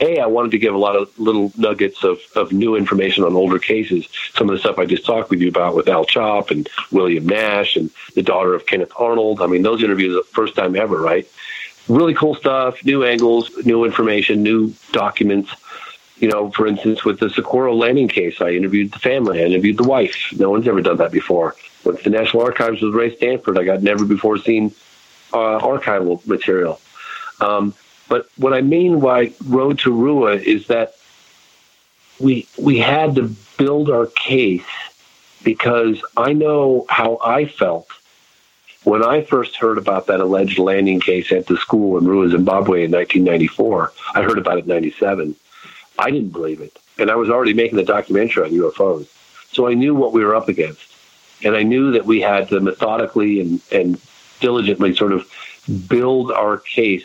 A, 0.00 0.20
I 0.20 0.26
wanted 0.26 0.52
to 0.52 0.58
give 0.58 0.74
a 0.74 0.78
lot 0.78 0.94
of 0.94 1.18
little 1.18 1.52
nuggets 1.56 2.04
of, 2.04 2.20
of 2.36 2.52
new 2.52 2.76
information 2.76 3.24
on 3.24 3.34
older 3.34 3.58
cases. 3.58 4.08
Some 4.34 4.48
of 4.48 4.54
the 4.54 4.60
stuff 4.60 4.78
I 4.78 4.86
just 4.86 5.04
talked 5.04 5.30
with 5.30 5.40
you 5.40 5.48
about 5.48 5.74
with 5.74 5.88
Al 5.88 6.04
Chop 6.04 6.52
and 6.52 6.68
William 6.92 7.26
Nash 7.26 7.74
and 7.74 7.90
the 8.14 8.22
daughter 8.22 8.54
of 8.54 8.66
Kenneth 8.66 8.92
Arnold. 8.96 9.42
I 9.42 9.48
mean, 9.48 9.62
those 9.62 9.82
interviews 9.82 10.14
are 10.14 10.20
the 10.20 10.28
first 10.32 10.54
time 10.54 10.76
ever, 10.76 11.00
right? 11.00 11.28
Really 11.88 12.14
cool 12.14 12.36
stuff, 12.36 12.84
new 12.84 13.04
angles, 13.04 13.50
new 13.64 13.84
information, 13.84 14.42
new 14.42 14.72
documents. 14.92 15.50
You 16.18 16.28
know, 16.28 16.50
for 16.50 16.66
instance, 16.66 17.04
with 17.04 17.20
the 17.20 17.28
Socorro 17.28 17.74
landing 17.74 18.08
case, 18.08 18.40
I 18.40 18.50
interviewed 18.50 18.92
the 18.92 18.98
family, 18.98 19.42
I 19.42 19.46
interviewed 19.46 19.76
the 19.76 19.84
wife. 19.84 20.32
No 20.36 20.50
one's 20.50 20.66
ever 20.66 20.80
done 20.80 20.96
that 20.96 21.12
before. 21.12 21.56
With 21.84 22.02
the 22.02 22.10
National 22.10 22.42
Archives 22.42 22.80
with 22.80 22.94
Ray 22.94 23.14
Stanford, 23.14 23.58
I 23.58 23.64
got 23.64 23.82
never 23.82 24.04
before 24.04 24.38
seen 24.38 24.74
uh, 25.32 25.60
archival 25.60 26.26
material. 26.26 26.80
Um, 27.40 27.74
but 28.08 28.28
what 28.36 28.54
I 28.54 28.62
mean 28.62 29.00
by 29.00 29.32
Road 29.44 29.80
to 29.80 29.90
Ruwa 29.90 30.42
is 30.42 30.68
that 30.68 30.94
we 32.18 32.46
we 32.56 32.78
had 32.78 33.16
to 33.16 33.34
build 33.58 33.90
our 33.90 34.06
case 34.06 34.64
because 35.42 36.02
I 36.16 36.32
know 36.32 36.86
how 36.88 37.18
I 37.22 37.46
felt 37.46 37.88
when 38.84 39.04
I 39.04 39.22
first 39.22 39.56
heard 39.56 39.78
about 39.78 40.06
that 40.06 40.20
alleged 40.20 40.58
landing 40.58 41.00
case 41.00 41.32
at 41.32 41.46
the 41.46 41.56
school 41.56 41.98
in 41.98 42.04
Ruwa, 42.04 42.30
Zimbabwe 42.30 42.84
in 42.84 42.92
1994. 42.92 43.92
I 44.14 44.22
heard 44.22 44.38
about 44.38 44.58
it 44.58 44.64
in 44.64 44.68
97. 44.68 45.34
I 45.98 46.10
didn't 46.10 46.30
believe 46.30 46.60
it. 46.60 46.78
And 46.98 47.10
I 47.10 47.16
was 47.16 47.30
already 47.30 47.54
making 47.54 47.76
the 47.76 47.84
documentary 47.84 48.44
on 48.44 48.50
UFOs. 48.50 49.08
So 49.52 49.68
I 49.68 49.74
knew 49.74 49.94
what 49.94 50.12
we 50.12 50.24
were 50.24 50.34
up 50.34 50.48
against. 50.48 50.92
And 51.44 51.54
I 51.54 51.62
knew 51.62 51.92
that 51.92 52.06
we 52.06 52.20
had 52.20 52.48
to 52.48 52.60
methodically 52.60 53.40
and, 53.40 53.60
and 53.70 54.00
diligently 54.40 54.94
sort 54.94 55.12
of 55.12 55.30
build 55.88 56.32
our 56.32 56.58
case 56.58 57.04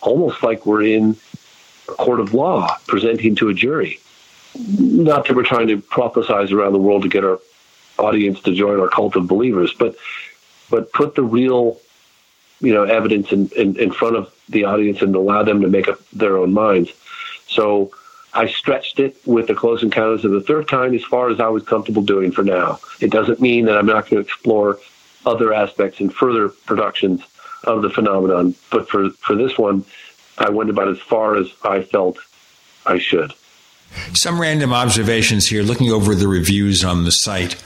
almost 0.00 0.42
like 0.42 0.66
we're 0.66 0.82
in 0.82 1.16
a 1.88 1.92
court 1.92 2.20
of 2.20 2.34
law 2.34 2.76
presenting 2.86 3.34
to 3.36 3.48
a 3.48 3.54
jury. 3.54 3.98
Not 4.78 5.26
that 5.26 5.34
we're 5.34 5.44
trying 5.44 5.68
to 5.68 5.78
prophesize 5.78 6.52
around 6.52 6.72
the 6.72 6.78
world 6.78 7.02
to 7.02 7.08
get 7.08 7.24
our 7.24 7.40
audience 7.98 8.40
to 8.42 8.54
join 8.54 8.80
our 8.80 8.88
cult 8.88 9.16
of 9.16 9.26
believers, 9.26 9.72
but 9.72 9.96
but 10.70 10.92
put 10.92 11.14
the 11.14 11.22
real 11.22 11.80
you 12.60 12.72
know 12.72 12.84
evidence 12.84 13.32
in, 13.32 13.48
in, 13.56 13.76
in 13.78 13.90
front 13.90 14.16
of 14.16 14.32
the 14.48 14.64
audience 14.64 15.02
and 15.02 15.14
allow 15.14 15.42
them 15.42 15.60
to 15.62 15.68
make 15.68 15.88
up 15.88 15.98
their 16.10 16.36
own 16.36 16.52
minds. 16.52 16.92
So 17.48 17.92
I 18.34 18.48
stretched 18.48 18.98
it 18.98 19.16
with 19.26 19.46
the 19.46 19.54
Close 19.54 19.82
Encounters 19.82 20.24
of 20.24 20.32
the 20.32 20.40
Third 20.40 20.68
Kind 20.68 20.94
as 20.94 21.04
far 21.04 21.30
as 21.30 21.40
I 21.40 21.48
was 21.48 21.62
comfortable 21.62 22.02
doing 22.02 22.32
for 22.32 22.42
now. 22.42 22.80
It 23.00 23.10
doesn't 23.10 23.40
mean 23.40 23.66
that 23.66 23.78
I'm 23.78 23.86
not 23.86 24.08
going 24.08 24.22
to 24.22 24.28
explore 24.28 24.78
other 25.24 25.54
aspects 25.54 26.00
in 26.00 26.10
further 26.10 26.48
productions 26.48 27.22
of 27.62 27.82
the 27.82 27.90
phenomenon, 27.90 28.54
but 28.70 28.88
for 28.88 29.10
for 29.10 29.34
this 29.34 29.56
one, 29.56 29.84
I 30.36 30.50
went 30.50 30.70
about 30.70 30.88
as 30.88 30.98
far 30.98 31.36
as 31.36 31.48
I 31.62 31.82
felt 31.82 32.18
I 32.84 32.98
should. 32.98 33.32
Some 34.12 34.40
random 34.40 34.72
observations 34.72 35.46
here, 35.46 35.62
looking 35.62 35.90
over 35.90 36.14
the 36.14 36.28
reviews 36.28 36.84
on 36.84 37.04
the 37.04 37.12
site. 37.12 37.62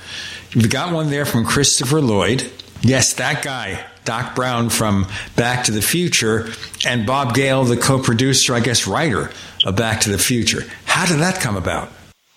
You've 0.53 0.71
got 0.71 0.93
one 0.93 1.11
there 1.11 1.25
from 1.25 1.45
Christopher 1.45 2.01
Lloyd. 2.01 2.51
Yes, 2.83 3.13
that 3.15 3.43
guy, 3.43 3.85
Doc 4.09 4.35
Brown 4.35 4.71
from 4.71 5.07
Back 5.37 5.65
to 5.65 5.71
the 5.71 5.83
Future, 5.83 6.49
and 6.87 7.05
Bob 7.05 7.35
Gale, 7.35 7.63
the 7.65 7.77
co 7.77 8.03
producer, 8.03 8.55
I 8.55 8.61
guess, 8.61 8.87
writer 8.87 9.31
of 9.67 9.77
Back 9.77 10.01
to 10.01 10.11
the 10.11 10.17
Future. 10.17 10.65
How 10.87 11.05
did 11.05 11.19
that 11.19 11.41
come 11.43 11.59
about? 11.59 11.91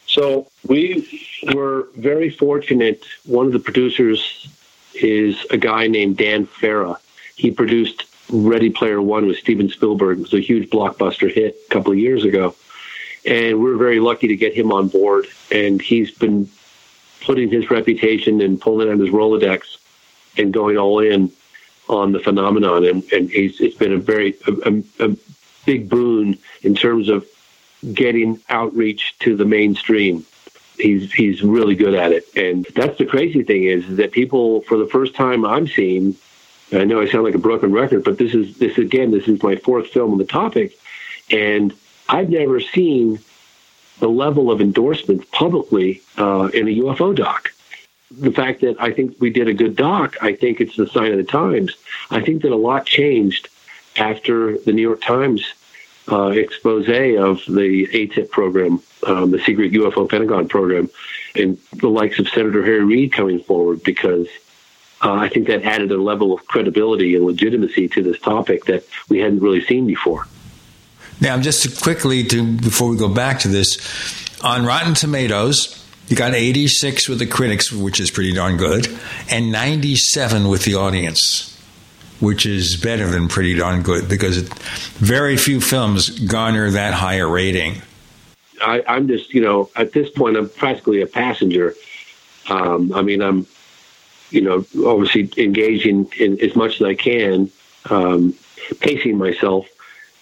So 0.06 0.52
we 0.68 1.31
were 1.53 1.88
very 1.95 2.30
fortunate. 2.30 3.06
One 3.26 3.45
of 3.45 3.53
the 3.53 3.60
producers 3.60 4.49
is 4.95 5.45
a 5.49 5.56
guy 5.56 5.88
named 5.88 6.18
Dan 6.18 6.45
Farah. 6.45 6.98
He 7.38 7.52
produced 7.52 8.03
Ready 8.30 8.69
Player 8.69 9.02
One 9.02 9.26
with 9.26 9.38
Steven 9.38 9.69
Spielberg. 9.69 10.18
It 10.18 10.23
was 10.23 10.34
a 10.34 10.41
huge 10.41 10.69
blockbuster 10.69 11.31
hit 11.31 11.56
a 11.69 11.73
couple 11.73 11.93
of 11.93 11.99
years 11.99 12.26
ago. 12.26 12.53
And 13.26 13.61
we're 13.61 13.77
very 13.77 14.02
lucky 14.02 14.27
to 14.27 14.35
get 14.35 14.53
him 14.53 14.73
on 14.73 14.89
board. 14.89 15.26
And 15.49 15.81
he's 15.81 16.11
been 16.11 16.49
putting 17.22 17.49
his 17.49 17.72
reputation 17.72 18.41
and 18.41 18.60
pulling 18.60 18.89
on 18.89 18.99
his 18.99 19.11
Rolodex 19.11 19.77
and 20.38 20.52
going 20.52 20.77
all 20.77 20.99
in 20.99 21.31
on 21.91 22.11
the 22.11 22.19
phenomenon. 22.19 22.85
And, 22.85 23.03
and 23.11 23.30
it's 23.31 23.76
been 23.76 23.93
a 23.93 23.97
very 23.97 24.35
a, 24.47 24.84
a 24.99 25.15
big 25.65 25.89
boon 25.89 26.38
in 26.63 26.76
terms 26.76 27.09
of 27.09 27.26
getting 27.93 28.39
outreach 28.49 29.18
to 29.19 29.35
the 29.35 29.45
mainstream. 29.45 30.26
He's 30.77 31.11
he's 31.11 31.43
really 31.43 31.76
good 31.76 31.93
at 31.93 32.11
it, 32.11 32.26
and 32.35 32.65
that's 32.76 32.97
the 32.97 33.05
crazy 33.05 33.43
thing 33.43 33.65
is 33.65 33.97
that 33.97 34.11
people, 34.11 34.61
for 34.61 34.77
the 34.77 34.88
first 34.88 35.13
time, 35.15 35.45
I'm 35.45 35.68
seeing. 35.68 36.15
I 36.73 36.85
know 36.85 37.01
I 37.01 37.07
sound 37.07 37.26
like 37.26 37.35
a 37.35 37.39
broken 37.39 37.73
record, 37.73 38.05
but 38.05 38.18
this 38.18 38.34
is 38.34 38.57
this 38.57 38.77
again. 38.77 39.11
This 39.11 39.27
is 39.27 39.43
my 39.43 39.57
fourth 39.57 39.88
film 39.88 40.13
on 40.13 40.18
the 40.18 40.26
topic, 40.26 40.80
and 41.30 41.73
I've 42.09 42.30
never 42.30 42.59
seen 42.61 43.19
the 43.99 44.09
level 44.09 44.49
of 44.49 44.61
endorsements 44.61 45.26
publicly 45.31 46.01
uh, 46.18 46.49
in 46.53 46.68
a 46.68 46.76
UFO 46.80 47.13
doc. 47.15 47.53
The 48.20 48.32
fact 48.32 48.62
that 48.62 48.76
I 48.80 48.92
think 48.92 49.18
we 49.20 49.30
did 49.30 49.48
a 49.48 49.54
good 49.54 49.76
doc, 49.76 50.18
I 50.22 50.34
think 50.34 50.60
it's 50.60 50.76
the 50.76 50.88
sign 50.88 51.12
of 51.12 51.18
the 51.18 51.24
times. 51.24 51.76
I 52.10 52.22
think 52.22 52.42
that 52.42 52.52
a 52.52 52.58
lot 52.58 52.86
changed 52.86 53.50
after 53.96 54.58
the 54.58 54.74
New 54.74 54.82
York 54.82 55.02
Times 55.02 55.54
uh, 56.12 56.28
expose 56.28 56.88
of 56.88 57.46
the 57.48 57.88
ATIP 57.94 58.30
program, 58.32 58.82
um, 59.06 59.32
the 59.32 59.40
secret 59.40 59.72
UFO 59.74 60.10
Pentagon 60.10 60.48
program, 60.48 60.90
and 61.36 61.58
the 61.74 61.90
likes 61.90 62.20
of 62.20 62.28
Senator 62.30 62.64
Harry 62.64 62.84
Reid 62.84 63.14
coming 63.14 63.40
forward 63.40 63.84
because 63.84 64.28
uh, 65.02 65.14
I 65.14 65.30
think 65.30 65.48
that 65.48 65.64
added 65.64 65.92
a 65.92 66.02
level 66.02 66.34
of 66.34 66.46
credibility 66.48 67.16
and 67.16 67.26
legitimacy 67.26 67.88
to 67.90 68.04
this 68.04 68.20
topic 68.20 68.66
that 68.66 68.84
we 69.10 69.20
hadn't 69.20 69.40
really 69.40 69.64
seen 69.64 69.88
before. 69.88 70.28
Now, 71.20 71.40
just 71.40 71.64
to 71.64 71.82
quickly 71.82 72.24
to 72.26 72.58
before 72.58 72.90
we 72.90 72.98
go 72.98 73.08
back 73.08 73.40
to 73.42 73.48
this, 73.48 73.78
on 74.44 74.66
Rotten 74.66 74.96
Tomatoes, 74.96 75.81
you 76.12 76.18
got 76.18 76.34
86 76.34 77.08
with 77.10 77.20
the 77.20 77.26
critics, 77.26 77.72
which 77.72 78.00
is 78.00 78.12
pretty 78.12 78.34
darn 78.34 78.58
good, 78.58 78.88
and 79.30 79.52
97 79.52 80.48
with 80.48 80.66
the 80.66 80.76
audience 80.76 81.48
which 82.22 82.46
is 82.46 82.78
better 82.78 83.08
than 83.08 83.28
pretty 83.28 83.56
darn 83.56 83.82
good 83.82 84.08
because 84.08 84.38
very 85.00 85.36
few 85.36 85.60
films 85.60 86.20
garner 86.20 86.70
that 86.70 86.94
higher 86.94 87.28
rating. 87.28 87.82
I, 88.62 88.84
am 88.86 89.08
just, 89.08 89.34
you 89.34 89.42
know, 89.42 89.70
at 89.76 89.92
this 89.92 90.10
point, 90.12 90.38
I'm 90.38 90.48
practically 90.48 91.02
a 91.02 91.08
passenger. 91.08 91.74
Um, 92.48 92.94
I 92.94 93.02
mean, 93.02 93.22
I'm, 93.22 93.48
you 94.30 94.42
know, 94.42 94.66
obviously 94.86 95.32
engaging 95.44 96.12
in 96.20 96.40
as 96.42 96.56
much 96.56 96.80
as 96.80 96.88
I 96.88 96.94
can, 96.94 97.52
um, 97.90 98.36
pacing 98.80 99.18
myself 99.18 99.68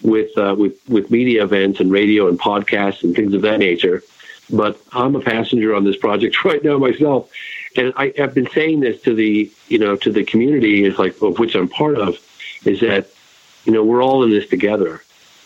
with 0.02 0.36
uh, 0.38 0.56
with 0.58 0.80
with 0.88 1.10
media 1.10 1.44
events 1.44 1.78
and 1.78 1.92
radio 1.92 2.28
and 2.28 2.40
podcasts 2.40 3.04
and 3.04 3.14
things 3.14 3.34
of 3.34 3.42
that 3.42 3.58
nature. 3.58 4.02
But 4.52 4.80
I'm 4.92 5.14
a 5.14 5.20
passenger 5.20 5.74
on 5.74 5.84
this 5.84 5.96
project 5.96 6.44
right 6.44 6.62
now 6.62 6.78
myself, 6.78 7.30
and 7.76 7.92
I, 7.96 8.12
have 8.16 8.34
been 8.34 8.48
saying 8.50 8.80
this 8.80 9.00
to 9.02 9.14
the 9.14 9.50
you 9.68 9.78
know 9.78 9.96
to 9.96 10.12
the 10.12 10.24
community 10.24 10.84
is 10.84 10.98
like 10.98 11.20
of 11.22 11.38
which 11.38 11.54
I'm 11.54 11.68
part 11.68 11.98
of, 11.98 12.18
is 12.64 12.80
that 12.80 13.08
you 13.64 13.72
know 13.72 13.84
we're 13.84 14.02
all 14.02 14.24
in 14.24 14.30
this 14.30 14.48
together. 14.48 15.02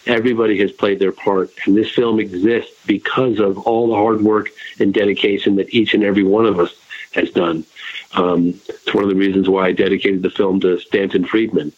Everybody 0.07 0.59
has 0.59 0.71
played 0.71 0.99
their 0.99 1.13
part, 1.13 1.51
and 1.65 1.75
this 1.75 1.91
film 1.91 2.21
exists 2.21 2.73
because 2.87 3.41
of 3.41 3.59
all 3.59 3.89
the 3.89 3.95
hard 3.95 4.21
work 4.21 4.51
and 4.79 4.93
dedication 4.93 5.57
that 5.57 5.73
each 5.73 5.95
and 5.95 6.05
every 6.05 6.23
one 6.25 6.45
of 6.45 6.61
us 6.61 6.75
has 7.13 7.31
done. 7.31 7.65
Um, 8.13 8.61
it's 8.69 8.93
one 8.93 9.05
of 9.05 9.11
the 9.11 9.17
reasons 9.17 9.49
why 9.49 9.67
I 9.67 9.73
dedicated 9.73 10.23
the 10.23 10.31
film 10.31 10.61
to 10.61 10.79
Stanton 10.79 11.25
Friedman. 11.25 11.73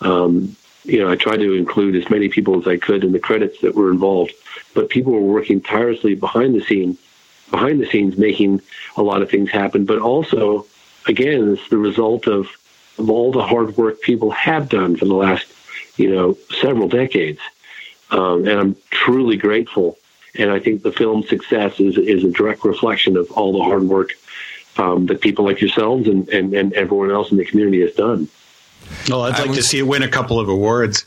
Um, 0.00 0.56
you 0.84 0.98
know, 0.98 1.10
I 1.10 1.16
tried 1.16 1.38
to 1.38 1.54
include 1.54 1.96
as 1.96 2.10
many 2.10 2.28
people 2.28 2.58
as 2.60 2.66
I 2.66 2.76
could 2.76 3.04
in 3.04 3.12
the 3.12 3.20
credits 3.20 3.60
that 3.60 3.74
were 3.74 3.90
involved, 3.90 4.32
but 4.74 4.88
people 4.88 5.12
were 5.12 5.20
working 5.20 5.60
tirelessly 5.60 6.14
behind 6.14 6.54
the 6.54 6.62
scene 6.62 6.96
behind 7.52 7.80
the 7.80 7.86
scenes 7.86 8.18
making 8.18 8.60
a 8.96 9.02
lot 9.02 9.22
of 9.22 9.30
things 9.30 9.50
happen, 9.50 9.84
but 9.84 10.00
also, 10.00 10.66
again, 11.06 11.52
it's 11.52 11.68
the 11.68 11.78
result 11.78 12.26
of, 12.26 12.48
of 12.98 13.08
all 13.08 13.30
the 13.30 13.42
hard 13.42 13.76
work 13.76 14.00
people 14.00 14.32
have 14.32 14.68
done 14.68 14.96
for 14.96 15.04
the 15.04 15.14
last, 15.14 15.46
you 15.96 16.12
know, 16.12 16.36
several 16.60 16.88
decades. 16.88 17.38
Um, 18.10 18.48
and 18.48 18.58
I'm 18.58 18.76
truly 18.90 19.36
grateful. 19.36 19.98
And 20.34 20.50
I 20.50 20.58
think 20.58 20.82
the 20.82 20.92
film's 20.92 21.28
success 21.28 21.78
is, 21.78 21.96
is 21.96 22.24
a 22.24 22.30
direct 22.30 22.64
reflection 22.64 23.16
of 23.16 23.30
all 23.30 23.52
the 23.52 23.62
hard 23.62 23.84
work 23.84 24.12
um, 24.78 25.06
that 25.06 25.20
people 25.20 25.44
like 25.44 25.60
yourselves 25.60 26.08
and, 26.08 26.28
and, 26.30 26.54
and 26.54 26.72
everyone 26.72 27.10
else 27.10 27.30
in 27.30 27.36
the 27.36 27.44
community 27.44 27.82
has 27.82 27.94
done. 27.94 28.28
Well, 29.08 29.22
I'd 29.22 29.38
like 29.38 29.48
was, 29.48 29.58
to 29.58 29.62
see 29.62 29.78
it 29.78 29.82
win 29.82 30.02
a 30.02 30.08
couple 30.08 30.40
of 30.40 30.48
awards 30.48 31.04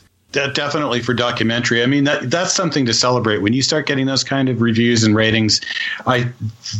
definitely 0.54 1.00
for 1.00 1.14
documentary. 1.14 1.82
I 1.82 1.86
mean, 1.86 2.04
that 2.04 2.30
that's 2.30 2.52
something 2.52 2.86
to 2.86 2.94
celebrate. 2.94 3.38
When 3.38 3.52
you 3.52 3.62
start 3.62 3.86
getting 3.86 4.06
those 4.06 4.24
kind 4.24 4.48
of 4.48 4.60
reviews 4.60 5.04
and 5.04 5.14
ratings, 5.14 5.60
I 6.06 6.30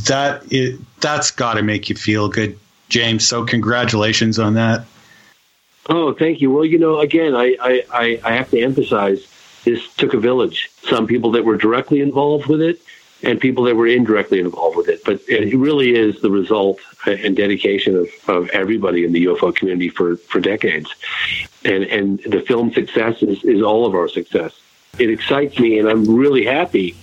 that 0.06 0.42
it 0.50 0.78
that's 1.00 1.30
got 1.30 1.54
to 1.54 1.62
make 1.62 1.88
you 1.88 1.96
feel 1.96 2.28
good, 2.28 2.58
James. 2.88 3.26
So 3.26 3.44
congratulations 3.44 4.38
on 4.38 4.54
that. 4.54 4.84
Oh, 5.88 6.12
thank 6.12 6.40
you. 6.40 6.50
Well, 6.50 6.64
you 6.64 6.78
know, 6.78 7.00
again, 7.00 7.34
I 7.34 7.56
I, 7.92 8.20
I 8.24 8.32
have 8.32 8.50
to 8.50 8.60
emphasize 8.60 9.26
this 9.64 9.86
took 9.94 10.14
a 10.14 10.18
village. 10.18 10.70
Some 10.82 11.06
people 11.06 11.30
that 11.32 11.44
were 11.44 11.56
directly 11.56 12.00
involved 12.00 12.46
with 12.46 12.62
it, 12.62 12.80
and 13.22 13.40
people 13.40 13.64
that 13.64 13.76
were 13.76 13.86
indirectly 13.86 14.40
involved 14.40 14.76
with 14.76 14.88
it. 14.88 15.02
But 15.04 15.20
it 15.28 15.56
really 15.56 15.94
is 15.94 16.20
the 16.20 16.30
result 16.30 16.80
and 17.06 17.36
dedication 17.36 17.96
of, 17.96 18.08
of 18.28 18.50
everybody 18.50 19.04
in 19.04 19.12
the 19.12 19.26
UFO 19.26 19.54
community 19.54 19.88
for, 19.88 20.16
for 20.16 20.40
decades. 20.40 20.94
And, 21.64 21.84
and 21.84 22.18
the 22.20 22.40
film 22.40 22.72
success 22.72 23.22
is, 23.22 23.42
is 23.44 23.62
all 23.62 23.86
of 23.86 23.94
our 23.94 24.08
success. 24.08 24.52
It 24.98 25.10
excites 25.10 25.58
me, 25.58 25.78
and 25.78 25.88
I'm 25.88 26.16
really 26.16 26.44
happy 26.44 26.96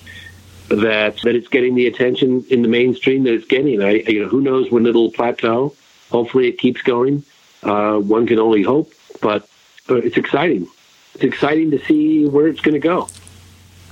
that 0.70 1.18
that 1.24 1.36
it's 1.36 1.48
getting 1.48 1.76
the 1.76 1.88
attention 1.88 2.46
in 2.50 2.62
the 2.62 2.68
mainstream 2.68 3.24
that 3.24 3.34
it's 3.34 3.46
getting. 3.46 3.84
I, 3.84 3.92
you 3.92 4.24
know, 4.24 4.30
who 4.30 4.42
knows 4.42 4.72
when 4.72 4.86
it'll 4.86 5.12
plateau? 5.12 5.76
Hopefully, 6.10 6.48
it 6.48 6.58
keeps 6.58 6.82
going. 6.82 7.24
Uh, 7.62 7.98
one 7.98 8.28
can 8.28 8.40
only 8.40 8.62
hope, 8.62 8.94
but, 9.22 9.48
but 9.88 10.04
it's 10.06 10.18
exciting. 10.18 10.68
It's 11.16 11.24
exciting 11.24 11.72
to 11.72 11.84
see 11.86 12.26
where 12.26 12.48
it's 12.48 12.62
going 12.62 12.74
to 12.74 12.80
go. 12.80 13.08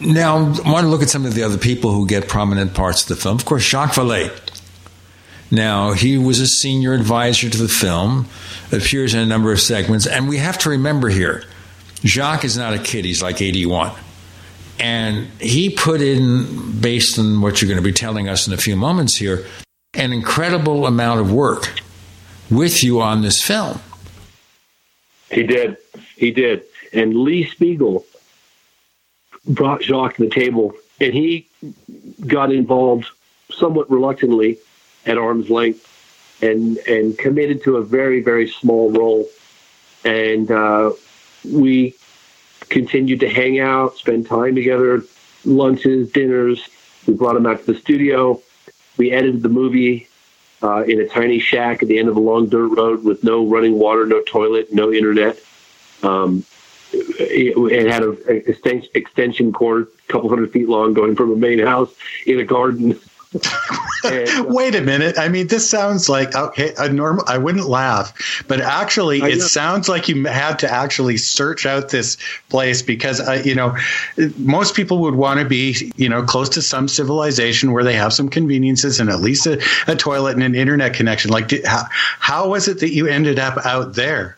Now, 0.02 0.38
I 0.38 0.72
want 0.72 0.84
to 0.84 0.88
look 0.88 1.04
at 1.04 1.10
some 1.10 1.26
of 1.26 1.36
the 1.36 1.44
other 1.44 1.58
people 1.58 1.92
who 1.92 2.08
get 2.08 2.28
prominent 2.28 2.74
parts 2.74 3.04
of 3.04 3.10
the 3.10 3.16
film. 3.16 3.36
Of 3.36 3.46
course, 3.46 3.64
Jacques 3.64 3.94
Vallée. 3.94 4.32
Now, 5.52 5.92
he 5.94 6.18
was 6.18 6.40
a 6.40 6.48
senior 6.48 6.94
advisor 6.94 7.50
to 7.50 7.58
the 7.58 7.68
film, 7.68 8.28
appears 8.72 9.14
in 9.14 9.20
a 9.20 9.26
number 9.26 9.52
of 9.52 9.60
segments, 9.60 10.08
and 10.08 10.28
we 10.28 10.38
have 10.38 10.58
to 10.60 10.70
remember 10.70 11.10
here 11.10 11.44
Jacques 12.04 12.46
is 12.46 12.58
not 12.58 12.74
a 12.74 12.80
kid, 12.80 13.06
he's 13.06 13.22
like 13.22 13.42
81. 13.42 13.92
And 14.80 15.28
he 15.40 15.70
put 15.70 16.02
in, 16.02 16.80
based 16.80 17.20
on 17.20 17.42
what 17.42 17.62
you're 17.62 17.68
going 17.68 17.78
to 17.78 17.84
be 17.84 17.94
telling 17.94 18.28
us 18.28 18.48
in 18.48 18.54
a 18.54 18.58
few 18.58 18.76
moments 18.76 19.18
here, 19.18 19.46
an 19.94 20.14
incredible 20.14 20.88
amount 20.88 21.20
of 21.20 21.32
work 21.32 21.70
with 22.50 22.84
you 22.84 23.02
on 23.02 23.22
this 23.22 23.42
film. 23.42 23.80
He 25.30 25.44
did. 25.44 25.78
He 26.16 26.32
did. 26.32 26.64
And 26.92 27.16
Lee 27.16 27.46
Spiegel 27.46 28.06
brought 29.48 29.84
Jacques 29.84 30.16
to 30.16 30.24
the 30.24 30.30
table, 30.30 30.74
and 31.00 31.14
he 31.14 31.48
got 32.28 32.52
involved 32.52 33.08
somewhat 33.52 33.90
reluctantly 33.90 34.60
at 35.06 35.18
arm's 35.18 35.50
length 35.50 35.88
and 36.42 36.78
and 36.80 37.18
committed 37.18 37.64
to 37.64 37.78
a 37.78 37.84
very 37.84 38.22
very 38.22 38.48
small 38.48 38.92
role. 38.92 39.28
And 40.04 40.50
uh, 40.50 40.92
we 41.44 41.96
continued 42.70 43.20
to 43.20 43.30
hang 43.30 43.60
out 43.60 43.98
spend 43.98 44.28
time 44.28 44.56
together 44.56 45.04
lunches 45.46 46.12
dinners. 46.12 46.68
We 47.08 47.14
brought 47.16 47.36
him 47.36 47.46
out 47.46 47.60
to 47.66 47.74
the 47.74 47.80
studio. 47.80 48.42
We 48.98 49.12
edited 49.12 49.42
the 49.42 49.50
movie 49.50 50.08
uh, 50.62 50.84
in 50.84 51.00
a 51.00 51.08
tiny 51.08 51.40
shack 51.40 51.82
at 51.82 51.90
the 51.90 51.98
end 51.98 52.08
of 52.08 52.16
a 52.16 52.20
long 52.20 52.48
dirt 52.48 52.68
road 52.70 53.04
with 53.04 53.24
no 53.24 53.46
running 53.46 53.78
water 53.80 54.06
no 54.06 54.22
toilet 54.22 54.72
no 54.72 54.92
internet. 54.92 55.40
Um, 56.04 56.46
it, 56.94 57.58
it 57.72 57.92
had 57.92 58.04
a, 58.04 58.98
extension 58.98 59.54
cord, 59.54 59.88
a 60.08 60.12
couple 60.12 60.30
hundred 60.30 60.52
feet 60.52 60.70
long, 60.70 60.94
going 60.94 61.16
from 61.16 61.32
a 61.32 61.36
main 61.36 61.60
house 61.60 61.94
in 62.26 62.40
a 62.40 62.44
garden. 62.44 63.00
and, 63.34 63.42
uh, 64.04 64.44
Wait 64.48 64.76
a 64.76 64.82
minute. 64.82 65.18
I 65.18 65.30
mean, 65.30 65.48
this 65.48 65.70
sounds 65.70 66.10
like 66.10 66.36
okay. 66.36 66.74
A 66.78 66.90
normal. 66.90 67.24
I 67.28 67.38
wouldn't 67.38 67.66
laugh, 67.66 68.44
but 68.48 68.60
actually, 68.60 69.22
it 69.22 69.42
sounds 69.42 69.88
like 69.88 70.10
you 70.10 70.26
had 70.26 70.60
to 70.60 70.70
actually 70.70 71.16
search 71.16 71.66
out 71.66 71.90
this 71.90 72.18
place 72.50 72.82
because 72.82 73.22
uh, 73.22 73.42
you 73.46 73.56
know 73.56 73.78
most 74.38 74.76
people 74.76 75.00
would 75.00 75.16
want 75.16 75.40
to 75.40 75.46
be 75.46 75.94
you 75.96 76.10
know 76.10 76.24
close 76.24 76.50
to 76.50 76.62
some 76.62 76.90
civilization 76.90 77.72
where 77.72 77.86
they 77.86 77.96
have 77.96 78.12
some 78.12 78.28
conveniences 78.28 79.00
and 79.00 79.10
at 79.10 79.22
least 79.22 79.46
a, 79.46 79.64
a 79.88 79.96
toilet 79.96 80.34
and 80.34 80.44
an 80.44 80.56
internet 80.56 80.94
connection. 80.94 81.32
Like, 81.32 81.48
did, 81.48 81.66
how, 81.66 81.84
how 82.20 82.50
was 82.50 82.68
it 82.68 82.82
that 82.82 82.92
you 82.92 83.08
ended 83.08 83.40
up 83.40 83.66
out 83.66 83.94
there? 83.94 84.38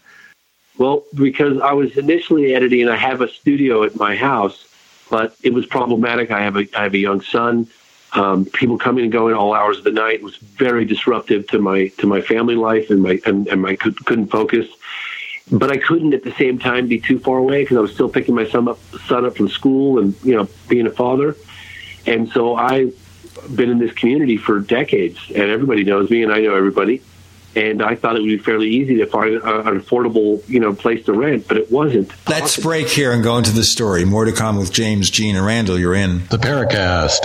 Well, 0.77 1.03
because 1.13 1.61
I 1.61 1.73
was 1.73 1.97
initially 1.97 2.55
editing, 2.55 2.89
I 2.89 2.95
have 2.95 3.21
a 3.21 3.27
studio 3.27 3.83
at 3.83 3.95
my 3.95 4.15
house, 4.15 4.67
but 5.09 5.35
it 5.43 5.53
was 5.53 5.65
problematic. 5.65 6.31
I 6.31 6.41
have 6.41 6.57
a 6.57 6.67
I 6.75 6.83
have 6.83 6.93
a 6.93 6.99
young 6.99 7.21
son. 7.21 7.67
Um, 8.13 8.45
people 8.45 8.77
coming 8.77 9.03
and 9.03 9.11
going 9.11 9.35
all 9.35 9.53
hours 9.53 9.79
of 9.79 9.83
the 9.83 9.91
night 9.91 10.21
was 10.21 10.35
very 10.37 10.85
disruptive 10.85 11.47
to 11.47 11.59
my 11.59 11.87
to 11.99 12.07
my 12.07 12.21
family 12.21 12.55
life 12.55 12.89
and 12.89 13.01
my 13.03 13.19
and, 13.25 13.47
and 13.47 13.61
my 13.61 13.75
could, 13.75 14.03
couldn't 14.05 14.27
focus. 14.27 14.67
But 15.51 15.71
I 15.71 15.77
couldn't 15.77 16.13
at 16.13 16.23
the 16.23 16.31
same 16.33 16.57
time 16.57 16.87
be 16.87 16.99
too 16.99 17.19
far 17.19 17.37
away 17.37 17.63
because 17.63 17.77
I 17.77 17.81
was 17.81 17.93
still 17.93 18.09
picking 18.09 18.33
my 18.33 18.47
son 18.47 18.67
up 18.67 18.79
son 19.07 19.25
up 19.25 19.37
from 19.37 19.49
school 19.49 19.99
and 19.99 20.15
you 20.23 20.35
know 20.35 20.47
being 20.69 20.87
a 20.87 20.91
father. 20.91 21.35
And 22.07 22.29
so 22.29 22.55
I've 22.55 22.93
been 23.55 23.69
in 23.69 23.77
this 23.77 23.93
community 23.93 24.37
for 24.37 24.59
decades, 24.59 25.19
and 25.29 25.43
everybody 25.43 25.83
knows 25.83 26.09
me, 26.09 26.23
and 26.23 26.31
I 26.31 26.39
know 26.39 26.55
everybody 26.55 27.01
and 27.55 27.81
I 27.81 27.95
thought 27.95 28.15
it 28.15 28.21
would 28.21 28.27
be 28.27 28.37
fairly 28.37 28.69
easy 28.69 28.97
to 28.97 29.05
find 29.05 29.35
a, 29.35 29.67
an 29.67 29.79
affordable, 29.79 30.47
you 30.49 30.59
know, 30.59 30.73
place 30.73 31.05
to 31.05 31.13
rent, 31.13 31.47
but 31.47 31.57
it 31.57 31.71
wasn't. 31.71 32.11
Let's 32.27 32.57
break 32.57 32.87
here 32.87 33.11
and 33.11 33.23
go 33.23 33.37
into 33.37 33.51
the 33.51 33.63
story. 33.63 34.05
More 34.05 34.25
to 34.25 34.31
come 34.31 34.57
with 34.57 34.71
James, 34.71 35.09
Gene, 35.09 35.35
and 35.35 35.45
Randall. 35.45 35.79
You're 35.79 35.95
in 35.95 36.25
the 36.27 36.37
Paracast. 36.37 37.23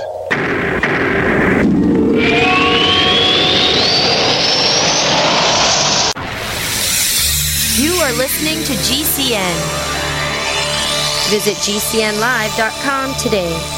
You 7.78 7.92
are 7.94 8.12
listening 8.12 8.56
to 8.64 8.72
GCN. 8.72 9.88
Visit 11.30 11.56
GCNlive.com 11.56 13.14
today. 13.14 13.77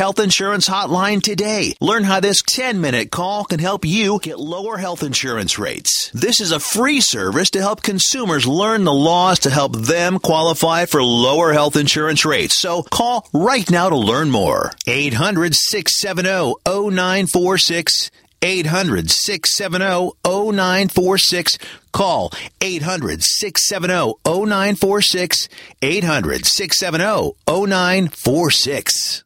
Health 0.00 0.18
Insurance 0.18 0.66
Hotline 0.66 1.20
today. 1.20 1.74
Learn 1.78 2.04
how 2.04 2.20
this 2.20 2.40
10 2.40 2.80
minute 2.80 3.10
call 3.10 3.44
can 3.44 3.60
help 3.60 3.84
you 3.84 4.18
get 4.20 4.38
lower 4.40 4.78
health 4.78 5.02
insurance 5.02 5.58
rates. 5.58 6.10
This 6.14 6.40
is 6.40 6.52
a 6.52 6.58
free 6.58 7.02
service 7.02 7.50
to 7.50 7.60
help 7.60 7.82
consumers 7.82 8.46
learn 8.46 8.84
the 8.84 8.94
laws 8.94 9.40
to 9.40 9.50
help 9.50 9.76
them 9.76 10.18
qualify 10.18 10.86
for 10.86 11.04
lower 11.04 11.52
health 11.52 11.76
insurance 11.76 12.24
rates. 12.24 12.58
So 12.58 12.82
call 12.82 13.28
right 13.34 13.70
now 13.70 13.90
to 13.90 13.96
learn 13.98 14.30
more. 14.30 14.72
800 14.86 15.54
670 15.54 16.54
0946. 16.64 18.10
800 18.40 19.10
670 19.10 20.12
0946. 20.24 21.58
Call 21.92 22.32
800 22.62 23.22
670 23.22 24.14
0946. 24.24 25.48
800 25.82 26.46
670 26.46 27.32
0946. 27.46 29.24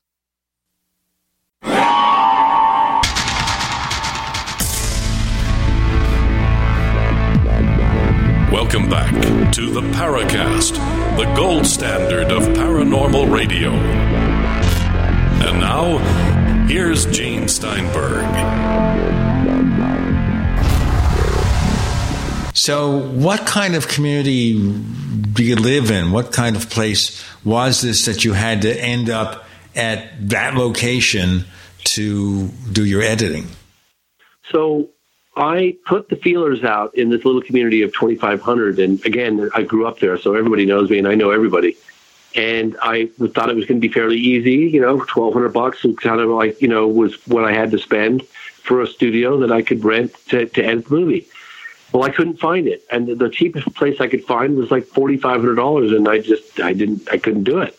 Welcome 8.52 8.88
back 8.90 9.12
to 9.52 9.70
the 9.70 9.80
Paracast, 9.80 10.74
the 11.16 11.32
gold 11.34 11.66
standard 11.66 12.30
of 12.30 12.42
paranormal 12.56 13.32
radio. 13.32 13.70
And 13.70 15.60
now, 15.60 15.98
here's 16.66 17.06
Gene 17.06 17.48
Steinberg. 17.48 18.24
So, 22.54 22.98
what 22.98 23.46
kind 23.46 23.74
of 23.74 23.88
community 23.88 24.54
do 25.32 25.42
you 25.42 25.56
live 25.56 25.90
in? 25.90 26.12
What 26.12 26.32
kind 26.32 26.56
of 26.56 26.68
place 26.70 27.24
was 27.44 27.80
this 27.82 28.04
that 28.06 28.24
you 28.24 28.32
had 28.32 28.62
to 28.62 28.72
end 28.72 29.10
up 29.10 29.44
at 29.76 30.28
that 30.30 30.54
location 30.54 31.44
to 31.84 32.48
do 32.72 32.84
your 32.84 33.02
editing? 33.02 33.46
So 34.50 34.90
I 35.36 35.76
put 35.86 36.08
the 36.08 36.16
feelers 36.16 36.62
out 36.64 36.96
in 36.96 37.10
this 37.10 37.24
little 37.24 37.42
community 37.42 37.82
of 37.82 37.92
2,500. 37.92 38.78
And 38.78 39.04
again, 39.04 39.50
I 39.54 39.62
grew 39.62 39.86
up 39.86 39.98
there, 39.98 40.18
so 40.18 40.34
everybody 40.34 40.66
knows 40.66 40.90
me 40.90 40.98
and 40.98 41.08
I 41.08 41.14
know 41.14 41.30
everybody. 41.30 41.76
And 42.36 42.76
I 42.82 43.06
thought 43.06 43.48
it 43.48 43.56
was 43.56 43.64
going 43.64 43.80
to 43.80 43.86
be 43.86 43.92
fairly 43.92 44.18
easy, 44.18 44.68
you 44.68 44.80
know, 44.80 44.96
1,200 44.96 45.52
bucks 45.52 45.84
was 45.84 45.96
kind 45.96 46.20
of 46.20 46.28
like, 46.30 46.60
you 46.60 46.68
know, 46.68 46.88
was 46.88 47.14
what 47.28 47.44
I 47.44 47.52
had 47.52 47.70
to 47.70 47.78
spend 47.78 48.26
for 48.26 48.80
a 48.82 48.86
studio 48.86 49.38
that 49.38 49.52
I 49.52 49.62
could 49.62 49.84
rent 49.84 50.14
to, 50.28 50.46
to 50.46 50.64
edit 50.64 50.86
the 50.86 50.94
movie. 50.94 51.28
Well, 51.92 52.02
I 52.02 52.10
couldn't 52.10 52.40
find 52.40 52.66
it. 52.66 52.84
And 52.90 53.06
the 53.06 53.28
cheapest 53.28 53.72
place 53.74 54.00
I 54.00 54.08
could 54.08 54.24
find 54.24 54.56
was 54.56 54.70
like 54.70 54.84
$4,500. 54.84 55.96
And 55.96 56.08
I 56.08 56.18
just, 56.18 56.58
I 56.58 56.72
didn't, 56.72 57.08
I 57.12 57.18
couldn't 57.18 57.44
do 57.44 57.60
it. 57.60 57.78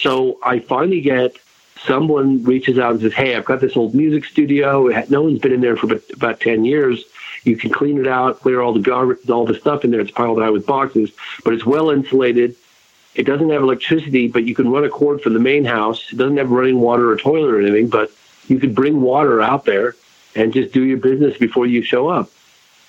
So 0.00 0.38
I 0.42 0.60
finally 0.60 1.00
get 1.00 1.36
someone 1.84 2.44
reaches 2.44 2.78
out 2.78 2.92
and 2.92 3.00
says, 3.00 3.12
"Hey, 3.12 3.34
I've 3.34 3.44
got 3.44 3.60
this 3.60 3.76
old 3.76 3.94
music 3.94 4.24
studio. 4.24 4.88
No 5.08 5.22
one's 5.22 5.38
been 5.38 5.52
in 5.52 5.60
there 5.60 5.76
for 5.76 6.00
about 6.14 6.40
ten 6.40 6.64
years. 6.64 7.04
You 7.44 7.56
can 7.56 7.70
clean 7.70 7.98
it 7.98 8.06
out, 8.06 8.40
clear 8.40 8.60
all 8.60 8.72
the 8.72 8.80
garbage, 8.80 9.28
all 9.30 9.46
the 9.46 9.54
stuff 9.54 9.84
in 9.84 9.90
there. 9.90 10.00
It's 10.00 10.10
piled 10.10 10.40
high 10.40 10.50
with 10.50 10.66
boxes, 10.66 11.10
but 11.44 11.54
it's 11.54 11.64
well 11.64 11.90
insulated. 11.90 12.56
It 13.14 13.24
doesn't 13.24 13.50
have 13.50 13.62
electricity, 13.62 14.28
but 14.28 14.44
you 14.44 14.54
can 14.54 14.70
run 14.70 14.84
a 14.84 14.88
cord 14.88 15.22
from 15.22 15.34
the 15.34 15.40
main 15.40 15.64
house. 15.64 16.12
It 16.12 16.16
doesn't 16.16 16.36
have 16.36 16.50
running 16.50 16.80
water 16.80 17.10
or 17.10 17.16
toilet 17.16 17.52
or 17.52 17.60
anything, 17.60 17.88
but 17.88 18.10
you 18.48 18.58
could 18.58 18.74
bring 18.74 19.00
water 19.00 19.40
out 19.40 19.64
there 19.64 19.96
and 20.36 20.52
just 20.52 20.72
do 20.72 20.82
your 20.82 20.98
business 20.98 21.36
before 21.38 21.66
you 21.66 21.82
show 21.82 22.08
up." 22.08 22.30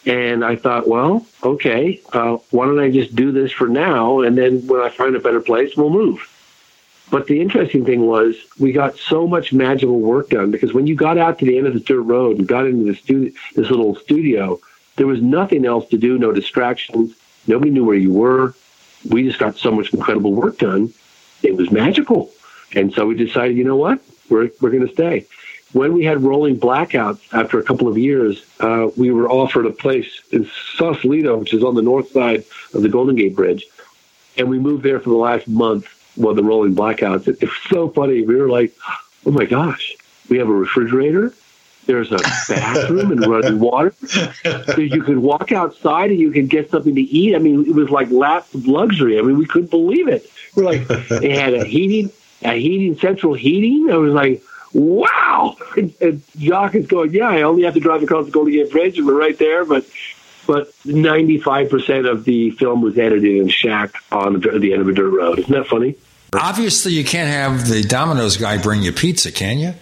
And 0.06 0.46
I 0.46 0.56
thought, 0.56 0.88
well, 0.88 1.26
okay, 1.44 2.02
uh, 2.14 2.38
why 2.52 2.66
don't 2.66 2.80
I 2.80 2.90
just 2.90 3.16
do 3.16 3.32
this 3.32 3.52
for 3.52 3.68
now, 3.68 4.22
and 4.22 4.38
then 4.38 4.66
when 4.68 4.82
I 4.82 4.90
find 4.90 5.16
a 5.16 5.20
better 5.20 5.42
place, 5.42 5.76
we'll 5.76 5.90
move. 5.90 6.28
But 7.12 7.26
the 7.26 7.42
interesting 7.42 7.86
thing 7.86 8.06
was 8.06 8.36
we 8.60 8.72
got 8.72 8.98
so 8.98 9.28
much 9.28 9.52
magical 9.52 10.00
work 10.00 10.30
done 10.30 10.52
because 10.52 10.74
when 10.74 10.86
you 10.86 10.96
got 10.96 11.18
out 11.18 11.40
to 11.40 11.46
the 11.46 11.58
end 11.58 11.66
of 11.68 11.74
the 11.74 11.80
dirt 11.80 12.02
road 12.02 12.38
and 12.38 12.48
got 12.48 12.68
into 12.68 12.86
the 12.86 12.96
stu- 12.96 13.34
this 13.56 13.70
little 13.70 13.96
studio, 13.96 14.60
there 14.96 15.08
was 15.08 15.22
nothing 15.22 15.66
else 15.66 15.88
to 15.90 15.98
do, 15.98 16.20
no 16.20 16.32
distractions. 16.32 17.16
Nobody 17.48 17.72
knew 17.72 17.86
where 17.86 17.96
you 17.96 18.12
were. 18.12 18.54
We 19.10 19.24
just 19.24 19.40
got 19.40 19.58
so 19.58 19.72
much 19.72 19.94
incredible 19.94 20.34
work 20.34 20.60
done. 20.60 20.94
It 21.42 21.56
was 21.56 21.72
magical. 21.72 22.32
And 22.76 22.94
so 22.94 23.08
we 23.08 23.16
decided, 23.16 23.58
you 23.58 23.64
know 23.64 23.78
what? 23.78 24.02
We're, 24.30 24.52
we're 24.62 24.70
going 24.70 24.86
to 24.86 24.94
stay. 24.94 25.26
When 25.72 25.94
we 25.94 26.04
had 26.04 26.22
rolling 26.22 26.60
blackouts 26.60 27.22
after 27.34 27.60
a 27.60 27.64
couple 27.64 27.88
of 27.88 27.98
years, 27.98 28.44
uh, 28.60 28.90
we 28.98 29.12
were 29.12 29.30
offered 29.30 29.66
a 29.66 29.72
place 29.72 30.22
in 30.32 30.50
Sausalito, 30.76 31.38
which 31.38 31.54
is 31.54 31.64
on 31.64 31.76
the 31.76 31.82
north 31.82 32.12
side 32.12 32.44
of 32.74 32.82
the 32.82 32.90
Golden 32.90 33.16
Gate 33.16 33.36
Bridge. 33.36 33.66
And 34.38 34.50
we 34.50 34.60
moved 34.60 34.84
there 34.84 35.00
for 35.00 35.10
the 35.10 35.16
last 35.16 35.48
month 35.48 35.88
while 36.20 36.36
the 36.36 36.44
rolling 36.44 36.76
blackouts. 36.76 37.28
It, 37.28 37.38
it's 37.42 37.54
so 37.70 37.90
funny. 37.90 38.22
We 38.24 38.36
were 38.36 38.50
like, 38.50 38.76
oh 39.26 39.32
my 39.32 39.46
gosh, 39.46 39.96
we 40.30 40.38
have 40.38 40.50
a 40.50 40.54
refrigerator. 40.54 41.34
There's 41.86 42.12
a 42.12 42.20
bathroom 42.48 43.12
and 43.12 43.26
running 43.26 43.60
water. 43.60 43.96
You 44.78 45.02
could 45.02 45.18
walk 45.18 45.52
outside 45.52 46.12
and 46.12 46.20
you 46.20 46.32
could 46.32 46.50
get 46.50 46.70
something 46.70 46.94
to 46.94 47.02
eat. 47.02 47.36
I 47.36 47.40
mean, 47.40 47.66
it 47.66 47.74
was 47.74 47.90
like 47.90 48.12
last 48.12 48.54
of 48.54 48.68
luxury. 48.68 49.18
I 49.18 49.24
mean, 49.24 49.40
we 49.40 49.48
couldn't 49.48 49.72
believe 49.72 50.08
it. 50.08 50.30
We're 50.56 50.66
like, 50.66 50.88
they 50.88 51.36
had 51.36 51.56
a 51.56 51.66
heating, 51.66 52.12
a 52.44 52.54
heating, 52.54 52.96
central 53.00 53.34
heating. 53.34 53.90
I 53.90 53.98
was 53.98 54.14
like, 54.14 54.44
wow. 54.72 55.58
And, 55.76 55.94
and 56.00 56.22
Jacques 56.38 56.76
is 56.76 56.86
going, 56.86 57.12
yeah, 57.12 57.30
I 57.30 57.42
only 57.42 57.64
have 57.64 57.74
to 57.74 57.80
drive 57.80 58.04
across 58.04 58.26
the 58.26 58.32
Golden 58.32 58.54
Gate 58.54 58.72
Bridge 58.72 59.00
and 59.00 59.08
we're 59.08 59.20
right 59.20 59.38
there. 59.40 59.66
But 59.66 59.88
but 60.46 60.72
95% 60.84 62.10
of 62.10 62.24
the 62.24 62.50
film 62.52 62.82
was 62.82 62.98
edited 62.98 63.24
in 63.24 63.50
shack 63.50 63.94
on 64.12 64.40
the 64.40 64.74
end 64.74 64.82
of 64.82 64.88
a 64.88 64.94
dirt 64.94 65.12
road. 65.12 65.40
Isn't 65.40 65.54
that 65.54 65.68
funny? 65.68 65.96
Obviously, 66.34 66.94
you 66.94 67.04
can't 67.04 67.30
have 67.30 67.68
the 67.68 67.82
Domino's 67.82 68.38
guy 68.38 68.58
bring 68.58 68.82
you 68.82 68.92
pizza, 68.92 69.32
can 69.32 69.60
you? 69.60 69.74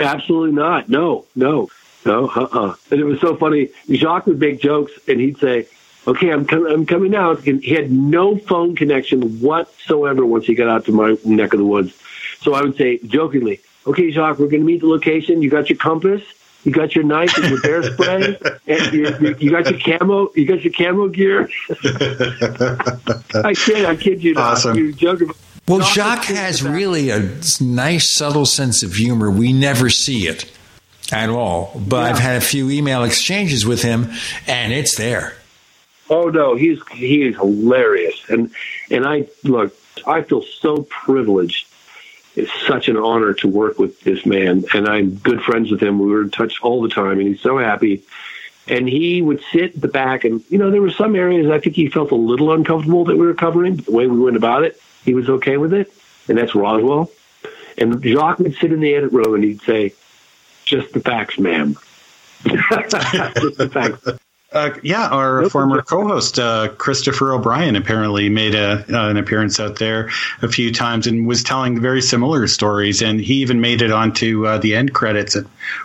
Absolutely 0.00 0.52
not. 0.52 0.88
No, 0.88 1.24
no, 1.36 1.68
no. 2.04 2.28
Uh 2.28 2.48
uh 2.52 2.74
And 2.90 3.00
it 3.00 3.04
was 3.04 3.20
so 3.20 3.36
funny. 3.36 3.70
Jacques 3.90 4.26
would 4.26 4.40
make 4.40 4.60
jokes, 4.60 4.92
and 5.06 5.20
he'd 5.20 5.38
say, 5.38 5.66
"Okay, 6.06 6.30
I'm 6.30 6.46
com- 6.46 6.66
I'm 6.66 6.84
coming 6.84 7.14
out." 7.14 7.46
And 7.46 7.62
he 7.62 7.74
had 7.74 7.92
no 7.92 8.36
phone 8.36 8.74
connection 8.74 9.40
whatsoever 9.40 10.26
once 10.26 10.46
he 10.46 10.54
got 10.54 10.68
out 10.68 10.84
to 10.86 10.92
my 10.92 11.16
neck 11.24 11.52
of 11.52 11.58
the 11.60 11.64
woods. 11.64 11.94
So 12.40 12.54
I 12.54 12.62
would 12.62 12.76
say 12.76 12.98
jokingly, 13.06 13.60
"Okay, 13.86 14.10
Jacques, 14.10 14.38
we're 14.38 14.48
going 14.48 14.62
to 14.62 14.66
meet 14.66 14.80
the 14.80 14.88
location. 14.88 15.42
You 15.42 15.50
got 15.50 15.68
your 15.70 15.78
compass." 15.78 16.22
You 16.64 16.72
got 16.72 16.94
your 16.94 17.04
knife 17.04 17.36
and 17.36 17.50
your 17.50 17.60
bear 17.60 17.82
spray, 17.82 18.38
and 18.66 18.92
you, 18.94 19.14
you, 19.20 19.36
you 19.38 19.50
got 19.50 19.70
your 19.70 19.78
camo. 19.78 20.30
You 20.34 20.46
got 20.46 20.64
your 20.64 20.72
camo 20.72 21.08
gear. 21.08 21.50
I 23.44 23.52
kid, 23.54 23.84
I 23.84 23.96
kid 23.96 24.24
you 24.24 24.32
not. 24.32 24.52
Awesome. 24.52 24.78
You 24.78 24.94
joke 24.94 25.20
about 25.20 25.36
Well, 25.66 25.80
Jacques 25.80 26.24
has 26.24 26.62
really 26.62 27.08
a 27.10 27.30
nice, 27.60 28.14
subtle 28.14 28.44
sense 28.44 28.82
of 28.82 28.94
humor. 28.94 29.30
We 29.30 29.52
never 29.52 29.88
see 29.88 30.26
it 30.26 30.50
at 31.10 31.30
all. 31.30 31.80
But 31.88 32.12
I've 32.12 32.18
had 32.18 32.36
a 32.36 32.44
few 32.44 32.70
email 32.70 33.02
exchanges 33.02 33.64
with 33.64 33.82
him, 33.82 34.12
and 34.46 34.72
it's 34.74 34.96
there. 34.96 35.36
Oh 36.10 36.28
no, 36.28 36.54
he's 36.54 36.80
he 36.92 37.22
is 37.22 37.36
hilarious, 37.36 38.22
and 38.28 38.50
and 38.90 39.06
I 39.06 39.26
look, 39.42 39.74
I 40.06 40.20
feel 40.22 40.42
so 40.42 40.82
privileged. 40.82 41.66
It's 42.36 42.52
such 42.66 42.88
an 42.88 42.96
honor 42.96 43.32
to 43.34 43.48
work 43.48 43.78
with 43.78 44.00
this 44.00 44.26
man, 44.26 44.64
and 44.74 44.86
I'm 44.86 45.14
good 45.14 45.40
friends 45.40 45.70
with 45.70 45.80
him. 45.80 45.98
We 45.98 46.10
were 46.10 46.22
in 46.22 46.30
touch 46.30 46.60
all 46.62 46.82
the 46.82 46.88
time, 46.88 47.20
and 47.20 47.28
he's 47.28 47.40
so 47.40 47.58
happy. 47.58 48.02
And 48.66 48.88
he 48.88 49.20
would 49.22 49.42
sit 49.52 49.74
at 49.74 49.80
the 49.80 49.88
back, 49.88 50.24
and 50.24 50.42
you 50.50 50.58
know 50.58 50.70
there 50.70 50.82
were 50.82 50.90
some 50.90 51.16
areas 51.16 51.50
I 51.50 51.58
think 51.58 51.76
he 51.76 51.88
felt 51.88 52.10
a 52.10 52.16
little 52.16 52.52
uncomfortable 52.52 53.04
that 53.04 53.16
we 53.16 53.26
were 53.26 53.34
covering, 53.34 53.76
but 53.76 53.86
the 53.86 53.92
way 53.92 54.06
we 54.06 54.18
went 54.18 54.36
about 54.36 54.64
it, 54.64 54.80
he 55.04 55.14
was 55.14 55.28
okay 55.28 55.56
with 55.56 55.72
it, 55.72 55.92
and 56.28 56.38
that's 56.38 56.54
Roswell. 56.54 57.10
And 57.76 58.02
Jacques 58.02 58.38
would 58.38 58.56
sit 58.56 58.72
in 58.72 58.80
the 58.80 58.94
edit 58.94 59.12
room, 59.12 59.34
and 59.34 59.44
he'd 59.44 59.62
say, 59.62 59.94
"Just 60.64 60.92
the 60.92 61.00
facts, 61.00 61.38
ma'am." 61.38 61.76
Just 62.44 63.58
the 63.58 63.70
facts. 63.72 64.18
Uh, 64.54 64.70
yeah, 64.84 65.08
our 65.08 65.50
former 65.50 65.82
co-host 65.82 66.38
uh, 66.38 66.68
Christopher 66.78 67.32
O'Brien 67.32 67.74
apparently 67.74 68.28
made 68.28 68.54
a, 68.54 68.84
uh, 68.88 69.10
an 69.10 69.16
appearance 69.16 69.58
out 69.58 69.80
there 69.80 70.10
a 70.42 70.48
few 70.48 70.72
times 70.72 71.08
and 71.08 71.26
was 71.26 71.42
telling 71.42 71.80
very 71.80 72.00
similar 72.00 72.46
stories, 72.46 73.02
and 73.02 73.20
he 73.20 73.34
even 73.34 73.60
made 73.60 73.82
it 73.82 73.90
onto 73.90 74.46
uh, 74.46 74.58
the 74.58 74.76
end 74.76 74.94
credits 74.94 75.34
at 75.34 75.44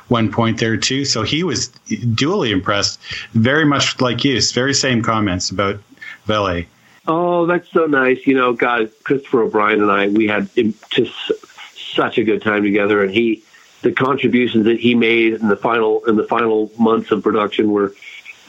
one 0.10 0.32
point 0.32 0.60
there 0.60 0.78
too. 0.78 1.04
So 1.04 1.24
he 1.24 1.44
was 1.44 1.70
duly 2.14 2.52
impressed, 2.52 3.00
very 3.34 3.66
much 3.66 4.00
like 4.02 4.24
you, 4.24 4.40
very 4.54 4.76
same 4.76 5.02
comments 5.02 5.50
about 5.50 5.80
Vallée. 6.28 6.68
Oh, 7.08 7.46
that's 7.46 7.70
so 7.72 7.86
nice. 7.86 8.26
You 8.28 8.36
know, 8.36 8.54
God, 8.54 8.92
Christopher 9.04 9.44
O'Brien 9.44 9.82
and 9.82 9.92
I, 9.92 10.08
we 10.08 10.28
had 10.28 10.50
just 10.90 11.32
such 11.76 12.18
a 12.18 12.24
good 12.24 12.42
time 12.42 12.64
together, 12.64 13.02
and 13.04 13.12
he, 13.12 13.44
the 13.82 13.92
contributions 13.92 14.66
that 14.66 14.80
he 14.80 14.96
made 14.96 15.34
in 15.34 15.48
the 15.48 15.56
final 15.56 16.06
in 16.06 16.16
the 16.16 16.26
final 16.26 16.72
months 16.78 17.12
of 17.12 17.24
production 17.24 17.72
were 17.72 17.94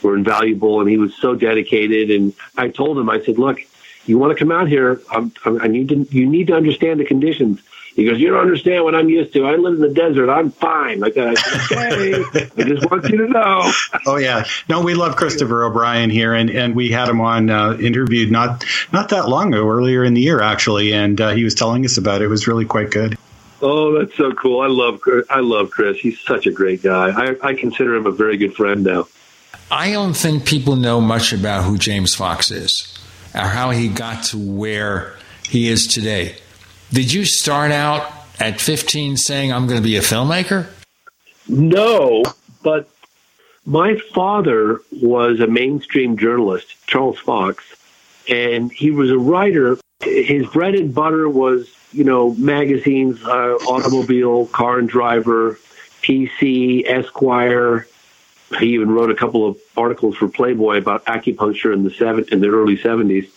were 0.03 0.15
invaluable, 0.15 0.79
and 0.81 0.89
he 0.89 0.97
was 0.97 1.15
so 1.15 1.35
dedicated. 1.35 2.11
And 2.11 2.33
I 2.57 2.69
told 2.69 2.97
him, 2.97 3.09
I 3.09 3.21
said, 3.21 3.37
look, 3.37 3.59
you 4.05 4.17
want 4.17 4.31
to 4.31 4.39
come 4.39 4.51
out 4.51 4.67
here? 4.67 5.01
I'm, 5.11 5.31
I'm, 5.45 5.61
I 5.61 5.67
need 5.67 5.89
to. 5.89 6.07
You 6.11 6.27
need 6.27 6.47
to 6.47 6.55
understand 6.55 6.99
the 6.99 7.05
conditions. 7.05 7.61
He 7.95 8.05
goes, 8.05 8.19
you 8.19 8.29
don't 8.29 8.39
understand 8.39 8.83
what 8.85 8.95
I'm 8.95 9.09
used 9.09 9.33
to. 9.33 9.45
I 9.45 9.55
live 9.55 9.73
in 9.73 9.81
the 9.81 9.93
desert. 9.93 10.29
I'm 10.29 10.51
fine. 10.51 10.99
Like 10.99 11.15
that. 11.15 11.27
I 11.27 11.33
said, 11.33 11.93
okay. 11.93 12.49
I 12.57 12.63
just 12.63 12.89
want 12.89 13.09
you 13.09 13.17
to 13.17 13.27
know. 13.27 13.71
Oh 14.07 14.15
yeah, 14.15 14.45
no, 14.69 14.81
we 14.81 14.93
love 14.93 15.17
Christopher 15.17 15.63
O'Brien 15.63 16.09
here, 16.09 16.33
and, 16.33 16.49
and 16.49 16.75
we 16.75 16.89
had 16.89 17.09
him 17.09 17.19
on 17.19 17.49
uh, 17.49 17.77
interviewed 17.77 18.31
not 18.31 18.63
not 18.93 19.09
that 19.09 19.27
long 19.27 19.53
ago, 19.53 19.67
earlier 19.67 20.03
in 20.05 20.13
the 20.13 20.21
year 20.21 20.41
actually, 20.41 20.93
and 20.93 21.19
uh, 21.19 21.31
he 21.31 21.43
was 21.43 21.53
telling 21.53 21.83
us 21.85 21.97
about 21.97 22.21
it. 22.21 22.25
It 22.25 22.27
was 22.29 22.47
really 22.47 22.65
quite 22.65 22.91
good. 22.91 23.17
Oh, 23.61 23.99
that's 23.99 24.15
so 24.15 24.31
cool. 24.31 24.61
I 24.61 24.67
love 24.67 25.01
I 25.29 25.41
love 25.41 25.69
Chris. 25.69 25.97
He's 25.99 26.19
such 26.19 26.47
a 26.47 26.51
great 26.51 26.81
guy. 26.81 27.09
I, 27.09 27.49
I 27.49 27.53
consider 27.53 27.95
him 27.95 28.07
a 28.07 28.11
very 28.11 28.37
good 28.37 28.55
friend 28.55 28.83
now. 28.83 29.07
I 29.69 29.91
don't 29.91 30.13
think 30.13 30.45
people 30.45 30.75
know 30.75 30.99
much 30.99 31.31
about 31.31 31.63
who 31.63 31.77
James 31.77 32.15
Fox 32.15 32.51
is 32.51 32.97
or 33.33 33.41
how 33.41 33.69
he 33.69 33.87
got 33.87 34.23
to 34.25 34.37
where 34.37 35.15
he 35.47 35.69
is 35.69 35.87
today. 35.87 36.35
Did 36.93 37.13
you 37.13 37.23
start 37.23 37.71
out 37.71 38.11
at 38.37 38.59
15 38.59 39.15
saying, 39.15 39.53
I'm 39.53 39.65
going 39.65 39.79
to 39.79 39.83
be 39.83 39.95
a 39.95 40.01
filmmaker? 40.01 40.67
No, 41.47 42.23
but 42.63 42.89
my 43.65 43.97
father 44.13 44.81
was 44.91 45.39
a 45.39 45.47
mainstream 45.47 46.17
journalist, 46.17 46.75
Charles 46.87 47.17
Fox, 47.17 47.63
and 48.27 48.71
he 48.73 48.91
was 48.91 49.09
a 49.09 49.17
writer. 49.17 49.77
His 50.01 50.45
bread 50.47 50.75
and 50.75 50.93
butter 50.93 51.29
was, 51.29 51.73
you 51.93 52.03
know, 52.03 52.33
magazines, 52.33 53.23
uh, 53.23 53.55
automobile, 53.69 54.47
car 54.47 54.77
and 54.77 54.89
driver, 54.89 55.57
PC, 56.01 56.85
Esquire. 56.85 57.87
He 58.59 58.73
even 58.73 58.91
wrote 58.91 59.11
a 59.11 59.15
couple 59.15 59.47
of 59.47 59.57
articles 59.77 60.17
for 60.17 60.27
Playboy 60.27 60.77
about 60.77 61.05
acupuncture 61.05 61.71
in 61.71 61.85
the 61.85 61.91
seven 61.91 62.25
in 62.33 62.41
the 62.41 62.49
early 62.49 62.75
seventies. 62.75 63.31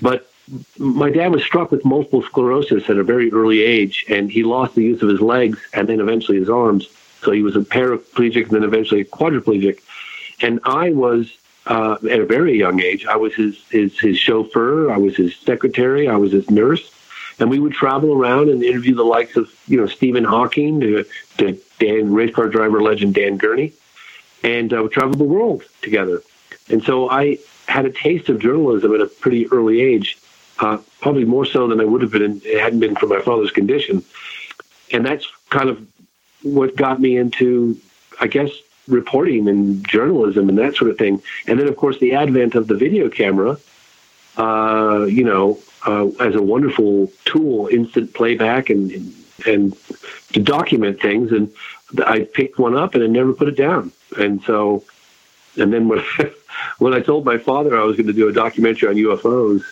But 0.00 0.30
my 0.78 1.10
dad 1.10 1.32
was 1.32 1.42
struck 1.42 1.70
with 1.70 1.84
multiple 1.84 2.22
sclerosis 2.22 2.88
at 2.88 2.96
a 2.96 3.04
very 3.04 3.32
early 3.32 3.62
age, 3.62 4.04
and 4.08 4.30
he 4.30 4.44
lost 4.44 4.74
the 4.74 4.82
use 4.82 5.02
of 5.02 5.08
his 5.08 5.20
legs 5.20 5.58
and 5.72 5.88
then 5.88 6.00
eventually 6.00 6.38
his 6.38 6.48
arms. 6.48 6.88
So 7.22 7.32
he 7.32 7.42
was 7.42 7.56
a 7.56 7.60
paraplegic 7.60 8.44
and 8.44 8.52
then 8.52 8.62
eventually 8.62 9.00
a 9.00 9.04
quadriplegic. 9.04 9.80
And 10.40 10.60
I 10.64 10.90
was 10.90 11.36
uh, 11.66 11.96
at 12.08 12.20
a 12.20 12.26
very 12.26 12.56
young 12.58 12.80
age. 12.80 13.06
I 13.06 13.16
was 13.16 13.34
his, 13.34 13.58
his 13.70 13.98
his 13.98 14.18
chauffeur. 14.18 14.90
I 14.90 14.98
was 14.98 15.16
his 15.16 15.34
secretary. 15.36 16.08
I 16.08 16.16
was 16.16 16.32
his 16.32 16.48
nurse, 16.50 16.92
and 17.40 17.50
we 17.50 17.58
would 17.58 17.72
travel 17.72 18.12
around 18.12 18.48
and 18.48 18.62
interview 18.62 18.94
the 18.94 19.04
likes 19.04 19.36
of 19.36 19.50
you 19.66 19.76
know 19.76 19.86
Stephen 19.86 20.24
Hawking 20.24 20.80
to, 20.80 21.04
to 21.38 21.58
Dan 21.78 22.12
race 22.12 22.34
car 22.34 22.48
driver 22.48 22.80
legend 22.82 23.14
Dan 23.14 23.36
Gurney, 23.36 23.72
and 24.44 24.72
uh, 24.72 24.82
we 24.82 24.88
traveled 24.88 25.18
the 25.18 25.24
world 25.24 25.64
together. 25.82 26.22
And 26.68 26.82
so 26.82 27.10
I 27.10 27.38
had 27.66 27.86
a 27.86 27.90
taste 27.90 28.28
of 28.28 28.38
journalism 28.38 28.94
at 28.94 29.00
a 29.00 29.06
pretty 29.06 29.48
early 29.48 29.80
age, 29.80 30.18
uh, 30.60 30.78
probably 31.00 31.24
more 31.24 31.44
so 31.44 31.68
than 31.68 31.80
I 31.80 31.84
would 31.84 32.02
have 32.02 32.12
been. 32.12 32.36
If 32.36 32.46
it 32.46 32.60
hadn't 32.60 32.80
been 32.80 32.96
for 32.96 33.06
my 33.06 33.20
father's 33.20 33.50
condition, 33.50 34.04
and 34.92 35.04
that's 35.04 35.26
kind 35.50 35.68
of 35.68 35.86
what 36.42 36.76
got 36.76 37.00
me 37.00 37.16
into, 37.16 37.78
I 38.20 38.26
guess, 38.26 38.50
reporting 38.88 39.48
and 39.48 39.86
journalism 39.86 40.48
and 40.48 40.58
that 40.58 40.76
sort 40.76 40.90
of 40.90 40.98
thing. 40.98 41.22
And 41.46 41.58
then, 41.58 41.68
of 41.68 41.76
course, 41.76 41.98
the 41.98 42.14
advent 42.14 42.54
of 42.54 42.68
the 42.68 42.74
video 42.74 43.08
camera, 43.08 43.58
uh, 44.36 45.06
you 45.08 45.24
know, 45.24 45.58
uh, 45.86 46.08
as 46.20 46.34
a 46.34 46.42
wonderful 46.42 47.12
tool, 47.24 47.68
instant 47.68 48.14
playback 48.14 48.70
and 48.70 49.14
and 49.46 49.76
to 50.32 50.40
document 50.40 51.00
things. 51.00 51.32
And 51.32 51.52
I 52.04 52.20
picked 52.20 52.58
one 52.58 52.76
up 52.76 52.94
and 52.94 53.04
I 53.04 53.06
never 53.06 53.32
put 53.32 53.48
it 53.48 53.56
down. 53.56 53.92
And 54.18 54.42
so, 54.42 54.84
and 55.56 55.72
then 55.72 55.88
when 55.88 56.02
when 56.78 56.94
I 56.94 57.00
told 57.00 57.24
my 57.24 57.38
father 57.38 57.78
I 57.78 57.84
was 57.84 57.96
going 57.96 58.06
to 58.06 58.12
do 58.12 58.28
a 58.28 58.32
documentary 58.32 58.88
on 58.88 58.94
UFOs, 58.96 59.62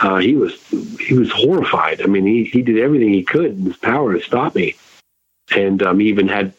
uh, 0.00 0.16
he 0.18 0.34
was 0.34 0.58
he 0.98 1.14
was 1.14 1.30
horrified. 1.30 2.02
I 2.02 2.06
mean, 2.06 2.26
he 2.26 2.44
he 2.44 2.62
did 2.62 2.78
everything 2.78 3.12
he 3.12 3.22
could 3.22 3.52
in 3.58 3.66
his 3.66 3.76
power 3.76 4.14
to 4.14 4.20
stop 4.22 4.54
me 4.54 4.76
and 5.54 5.82
um, 5.82 6.00
he 6.00 6.08
even 6.08 6.28
had 6.28 6.52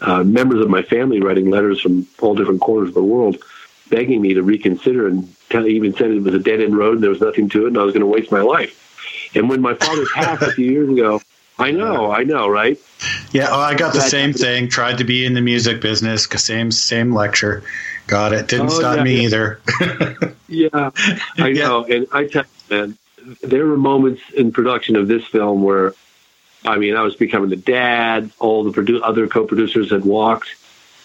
uh, 0.00 0.22
members 0.22 0.60
of 0.60 0.68
my 0.68 0.82
family 0.82 1.20
writing 1.20 1.50
letters 1.50 1.80
from 1.80 2.06
all 2.20 2.34
different 2.34 2.60
corners 2.60 2.88
of 2.88 2.94
the 2.94 3.02
world 3.02 3.38
begging 3.88 4.20
me 4.20 4.34
to 4.34 4.42
reconsider 4.42 5.06
and 5.06 5.32
tell, 5.48 5.66
even 5.66 5.94
said 5.94 6.10
it 6.10 6.22
was 6.22 6.34
a 6.34 6.38
dead 6.38 6.60
end 6.60 6.76
road 6.76 6.94
and 6.94 7.02
there 7.02 7.10
was 7.10 7.20
nothing 7.20 7.48
to 7.48 7.64
it 7.64 7.68
and 7.68 7.78
I 7.78 7.82
was 7.82 7.92
going 7.94 8.00
to 8.00 8.06
waste 8.06 8.32
my 8.32 8.40
life. 8.40 9.30
And 9.34 9.48
when 9.48 9.60
my 9.60 9.74
father 9.74 10.04
passed 10.14 10.42
a 10.42 10.52
few 10.52 10.70
years 10.70 10.88
ago, 10.90 11.20
I 11.58 11.70
know, 11.70 12.10
I 12.10 12.24
know, 12.24 12.48
right? 12.48 12.78
Yeah, 13.32 13.48
oh, 13.50 13.60
I 13.60 13.74
got 13.74 13.94
the 13.94 14.00
same 14.00 14.32
thing. 14.32 14.68
Tried 14.68 14.98
to 14.98 15.04
be 15.04 15.24
in 15.24 15.32
the 15.32 15.40
music 15.40 15.80
business. 15.80 16.26
Same 16.26 16.70
same 16.70 17.14
lecture. 17.14 17.62
Got 18.08 18.34
it. 18.34 18.48
Didn't 18.48 18.66
Oh, 18.66 18.78
stop 18.78 18.96
yeah, 18.98 19.02
me 19.04 19.16
yeah. 19.16 19.22
either. 19.22 19.60
Yeah, 20.48 20.90
I 21.38 21.52
know. 21.52 21.84
And 21.84 22.06
I 22.12 22.26
tell 22.26 22.44
you, 22.44 22.48
man, 22.70 22.98
there 23.42 23.66
were 23.66 23.76
moments 23.76 24.22
in 24.34 24.52
production 24.52 24.96
of 24.96 25.08
this 25.08 25.24
film 25.26 25.62
where, 25.62 25.94
I 26.64 26.78
mean, 26.78 26.96
I 26.96 27.02
was 27.02 27.16
becoming 27.16 27.50
the 27.50 27.56
dad. 27.56 28.30
All 28.38 28.64
the 28.64 28.70
produ- 28.70 29.00
other 29.02 29.26
co-producers 29.26 29.90
had 29.90 30.04
walked. 30.04 30.54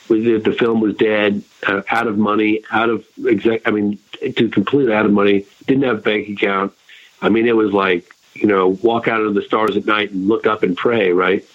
We 0.10 0.38
the 0.38 0.54
film 0.54 0.82
was 0.82 0.96
dead, 0.96 1.44
uh, 1.66 1.84
out 1.90 2.08
of 2.08 2.18
money, 2.18 2.64
out 2.72 2.90
of 2.90 3.06
exec. 3.26 3.62
I 3.66 3.72
mean, 3.72 3.98
to 4.20 4.50
completely 4.50 4.94
out 4.94 5.06
of 5.06 5.14
money. 5.14 5.46
Didn't 5.68 5.84
have 5.84 6.00
a 6.00 6.02
bank 6.02 6.28
account. 6.28 6.74
I 7.22 7.30
mean, 7.30 7.48
it 7.48 7.56
was 7.56 7.72
like 7.72 8.14
you 8.34 8.48
know, 8.48 8.70
walk 8.82 9.08
out 9.08 9.22
into 9.22 9.34
the 9.34 9.46
stars 9.46 9.76
at 9.78 9.86
night 9.86 10.12
and 10.12 10.28
look 10.28 10.46
up 10.48 10.64
and 10.64 10.76
pray, 10.76 11.12
right, 11.12 11.46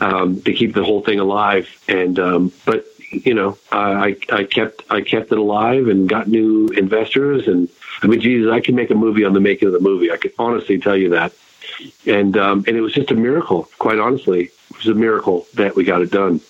um, 0.00 0.40
to 0.42 0.52
keep 0.52 0.74
the 0.74 0.84
whole 0.84 1.02
thing 1.02 1.20
alive. 1.20 1.68
And 1.88 2.18
um, 2.18 2.52
but 2.64 2.86
you 3.12 3.34
know, 3.34 3.58
I 3.70 4.16
I 4.30 4.44
kept 4.44 4.84
I 4.90 5.02
kept 5.02 5.30
it 5.32 5.38
alive 5.38 5.88
and 5.88 6.08
got 6.08 6.28
new 6.28 6.68
investors. 6.68 7.46
And 7.46 7.68
I 8.02 8.06
mean, 8.06 8.20
Jesus, 8.20 8.50
I 8.50 8.60
can 8.60 8.74
make 8.74 8.90
a 8.90 8.94
movie 8.94 9.24
on 9.24 9.32
the 9.32 9.40
making 9.40 9.68
of 9.68 9.72
the 9.74 9.80
movie. 9.80 10.10
I 10.10 10.16
can 10.16 10.32
honestly 10.38 10.78
tell 10.78 10.96
you 10.96 11.10
that. 11.10 11.32
And 12.06 12.36
um, 12.36 12.64
and 12.66 12.76
it 12.76 12.80
was 12.80 12.92
just 12.92 13.10
a 13.10 13.14
miracle. 13.14 13.68
Quite 13.78 13.98
honestly, 13.98 14.44
it 14.70 14.76
was 14.76 14.86
a 14.86 14.94
miracle 14.94 15.46
that 15.54 15.76
we 15.76 15.84
got 15.84 16.02
it 16.02 16.10
done. 16.10 16.40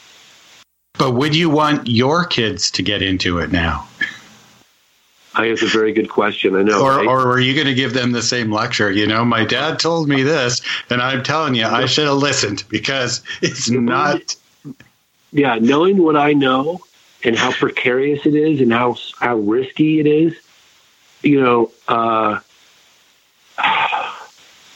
But 0.99 1.13
would 1.13 1.35
you 1.35 1.51
want 1.51 1.89
your 1.89 2.25
kids 2.25 2.71
to 2.73 2.83
get 2.83 3.03
into 3.03 3.39
it 3.39 3.51
now? 3.51 3.89
I 5.35 5.47
it's 5.47 5.63
a 5.63 5.67
very 5.67 5.93
good 5.93 6.11
question. 6.11 6.55
I 6.57 6.63
know. 6.63 6.83
Or, 6.83 6.97
right? 6.97 7.07
or 7.07 7.27
were 7.27 7.41
you 7.41 7.55
going 7.55 7.67
to 7.67 7.75
give 7.75 7.95
them 7.95 8.13
the 8.13 8.23
same 8.23 8.53
lecture? 8.53 8.91
You 8.91 9.07
know, 9.07 9.25
my 9.25 9.45
dad 9.45 9.79
told 9.79 10.09
me 10.09 10.23
this, 10.23 10.61
and 10.91 11.01
I'm 11.01 11.23
telling 11.23 11.55
you, 11.55 11.65
I 11.65 11.87
should 11.87 12.07
have 12.07 12.19
listened 12.19 12.65
because 12.69 13.23
it's 13.41 13.71
not. 13.71 14.37
Yeah, 15.33 15.59
knowing 15.61 16.03
what 16.03 16.17
I 16.17 16.35
know 16.35 16.81
and 17.25 17.37
how 17.37 17.53
precarious 17.53 18.27
it 18.27 18.35
is 18.35 18.61
and 18.61 18.73
how 18.73 18.97
how 19.19 19.37
risky 19.37 19.99
it 20.01 20.07
is, 20.07 20.35
you 21.23 21.41
know, 21.41 21.73
uh, 21.89 22.41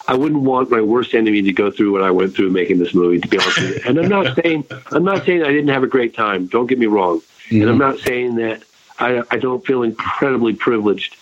I 0.09 0.15
wouldn't 0.15 0.43
want 0.43 0.71
my 0.71 0.81
worst 0.81 1.15
enemy 1.15 1.43
to 1.43 1.53
go 1.53 1.71
through 1.71 1.93
what 1.93 2.03
I 2.03 2.11
went 2.13 2.35
through 2.35 2.51
making 2.51 2.79
this 2.79 2.95
movie. 2.95 3.21
To 3.21 3.29
be 3.29 3.39
honest 3.39 3.61
with 3.61 3.77
you, 3.77 3.81
and 3.87 3.99
I'm 3.99 4.09
not 4.09 4.37
saying 4.37 4.65
I'm 4.93 5.05
not 5.05 5.27
saying 5.27 5.43
I 5.43 5.49
didn't 5.49 5.69
have 5.69 5.83
a 5.83 5.89
great 5.89 6.15
time. 6.15 6.47
Don't 6.47 6.67
get 6.67 6.79
me 6.79 6.87
wrong, 6.87 7.21
and 7.51 7.69
I'm 7.69 7.79
not 7.79 7.99
saying 7.99 8.37
that 8.37 8.63
I 8.99 9.23
I 9.31 9.39
don't 9.39 9.65
feel 9.67 9.83
incredibly 9.83 10.55
privileged 10.55 11.17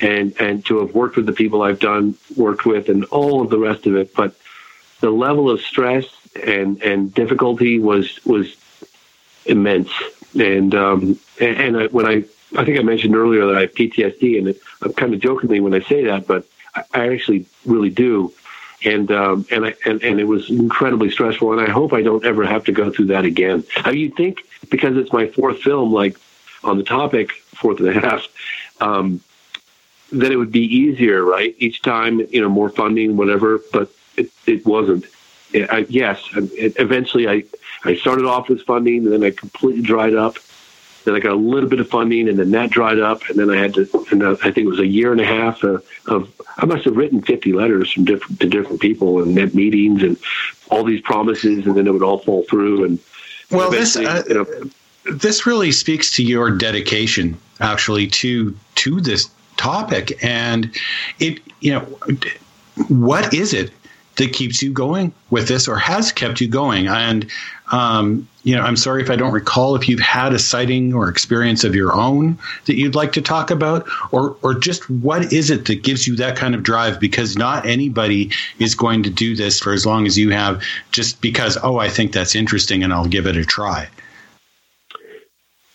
and 0.00 0.34
and 0.40 0.64
to 0.66 0.80
have 0.80 0.94
worked 0.94 1.16
with 1.16 1.26
the 1.26 1.32
people 1.32 1.62
I've 1.62 1.78
done 1.78 2.16
worked 2.36 2.66
with 2.66 2.88
and 2.88 3.04
all 3.06 3.40
of 3.40 3.50
the 3.50 3.58
rest 3.58 3.86
of 3.86 3.96
it, 3.96 4.14
but 4.14 4.34
the 5.00 5.10
level 5.10 5.48
of 5.48 5.60
stress 5.60 6.06
and 6.44 6.82
and 6.82 7.14
difficulty 7.14 7.78
was 7.78 8.18
was 8.24 8.56
immense. 9.46 9.90
And 10.38 10.74
um, 10.74 11.18
and, 11.40 11.76
I, 11.76 11.86
when 11.86 12.06
I 12.06 12.24
I 12.56 12.64
think 12.64 12.78
I 12.78 12.82
mentioned 12.82 13.16
earlier 13.16 13.46
that 13.46 13.56
I 13.56 13.60
have 13.62 13.74
PTSD, 13.74 14.38
and 14.38 14.54
I'm 14.82 14.92
kind 14.92 15.14
of 15.14 15.20
jokingly 15.20 15.60
when 15.60 15.74
I 15.74 15.80
say 15.80 16.04
that, 16.04 16.26
but 16.26 16.46
I, 16.74 16.84
I 16.92 17.12
actually 17.12 17.46
really 17.64 17.90
do. 17.90 18.32
And 18.84 19.10
um, 19.10 19.46
and 19.50 19.64
I 19.66 19.74
and, 19.86 20.02
and 20.02 20.20
it 20.20 20.24
was 20.24 20.50
incredibly 20.50 21.10
stressful, 21.10 21.52
and 21.52 21.60
I 21.60 21.70
hope 21.70 21.92
I 21.92 22.02
don't 22.02 22.24
ever 22.24 22.44
have 22.44 22.64
to 22.64 22.72
go 22.72 22.90
through 22.90 23.06
that 23.06 23.24
again. 23.24 23.64
I 23.76 23.92
mean, 23.92 24.00
you 24.00 24.10
think 24.10 24.46
because 24.70 24.96
it's 24.96 25.12
my 25.12 25.26
fourth 25.28 25.62
film, 25.62 25.92
like 25.92 26.18
on 26.62 26.76
the 26.76 26.84
topic, 26.84 27.32
fourth 27.32 27.78
and 27.80 27.88
a 27.88 28.00
half, 28.00 28.26
um, 28.80 29.20
that 30.12 30.32
it 30.32 30.36
would 30.36 30.52
be 30.52 30.60
easier, 30.60 31.24
right? 31.24 31.54
Each 31.58 31.80
time, 31.80 32.20
you 32.30 32.40
know, 32.40 32.48
more 32.48 32.68
funding, 32.68 33.16
whatever. 33.16 33.60
But 33.72 33.90
it, 34.16 34.30
it 34.46 34.66
wasn't. 34.66 35.06
I, 35.54 35.86
yes, 35.88 36.22
eventually 36.32 37.28
I 37.28 37.44
I 37.84 37.96
started 37.96 38.24
off 38.24 38.48
with 38.48 38.62
funding, 38.62 39.04
and 39.04 39.12
then 39.12 39.22
I 39.22 39.30
completely 39.30 39.82
dried 39.82 40.14
up. 40.14 40.36
Then 41.04 41.14
I 41.14 41.20
got 41.20 41.32
a 41.32 41.36
little 41.36 41.68
bit 41.68 41.80
of 41.80 41.88
funding, 41.88 42.28
and 42.28 42.38
then 42.38 42.50
that 42.52 42.70
dried 42.70 42.98
up, 42.98 43.28
and 43.28 43.38
then 43.38 43.50
I 43.50 43.58
had 43.58 43.74
to. 43.74 44.06
And 44.10 44.22
I 44.24 44.34
think 44.34 44.58
it 44.58 44.66
was 44.66 44.80
a 44.80 44.86
year 44.86 45.12
and 45.12 45.20
a 45.20 45.26
half 45.26 45.62
of, 45.62 45.84
of 46.06 46.32
I 46.56 46.64
must 46.64 46.84
have 46.86 46.96
written 46.96 47.20
fifty 47.20 47.52
letters 47.52 47.92
from 47.92 48.04
different 48.04 48.40
to 48.40 48.48
different 48.48 48.80
people 48.80 49.22
and 49.22 49.34
met 49.34 49.54
meetings 49.54 50.02
and 50.02 50.16
all 50.70 50.82
these 50.82 51.02
promises, 51.02 51.66
and 51.66 51.76
then 51.76 51.86
it 51.86 51.92
would 51.92 52.02
all 52.02 52.18
fall 52.18 52.44
through. 52.44 52.84
And 52.84 52.98
Well, 53.50 53.70
this 53.70 53.96
uh, 53.96 54.22
you 54.26 54.34
know, 54.34 54.46
this 55.12 55.46
really 55.46 55.72
speaks 55.72 56.10
to 56.16 56.24
your 56.24 56.50
dedication, 56.50 57.36
actually, 57.60 58.06
to 58.08 58.56
to 58.76 59.00
this 59.00 59.28
topic, 59.58 60.18
and 60.24 60.74
it 61.20 61.40
you 61.60 61.72
know, 61.72 61.80
what 62.88 63.34
is 63.34 63.52
it 63.52 63.70
that 64.16 64.32
keeps 64.32 64.62
you 64.62 64.72
going 64.72 65.12
with 65.30 65.48
this, 65.48 65.68
or 65.68 65.76
has 65.76 66.12
kept 66.12 66.40
you 66.40 66.48
going? 66.48 66.88
And 66.88 67.26
um, 67.72 68.28
you 68.42 68.54
know, 68.54 68.62
I'm 68.62 68.76
sorry 68.76 69.02
if 69.02 69.10
I 69.10 69.16
don't 69.16 69.32
recall 69.32 69.74
if 69.74 69.88
you've 69.88 70.00
had 70.00 70.34
a 70.34 70.38
sighting 70.38 70.92
or 70.92 71.08
experience 71.08 71.64
of 71.64 71.74
your 71.74 71.94
own 71.94 72.38
that 72.66 72.76
you'd 72.76 72.94
like 72.94 73.12
to 73.12 73.22
talk 73.22 73.50
about, 73.50 73.86
or 74.12 74.36
or 74.42 74.54
just 74.54 74.88
what 74.90 75.32
is 75.32 75.50
it 75.50 75.64
that 75.66 75.82
gives 75.82 76.06
you 76.06 76.14
that 76.16 76.36
kind 76.36 76.54
of 76.54 76.62
drive? 76.62 77.00
Because 77.00 77.36
not 77.36 77.66
anybody 77.66 78.30
is 78.58 78.74
going 78.74 79.02
to 79.04 79.10
do 79.10 79.34
this 79.34 79.60
for 79.60 79.72
as 79.72 79.86
long 79.86 80.06
as 80.06 80.18
you 80.18 80.30
have, 80.30 80.62
just 80.92 81.20
because 81.20 81.56
oh, 81.62 81.78
I 81.78 81.88
think 81.88 82.12
that's 82.12 82.34
interesting 82.34 82.84
and 82.84 82.92
I'll 82.92 83.08
give 83.08 83.26
it 83.26 83.36
a 83.36 83.44
try. 83.44 83.88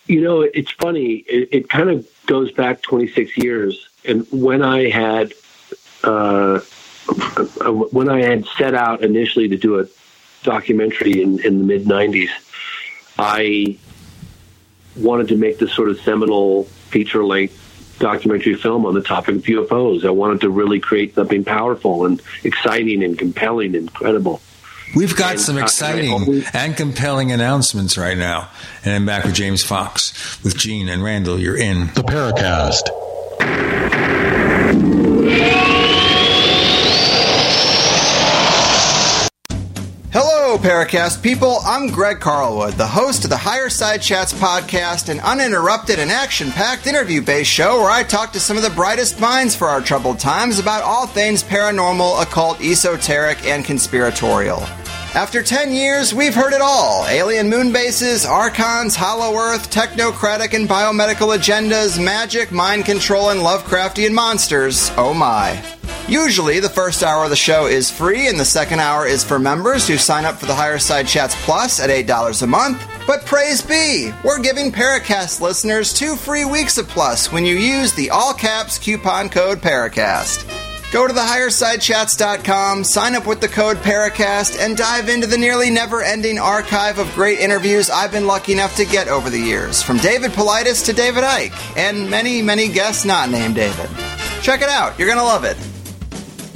You 0.06 0.20
know, 0.22 0.40
it's 0.40 0.72
funny. 0.72 1.24
It, 1.28 1.48
it 1.52 1.68
kind 1.68 1.90
of 1.90 2.08
goes 2.26 2.50
back 2.50 2.82
26 2.82 3.36
years, 3.36 3.88
and 4.04 4.26
when 4.30 4.62
I 4.62 4.90
had 4.90 5.32
uh, 6.04 6.60
when 7.92 8.08
I 8.08 8.22
had 8.22 8.44
set 8.58 8.74
out 8.74 9.02
initially 9.02 9.48
to 9.48 9.56
do 9.56 9.80
a 9.80 9.86
documentary 10.42 11.22
in, 11.22 11.38
in 11.44 11.58
the 11.58 11.64
mid 11.64 11.84
90s, 11.84 12.28
I 13.18 13.76
wanted 14.96 15.28
to 15.28 15.36
make 15.36 15.58
this 15.58 15.72
sort 15.72 15.88
of 15.90 16.00
seminal 16.00 16.64
feature 16.64 17.24
length 17.24 17.56
documentary 17.98 18.54
film 18.54 18.86
on 18.86 18.94
the 18.94 19.02
topic 19.02 19.36
of 19.36 19.42
UFOs. 19.42 20.04
I 20.06 20.10
wanted 20.10 20.40
to 20.42 20.50
really 20.50 20.80
create 20.80 21.14
something 21.14 21.44
powerful 21.44 22.06
and 22.06 22.20
exciting 22.44 23.04
and 23.04 23.18
compelling 23.18 23.76
and 23.76 23.92
credible. 23.92 24.40
We've 24.96 25.14
got 25.14 25.32
And, 25.32 25.40
some 25.40 25.56
uh, 25.58 25.60
exciting 25.62 26.12
and 26.12 26.22
always- 26.24 26.50
and 26.52 26.76
compelling 26.76 27.30
announcements 27.30 27.96
right 27.98 28.16
now. 28.18 28.48
And 28.84 28.94
I'm 28.94 29.06
back 29.06 29.24
with 29.24 29.34
James 29.34 29.62
Fox 29.62 30.42
with 30.42 30.56
Gene 30.56 30.88
and 30.88 31.02
Randall. 31.04 31.38
You're 31.38 31.56
in 31.58 31.88
the 31.94 32.02
Paracast. 32.02 32.88
Hello, 40.50 40.60
Paracast 40.60 41.22
people. 41.22 41.58
I'm 41.64 41.92
Greg 41.92 42.18
Carlwood, 42.18 42.72
the 42.72 42.84
host 42.84 43.22
of 43.22 43.30
the 43.30 43.36
Higher 43.36 43.68
Side 43.68 44.02
Chats 44.02 44.32
podcast, 44.32 45.08
an 45.08 45.20
uninterrupted 45.20 46.00
and 46.00 46.10
action 46.10 46.50
packed 46.50 46.88
interview 46.88 47.22
based 47.22 47.52
show 47.52 47.78
where 47.78 47.88
I 47.88 48.02
talk 48.02 48.32
to 48.32 48.40
some 48.40 48.56
of 48.56 48.64
the 48.64 48.70
brightest 48.70 49.20
minds 49.20 49.54
for 49.54 49.68
our 49.68 49.80
troubled 49.80 50.18
times 50.18 50.58
about 50.58 50.82
all 50.82 51.06
things 51.06 51.44
paranormal, 51.44 52.20
occult, 52.20 52.60
esoteric, 52.60 53.46
and 53.46 53.64
conspiratorial. 53.64 54.66
After 55.14 55.42
10 55.42 55.72
years, 55.72 56.14
we've 56.14 56.36
heard 56.36 56.52
it 56.52 56.60
all 56.60 57.04
alien 57.08 57.50
moon 57.50 57.72
bases, 57.72 58.24
archons, 58.24 58.94
hollow 58.94 59.36
earth, 59.36 59.68
technocratic 59.68 60.54
and 60.54 60.68
biomedical 60.68 61.36
agendas, 61.36 62.02
magic, 62.02 62.52
mind 62.52 62.84
control, 62.84 63.30
and 63.30 63.40
Lovecraftian 63.40 64.12
monsters. 64.12 64.88
Oh 64.96 65.12
my. 65.12 65.60
Usually, 66.06 66.60
the 66.60 66.68
first 66.68 67.02
hour 67.02 67.24
of 67.24 67.30
the 67.30 67.36
show 67.36 67.66
is 67.66 67.90
free, 67.90 68.28
and 68.28 68.38
the 68.38 68.44
second 68.44 68.78
hour 68.78 69.04
is 69.04 69.24
for 69.24 69.40
members 69.40 69.88
who 69.88 69.96
sign 69.96 70.24
up 70.24 70.36
for 70.36 70.46
the 70.46 70.54
Higher 70.54 70.78
Side 70.78 71.08
Chats 71.08 71.34
Plus 71.44 71.80
at 71.80 71.90
$8 71.90 72.42
a 72.42 72.46
month. 72.46 72.80
But 73.04 73.26
praise 73.26 73.62
be, 73.62 74.12
we're 74.24 74.40
giving 74.40 74.70
Paracast 74.70 75.40
listeners 75.40 75.92
two 75.92 76.14
free 76.14 76.44
weeks 76.44 76.78
of 76.78 76.88
Plus 76.88 77.32
when 77.32 77.44
you 77.44 77.56
use 77.56 77.92
the 77.92 78.10
all 78.10 78.32
caps 78.32 78.78
coupon 78.78 79.28
code 79.28 79.58
Paracast. 79.60 80.59
Go 80.90 81.06
to 81.06 81.14
thehighersidechats.com, 81.14 82.82
sign 82.82 83.14
up 83.14 83.24
with 83.24 83.40
the 83.40 83.46
code 83.46 83.76
Paracast, 83.76 84.58
and 84.58 84.76
dive 84.76 85.08
into 85.08 85.28
the 85.28 85.38
nearly 85.38 85.70
never 85.70 86.02
ending 86.02 86.36
archive 86.36 86.98
of 86.98 87.12
great 87.14 87.38
interviews 87.38 87.88
I've 87.88 88.10
been 88.10 88.26
lucky 88.26 88.52
enough 88.52 88.74
to 88.74 88.84
get 88.84 89.06
over 89.06 89.30
the 89.30 89.38
years, 89.38 89.84
from 89.84 89.98
David 89.98 90.32
Paulides 90.32 90.84
to 90.86 90.92
David 90.92 91.22
Icke, 91.22 91.76
and 91.76 92.10
many, 92.10 92.42
many 92.42 92.68
guests 92.68 93.04
not 93.04 93.30
named 93.30 93.54
David. 93.54 93.88
Check 94.42 94.62
it 94.62 94.68
out, 94.68 94.98
you're 94.98 95.08
gonna 95.08 95.22
love 95.22 95.44
it. 95.44 95.56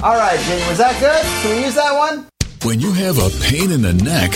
All 0.03 0.17
right, 0.17 0.37
Jimmy, 0.41 0.67
was 0.67 0.79
that 0.79 0.99
good? 0.99 1.23
Can 1.41 1.55
we 1.55 1.63
use 1.63 1.75
that 1.75 1.93
one? 1.97 2.27
When 2.63 2.79
you 2.79 2.93
have 2.93 3.19
a 3.19 3.29
pain 3.43 3.71
in 3.71 3.83
the 3.83 3.93
neck, 3.93 4.31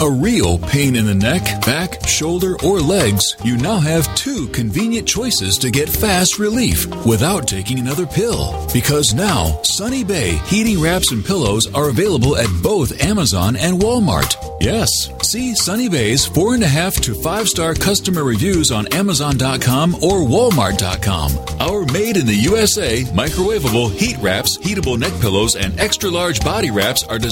a 0.00 0.10
real 0.10 0.56
pain 0.58 0.96
in 0.96 1.04
the 1.04 1.14
neck, 1.14 1.42
back, 1.66 2.08
shoulder, 2.08 2.56
or 2.64 2.80
legs, 2.80 3.36
you 3.44 3.58
now 3.58 3.78
have 3.78 4.14
two 4.14 4.48
convenient 4.48 5.06
choices 5.06 5.58
to 5.58 5.70
get 5.70 5.90
fast 5.90 6.38
relief 6.38 6.86
without 7.04 7.46
taking 7.46 7.78
another 7.78 8.06
pill. 8.06 8.66
Because 8.72 9.12
now, 9.12 9.60
Sunny 9.64 10.02
Bay 10.02 10.36
heating 10.46 10.80
wraps 10.80 11.12
and 11.12 11.22
pillows 11.22 11.66
are 11.74 11.90
available 11.90 12.38
at 12.38 12.48
both 12.62 13.02
Amazon 13.04 13.56
and 13.56 13.78
Walmart. 13.82 14.34
Yes, 14.62 14.88
see 15.22 15.54
Sunny 15.54 15.90
Bay's 15.90 16.24
four 16.24 16.54
and 16.54 16.62
a 16.62 16.68
half 16.68 16.94
to 17.02 17.14
five 17.14 17.48
star 17.48 17.74
customer 17.74 18.24
reviews 18.24 18.70
on 18.70 18.86
Amazon.com 18.94 19.96
or 19.96 20.20
Walmart.com. 20.22 21.32
Our 21.60 21.84
made 21.92 22.16
in 22.16 22.26
the 22.26 22.34
USA 22.34 23.02
microwavable 23.12 23.90
heat 23.90 24.16
wraps, 24.18 24.56
heatable 24.58 24.98
neck 24.98 25.12
pillows, 25.20 25.54
and 25.54 25.78
extra 25.78 26.08
large 26.08 26.40
body 26.40 26.70
wraps 26.70 27.02
are 27.02 27.18
designed 27.18 27.31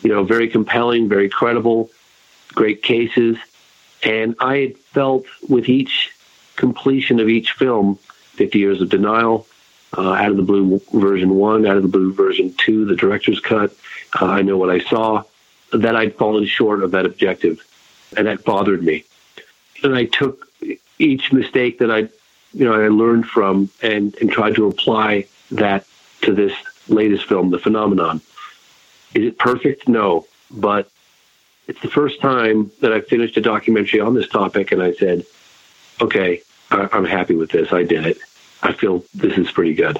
You 0.01 0.09
know, 0.09 0.23
very 0.23 0.47
compelling, 0.47 1.07
very 1.07 1.29
credible, 1.29 1.89
great 2.53 2.83
cases, 2.83 3.37
and 4.03 4.35
I 4.39 4.75
felt 4.93 5.25
with 5.47 5.69
each 5.69 6.11
completion 6.55 7.19
of 7.19 7.29
each 7.29 7.51
film, 7.53 7.95
50 8.33 8.59
Years 8.59 8.81
of 8.81 8.89
Denial, 8.89 9.47
uh, 9.97 10.13
Out 10.13 10.31
of 10.31 10.37
the 10.37 10.43
Blue 10.43 10.81
version 10.93 11.35
one, 11.35 11.65
Out 11.65 11.77
of 11.77 11.83
the 11.83 11.89
Blue 11.89 12.13
version 12.13 12.53
two, 12.57 12.85
the 12.85 12.95
director's 12.95 13.39
cut, 13.39 13.75
uh, 14.19 14.25
I 14.25 14.41
Know 14.41 14.57
What 14.57 14.69
I 14.69 14.79
Saw, 14.79 15.23
that 15.73 15.95
I'd 15.95 16.15
fallen 16.15 16.45
short 16.45 16.83
of 16.83 16.91
that 16.91 17.05
objective, 17.05 17.65
and 18.15 18.27
that 18.27 18.43
bothered 18.43 18.83
me. 18.83 19.03
And 19.83 19.95
I 19.95 20.05
took 20.05 20.47
each 20.99 21.31
mistake 21.31 21.79
that 21.79 21.91
I, 21.91 22.09
you 22.53 22.65
know, 22.65 22.73
I 22.73 22.87
learned 22.87 23.27
from 23.27 23.69
and 23.81 24.15
and 24.19 24.31
tried 24.31 24.55
to 24.55 24.67
apply 24.67 25.27
that 25.51 25.85
to 26.21 26.33
this 26.33 26.53
latest 26.87 27.25
film, 27.25 27.51
The 27.51 27.59
Phenomenon. 27.59 28.21
Is 29.13 29.25
it 29.25 29.37
perfect? 29.37 29.87
No, 29.87 30.25
but 30.49 30.89
it's 31.67 31.81
the 31.81 31.89
first 31.89 32.21
time 32.21 32.71
that 32.81 32.93
I 32.93 33.01
finished 33.01 33.37
a 33.37 33.41
documentary 33.41 33.99
on 33.99 34.13
this 34.13 34.27
topic, 34.27 34.71
and 34.71 34.81
I 34.81 34.93
said, 34.93 35.25
"Okay, 36.01 36.41
I, 36.71 36.89
I'm 36.91 37.05
happy 37.05 37.35
with 37.35 37.51
this. 37.51 37.71
I 37.73 37.83
did 37.83 38.05
it. 38.05 38.17
I 38.63 38.73
feel 38.73 39.03
this 39.13 39.37
is 39.37 39.51
pretty 39.51 39.73
good." 39.73 39.99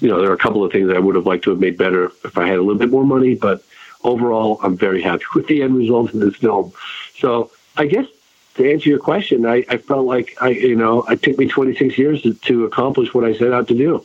You 0.00 0.08
know, 0.08 0.20
there 0.20 0.30
are 0.30 0.34
a 0.34 0.38
couple 0.38 0.64
of 0.64 0.72
things 0.72 0.90
I 0.90 0.98
would 0.98 1.14
have 1.14 1.26
liked 1.26 1.44
to 1.44 1.50
have 1.50 1.60
made 1.60 1.78
better 1.78 2.06
if 2.24 2.36
I 2.36 2.46
had 2.46 2.58
a 2.58 2.62
little 2.62 2.78
bit 2.78 2.90
more 2.90 3.04
money, 3.04 3.34
but 3.34 3.62
overall, 4.04 4.60
I'm 4.62 4.76
very 4.76 5.02
happy 5.02 5.24
with 5.34 5.46
the 5.46 5.62
end 5.62 5.76
result 5.76 6.14
of 6.14 6.20
this 6.20 6.36
film. 6.36 6.72
So 7.18 7.50
I 7.76 7.86
guess 7.86 8.06
to 8.54 8.70
answer 8.70 8.88
your 8.88 8.98
question, 8.98 9.46
I, 9.46 9.64
I 9.68 9.78
felt 9.78 10.06
like 10.06 10.36
I, 10.40 10.50
you 10.50 10.76
know, 10.76 11.02
it 11.04 11.22
took 11.22 11.38
me 11.38 11.48
26 11.48 11.98
years 11.98 12.22
to, 12.22 12.34
to 12.34 12.64
accomplish 12.64 13.12
what 13.12 13.24
I 13.24 13.34
set 13.34 13.52
out 13.52 13.68
to 13.68 13.74
do. 13.74 14.04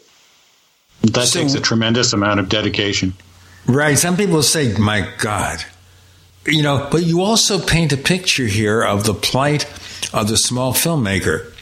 That 1.01 1.27
so, 1.27 1.41
takes 1.41 1.53
a 1.53 1.61
tremendous 1.61 2.13
amount 2.13 2.39
of 2.39 2.49
dedication. 2.49 3.13
Right. 3.67 3.97
Some 3.97 4.17
people 4.17 4.41
say, 4.41 4.75
my 4.77 5.07
God. 5.19 5.63
You 6.47 6.63
know, 6.63 6.87
but 6.91 7.03
you 7.03 7.21
also 7.21 7.59
paint 7.59 7.93
a 7.93 7.97
picture 7.97 8.47
here 8.47 8.81
of 8.81 9.03
the 9.03 9.13
plight 9.13 9.65
of 10.13 10.27
the 10.27 10.37
small 10.37 10.73
filmmaker 10.73 11.53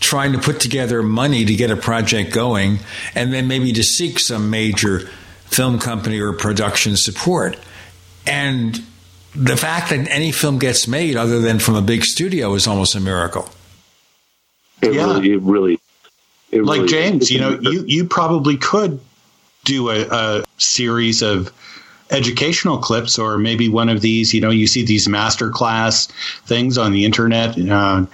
trying 0.00 0.32
to 0.32 0.38
put 0.38 0.60
together 0.60 1.02
money 1.02 1.44
to 1.44 1.54
get 1.54 1.70
a 1.70 1.76
project 1.76 2.32
going 2.32 2.80
and 3.14 3.32
then 3.32 3.46
maybe 3.46 3.72
to 3.72 3.82
seek 3.82 4.18
some 4.18 4.50
major 4.50 5.08
film 5.50 5.78
company 5.78 6.18
or 6.20 6.32
production 6.32 6.96
support. 6.96 7.58
And 8.26 8.82
the 9.34 9.56
fact 9.56 9.90
that 9.90 10.08
any 10.08 10.32
film 10.32 10.58
gets 10.58 10.88
made 10.88 11.16
other 11.16 11.40
than 11.40 11.58
from 11.58 11.74
a 11.74 11.82
big 11.82 12.04
studio 12.04 12.54
is 12.54 12.66
almost 12.66 12.94
a 12.94 13.00
miracle. 13.00 13.48
It 14.82 14.94
Yeah. 14.94 15.04
really, 15.06 15.32
it 15.32 15.42
really, 15.42 15.80
it 16.50 16.64
like 16.64 16.78
really- 16.78 16.88
James, 16.88 17.30
you 17.30 17.40
know, 17.40 17.58
you 17.60 17.84
you 17.86 18.04
probably 18.06 18.56
could 18.56 18.98
do 19.64 19.90
a, 19.90 20.06
a 20.10 20.44
series 20.58 21.22
of 21.22 21.52
educational 22.10 22.78
clips 22.78 23.18
or 23.18 23.38
maybe 23.38 23.68
one 23.68 23.88
of 23.88 24.00
these 24.00 24.34
you 24.34 24.40
know 24.40 24.50
you 24.50 24.66
see 24.66 24.84
these 24.84 25.06
master 25.08 25.48
class 25.48 26.06
things 26.46 26.76
on 26.76 26.92
the 26.92 27.04
internet 27.04 27.56
uh, 27.70 28.04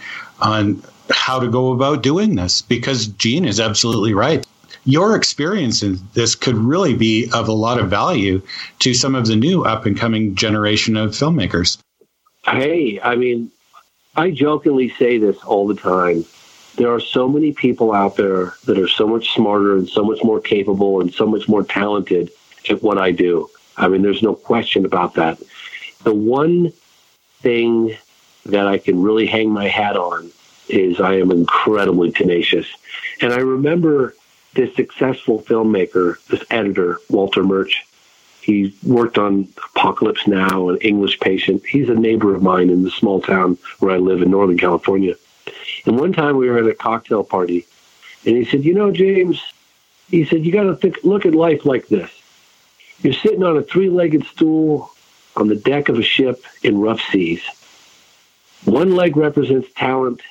on 0.40 0.82
how 1.08 1.38
to 1.38 1.48
go 1.48 1.72
about 1.72 2.02
doing 2.02 2.34
this 2.34 2.60
because 2.60 3.06
gene 3.06 3.46
is 3.46 3.58
absolutely 3.58 4.12
right 4.12 4.44
your 4.86 5.14
experience 5.14 5.82
in 5.82 5.98
this 6.14 6.34
could 6.34 6.54
really 6.54 6.94
be 6.94 7.28
of 7.34 7.48
a 7.48 7.52
lot 7.52 7.78
of 7.78 7.90
value 7.90 8.40
to 8.78 8.94
some 8.94 9.14
of 9.14 9.26
the 9.26 9.36
new 9.36 9.64
up 9.64 9.84
and 9.84 9.98
coming 9.98 10.34
generation 10.34 10.96
of 10.96 11.10
filmmakers 11.10 11.78
Hey, 12.46 13.00
I 13.00 13.16
mean, 13.16 13.50
I 14.14 14.30
jokingly 14.30 14.90
say 14.90 15.18
this 15.18 15.36
all 15.42 15.66
the 15.66 15.74
time. 15.74 16.24
There 16.76 16.92
are 16.94 17.00
so 17.00 17.28
many 17.28 17.52
people 17.52 17.92
out 17.92 18.16
there 18.16 18.54
that 18.66 18.78
are 18.78 18.88
so 18.88 19.08
much 19.08 19.34
smarter 19.34 19.76
and 19.76 19.88
so 19.88 20.04
much 20.04 20.22
more 20.22 20.40
capable 20.40 21.00
and 21.00 21.12
so 21.12 21.26
much 21.26 21.48
more 21.48 21.64
talented 21.64 22.30
at 22.70 22.82
what 22.82 22.98
I 22.98 23.10
do. 23.10 23.50
I 23.76 23.88
mean, 23.88 24.02
there's 24.02 24.22
no 24.22 24.34
question 24.34 24.84
about 24.84 25.14
that. 25.14 25.38
The 26.04 26.14
one 26.14 26.72
thing 27.40 27.96
that 28.44 28.68
I 28.68 28.78
can 28.78 29.02
really 29.02 29.26
hang 29.26 29.50
my 29.50 29.66
hat 29.66 29.96
on 29.96 30.30
is 30.68 31.00
I 31.00 31.14
am 31.14 31.32
incredibly 31.32 32.12
tenacious. 32.12 32.66
And 33.20 33.32
I 33.32 33.38
remember 33.38 34.14
this 34.56 34.74
successful 34.74 35.40
filmmaker, 35.42 36.16
this 36.26 36.44
editor, 36.50 36.98
Walter 37.08 37.44
Murch, 37.44 37.86
he 38.40 38.74
worked 38.84 39.18
on 39.18 39.48
Apocalypse 39.74 40.26
Now 40.26 40.68
and 40.68 40.82
English 40.82 41.20
Patient. 41.20 41.64
He's 41.66 41.88
a 41.88 41.94
neighbor 41.94 42.34
of 42.34 42.42
mine 42.42 42.70
in 42.70 42.82
the 42.82 42.90
small 42.90 43.20
town 43.20 43.58
where 43.80 43.94
I 43.94 43.98
live 43.98 44.22
in 44.22 44.30
Northern 44.30 44.58
California. 44.58 45.14
And 45.84 45.98
one 45.98 46.12
time 46.12 46.36
we 46.36 46.48
were 46.48 46.58
at 46.58 46.66
a 46.66 46.74
cocktail 46.74 47.22
party, 47.22 47.66
and 48.24 48.36
he 48.36 48.44
said, 48.44 48.64
"You 48.64 48.74
know, 48.74 48.90
James," 48.90 49.40
he 50.10 50.24
said, 50.24 50.44
"you 50.44 50.52
got 50.52 50.80
to 50.80 50.92
look 51.02 51.26
at 51.26 51.34
life 51.34 51.64
like 51.64 51.88
this. 51.88 52.10
You're 53.02 53.12
sitting 53.12 53.42
on 53.42 53.56
a 53.56 53.62
three-legged 53.62 54.24
stool 54.26 54.90
on 55.36 55.48
the 55.48 55.56
deck 55.56 55.88
of 55.88 55.98
a 55.98 56.02
ship 56.02 56.42
in 56.62 56.80
rough 56.80 57.00
seas. 57.12 57.42
One 58.64 58.96
leg 58.96 59.16
represents 59.16 59.68
talent, 59.74 60.22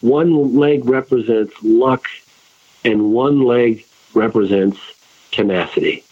one 0.00 0.56
leg 0.56 0.84
represents 0.84 1.54
luck, 1.62 2.06
and 2.86 3.12
one 3.12 3.42
leg 3.42 3.84
represents 4.14 4.78
tenacity." 5.30 6.02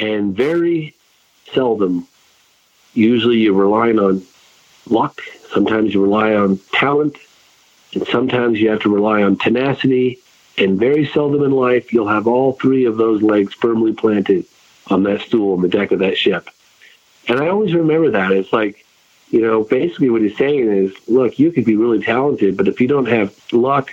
And 0.00 0.36
very 0.36 0.94
seldom, 1.52 2.06
usually 2.94 3.38
you're 3.38 3.52
relying 3.52 3.98
on 3.98 4.22
luck, 4.88 5.20
sometimes 5.52 5.92
you 5.92 6.02
rely 6.02 6.34
on 6.34 6.60
talent, 6.72 7.16
and 7.94 8.06
sometimes 8.06 8.60
you 8.60 8.70
have 8.70 8.80
to 8.80 8.88
rely 8.88 9.22
on 9.22 9.36
tenacity. 9.36 10.18
And 10.58 10.78
very 10.78 11.06
seldom 11.06 11.42
in 11.42 11.50
life, 11.50 11.92
you'll 11.92 12.08
have 12.08 12.26
all 12.26 12.52
three 12.52 12.84
of 12.84 12.96
those 12.98 13.22
legs 13.22 13.54
firmly 13.54 13.92
planted 13.92 14.44
on 14.88 15.02
that 15.04 15.22
stool 15.22 15.54
on 15.54 15.62
the 15.62 15.68
deck 15.68 15.92
of 15.92 16.00
that 16.00 16.18
ship. 16.18 16.48
And 17.28 17.40
I 17.40 17.48
always 17.48 17.72
remember 17.72 18.10
that. 18.10 18.32
It's 18.32 18.52
like, 18.52 18.84
you 19.30 19.40
know, 19.40 19.64
basically 19.64 20.10
what 20.10 20.22
he's 20.22 20.36
saying 20.36 20.70
is, 20.70 20.92
look, 21.08 21.38
you 21.38 21.52
could 21.52 21.64
be 21.64 21.76
really 21.76 22.02
talented, 22.02 22.56
but 22.56 22.68
if 22.68 22.80
you 22.80 22.88
don't 22.88 23.06
have 23.06 23.34
luck, 23.52 23.92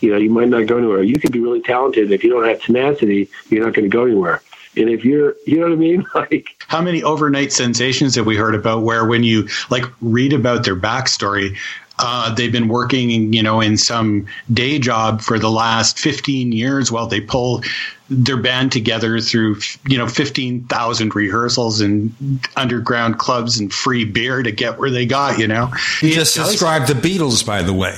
you 0.00 0.10
know, 0.10 0.18
you 0.18 0.30
might 0.30 0.48
not 0.48 0.66
go 0.66 0.78
anywhere. 0.78 1.02
You 1.02 1.18
could 1.18 1.32
be 1.32 1.40
really 1.40 1.62
talented. 1.62 2.12
If 2.12 2.24
you 2.24 2.30
don't 2.30 2.46
have 2.46 2.60
tenacity, 2.60 3.28
you're 3.48 3.64
not 3.64 3.74
going 3.74 3.90
to 3.90 3.94
go 3.94 4.04
anywhere. 4.04 4.42
And 4.76 4.88
if 4.88 5.04
you're, 5.04 5.34
you 5.46 5.56
know 5.56 5.64
what 5.64 5.72
I 5.72 5.76
mean? 5.76 6.06
Like, 6.14 6.62
how 6.68 6.82
many 6.82 7.02
overnight 7.02 7.52
sensations 7.52 8.14
have 8.16 8.26
we 8.26 8.36
heard 8.36 8.54
about 8.54 8.82
where 8.82 9.06
when 9.06 9.24
you 9.24 9.48
like 9.70 9.84
read 10.00 10.32
about 10.32 10.64
their 10.64 10.76
backstory 10.76 11.56
uh, 11.98 12.34
they've 12.34 12.52
been 12.52 12.68
working 12.68 13.32
you 13.32 13.42
know 13.42 13.60
in 13.60 13.76
some 13.76 14.26
day 14.52 14.78
job 14.78 15.20
for 15.20 15.38
the 15.38 15.50
last 15.50 15.98
15 15.98 16.52
years 16.52 16.92
while 16.92 17.06
they 17.06 17.20
pull 17.20 17.62
their 18.10 18.36
band 18.36 18.72
together 18.72 19.20
through 19.20 19.58
you 19.86 19.98
know 19.98 20.06
15,000 20.06 21.14
rehearsals 21.14 21.80
and 21.80 22.12
underground 22.56 23.18
clubs 23.18 23.58
and 23.60 23.72
free 23.72 24.04
beer 24.04 24.42
to 24.42 24.52
get 24.52 24.78
where 24.78 24.90
they 24.90 25.06
got 25.06 25.38
you 25.38 25.46
know? 25.46 25.70
You 26.02 26.12
just 26.12 26.34
described 26.34 26.88
the 26.88 26.94
Beatles, 26.94 27.44
by 27.44 27.62
the 27.62 27.72
way. 27.72 27.96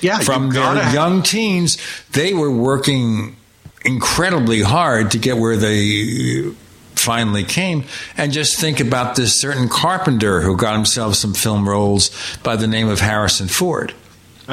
Yeah, 0.00 0.20
from 0.20 0.50
their 0.50 0.92
young 0.92 1.22
teens, 1.22 1.76
they 2.12 2.32
were 2.32 2.50
working 2.50 3.36
incredibly 3.84 4.62
hard 4.62 5.10
to 5.12 5.18
get 5.18 5.38
where 5.38 5.56
they 5.56 6.52
finally 6.98 7.44
came. 7.44 7.84
And 8.16 8.32
just 8.32 8.58
think 8.60 8.80
about 8.80 9.16
this 9.16 9.40
certain 9.40 9.68
carpenter 9.68 10.40
who 10.42 10.56
got 10.56 10.74
himself 10.74 11.14
some 11.14 11.34
film 11.34 11.68
roles 11.68 12.10
by 12.42 12.56
the 12.56 12.66
name 12.66 12.88
of 12.88 13.00
Harrison 13.00 13.48
Ford. 13.48 13.92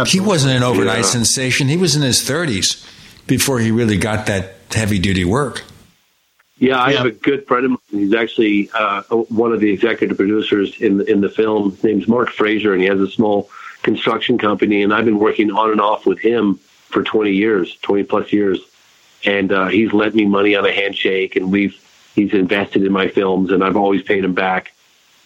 He 0.07 0.19
wasn't 0.19 0.55
an 0.57 0.63
overnight 0.63 0.97
Yeah. 0.99 1.03
sensation. 1.03 1.67
He 1.69 1.77
was 1.77 1.95
in 1.95 2.01
his 2.01 2.21
30s 2.21 2.85
before 3.27 3.59
he 3.59 3.71
really 3.71 3.97
got 3.97 4.25
that 4.25 4.55
heavy 4.73 4.99
duty 4.99 5.23
work. 5.23 5.63
Yeah, 6.57 6.81
I 6.81 6.93
have 6.93 7.05
a 7.05 7.11
good 7.11 7.45
friend 7.47 7.65
of 7.65 7.71
mine. 7.71 7.79
He's 7.91 8.13
actually 8.13 8.69
uh, 8.73 9.01
one 9.29 9.51
of 9.51 9.59
the 9.59 9.71
executive 9.71 10.15
producers 10.17 10.79
in 10.79 10.97
the, 10.99 11.05
in 11.11 11.21
the 11.21 11.29
film. 11.29 11.71
His 11.71 11.83
name's 11.83 12.07
Mark 12.07 12.29
Fraser, 12.29 12.71
and 12.73 12.81
he 12.81 12.87
has 12.87 12.99
a 13.01 13.09
small 13.09 13.49
construction 13.83 14.37
company. 14.37 14.81
And 14.81 14.93
I've 14.93 15.05
been 15.05 15.19
working 15.19 15.51
on 15.51 15.71
and 15.71 15.81
off 15.81 16.05
with 16.05 16.19
him 16.19 16.59
for 16.89 17.03
20 17.03 17.31
years, 17.31 17.77
20 17.81 18.03
plus 18.03 18.31
years. 18.31 18.59
And 19.25 19.51
uh, 19.51 19.67
he's 19.67 19.91
lent 19.91 20.15
me 20.15 20.25
money 20.25 20.55
on 20.55 20.65
a 20.65 20.71
handshake, 20.71 21.35
and 21.35 21.51
we've 21.51 21.75
he's 22.15 22.33
invested 22.33 22.83
in 22.83 22.91
my 22.91 23.07
films, 23.07 23.51
and 23.51 23.63
I've 23.63 23.77
always 23.77 24.01
paid 24.01 24.23
him 24.23 24.33
back. 24.33 24.71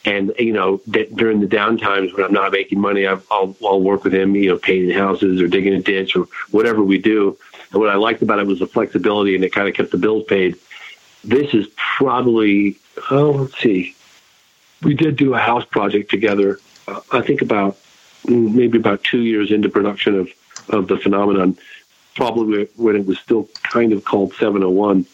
And 0.06 0.34
you 0.40 0.54
know, 0.54 0.82
d- 0.90 1.10
during 1.14 1.40
the 1.40 1.48
down 1.48 1.78
times 1.78 2.14
when 2.14 2.26
I'm 2.26 2.34
not 2.34 2.52
making 2.52 2.80
money, 2.80 3.06
I've, 3.06 3.26
I'll 3.32 3.56
I'll 3.64 3.82
work 3.82 4.04
with 4.04 4.14
him, 4.14 4.36
you 4.36 4.50
know, 4.50 4.58
painting 4.58 4.98
houses 4.98 5.42
or 5.42 5.48
digging 5.48 5.74
a 5.74 5.82
ditch 5.82 6.16
or 6.16 6.28
whatever 6.52 6.84
we 6.84 6.98
do. 6.98 7.38
And 7.72 7.80
what 7.80 7.90
I 7.90 7.96
liked 7.96 8.22
about 8.22 8.40
it 8.40 8.48
was 8.48 8.60
the 8.60 8.68
flexibility, 8.68 9.36
and 9.36 9.44
it 9.44 9.54
kind 9.54 9.68
of 9.68 9.76
kept 9.76 9.92
the 9.92 9.98
bills 9.98 10.24
paid 10.24 10.56
this 11.24 11.54
is 11.54 11.68
probably 11.76 12.78
oh 13.12 13.32
let's 13.32 13.58
see 13.60 13.96
we 14.82 14.94
did 14.94 15.16
do 15.16 15.34
a 15.34 15.40
house 15.40 15.66
project 15.66 16.10
together 16.10 16.60
uh, 16.88 17.00
i 17.12 17.22
think 17.22 17.42
about 17.42 17.78
mm, 18.24 18.54
maybe 18.54 18.78
about 18.78 19.04
two 19.04 19.22
years 19.22 19.52
into 19.52 19.70
production 19.70 20.16
of 20.16 20.30
of 20.70 20.88
the 20.88 20.98
phenomenon 20.98 21.58
probably 22.16 22.66
when 22.76 22.96
it 22.96 23.06
was 23.06 23.20
still 23.20 23.50
kind 23.64 23.92
of 23.94 24.04
called 24.04 24.34
701 24.34 25.06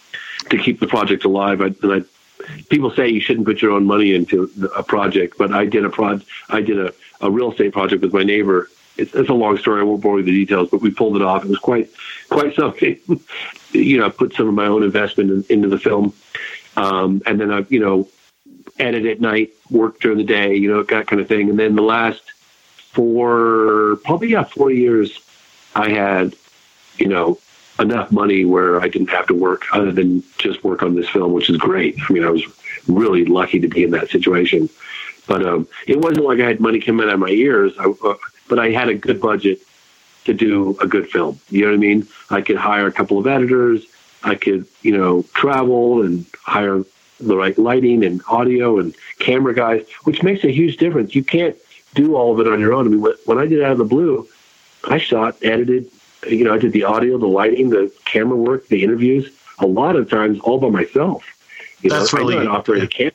to 0.49 0.57
keep 0.57 0.79
the 0.79 0.87
project 0.87 1.25
alive 1.25 1.61
I, 1.61 1.65
and 1.65 1.93
i 1.93 2.01
people 2.69 2.91
say 2.91 3.07
you 3.09 3.21
shouldn't 3.21 3.45
put 3.45 3.61
your 3.61 3.71
own 3.71 3.85
money 3.85 4.13
into 4.13 4.51
a 4.75 4.83
project 4.83 5.37
but 5.37 5.53
i 5.53 5.65
did 5.65 5.85
a 5.85 5.89
prod 5.89 6.23
i 6.49 6.61
did 6.61 6.79
a, 6.79 6.93
a 7.21 7.31
real 7.31 7.51
estate 7.51 7.73
project 7.73 8.01
with 8.01 8.13
my 8.13 8.23
neighbor 8.23 8.69
it's, 8.97 9.13
it's 9.13 9.29
a 9.29 9.33
long 9.33 9.57
story 9.57 9.81
i 9.81 9.83
won't 9.83 10.01
bore 10.01 10.13
you 10.13 10.17
with 10.17 10.25
the 10.25 10.31
details 10.31 10.69
but 10.69 10.81
we 10.81 10.91
pulled 10.91 11.15
it 11.15 11.21
off 11.21 11.43
it 11.43 11.49
was 11.49 11.59
quite 11.59 11.89
quite 12.29 12.55
something 12.55 12.99
you 13.75 13.97
know, 13.97 14.05
I 14.05 14.09
put 14.09 14.33
some 14.33 14.47
of 14.47 14.53
my 14.53 14.67
own 14.67 14.83
investment 14.83 15.29
in, 15.29 15.45
into 15.49 15.67
the 15.67 15.77
film. 15.77 16.13
Um, 16.77 17.21
and 17.25 17.39
then 17.39 17.51
I, 17.51 17.65
you 17.69 17.79
know, 17.79 18.07
edit 18.79 19.05
at 19.05 19.21
night, 19.21 19.51
work 19.69 19.99
during 19.99 20.17
the 20.17 20.23
day, 20.23 20.55
you 20.55 20.69
know, 20.69 20.83
that 20.83 21.07
kind 21.07 21.21
of 21.21 21.27
thing. 21.27 21.49
And 21.49 21.59
then 21.59 21.75
the 21.75 21.81
last 21.81 22.21
four, 22.91 23.97
probably, 24.03 24.29
yeah, 24.29 24.43
four 24.43 24.71
years, 24.71 25.19
I 25.75 25.89
had, 25.89 26.35
you 26.97 27.07
know, 27.07 27.39
enough 27.79 28.11
money 28.11 28.45
where 28.45 28.81
I 28.81 28.87
didn't 28.87 29.09
have 29.09 29.27
to 29.27 29.33
work 29.33 29.63
other 29.73 29.91
than 29.91 30.23
just 30.37 30.63
work 30.63 30.81
on 30.83 30.95
this 30.95 31.09
film, 31.09 31.33
which 31.33 31.49
is 31.49 31.57
great. 31.57 31.97
I 32.09 32.13
mean, 32.13 32.23
I 32.23 32.29
was 32.29 32.43
really 32.87 33.25
lucky 33.25 33.59
to 33.59 33.67
be 33.67 33.83
in 33.83 33.91
that 33.91 34.09
situation. 34.09 34.69
But 35.27 35.45
um, 35.45 35.67
it 35.87 35.99
wasn't 35.99 36.25
like 36.25 36.39
I 36.39 36.47
had 36.47 36.59
money 36.59 36.79
coming 36.79 37.07
out 37.07 37.13
of 37.15 37.19
my 37.19 37.29
ears, 37.29 37.73
I, 37.79 37.85
uh, 38.03 38.15
but 38.47 38.59
I 38.59 38.69
had 38.69 38.89
a 38.89 38.93
good 38.95 39.19
budget 39.19 39.59
to 40.25 40.33
do 40.33 40.77
a 40.79 40.87
good 40.87 41.09
film. 41.09 41.39
You 41.49 41.61
know 41.61 41.67
what 41.69 41.75
I 41.75 41.77
mean? 41.77 42.07
I 42.29 42.41
could 42.41 42.57
hire 42.57 42.87
a 42.87 42.91
couple 42.91 43.17
of 43.17 43.27
editors. 43.27 43.85
I 44.23 44.35
could, 44.35 44.65
you 44.81 44.95
know, 44.97 45.23
travel 45.33 46.03
and 46.03 46.25
hire 46.43 46.83
the 47.19 47.37
right 47.37 47.57
lighting 47.57 48.03
and 48.03 48.21
audio 48.27 48.79
and 48.79 48.95
camera 49.19 49.53
guys, 49.53 49.85
which 50.03 50.23
makes 50.23 50.43
a 50.43 50.51
huge 50.51 50.77
difference. 50.77 51.15
You 51.15 51.23
can't 51.23 51.55
do 51.93 52.15
all 52.15 52.33
of 52.33 52.39
it 52.45 52.51
on 52.51 52.59
your 52.59 52.73
own. 52.73 52.87
I 52.87 52.89
mean, 52.89 53.01
when- 53.01 53.13
when 53.25 53.37
I 53.37 53.45
did 53.45 53.61
Out 53.61 53.73
of 53.73 53.77
the 53.77 53.85
Blue, 53.85 54.27
I 54.83 54.97
shot, 54.97 55.37
edited, 55.41 55.89
you 56.27 56.43
know, 56.43 56.53
I 56.53 56.57
did 56.57 56.71
the 56.71 56.83
audio, 56.83 57.17
the 57.17 57.27
lighting, 57.27 57.69
the 57.69 57.91
camera 58.05 58.35
work, 58.37 58.67
the 58.67 58.83
interviews, 58.83 59.29
a 59.59 59.65
lot 59.67 59.95
of 59.95 60.09
times 60.09 60.39
all 60.41 60.59
by 60.59 60.69
myself. 60.69 61.23
You 61.81 61.89
That's 61.89 62.13
know, 62.13 62.19
really- 62.19 62.37
I 62.37 62.43
know 62.43 62.51
how 62.51 62.55
to 62.55 62.59
operate 62.59 62.83
a 62.83 62.87
camera. 62.87 63.11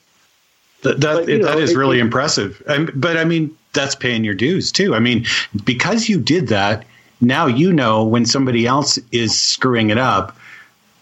That 0.83 0.99
that, 1.01 1.15
But, 1.17 1.25
that 1.27 1.37
know, 1.41 1.57
is 1.59 1.71
it- 1.71 1.77
really 1.77 1.99
it- 1.99 2.01
impressive. 2.01 2.61
But 2.95 3.17
I 3.17 3.23
mean, 3.25 3.55
that's 3.73 3.95
paying 3.95 4.23
your 4.23 4.33
dues 4.33 4.71
too. 4.71 4.95
I 4.95 4.99
mean, 4.99 5.25
because 5.63 6.09
you 6.09 6.19
did 6.19 6.47
that, 6.47 6.85
now 7.21 7.45
you 7.45 7.71
know 7.71 8.03
when 8.03 8.25
somebody 8.25 8.65
else 8.65 8.97
is 9.11 9.39
screwing 9.39 9.91
it 9.91 9.97
up 9.99 10.35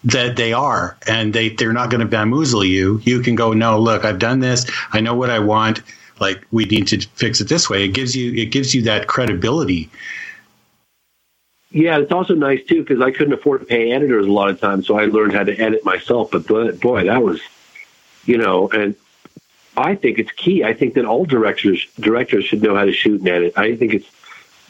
that 0.04 0.36
they 0.36 0.52
are, 0.52 0.96
and 1.06 1.32
they 1.32 1.48
they're 1.50 1.72
not 1.72 1.90
going 1.90 2.00
to 2.00 2.06
bamboozle 2.06 2.64
you. 2.64 3.00
You 3.04 3.20
can 3.20 3.34
go, 3.34 3.52
no, 3.52 3.78
look, 3.78 4.04
I've 4.04 4.18
done 4.18 4.40
this. 4.40 4.66
I 4.92 5.00
know 5.00 5.14
what 5.14 5.30
I 5.30 5.38
want. 5.38 5.80
Like 6.20 6.44
we 6.50 6.66
need 6.66 6.86
to 6.88 7.00
fix 7.14 7.40
it 7.40 7.48
this 7.48 7.70
way. 7.70 7.84
It 7.84 7.88
gives 7.94 8.14
you 8.14 8.32
it 8.34 8.46
gives 8.50 8.74
you 8.74 8.82
that 8.82 9.06
credibility. 9.06 9.88
Yeah, 11.70 11.98
it's 11.98 12.10
also 12.10 12.34
nice 12.34 12.64
too 12.64 12.82
because 12.82 13.00
I 13.00 13.12
couldn't 13.12 13.32
afford 13.32 13.60
to 13.60 13.66
pay 13.66 13.92
editors 13.92 14.26
a 14.26 14.32
lot 14.32 14.50
of 14.50 14.60
times, 14.60 14.86
so 14.86 14.98
I 14.98 15.04
learned 15.04 15.34
how 15.34 15.44
to 15.44 15.56
edit 15.56 15.84
myself. 15.84 16.30
But 16.32 16.46
boy, 16.46 17.04
that 17.04 17.22
was, 17.22 17.40
you 18.24 18.38
know, 18.38 18.68
and 18.70 18.96
I 19.76 19.94
think 19.94 20.18
it's 20.18 20.32
key. 20.32 20.64
I 20.64 20.74
think 20.74 20.94
that 20.94 21.04
all 21.04 21.24
directors 21.24 21.86
directors 21.98 22.44
should 22.44 22.62
know 22.62 22.74
how 22.74 22.84
to 22.84 22.92
shoot 22.92 23.20
and 23.20 23.28
edit. 23.28 23.54
I 23.56 23.76
think 23.76 23.94
it's. 23.94 24.08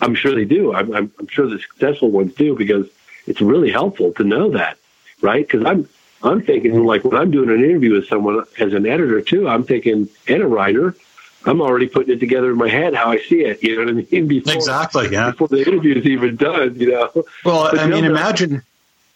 I'm 0.02 0.14
sure 0.14 0.34
they 0.34 0.46
do. 0.46 0.72
I'm, 0.74 0.94
I'm, 0.94 1.12
I'm 1.18 1.26
sure 1.26 1.46
the 1.46 1.58
successful 1.58 2.10
ones 2.10 2.34
do 2.34 2.54
because 2.56 2.86
it's 3.26 3.42
really 3.42 3.70
helpful 3.70 4.12
to 4.14 4.24
know 4.24 4.50
that, 4.50 4.78
right? 5.22 5.46
Because 5.46 5.64
I'm 5.66 5.88
I'm 6.22 6.42
thinking 6.42 6.84
like 6.84 7.04
when 7.04 7.20
I'm 7.20 7.30
doing 7.30 7.48
an 7.48 7.64
interview 7.64 7.94
with 7.94 8.08
someone 8.08 8.44
as 8.58 8.74
an 8.74 8.86
editor 8.86 9.22
too. 9.22 9.48
I'm 9.48 9.64
thinking 9.64 10.08
and 10.28 10.42
a 10.42 10.46
writer. 10.46 10.94
I'm 11.46 11.60
already 11.62 11.88
putting 11.88 12.14
it 12.14 12.20
together 12.20 12.50
in 12.50 12.58
my 12.58 12.68
head 12.68 12.94
how 12.94 13.10
I 13.10 13.18
see 13.18 13.42
it. 13.42 13.62
You 13.62 13.76
know 13.76 13.84
what 13.84 14.04
I 14.04 14.06
mean? 14.10 14.26
Before, 14.28 14.52
exactly. 14.52 15.08
Yeah. 15.10 15.30
Before 15.30 15.48
the 15.48 15.66
interview 15.66 15.96
is 15.96 16.06
even 16.06 16.36
done. 16.36 16.74
You 16.76 16.92
know. 16.92 17.10
Well, 17.44 17.70
but 17.70 17.78
I 17.78 17.86
mean, 17.86 18.04
imagine 18.04 18.62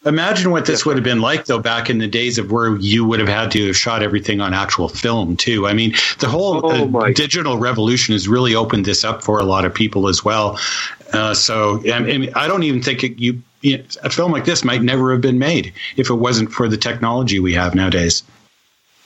Imagine 0.07 0.51
what 0.51 0.67
this 0.67 0.85
would 0.85 0.97
have 0.97 1.05
been 1.05 1.23
like, 1.23 1.47
though, 1.47 1.59
back 1.59 1.89
in 1.89 1.97
the 1.97 2.07
days 2.07 2.37
of 2.37 2.53
where 2.53 2.77
you 2.77 3.07
would 3.07 3.21
have 3.21 3.29
had 3.29 3.51
to 3.53 3.69
have 3.69 3.77
shot 3.77 4.03
everything 4.03 4.41
on 4.41 4.53
actual 4.53 4.89
film, 4.89 5.35
too. 5.37 5.67
I 5.67 5.73
mean, 5.73 5.95
the 6.19 6.29
whole 6.29 6.61
oh 6.63 6.99
uh, 6.99 7.13
digital 7.13 7.57
revolution 7.57 8.13
has 8.13 8.29
really 8.29 8.55
opened 8.55 8.85
this 8.85 9.03
up 9.03 9.25
for 9.25 9.39
a 9.39 9.45
lot 9.45 9.65
of 9.65 9.73
people 9.73 10.09
as 10.09 10.23
well. 10.23 10.59
Uh, 11.15 11.33
so, 11.33 11.83
I, 11.91 12.01
mean, 12.01 12.31
I 12.35 12.47
don't 12.49 12.65
even 12.65 12.83
think 12.83 13.03
it, 13.03 13.19
you, 13.19 13.43
you 13.63 13.79
know, 13.79 13.85
a 14.03 14.11
film 14.11 14.31
like 14.31 14.45
this 14.45 14.63
might 14.63 14.83
never 14.83 15.11
have 15.13 15.23
been 15.23 15.39
made 15.39 15.73
if 15.97 16.11
it 16.11 16.15
wasn't 16.15 16.53
for 16.53 16.69
the 16.69 16.77
technology 16.77 17.41
we 17.41 17.55
have 17.55 17.75
nowadays. 17.75 18.23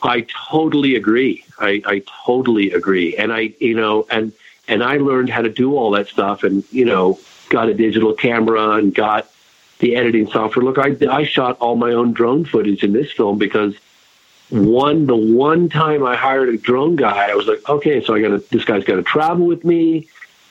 I 0.02 0.26
totally 0.50 0.96
agree. 0.96 1.44
I, 1.58 1.82
I 1.84 2.02
totally 2.24 2.72
agree. 2.72 3.16
And 3.16 3.32
I, 3.32 3.52
you 3.60 3.74
know, 3.74 4.06
and 4.10 4.32
and 4.66 4.82
I 4.82 4.98
learned 4.98 5.30
how 5.30 5.42
to 5.42 5.48
do 5.48 5.76
all 5.76 5.92
that 5.92 6.08
stuff, 6.08 6.42
and 6.42 6.64
you 6.70 6.84
know, 6.84 7.18
got 7.48 7.68
a 7.68 7.74
digital 7.74 8.12
camera 8.12 8.72
and 8.72 8.94
got 8.94 9.30
the 9.78 9.96
editing 9.96 10.28
software. 10.30 10.64
Look, 10.64 10.78
I, 10.78 10.96
I 11.10 11.24
shot 11.24 11.58
all 11.58 11.76
my 11.76 11.92
own 11.92 12.12
drone 12.12 12.44
footage 12.44 12.82
in 12.82 12.92
this 12.92 13.12
film 13.12 13.38
because 13.38 13.74
one 14.50 15.06
the 15.06 15.16
one 15.16 15.68
time 15.68 16.04
I 16.04 16.16
hired 16.16 16.48
a 16.48 16.56
drone 16.56 16.96
guy, 16.96 17.30
I 17.30 17.34
was 17.34 17.46
like, 17.46 17.68
okay, 17.68 18.02
so 18.04 18.14
I 18.14 18.20
got 18.20 18.28
to 18.28 18.38
this 18.50 18.64
guy's 18.64 18.84
got 18.84 18.96
to 18.96 19.02
travel 19.02 19.46
with 19.46 19.64
me. 19.64 20.08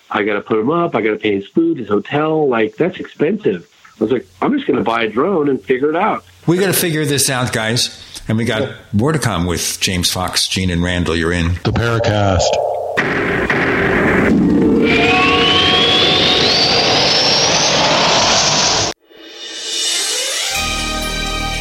I 0.09 0.23
got 0.23 0.33
to 0.33 0.41
put 0.41 0.59
him 0.59 0.69
up. 0.69 0.95
I 0.95 1.01
got 1.01 1.11
to 1.11 1.17
pay 1.17 1.35
his 1.35 1.47
food, 1.47 1.77
his 1.77 1.89
hotel. 1.89 2.47
Like 2.47 2.75
that's 2.75 2.99
expensive. 2.99 3.69
I 3.99 4.03
was 4.03 4.11
like, 4.11 4.27
I'm 4.41 4.53
just 4.53 4.67
going 4.67 4.77
to 4.77 4.83
buy 4.83 5.03
a 5.03 5.09
drone 5.09 5.49
and 5.49 5.61
figure 5.61 5.89
it 5.89 5.95
out. 5.95 6.23
We 6.47 6.57
got 6.57 6.67
to 6.67 6.73
figure 6.73 7.05
this 7.05 7.29
out, 7.29 7.51
guys. 7.51 8.03
And 8.29 8.37
we 8.37 8.45
got 8.45 8.75
more 8.93 9.11
to 9.11 9.19
come 9.19 9.45
with 9.45 9.77
James 9.79 10.11
Fox, 10.11 10.47
Gene, 10.47 10.69
and 10.69 10.83
Randall. 10.83 11.15
You're 11.15 11.31
in 11.31 11.53
the 11.63 11.71
Paracast. 11.71 12.47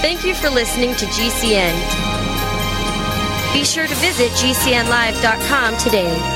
Thank 0.00 0.24
you 0.24 0.34
for 0.34 0.50
listening 0.50 0.94
to 0.96 1.06
GCN. 1.06 1.72
Be 3.52 3.64
sure 3.64 3.86
to 3.86 3.94
visit 3.96 4.30
GCNlive.com 4.32 5.76
today. 5.78 6.35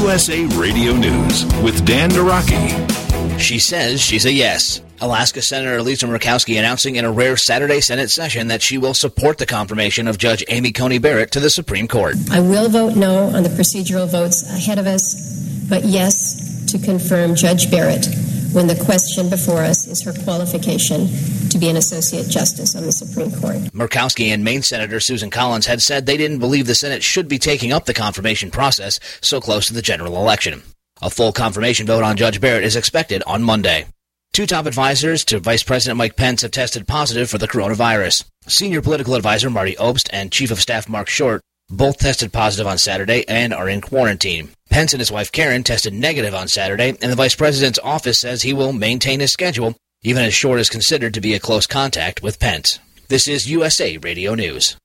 USA 0.00 0.46
Radio 0.58 0.94
News 0.96 1.44
with 1.62 1.84
Dan 1.84 2.08
Naraki. 2.08 3.38
She 3.38 3.58
says 3.58 4.00
she's 4.00 4.24
a 4.24 4.32
yes. 4.32 4.80
Alaska 5.02 5.42
Senator 5.42 5.82
Lisa 5.82 6.06
Murkowski 6.06 6.58
announcing 6.58 6.96
in 6.96 7.04
a 7.04 7.12
rare 7.12 7.36
Saturday 7.36 7.82
Senate 7.82 8.08
session 8.08 8.48
that 8.48 8.62
she 8.62 8.78
will 8.78 8.94
support 8.94 9.36
the 9.36 9.44
confirmation 9.44 10.08
of 10.08 10.16
Judge 10.16 10.42
Amy 10.48 10.72
Coney 10.72 10.96
Barrett 10.96 11.32
to 11.32 11.40
the 11.40 11.50
Supreme 11.50 11.86
Court. 11.86 12.16
I 12.30 12.40
will 12.40 12.70
vote 12.70 12.96
no 12.96 13.24
on 13.24 13.42
the 13.42 13.50
procedural 13.50 14.10
votes 14.10 14.42
ahead 14.50 14.78
of 14.78 14.86
us, 14.86 15.66
but 15.68 15.84
yes 15.84 16.64
to 16.72 16.78
confirm 16.78 17.34
Judge 17.34 17.70
Barrett 17.70 18.06
when 18.52 18.66
the 18.66 18.84
question 18.84 19.30
before 19.30 19.62
us 19.62 19.86
is 19.86 20.02
her 20.04 20.12
qualification 20.24 21.06
to 21.50 21.58
be 21.58 21.68
an 21.68 21.76
associate 21.76 22.28
justice 22.28 22.74
on 22.76 22.84
the 22.84 22.92
Supreme 22.92 23.30
Court. 23.30 23.56
Murkowski 23.72 24.28
and 24.28 24.44
Maine 24.44 24.62
Senator 24.62 25.00
Susan 25.00 25.30
Collins 25.30 25.66
had 25.66 25.80
said 25.80 26.06
they 26.06 26.16
didn't 26.16 26.38
believe 26.38 26.66
the 26.66 26.74
Senate 26.74 27.02
should 27.02 27.28
be 27.28 27.38
taking 27.38 27.72
up 27.72 27.84
the 27.84 27.94
confirmation 27.94 28.50
process 28.50 28.98
so 29.20 29.40
close 29.40 29.66
to 29.66 29.74
the 29.74 29.82
general 29.82 30.16
election. 30.16 30.62
A 31.02 31.10
full 31.10 31.32
confirmation 31.32 31.86
vote 31.86 32.04
on 32.04 32.16
Judge 32.16 32.40
Barrett 32.40 32.64
is 32.64 32.76
expected 32.76 33.22
on 33.26 33.42
Monday. 33.42 33.86
Two 34.32 34.46
top 34.46 34.66
advisors 34.66 35.24
to 35.24 35.40
Vice 35.40 35.62
President 35.62 35.98
Mike 35.98 36.16
Pence 36.16 36.42
have 36.42 36.52
tested 36.52 36.86
positive 36.86 37.28
for 37.28 37.38
the 37.38 37.48
coronavirus. 37.48 38.24
Senior 38.46 38.80
political 38.80 39.14
advisor 39.14 39.50
Marty 39.50 39.74
Obst 39.74 40.08
and 40.12 40.30
Chief 40.30 40.50
of 40.50 40.60
Staff 40.60 40.88
Marc 40.88 41.08
Short 41.08 41.40
both 41.68 41.98
tested 41.98 42.32
positive 42.32 42.66
on 42.66 42.78
Saturday 42.78 43.26
and 43.28 43.54
are 43.54 43.68
in 43.68 43.80
quarantine. 43.80 44.50
Pence 44.70 44.92
and 44.92 45.00
his 45.00 45.10
wife 45.10 45.32
Karen 45.32 45.64
tested 45.64 45.92
negative 45.92 46.34
on 46.34 46.48
Saturday, 46.48 46.90
and 47.02 47.10
the 47.10 47.16
vice 47.16 47.34
president's 47.34 47.80
office 47.82 48.20
says 48.20 48.42
he 48.42 48.52
will 48.52 48.72
maintain 48.72 49.20
his 49.20 49.32
schedule, 49.32 49.74
even 50.02 50.24
as 50.24 50.32
Short 50.32 50.60
is 50.60 50.70
considered 50.70 51.12
to 51.14 51.20
be 51.20 51.34
a 51.34 51.40
close 51.40 51.66
contact 51.66 52.22
with 52.22 52.38
Pence. 52.38 52.78
This 53.08 53.26
is 53.26 53.50
USA 53.50 53.96
Radio 53.96 54.36
News. 54.36 54.76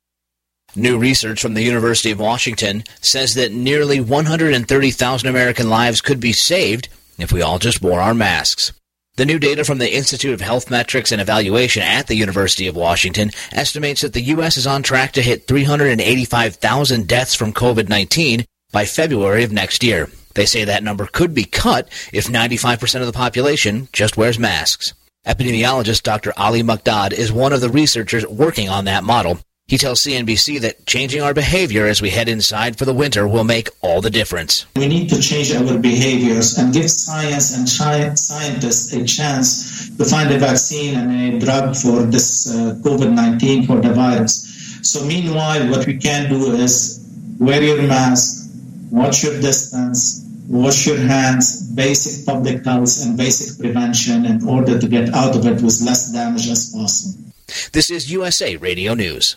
New 0.75 0.97
research 0.97 1.39
from 1.39 1.53
the 1.53 1.61
University 1.61 2.09
of 2.09 2.19
Washington 2.19 2.83
says 2.99 3.35
that 3.35 3.53
nearly 3.53 3.99
130,000 3.99 5.29
American 5.29 5.69
lives 5.69 6.01
could 6.01 6.19
be 6.19 6.33
saved 6.33 6.89
if 7.19 7.31
we 7.31 7.41
all 7.41 7.59
just 7.59 7.81
wore 7.81 8.01
our 8.01 8.15
masks. 8.15 8.73
The 9.17 9.25
new 9.25 9.39
data 9.39 9.63
from 9.63 9.77
the 9.77 9.95
Institute 9.95 10.33
of 10.33 10.41
Health 10.41 10.69
Metrics 10.69 11.13
and 11.13 11.21
Evaluation 11.21 11.83
at 11.83 12.07
the 12.07 12.15
University 12.15 12.67
of 12.67 12.75
Washington 12.75 13.31
estimates 13.53 14.01
that 14.01 14.11
the 14.11 14.23
U.S. 14.23 14.57
is 14.57 14.67
on 14.67 14.83
track 14.83 15.13
to 15.13 15.21
hit 15.21 15.47
385,000 15.47 17.07
deaths 17.07 17.35
from 17.35 17.53
COVID 17.53 17.87
19 17.87 18.43
by 18.75 18.83
February 18.83 19.45
of 19.45 19.53
next 19.53 19.83
year. 19.83 20.09
They 20.33 20.45
say 20.45 20.65
that 20.65 20.83
number 20.83 21.07
could 21.07 21.33
be 21.33 21.45
cut 21.45 21.87
if 22.11 22.27
95% 22.27 22.99
of 22.99 23.07
the 23.07 23.13
population 23.13 23.87
just 23.93 24.17
wears 24.17 24.37
masks. 24.37 24.93
Epidemiologist 25.25 26.03
Dr. 26.03 26.33
Ali 26.35 26.61
Mokdad 26.61 27.13
is 27.13 27.31
one 27.31 27.53
of 27.53 27.61
the 27.61 27.69
researchers 27.69 28.27
working 28.27 28.67
on 28.67 28.83
that 28.83 29.05
model. 29.05 29.39
He 29.67 29.77
tells 29.77 30.01
CNBC 30.01 30.59
that 30.59 30.85
changing 30.85 31.21
our 31.21 31.33
behavior 31.33 31.87
as 31.87 32.01
we 32.01 32.09
head 32.09 32.27
inside 32.27 32.77
for 32.77 32.83
the 32.83 32.93
winter 32.93 33.25
will 33.25 33.45
make 33.45 33.69
all 33.79 34.01
the 34.01 34.09
difference. 34.09 34.65
We 34.75 34.89
need 34.89 35.07
to 35.09 35.21
change 35.21 35.53
our 35.53 35.79
behaviors 35.79 36.57
and 36.57 36.73
give 36.73 36.91
science 36.91 37.57
and 37.57 37.67
scientists 37.67 38.91
a 38.93 39.05
chance 39.05 39.89
to 39.95 40.03
find 40.03 40.29
a 40.31 40.37
vaccine 40.37 40.99
and 40.99 41.35
a 41.35 41.39
drug 41.39 41.77
for 41.77 42.03
this 42.03 42.53
uh, 42.53 42.75
COVID 42.83 43.13
19 43.13 43.67
for 43.67 43.79
the 43.79 43.93
virus. 43.93 44.43
So, 44.83 45.05
meanwhile, 45.05 45.71
what 45.71 45.87
we 45.87 45.95
can 45.97 46.29
do 46.29 46.51
is 46.51 47.01
wear 47.39 47.63
your 47.63 47.81
mask, 47.81 48.44
watch 48.91 49.23
your 49.23 49.39
distance, 49.41 50.25
wash 50.47 50.87
your 50.87 50.97
hands, 50.97 51.69
basic 51.73 52.25
public 52.25 52.63
health 52.65 53.01
and 53.03 53.17
basic 53.17 53.59
prevention 53.59 54.25
in 54.25 54.47
order 54.47 54.79
to 54.79 54.87
get 54.87 55.13
out 55.13 55.35
of 55.35 55.45
it 55.45 55.61
with 55.61 55.81
less 55.81 56.11
damage 56.11 56.47
as 56.49 56.71
possible. 56.71 57.25
This 57.71 57.89
is 57.89 58.11
USA 58.11 58.55
Radio 58.55 58.93
News. 58.93 59.35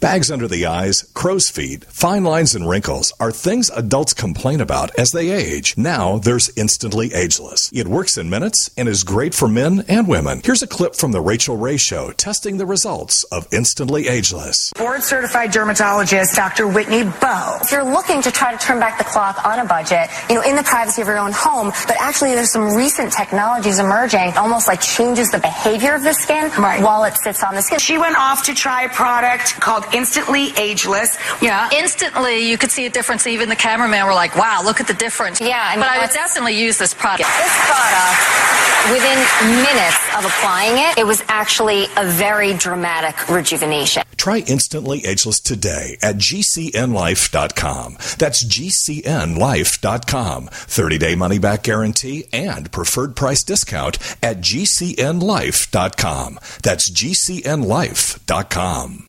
Bags 0.00 0.30
under 0.30 0.46
the 0.46 0.64
eyes, 0.64 1.02
crow's 1.12 1.48
feet, 1.50 1.82
fine 1.86 2.22
lines, 2.22 2.54
and 2.54 2.68
wrinkles 2.68 3.12
are 3.18 3.32
things 3.32 3.68
adults 3.70 4.14
complain 4.14 4.60
about 4.60 4.96
as 4.96 5.10
they 5.10 5.30
age. 5.30 5.76
Now 5.76 6.18
there's 6.18 6.50
Instantly 6.56 7.12
Ageless. 7.12 7.68
It 7.74 7.88
works 7.88 8.16
in 8.16 8.30
minutes 8.30 8.70
and 8.76 8.88
is 8.88 9.02
great 9.02 9.34
for 9.34 9.48
men 9.48 9.84
and 9.88 10.06
women. 10.06 10.40
Here's 10.44 10.62
a 10.62 10.68
clip 10.68 10.94
from 10.94 11.10
The 11.10 11.20
Rachael 11.20 11.56
Ray 11.56 11.78
Show 11.78 12.12
testing 12.12 12.58
the 12.58 12.66
results 12.66 13.24
of 13.24 13.48
Instantly 13.52 14.06
Ageless. 14.06 14.72
Board 14.78 15.02
certified 15.02 15.50
dermatologist 15.50 16.36
Dr. 16.36 16.68
Whitney 16.68 17.02
Bowe. 17.02 17.58
If 17.60 17.72
you're 17.72 17.82
looking 17.82 18.22
to 18.22 18.30
try 18.30 18.52
to 18.52 18.58
turn 18.58 18.78
back 18.78 18.98
the 18.98 19.04
clock 19.04 19.44
on 19.44 19.58
a 19.58 19.64
budget, 19.64 20.10
you 20.28 20.36
know, 20.36 20.42
in 20.42 20.54
the 20.54 20.62
privacy 20.62 21.02
of 21.02 21.08
your 21.08 21.18
own 21.18 21.32
home, 21.32 21.72
but 21.88 21.96
actually 21.98 22.36
there's 22.36 22.52
some 22.52 22.72
recent 22.76 23.12
technologies 23.12 23.80
emerging, 23.80 24.34
almost 24.36 24.68
like 24.68 24.80
changes 24.80 25.28
the 25.32 25.38
behavior 25.40 25.94
of 25.96 26.04
the 26.04 26.12
skin 26.12 26.52
Right. 26.56 26.80
while 26.80 27.02
it 27.02 27.16
sits 27.18 27.42
on 27.42 27.56
the 27.56 27.62
skin. 27.62 27.80
She 27.80 27.98
went 27.98 28.16
off 28.16 28.44
to 28.44 28.54
try 28.54 28.82
a 28.84 28.88
product 28.90 29.58
called 29.60 29.86
Instantly 29.92 30.52
Ageless. 30.56 31.18
Yeah, 31.40 31.68
instantly 31.72 32.48
you 32.48 32.58
could 32.58 32.70
see 32.70 32.86
a 32.86 32.90
difference. 32.90 33.26
Even 33.26 33.48
the 33.48 33.56
cameraman 33.56 34.06
were 34.06 34.14
like, 34.14 34.36
"Wow, 34.36 34.62
look 34.64 34.80
at 34.80 34.86
the 34.86 34.94
difference." 34.94 35.40
Yeah, 35.40 35.60
I 35.62 35.76
mean, 35.76 35.80
but 35.80 35.90
I 35.90 35.98
would 35.98 36.10
definitely 36.10 36.58
use 36.58 36.78
this 36.78 36.94
product. 36.94 37.28
This 37.28 37.56
product, 37.66 38.90
within 38.90 39.18
minutes 39.62 39.98
of 40.16 40.24
applying 40.24 40.78
it, 40.78 40.98
it 40.98 41.06
was 41.06 41.22
actually 41.28 41.86
a 41.96 42.04
very 42.04 42.54
dramatic 42.54 43.28
rejuvenation. 43.28 44.02
Try 44.16 44.38
Instantly 44.46 45.04
Ageless 45.06 45.40
today 45.40 45.96
at 46.02 46.16
gcnlife.com. 46.16 47.98
That's 48.18 48.44
gcnlife.com. 48.44 50.48
30 50.52 50.98
day 50.98 51.14
money 51.14 51.38
back 51.38 51.62
guarantee 51.62 52.24
and 52.32 52.70
preferred 52.72 53.14
price 53.16 53.42
discount 53.44 53.98
at 54.22 54.38
gcnlife.com. 54.38 56.38
That's 56.62 56.90
gcnlife.com. 56.90 59.07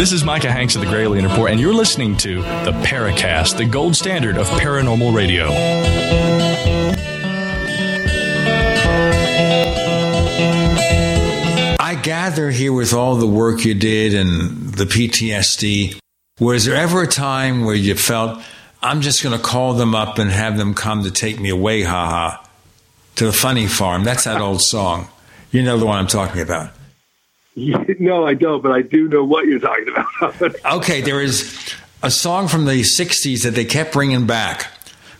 This 0.00 0.12
is 0.12 0.24
Micah 0.24 0.50
Hanks 0.50 0.76
of 0.76 0.80
the 0.80 0.86
Gralien 0.86 1.28
Report, 1.28 1.50
and 1.50 1.60
you're 1.60 1.74
listening 1.74 2.16
to 2.16 2.36
the 2.36 2.72
Paracast, 2.82 3.58
the 3.58 3.66
gold 3.66 3.94
standard 3.94 4.38
of 4.38 4.46
paranormal 4.48 5.14
radio. 5.14 5.48
I 11.78 12.00
gather 12.02 12.50
here 12.50 12.72
with 12.72 12.94
all 12.94 13.16
the 13.16 13.26
work 13.26 13.66
you 13.66 13.74
did 13.74 14.14
and 14.14 14.72
the 14.72 14.86
PTSD, 14.86 15.98
was 16.40 16.64
there 16.64 16.76
ever 16.76 17.02
a 17.02 17.06
time 17.06 17.66
where 17.66 17.74
you 17.74 17.94
felt, 17.94 18.42
I'm 18.80 19.02
just 19.02 19.22
going 19.22 19.36
to 19.36 19.44
call 19.44 19.74
them 19.74 19.94
up 19.94 20.18
and 20.18 20.30
have 20.30 20.56
them 20.56 20.72
come 20.72 21.02
to 21.02 21.10
take 21.10 21.38
me 21.38 21.50
away, 21.50 21.82
haha, 21.82 22.42
to 23.20 23.26
the 23.26 23.32
funny 23.34 23.66
farm? 23.66 24.02
That's 24.02 24.24
that 24.24 24.40
old 24.40 24.62
song. 24.62 25.06
You 25.50 25.62
know 25.62 25.76
the 25.76 25.84
one 25.84 25.98
I'm 25.98 26.06
talking 26.06 26.40
about. 26.40 26.72
no, 27.54 28.26
I 28.26 28.32
don't, 28.32 28.62
but 28.62 28.72
I 28.72 28.80
do 28.80 29.08
know 29.08 29.24
what 29.24 29.44
you're 29.44 29.60
talking 29.60 29.88
about. 29.88 30.56
Okay, 30.76 31.02
there 31.02 31.20
is 31.20 31.74
a 32.02 32.10
song 32.10 32.48
from 32.48 32.64
the 32.64 32.80
60s 32.80 33.42
that 33.42 33.50
they 33.50 33.66
kept 33.66 33.92
bringing 33.92 34.26
back 34.26 34.68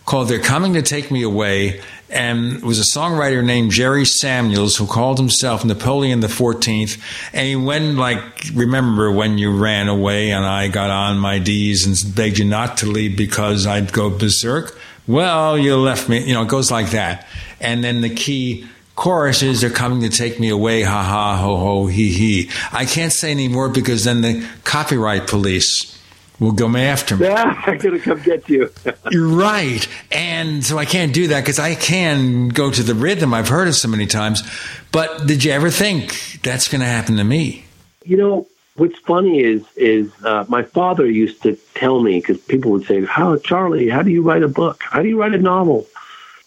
called 0.07 0.29
They're 0.29 0.39
Coming 0.39 0.73
to 0.73 0.81
Take 0.81 1.11
Me 1.11 1.21
Away. 1.21 1.81
And 2.09 2.55
it 2.55 2.63
was 2.63 2.79
a 2.79 2.99
songwriter 2.99 3.45
named 3.45 3.69
Jerry 3.69 4.03
Samuels 4.03 4.77
who 4.77 4.87
called 4.87 5.19
himself 5.19 5.63
Napoleon 5.63 6.21
the 6.21 6.27
14th. 6.27 6.99
And 7.33 7.47
he 7.47 7.55
went 7.55 7.97
like, 7.97 8.19
remember 8.55 9.11
when 9.11 9.37
you 9.37 9.55
ran 9.55 9.89
away 9.89 10.31
and 10.31 10.43
I 10.43 10.69
got 10.69 10.89
on 10.89 11.19
my 11.19 11.37
D's 11.37 11.85
and 11.85 12.15
begged 12.15 12.39
you 12.39 12.45
not 12.45 12.77
to 12.77 12.87
leave 12.87 13.15
because 13.15 13.67
I'd 13.67 13.93
go 13.93 14.09
berserk? 14.09 14.75
Well, 15.07 15.57
you 15.57 15.75
left 15.77 16.09
me. 16.09 16.23
You 16.23 16.33
know, 16.33 16.43
it 16.43 16.47
goes 16.47 16.71
like 16.71 16.91
that. 16.91 17.27
And 17.61 17.83
then 17.83 18.01
the 18.01 18.13
key 18.13 18.67
chorus 18.95 19.41
is 19.41 19.61
they're 19.61 19.69
coming 19.69 20.01
to 20.01 20.09
take 20.09 20.39
me 20.39 20.49
away, 20.49 20.83
ha 20.83 21.03
ha, 21.03 21.37
ho 21.37 21.57
ho, 21.57 21.87
he 21.87 22.11
he. 22.11 22.49
I 22.71 22.85
can't 22.85 23.13
say 23.13 23.31
any 23.31 23.47
more 23.47 23.69
because 23.69 24.03
then 24.03 24.21
the 24.21 24.45
copyright 24.63 25.27
police 25.27 25.97
will 26.39 26.53
come 26.53 26.75
after 26.75 27.15
me. 27.15 27.27
Yeah, 27.27 27.63
I'm 27.65 27.77
going 27.77 27.97
to 27.97 27.99
come 27.99 28.21
get 28.21 28.49
you. 28.49 28.71
You're 29.11 29.27
right. 29.27 29.87
And 30.11 30.65
so 30.65 30.77
I 30.77 30.85
can't 30.85 31.13
do 31.13 31.27
that 31.27 31.41
because 31.41 31.59
I 31.59 31.75
can 31.75 32.49
go 32.49 32.71
to 32.71 32.83
the 32.83 32.95
rhythm. 32.95 33.33
I've 33.33 33.47
heard 33.47 33.67
it 33.67 33.73
so 33.73 33.87
many 33.87 34.07
times. 34.07 34.43
But 34.91 35.27
did 35.27 35.43
you 35.43 35.51
ever 35.51 35.69
think 35.69 36.39
that's 36.41 36.67
going 36.67 36.81
to 36.81 36.87
happen 36.87 37.17
to 37.17 37.23
me? 37.23 37.65
You 38.03 38.17
know, 38.17 38.47
what's 38.75 38.97
funny 38.99 39.39
is 39.41 39.63
is 39.75 40.11
uh, 40.23 40.45
my 40.49 40.63
father 40.63 41.05
used 41.05 41.43
to 41.43 41.55
tell 41.75 42.01
me 42.01 42.19
because 42.19 42.39
people 42.39 42.71
would 42.71 42.85
say, 42.85 43.05
"How, 43.05 43.37
Charlie? 43.37 43.89
How 43.89 44.01
do 44.01 44.09
you 44.09 44.23
write 44.23 44.41
a 44.43 44.47
book? 44.47 44.81
How 44.81 45.03
do 45.03 45.07
you 45.07 45.19
write 45.19 45.35
a 45.35 45.37
novel?" 45.37 45.87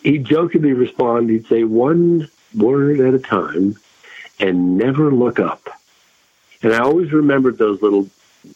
He'd 0.05 0.25
jokingly 0.25 0.73
respond. 0.73 1.31
He'd 1.31 1.47
say, 1.49 1.65
"One 1.65 2.29
word 2.55 3.01
at 3.01 3.15
a 3.15 3.19
time, 3.19 3.77
and 4.39 4.79
never 4.79 5.11
look 5.11 5.41
up." 5.41 5.69
And 6.63 6.73
I 6.73 6.79
always 6.79 7.13
remembered 7.13 7.59
those 7.59 7.83
little 7.83 8.09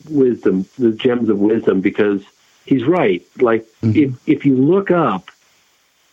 wisdom, 0.08 0.66
the 0.78 0.92
gems 0.92 1.28
of 1.28 1.38
wisdom, 1.40 1.80
because 1.80 2.22
he's 2.64 2.84
right. 2.84 3.26
Like 3.40 3.66
mm-hmm. 3.82 3.98
if 3.98 4.28
if 4.28 4.46
you 4.46 4.56
look 4.56 4.90
up, 4.90 5.30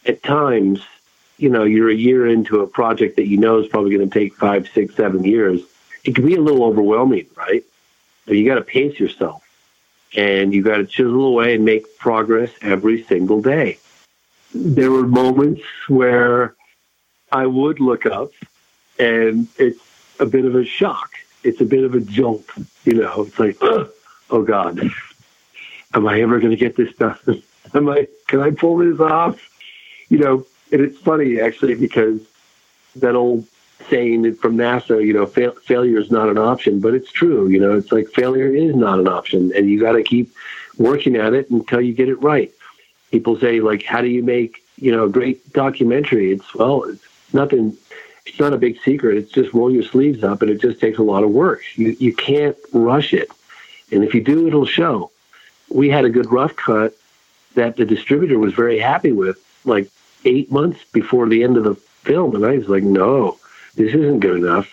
at 0.05 0.23
times, 0.23 0.81
you 1.37 1.49
know, 1.49 1.63
you're 1.63 1.89
a 1.89 1.95
year 1.95 2.27
into 2.27 2.61
a 2.61 2.67
project 2.67 3.17
that 3.17 3.27
you 3.27 3.37
know 3.37 3.59
is 3.59 3.67
probably 3.67 3.95
going 3.95 4.09
to 4.09 4.19
take 4.19 4.35
five, 4.35 4.67
six, 4.73 4.95
seven 4.95 5.23
years. 5.23 5.61
It 6.03 6.15
can 6.15 6.25
be 6.25 6.35
a 6.35 6.41
little 6.41 6.63
overwhelming, 6.63 7.27
right? 7.35 7.63
But 8.25 8.37
you 8.37 8.45
got 8.47 8.55
to 8.55 8.61
pace 8.61 8.99
yourself, 8.99 9.43
and 10.15 10.53
you 10.53 10.63
got 10.63 10.77
to 10.77 10.85
chisel 10.85 11.25
away 11.25 11.55
and 11.55 11.65
make 11.65 11.97
progress 11.97 12.51
every 12.61 13.03
single 13.03 13.41
day. 13.41 13.79
There 14.57 14.89
were 14.89 15.05
moments 15.05 15.61
where 15.89 16.55
I 17.29 17.45
would 17.45 17.81
look 17.81 18.05
up, 18.05 18.31
and 18.97 19.49
it's 19.57 19.81
a 20.19 20.25
bit 20.25 20.45
of 20.45 20.55
a 20.55 20.63
shock. 20.63 21.11
It's 21.43 21.59
a 21.59 21.65
bit 21.65 21.83
of 21.83 21.93
a 21.93 21.99
jolt. 21.99 22.45
You 22.85 22.93
know, 22.93 23.23
it's 23.23 23.37
like, 23.37 23.57
oh 24.29 24.43
God, 24.43 24.79
am 25.93 26.07
I 26.07 26.21
ever 26.21 26.39
going 26.39 26.51
to 26.51 26.57
get 26.57 26.77
this 26.77 26.95
done? 26.95 27.17
am 27.73 27.89
I? 27.89 28.07
Can 28.27 28.39
I 28.39 28.51
pull 28.51 28.77
this 28.77 28.97
off? 29.01 29.37
You 30.07 30.19
know, 30.19 30.45
and 30.71 30.79
it's 30.79 30.99
funny 30.99 31.41
actually 31.41 31.75
because 31.75 32.21
that 32.95 33.15
old 33.15 33.45
saying 33.89 34.35
from 34.35 34.55
NASA, 34.55 35.05
you 35.05 35.11
know, 35.11 35.25
fail, 35.25 35.51
failure 35.51 35.99
is 35.99 36.11
not 36.11 36.29
an 36.29 36.37
option, 36.37 36.79
but 36.79 36.93
it's 36.93 37.11
true. 37.11 37.49
You 37.49 37.59
know, 37.59 37.75
it's 37.75 37.91
like 37.91 38.07
failure 38.07 38.55
is 38.55 38.73
not 38.73 38.99
an 38.99 39.09
option, 39.09 39.51
and 39.53 39.69
you 39.69 39.81
got 39.81 39.93
to 39.93 40.03
keep 40.03 40.33
working 40.77 41.17
at 41.17 41.33
it 41.33 41.49
until 41.49 41.81
you 41.81 41.93
get 41.93 42.07
it 42.07 42.21
right. 42.21 42.53
People 43.11 43.39
say, 43.39 43.59
like, 43.59 43.83
how 43.83 44.01
do 44.01 44.07
you 44.07 44.23
make 44.23 44.63
you 44.77 44.91
know 44.91 45.05
a 45.05 45.09
great 45.09 45.53
documentary? 45.53 46.31
It's 46.31 46.53
well, 46.55 46.83
it's 46.83 47.03
nothing. 47.33 47.77
It's 48.25 48.39
not 48.39 48.53
a 48.53 48.57
big 48.57 48.81
secret. 48.81 49.17
It's 49.17 49.31
just 49.31 49.53
roll 49.53 49.71
your 49.71 49.83
sleeves 49.83 50.23
up, 50.23 50.41
and 50.41 50.49
it 50.49 50.59
just 50.59 50.79
takes 50.79 50.97
a 50.97 51.03
lot 51.03 51.23
of 51.23 51.29
work. 51.31 51.61
You 51.75 51.95
you 51.99 52.13
can't 52.13 52.57
rush 52.73 53.13
it, 53.13 53.29
and 53.91 54.03
if 54.03 54.13
you 54.13 54.21
do, 54.21 54.47
it'll 54.47 54.65
show. 54.65 55.11
We 55.69 55.89
had 55.89 56.05
a 56.05 56.09
good 56.09 56.31
rough 56.31 56.55
cut 56.55 56.95
that 57.55 57.77
the 57.77 57.85
distributor 57.85 58.37
was 58.37 58.53
very 58.53 58.79
happy 58.79 59.11
with, 59.11 59.37
like 59.65 59.89
eight 60.25 60.51
months 60.51 60.83
before 60.91 61.27
the 61.27 61.43
end 61.43 61.57
of 61.57 61.63
the 61.63 61.75
film, 61.75 62.35
and 62.35 62.45
I 62.45 62.57
was 62.57 62.67
like, 62.67 62.83
no, 62.83 63.39
this 63.75 63.93
isn't 63.93 64.19
good 64.19 64.37
enough. 64.37 64.71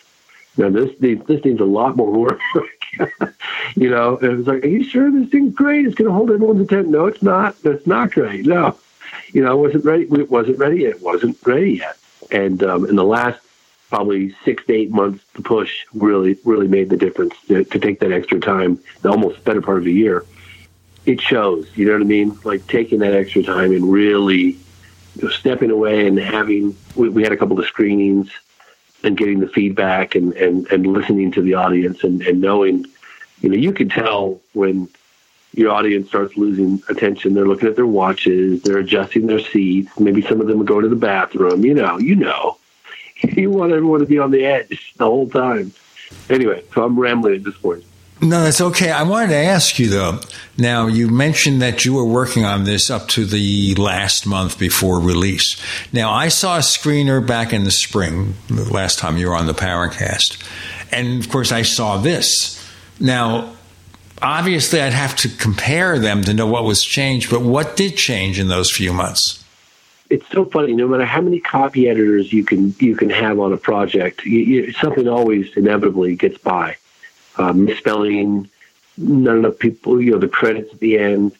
Now 0.57 0.70
this 0.70 0.91
this 0.99 1.44
needs 1.44 1.61
a 1.61 1.65
lot 1.65 1.97
more 1.97 2.11
work. 2.11 2.41
you 3.77 3.91
know, 3.91 4.17
it 4.17 4.29
was 4.29 4.47
like, 4.47 4.65
are 4.65 4.69
you 4.69 4.85
sure 4.85 5.11
this 5.11 5.31
thing's 5.31 5.55
great? 5.55 5.87
It's 5.87 5.95
going 5.95 6.09
to 6.09 6.15
hold 6.15 6.31
everyone's 6.31 6.61
attention. 6.61 6.93
No, 6.93 7.07
it's 7.07 7.23
not. 7.23 7.61
That's 7.62 7.87
not 7.87 8.12
great. 8.12 8.47
No, 8.47 8.77
you 9.33 9.43
know, 9.43 9.57
wasn't 9.57 9.85
ready. 9.85 10.05
It 10.05 10.31
wasn't 10.31 10.59
ready. 10.59 10.85
It 10.85 11.01
wasn't 11.01 11.39
ready 11.45 11.79
yet. 11.79 11.97
And 12.31 12.62
um, 12.62 12.87
in 12.87 12.97
the 12.97 13.05
last 13.05 13.41
probably 13.89 14.35
six 14.45 14.65
to 14.67 14.73
eight 14.73 14.91
months, 14.91 15.25
the 15.35 15.43
push 15.43 15.85
really, 15.93 16.39
really 16.45 16.69
made 16.69 16.89
the 16.89 16.97
difference 16.97 17.35
to, 17.49 17.65
to 17.65 17.79
take 17.79 18.01
that 18.01 18.12
extra 18.12 18.41
time, 18.41 18.81
the 19.03 19.11
almost 19.11 19.45
better 19.45 19.61
part 19.61 19.79
of 19.79 19.87
a 19.87 19.91
year. 19.91 20.25
It 21.05 21.21
shows, 21.21 21.69
you 21.77 21.87
know 21.87 21.93
what 21.93 22.03
I 22.03 22.05
mean? 22.05 22.39
Like 22.45 22.67
taking 22.69 23.01
that 23.01 23.12
extra 23.12 23.43
time 23.43 23.73
and 23.73 23.91
really 23.91 24.57
you 25.17 25.23
know, 25.23 25.29
stepping 25.29 25.71
away 25.71 26.07
and 26.07 26.19
having, 26.19 26.77
we, 26.95 27.09
we 27.09 27.23
had 27.23 27.33
a 27.33 27.37
couple 27.37 27.59
of 27.59 27.67
screenings 27.67 28.31
and 29.05 29.16
getting 29.16 29.40
the 29.40 29.48
feedback 29.48 30.14
and, 30.14 30.32
and, 30.34 30.66
and 30.70 30.86
listening 30.86 31.32
to 31.32 31.42
the 31.42 31.55
audience 31.55 32.05
and, 32.05 32.22
and 32.22 32.40
knowing, 32.40 32.86
you 33.40 33.48
know, 33.48 33.56
you 33.56 33.72
could 33.72 33.90
tell 33.90 34.40
when 34.52 34.89
your 35.55 35.70
audience 35.70 36.08
starts 36.08 36.36
losing 36.36 36.82
attention. 36.89 37.34
They're 37.34 37.47
looking 37.47 37.68
at 37.68 37.76
their 37.76 37.86
watches, 37.86 38.62
they're 38.62 38.78
adjusting 38.78 39.26
their 39.26 39.40
seats. 39.40 39.98
Maybe 39.98 40.22
some 40.22 40.40
of 40.40 40.47
them 40.47 40.64
going 40.64 40.82
to 40.82 40.89
the 40.89 40.97
bathroom. 40.97 41.64
You 41.64 41.74
know, 41.74 41.98
you 41.98 42.16
know. 42.16 42.58
You 43.24 43.50
want 43.50 43.70
everyone 43.70 44.00
to 44.00 44.06
be 44.06 44.18
on 44.18 44.32
the 44.32 44.44
edge 44.44 44.94
the 44.97 45.05
whole 45.05 45.31
time. 45.31 45.72
Anyway, 46.28 46.64
so 46.74 46.84
I'm 46.84 46.98
rambling 46.98 47.36
at 47.36 47.44
this 47.44 47.56
point. 47.56 47.84
No, 48.23 48.44
that's 48.44 48.60
okay. 48.60 48.92
I 48.92 49.02
wanted 49.02 49.31
to 49.31 49.36
ask 49.36 49.81
you 49.81 49.89
though. 49.89 50.20
Now, 50.57 50.86
you 50.86 51.09
mentioned 51.09 51.60
that 51.60 51.84
you 51.84 51.94
were 51.94 52.05
working 52.05 52.44
on 52.44 52.62
this 52.62 52.89
up 52.89 53.09
to 53.09 53.25
the 53.25 53.75
last 53.75 54.26
month 54.26 54.60
before 54.60 55.01
release. 55.01 55.60
Now, 55.92 56.12
I 56.12 56.28
saw 56.28 56.57
a 56.57 56.60
screener 56.60 57.26
back 57.26 57.52
in 57.52 57.65
the 57.65 57.73
spring, 57.73 58.34
the 58.47 58.73
last 58.73 59.01
time 59.01 59.18
you 59.18 59.26
were 59.26 59.34
on 59.34 59.47
the 59.47 59.55
Paracast. 59.55 60.41
And 60.92 61.20
of 61.23 61.31
course, 61.31 61.51
I 61.51 61.62
saw 61.62 61.97
this. 61.97 62.65
Now, 63.01 63.55
obviously, 64.20 64.81
I'd 64.81 64.92
have 64.92 65.17
to 65.17 65.28
compare 65.28 65.99
them 65.99 66.23
to 66.23 66.33
know 66.33 66.47
what 66.47 66.62
was 66.62 66.84
changed, 66.84 67.28
but 67.28 67.42
what 67.42 67.76
did 67.76 67.97
change 67.97 68.39
in 68.39 68.47
those 68.47 68.70
few 68.70 68.92
months? 68.92 69.42
it's 70.10 70.28
so 70.28 70.44
funny. 70.44 70.75
No 70.75 70.86
matter 70.86 71.07
how 71.07 71.23
many 71.23 71.41
copy 71.41 71.89
editors 71.89 72.34
you 72.34 72.44
can 72.44 72.75
you 72.78 72.94
can 72.94 73.09
have 73.09 73.41
on 73.41 73.52
a 73.52 73.57
project, 73.57 74.25
you, 74.26 74.41
you, 74.41 74.73
something 74.73 75.09
always 75.09 75.57
inevitably 75.57 76.15
gets 76.17 76.36
by. 76.36 76.76
Uh, 77.36 77.52
misspelling, 77.52 78.49
none 78.97 79.39
enough 79.39 79.59
people, 79.59 80.01
you 80.01 80.12
know, 80.12 80.19
the 80.19 80.28
credits 80.28 80.73
at 80.73 80.81
the 80.81 80.99
end. 80.99 81.33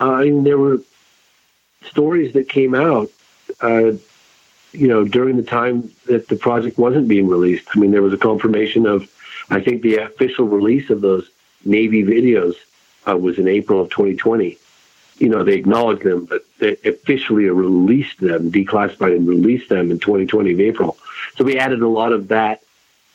Uh, 0.00 0.12
I 0.12 0.24
mean, 0.24 0.44
there 0.44 0.58
were 0.58 0.80
stories 1.84 2.32
that 2.34 2.48
came 2.48 2.74
out, 2.74 3.10
uh, 3.60 3.92
you 4.72 4.88
know, 4.88 5.04
during 5.04 5.36
the 5.36 5.42
time 5.42 5.90
that 6.06 6.28
the 6.28 6.36
project 6.36 6.78
wasn't 6.78 7.08
being 7.08 7.28
released. 7.28 7.68
I 7.74 7.78
mean, 7.78 7.92
there 7.92 8.02
was 8.02 8.12
a 8.12 8.18
confirmation 8.18 8.86
of, 8.86 9.08
I 9.48 9.60
think, 9.60 9.82
the 9.82 9.96
official 9.96 10.46
release 10.46 10.90
of 10.90 11.00
those 11.00 11.30
Navy 11.64 12.02
videos 12.04 12.56
uh, 13.08 13.16
was 13.16 13.38
in 13.38 13.48
April 13.48 13.80
of 13.80 13.90
2020. 13.90 14.58
You 15.18 15.28
know, 15.28 15.44
they 15.44 15.54
acknowledged 15.54 16.02
them, 16.02 16.26
but 16.26 16.44
they 16.58 16.76
officially 16.84 17.44
released 17.48 18.20
them, 18.20 18.50
declassified 18.50 19.16
and 19.16 19.26
released 19.26 19.70
them 19.70 19.90
in 19.90 19.98
2020 19.98 20.52
of 20.52 20.60
April. 20.60 20.98
So 21.36 21.44
we 21.44 21.58
added 21.58 21.80
a 21.80 21.88
lot 21.88 22.12
of 22.12 22.28
that, 22.28 22.62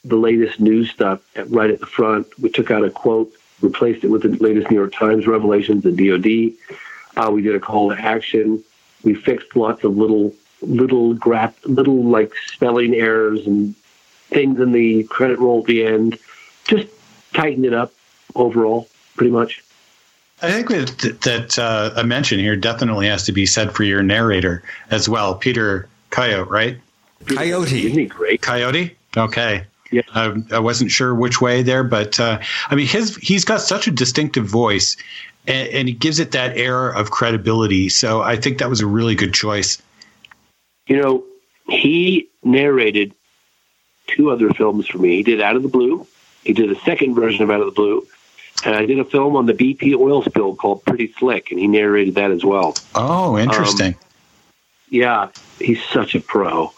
the 0.03 0.15
latest 0.15 0.59
news 0.59 0.89
stuff 0.89 1.21
right 1.47 1.69
at 1.69 1.80
the 1.80 1.85
front. 1.85 2.27
We 2.39 2.49
took 2.49 2.71
out 2.71 2.83
a 2.83 2.89
quote, 2.89 3.31
replaced 3.61 4.03
it 4.03 4.07
with 4.09 4.23
the 4.23 4.30
latest 4.43 4.69
New 4.71 4.77
York 4.77 4.93
Times 4.93 5.27
revelations, 5.27 5.83
the 5.83 5.91
DoD. 5.91 6.77
Uh, 7.15 7.31
we 7.31 7.41
did 7.41 7.55
a 7.55 7.59
call 7.59 7.89
to 7.89 7.99
action. 7.99 8.63
We 9.03 9.13
fixed 9.13 9.55
lots 9.55 9.83
of 9.83 9.97
little, 9.97 10.33
little 10.61 11.13
graph, 11.13 11.55
little 11.65 12.03
like 12.03 12.33
spelling 12.47 12.95
errors 12.95 13.45
and 13.45 13.75
things 14.30 14.59
in 14.59 14.71
the 14.71 15.03
credit 15.03 15.39
roll 15.39 15.59
at 15.59 15.65
the 15.65 15.85
end. 15.85 16.17
Just 16.65 16.88
tightened 17.33 17.65
it 17.65 17.73
up 17.73 17.93
overall, 18.35 18.88
pretty 19.15 19.31
much. 19.31 19.63
I 20.41 20.51
think 20.51 20.69
that, 20.69 21.21
that 21.21 21.59
uh, 21.59 21.91
a 21.95 22.03
mention 22.03 22.39
here 22.39 22.55
definitely 22.55 23.07
has 23.07 23.25
to 23.25 23.31
be 23.31 23.45
said 23.45 23.73
for 23.73 23.83
your 23.83 24.01
narrator 24.01 24.63
as 24.89 25.07
well, 25.07 25.35
Peter 25.35 25.88
Coyote, 26.09 26.49
right? 26.49 26.77
Coyote. 27.27 27.85
Isn't 27.85 27.99
he 27.99 28.05
great? 28.05 28.41
Coyote? 28.41 28.95
Okay. 29.15 29.65
Yeah. 29.92 30.02
Uh, 30.14 30.38
I 30.52 30.60
wasn't 30.60 30.90
sure 30.90 31.14
which 31.14 31.42
way 31.42 31.64
there, 31.64 31.84
but 31.84 32.20
uh, 32.20 32.40
I 32.70 32.76
mean, 32.76 32.88
his 32.88 33.18
he's 33.18 33.44
got 33.44 33.60
such 33.61 33.88
a 33.88 33.92
distinctive 33.92 34.45
voice, 34.45 34.95
and, 35.45 35.68
and, 35.70 35.88
he 35.88 35.94
gives 35.94 36.20
it 36.20 36.32
that 36.32 36.58
air 36.58 36.90
of 36.90 37.11
credibility. 37.11 37.90
So 37.90 38.22
I 38.22 38.38
think 38.38 38.60
that 38.60 38.70
was 38.70 38.80
a 38.80 38.88
really 38.88 39.16
good 39.16 39.34
choice. 39.34 39.82
You 40.88 41.02
know, 41.02 41.26
he 41.68 42.30
narrated 42.44 43.14
two 44.08 44.32
other 44.32 44.50
films 44.53 44.88
for 44.88 44.98
me. 44.98 45.18
He 45.18 45.24
did 45.24 45.42
Out 45.42 45.58
of 45.58 45.64
the 45.64 45.70
Blue. 45.70 46.08
He 46.44 46.53
did 46.53 46.72
a 46.72 46.80
second 46.82 47.14
version 47.14 47.44
of 47.44 47.52
Out 47.52 47.60
of 47.60 47.66
the 47.66 47.74
Blue, 47.74 48.08
and 48.64 48.76
I 48.76 48.86
did 48.86 48.98
a 48.98 49.06
film 49.06 49.36
on 49.36 49.45
the 49.45 49.53
BP 49.53 49.94
oil 49.95 50.24
spill 50.24 50.56
called 50.56 50.86
Pretty 50.86 51.14
Slick, 51.18 51.52
and 51.52 51.60
he 51.60 51.68
narrated 51.68 52.16
that 52.16 52.32
as 52.32 52.45
well. 52.45 52.76
Oh, 52.95 53.38
interesting. 53.38 53.94
Um, 53.94 54.00
yeah, 54.90 55.30
he's 55.60 55.84
such 55.84 56.16
a 56.16 56.22
pro. 56.22 56.72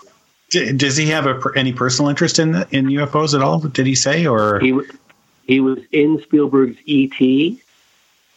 Does 0.53 0.97
he 0.97 1.07
have 1.07 1.25
a, 1.25 1.39
any 1.55 1.73
personal 1.73 2.09
interest 2.09 2.39
in 2.39 2.55
in 2.71 2.87
UFOs 2.87 3.33
at 3.33 3.41
all? 3.41 3.59
Did 3.59 3.85
he 3.85 3.95
say 3.95 4.25
or 4.25 4.59
he 4.59 4.79
he 5.45 5.59
was 5.59 5.79
in 5.91 6.21
Spielberg's 6.21 6.77
ET. 6.87 7.17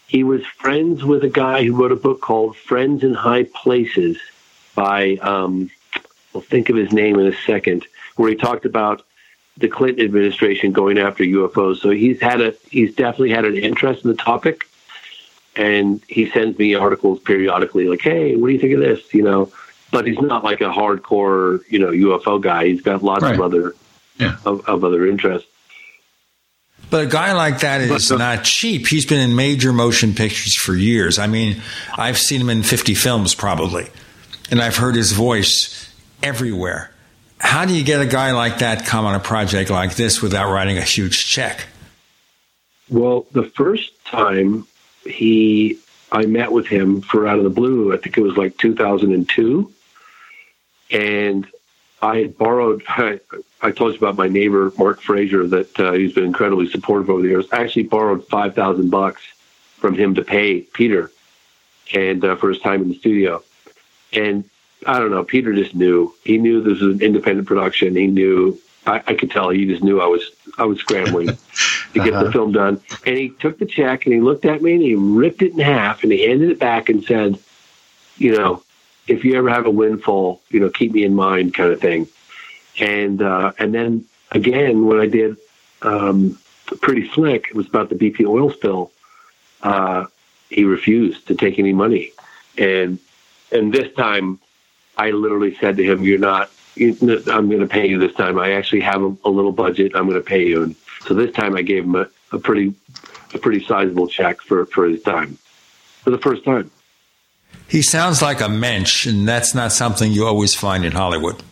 He 0.08 0.24
was 0.24 0.44
friends 0.46 1.04
with 1.04 1.24
a 1.24 1.28
guy 1.28 1.64
who 1.64 1.74
wrote 1.74 1.92
a 1.92 1.96
book 1.96 2.20
called 2.20 2.56
Friends 2.56 3.02
in 3.02 3.14
High 3.14 3.44
Places 3.44 4.18
by 4.74 5.16
um, 5.16 5.70
I'll 6.34 6.40
think 6.40 6.68
of 6.68 6.76
his 6.76 6.92
name 6.92 7.18
in 7.18 7.26
a 7.26 7.36
second, 7.46 7.86
where 8.16 8.30
he 8.30 8.36
talked 8.36 8.66
about 8.66 9.04
the 9.56 9.68
Clinton 9.68 10.04
administration 10.04 10.72
going 10.72 10.98
after 10.98 11.24
UFOs. 11.24 11.78
So 11.78 11.90
he's 11.90 12.20
had 12.20 12.40
a 12.40 12.54
he's 12.70 12.94
definitely 12.94 13.30
had 13.30 13.44
an 13.44 13.56
interest 13.56 14.04
in 14.04 14.10
the 14.10 14.16
topic, 14.16 14.68
and 15.56 16.02
he 16.08 16.30
sends 16.30 16.58
me 16.58 16.74
articles 16.74 17.20
periodically, 17.20 17.88
like, 17.88 18.02
"Hey, 18.02 18.36
what 18.36 18.48
do 18.48 18.52
you 18.52 18.60
think 18.60 18.74
of 18.74 18.80
this?" 18.80 19.14
You 19.14 19.22
know, 19.22 19.52
but 19.96 20.06
he's 20.06 20.20
not 20.20 20.44
like 20.44 20.60
a 20.60 20.70
hardcore 20.70 21.60
you 21.68 21.78
know 21.78 21.88
UFO 21.88 22.40
guy. 22.40 22.66
He's 22.66 22.82
got 22.82 23.02
lots 23.02 23.22
right. 23.22 23.34
of 23.34 23.40
other 23.40 23.74
yeah. 24.18 24.36
of, 24.44 24.66
of, 24.68 24.84
other 24.84 25.06
interests. 25.06 25.48
But 26.88 27.04
a 27.04 27.08
guy 27.08 27.32
like 27.32 27.60
that 27.60 27.80
is 27.80 28.08
but, 28.08 28.18
not 28.18 28.44
cheap. 28.44 28.86
He's 28.86 29.04
been 29.04 29.20
in 29.20 29.34
major 29.34 29.72
motion 29.72 30.14
pictures 30.14 30.56
for 30.56 30.74
years. 30.74 31.18
I 31.18 31.26
mean, 31.26 31.60
I've 31.96 32.16
seen 32.16 32.40
him 32.40 32.48
in 32.48 32.62
50 32.62 32.94
films 32.94 33.34
probably, 33.34 33.88
and 34.50 34.60
I've 34.60 34.76
heard 34.76 34.94
his 34.94 35.12
voice 35.12 35.92
everywhere 36.22 36.92
how 37.38 37.64
do 37.64 37.74
you 37.74 37.84
get 37.84 38.00
a 38.00 38.06
guy 38.06 38.32
like 38.32 38.58
that 38.58 38.86
come 38.86 39.04
on 39.04 39.14
a 39.14 39.20
project 39.20 39.70
like 39.70 39.94
this 39.94 40.22
without 40.22 40.50
writing 40.50 40.78
a 40.78 40.82
huge 40.82 41.26
check? 41.26 41.66
Well, 42.88 43.26
the 43.32 43.44
first 43.44 43.92
time 44.04 44.66
he, 45.04 45.78
I 46.12 46.26
met 46.26 46.52
with 46.52 46.66
him 46.66 47.02
for 47.02 47.26
Out 47.26 47.38
of 47.38 47.44
the 47.44 47.50
Blue, 47.50 47.92
I 47.92 47.98
think 47.98 48.16
it 48.16 48.22
was 48.22 48.36
like 48.36 48.56
2002, 48.58 49.72
and 50.90 51.46
I 52.02 52.18
had 52.18 52.38
borrowed. 52.38 52.82
I, 52.88 53.20
I 53.62 53.70
told 53.70 53.92
you 53.92 53.98
about 53.98 54.16
my 54.16 54.28
neighbor 54.28 54.72
Mark 54.78 55.00
Frazier 55.00 55.46
that 55.46 55.80
uh, 55.80 55.92
he's 55.92 56.12
been 56.12 56.24
incredibly 56.24 56.68
supportive 56.68 57.10
over 57.10 57.22
the 57.22 57.28
years. 57.28 57.46
I 57.52 57.62
actually 57.62 57.84
borrowed 57.84 58.26
five 58.28 58.54
thousand 58.54 58.90
bucks 58.90 59.22
from 59.76 59.94
him 59.94 60.14
to 60.14 60.22
pay 60.22 60.60
Peter, 60.60 61.10
and 61.94 62.24
uh, 62.24 62.36
for 62.36 62.50
his 62.50 62.60
time 62.60 62.82
in 62.82 62.88
the 62.88 62.98
studio, 62.98 63.42
and 64.12 64.44
I 64.86 64.98
don't 64.98 65.10
know. 65.10 65.24
Peter 65.24 65.52
just 65.54 65.74
knew. 65.74 66.14
He 66.24 66.38
knew 66.38 66.62
this 66.62 66.80
was 66.80 66.96
an 66.96 67.02
independent 67.02 67.48
production. 67.48 67.96
He 67.96 68.06
knew. 68.06 68.60
I, 68.86 69.02
I 69.04 69.14
could 69.14 69.32
tell. 69.32 69.50
He 69.50 69.66
just 69.66 69.82
knew 69.82 70.00
I 70.00 70.06
was. 70.06 70.30
I 70.58 70.64
was 70.64 70.78
scrambling 70.78 71.26
to 71.94 72.04
get 72.04 72.12
uh-huh. 72.12 72.24
the 72.24 72.32
film 72.32 72.52
done. 72.52 72.80
And 73.04 73.16
he 73.16 73.30
took 73.30 73.58
the 73.58 73.66
check 73.66 74.06
and 74.06 74.14
he 74.14 74.20
looked 74.20 74.44
at 74.44 74.62
me 74.62 74.74
and 74.74 74.82
he 74.82 74.94
ripped 74.94 75.42
it 75.42 75.52
in 75.52 75.58
half 75.58 76.02
and 76.02 76.12
he 76.12 76.26
handed 76.26 76.50
it 76.50 76.58
back 76.60 76.88
and 76.88 77.02
said, 77.02 77.38
"You 78.16 78.36
know, 78.36 78.62
if 79.06 79.24
you 79.24 79.34
ever 79.36 79.48
have 79.48 79.66
a 79.66 79.70
windfall, 79.70 80.40
you 80.50 80.60
know, 80.60 80.70
keep 80.70 80.92
me 80.92 81.04
in 81.04 81.14
mind," 81.14 81.54
kind 81.54 81.72
of 81.72 81.80
thing. 81.80 82.08
And 82.78 83.22
uh, 83.22 83.52
and 83.58 83.74
then 83.74 84.04
again, 84.32 84.86
when 84.86 84.98
I 84.98 85.06
did 85.06 85.36
um, 85.82 86.38
Pretty 86.80 87.08
Slick, 87.10 87.48
it 87.48 87.54
was 87.54 87.66
about 87.66 87.88
the 87.88 87.94
BP 87.94 88.26
oil 88.26 88.50
spill. 88.50 88.90
Uh, 89.62 90.06
he 90.50 90.64
refused 90.64 91.26
to 91.28 91.34
take 91.34 91.58
any 91.58 91.72
money, 91.72 92.12
and 92.58 92.98
and 93.52 93.72
this 93.72 93.92
time 93.94 94.38
I 94.96 95.10
literally 95.10 95.56
said 95.56 95.76
to 95.76 95.84
him, 95.84 96.02
"You're 96.02 96.18
not. 96.18 96.50
I'm 96.78 97.48
going 97.48 97.60
to 97.60 97.66
pay 97.66 97.88
you 97.88 97.98
this 97.98 98.14
time. 98.14 98.38
I 98.38 98.52
actually 98.52 98.80
have 98.80 99.02
a, 99.02 99.16
a 99.24 99.30
little 99.30 99.52
budget. 99.52 99.92
I'm 99.94 100.08
going 100.08 100.20
to 100.20 100.26
pay 100.26 100.46
you." 100.46 100.62
And 100.62 100.76
so 101.06 101.14
this 101.14 101.34
time, 101.34 101.56
I 101.56 101.62
gave 101.62 101.84
him 101.84 101.94
a, 101.94 102.08
a 102.32 102.38
pretty, 102.38 102.74
a 103.32 103.38
pretty 103.38 103.64
sizable 103.64 104.08
check 104.08 104.40
for 104.40 104.66
for 104.66 104.86
his 104.86 105.02
time, 105.02 105.38
for 106.02 106.10
the 106.10 106.18
first 106.18 106.44
time. 106.44 106.70
He 107.68 107.82
sounds 107.82 108.22
like 108.22 108.40
a 108.40 108.48
mensch, 108.48 109.06
and 109.06 109.26
that's 109.26 109.54
not 109.54 109.72
something 109.72 110.12
you 110.12 110.26
always 110.26 110.54
find 110.54 110.84
in 110.84 110.92
Hollywood. 110.92 111.42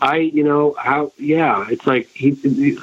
I, 0.00 0.18
you 0.18 0.44
know, 0.44 0.74
how? 0.78 1.12
Yeah, 1.18 1.66
it's 1.70 1.86
like 1.86 2.08
he, 2.08 2.32
he 2.32 2.78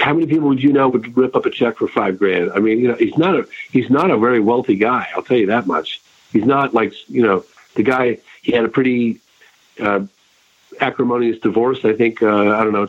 how 0.00 0.14
many 0.14 0.26
people 0.26 0.48
would 0.48 0.62
you 0.62 0.72
know 0.72 0.88
would 0.88 1.16
rip 1.16 1.36
up 1.36 1.46
a 1.46 1.50
check 1.50 1.76
for 1.76 1.88
five 1.88 2.18
grand? 2.18 2.52
I 2.52 2.58
mean, 2.58 2.78
you 2.80 2.88
know, 2.88 2.94
he's 2.94 3.16
not 3.18 3.36
a 3.36 3.46
he's 3.70 3.90
not 3.90 4.10
a 4.10 4.18
very 4.18 4.40
wealthy 4.40 4.76
guy. 4.76 5.08
I'll 5.14 5.22
tell 5.22 5.36
you 5.36 5.46
that 5.46 5.66
much. 5.66 6.00
He's 6.32 6.44
not 6.44 6.74
like 6.74 6.92
you 7.08 7.22
know 7.22 7.44
the 7.74 7.82
guy 7.82 8.18
he 8.42 8.52
had 8.52 8.64
a 8.64 8.68
pretty 8.68 9.20
uh, 9.80 10.06
acrimonious 10.80 11.38
divorce. 11.38 11.84
I 11.84 11.92
think 11.92 12.22
uh, 12.22 12.56
I 12.56 12.64
don't 12.64 12.72
know, 12.72 12.88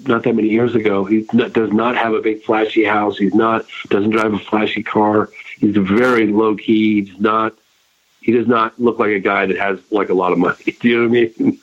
not 0.00 0.22
that 0.24 0.34
many 0.34 0.48
years 0.48 0.74
ago. 0.74 1.04
He 1.04 1.22
does 1.22 1.72
not 1.72 1.96
have 1.96 2.14
a 2.14 2.20
big 2.20 2.42
flashy 2.42 2.84
house. 2.84 3.18
He's 3.18 3.34
not 3.34 3.66
doesn't 3.88 4.10
drive 4.10 4.34
a 4.34 4.38
flashy 4.38 4.82
car. 4.82 5.30
He's 5.58 5.76
very 5.76 6.26
low 6.26 6.56
key. 6.56 7.04
He's 7.04 7.20
not. 7.20 7.54
He 8.20 8.32
does 8.32 8.46
not 8.46 8.78
look 8.80 8.98
like 8.98 9.10
a 9.10 9.20
guy 9.20 9.46
that 9.46 9.56
has 9.58 9.78
like 9.90 10.08
a 10.08 10.14
lot 10.14 10.32
of 10.32 10.38
money. 10.38 10.56
Do 10.80 10.88
you 10.88 10.96
know 10.96 11.08
what 11.08 11.18
I 11.18 11.42
mean? 11.42 11.58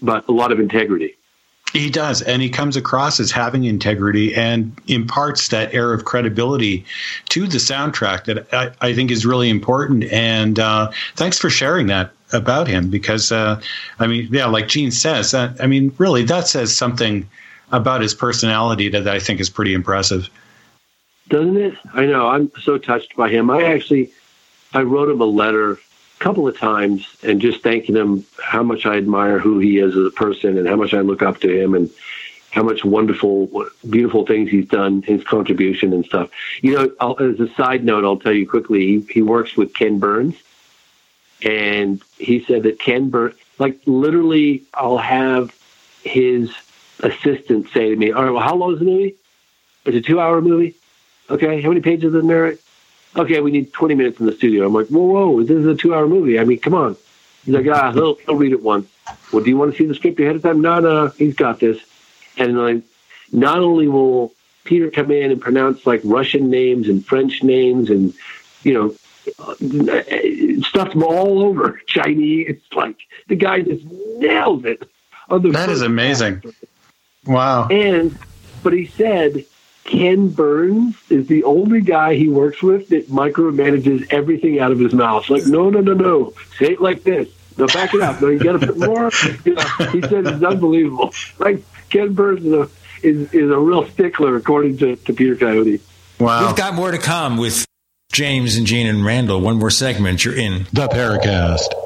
But 0.00 0.28
a 0.28 0.32
lot 0.32 0.52
of 0.52 0.60
integrity. 0.60 1.16
He 1.72 1.90
does, 1.90 2.22
and 2.22 2.40
he 2.40 2.48
comes 2.48 2.76
across 2.76 3.20
as 3.20 3.30
having 3.30 3.64
integrity 3.64 4.34
and 4.34 4.74
imparts 4.86 5.48
that 5.48 5.74
air 5.74 5.92
of 5.92 6.04
credibility 6.04 6.86
to 7.30 7.46
the 7.46 7.58
soundtrack 7.58 8.24
that 8.24 8.46
I, 8.54 8.70
I 8.80 8.94
think 8.94 9.10
is 9.10 9.26
really 9.26 9.50
important. 9.50 10.04
And 10.04 10.58
uh, 10.58 10.90
thanks 11.16 11.38
for 11.38 11.50
sharing 11.50 11.88
that 11.88 12.12
about 12.32 12.66
him 12.66 12.88
because, 12.88 13.30
uh, 13.30 13.60
I 13.98 14.06
mean, 14.06 14.28
yeah, 14.30 14.46
like 14.46 14.68
Gene 14.68 14.90
says, 14.90 15.34
uh, 15.34 15.54
I 15.60 15.66
mean, 15.66 15.92
really, 15.98 16.22
that 16.24 16.46
says 16.46 16.74
something 16.74 17.28
about 17.72 18.00
his 18.00 18.14
personality 18.14 18.88
that 18.88 19.06
I 19.06 19.18
think 19.18 19.40
is 19.40 19.50
pretty 19.50 19.74
impressive. 19.74 20.30
Doesn't 21.28 21.56
it? 21.56 21.74
I 21.92 22.06
know. 22.06 22.28
I'm 22.28 22.52
so 22.60 22.78
touched 22.78 23.16
by 23.16 23.28
him. 23.28 23.50
I 23.50 23.64
actually, 23.64 24.12
I 24.72 24.82
wrote 24.82 25.08
him 25.08 25.20
a 25.20 25.24
letter 25.24 25.72
a 25.72 25.78
couple 26.18 26.46
of 26.46 26.56
times 26.56 27.06
and 27.22 27.40
just 27.40 27.62
thanking 27.62 27.96
him 27.96 28.24
how 28.42 28.62
much 28.62 28.86
I 28.86 28.96
admire 28.96 29.38
who 29.38 29.58
he 29.58 29.78
is 29.78 29.96
as 29.96 30.06
a 30.06 30.10
person 30.10 30.56
and 30.56 30.68
how 30.68 30.76
much 30.76 30.94
I 30.94 31.00
look 31.00 31.22
up 31.22 31.40
to 31.40 31.50
him 31.50 31.74
and 31.74 31.90
how 32.50 32.62
much 32.62 32.84
wonderful, 32.84 33.66
beautiful 33.90 34.24
things 34.24 34.50
he's 34.50 34.68
done, 34.68 35.02
his 35.02 35.22
contribution 35.24 35.92
and 35.92 36.06
stuff. 36.06 36.30
You 36.62 36.74
know, 36.74 36.90
I'll, 37.00 37.20
as 37.20 37.40
a 37.40 37.52
side 37.54 37.84
note, 37.84 38.04
I'll 38.04 38.18
tell 38.18 38.32
you 38.32 38.48
quickly, 38.48 38.86
he, 38.86 39.12
he 39.12 39.22
works 39.22 39.56
with 39.56 39.74
Ken 39.74 39.98
Burns. 39.98 40.36
And 41.42 42.02
he 42.16 42.44
said 42.44 42.62
that 42.62 42.78
Ken 42.78 43.10
Burns, 43.10 43.34
like 43.58 43.78
literally, 43.84 44.62
I'll 44.72 44.96
have 44.96 45.54
his 46.02 46.50
assistant 47.00 47.68
say 47.74 47.90
to 47.90 47.96
me, 47.96 48.12
All 48.12 48.24
right, 48.24 48.30
well, 48.30 48.42
how 48.42 48.54
long 48.54 48.72
is 48.72 48.78
the 48.78 48.86
movie? 48.86 49.16
It's 49.84 49.96
a 49.96 50.00
two 50.00 50.18
hour 50.18 50.40
movie. 50.40 50.76
Okay, 51.28 51.60
how 51.60 51.68
many 51.68 51.80
pages 51.80 52.06
is 52.06 52.12
the 52.12 52.22
narrative? 52.22 52.62
okay, 53.18 53.40
we 53.40 53.50
need 53.50 53.72
20 53.72 53.94
minutes 53.94 54.20
in 54.20 54.26
the 54.26 54.32
studio. 54.32 54.66
I'm 54.66 54.74
like, 54.74 54.88
whoa, 54.88 55.02
whoa, 55.02 55.42
this 55.42 55.56
is 55.56 55.66
a 55.66 55.74
two 55.74 55.94
hour 55.94 56.06
movie. 56.06 56.38
I 56.38 56.44
mean, 56.44 56.58
come 56.58 56.74
on. 56.74 56.96
He's 57.44 57.54
like, 57.54 57.66
ah, 57.68 57.92
he'll, 57.92 58.16
he'll 58.16 58.36
read 58.36 58.52
it 58.52 58.62
once. 58.62 58.88
Well, 59.32 59.42
do 59.42 59.50
you 59.50 59.56
want 59.56 59.72
to 59.72 59.78
see 59.78 59.86
the 59.86 59.94
script 59.94 60.18
ahead 60.20 60.36
of 60.36 60.42
time? 60.42 60.60
No, 60.60 60.80
no, 60.80 61.08
he's 61.08 61.34
got 61.34 61.60
this. 61.60 61.78
And 62.36 62.58
like, 62.58 62.82
not 63.32 63.58
only 63.58 63.88
will 63.88 64.32
Peter 64.64 64.90
come 64.90 65.10
in 65.10 65.30
and 65.30 65.40
pronounce 65.40 65.86
like 65.86 66.00
Russian 66.04 66.50
names 66.50 66.88
and 66.88 67.04
French 67.06 67.42
names 67.42 67.88
and, 67.88 68.12
you 68.62 68.74
know, 68.74 68.94
uh, 69.38 69.54
stuff 70.66 70.92
from 70.92 71.04
all 71.04 71.42
over 71.42 71.80
Chinese. 71.86 72.46
It's 72.48 72.72
like 72.72 72.96
the 73.28 73.36
guy 73.36 73.62
just 73.62 73.84
nails 73.84 74.64
it. 74.64 74.88
That 75.28 75.70
is 75.70 75.82
amazing. 75.82 76.42
Wow. 77.26 77.68
And, 77.68 78.16
but 78.62 78.72
he 78.72 78.86
said 78.86 79.44
Ken 79.86 80.28
Burns 80.28 80.96
is 81.08 81.28
the 81.28 81.44
only 81.44 81.80
guy 81.80 82.14
he 82.14 82.28
works 82.28 82.62
with 82.62 82.88
that 82.88 83.08
micromanages 83.08 84.12
everything 84.12 84.58
out 84.58 84.72
of 84.72 84.78
his 84.78 84.92
mouth. 84.92 85.30
Like, 85.30 85.46
no, 85.46 85.70
no, 85.70 85.80
no, 85.80 85.94
no. 85.94 86.34
Say 86.58 86.72
it 86.72 86.80
like 86.80 87.04
this. 87.04 87.28
No, 87.56 87.66
back 87.68 87.94
it 87.94 88.02
up. 88.02 88.20
No, 88.20 88.28
you 88.28 88.38
got 88.38 88.60
to 88.60 88.66
put 88.66 88.78
more. 88.78 89.10
You 89.44 89.54
know, 89.54 89.62
he 89.92 90.02
said 90.02 90.26
it's 90.26 90.42
unbelievable. 90.42 91.14
Like 91.38 91.62
Ken 91.88 92.12
Burns 92.12 92.44
is 92.44 92.52
a, 92.52 92.68
is, 93.02 93.32
is 93.32 93.50
a 93.50 93.58
real 93.58 93.86
stickler, 93.88 94.36
according 94.36 94.78
to, 94.78 94.96
to 94.96 95.12
Peter 95.12 95.36
Coyote. 95.36 95.80
Wow. 96.18 96.46
We've 96.46 96.56
got 96.56 96.74
more 96.74 96.90
to 96.90 96.98
come 96.98 97.36
with 97.36 97.64
James 98.12 98.56
and 98.56 98.66
Gene 98.66 98.88
and 98.88 99.04
Randall. 99.04 99.40
One 99.40 99.58
more 99.58 99.70
segment. 99.70 100.24
You're 100.24 100.36
in 100.36 100.66
the 100.72 100.88
Paracast. 100.88 101.85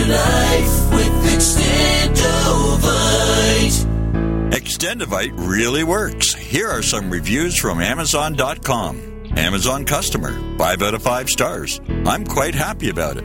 your 0.00 0.08
life 0.08 0.92
with 0.94 1.12
Extendovite. 1.34 2.10
Extendovite 4.50 5.32
really 5.36 5.84
works. 5.84 6.32
Here 6.34 6.68
are 6.68 6.82
some 6.82 7.10
reviews 7.10 7.58
from 7.58 7.80
Amazon.com. 7.82 9.26
Amazon 9.36 9.84
customer, 9.84 10.32
5 10.56 10.82
out 10.82 10.94
of 10.94 11.02
5 11.02 11.28
stars. 11.28 11.80
I'm 12.06 12.24
quite 12.24 12.54
happy 12.54 12.88
about 12.88 13.18
it. 13.18 13.24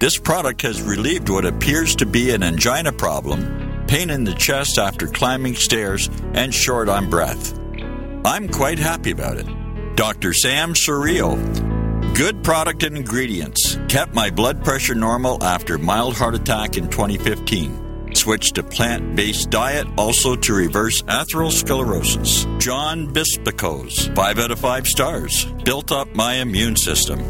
This 0.00 0.18
product 0.18 0.62
has 0.62 0.82
relieved 0.82 1.28
what 1.28 1.44
appears 1.46 1.94
to 1.96 2.06
be 2.06 2.32
an 2.32 2.42
angina 2.42 2.92
problem, 2.92 3.84
pain 3.86 4.10
in 4.10 4.24
the 4.24 4.34
chest 4.34 4.78
after 4.78 5.06
climbing 5.06 5.54
stairs, 5.54 6.10
and 6.34 6.52
short 6.52 6.88
on 6.88 7.08
breath. 7.08 7.56
I'm 8.24 8.48
quite 8.48 8.80
happy 8.80 9.12
about 9.12 9.38
it. 9.38 9.46
Dr. 9.96 10.32
Sam 10.34 10.74
Surreal. 10.74 11.85
Good 12.16 12.42
product 12.42 12.82
and 12.82 12.96
ingredients. 12.96 13.78
Kept 13.88 14.14
my 14.14 14.30
blood 14.30 14.64
pressure 14.64 14.94
normal 14.94 15.44
after 15.44 15.76
mild 15.76 16.16
heart 16.16 16.34
attack 16.34 16.78
in 16.78 16.88
2015. 16.88 18.14
Switched 18.14 18.54
to 18.54 18.62
plant 18.62 19.14
based 19.14 19.50
diet 19.50 19.86
also 19.98 20.34
to 20.34 20.54
reverse 20.54 21.02
atherosclerosis. 21.02 22.58
John 22.58 23.12
Bispicos, 23.12 24.14
5 24.14 24.38
out 24.38 24.50
of 24.50 24.58
5 24.58 24.86
stars. 24.86 25.44
Built 25.62 25.92
up 25.92 26.08
my 26.14 26.36
immune 26.36 26.76
system. 26.76 27.20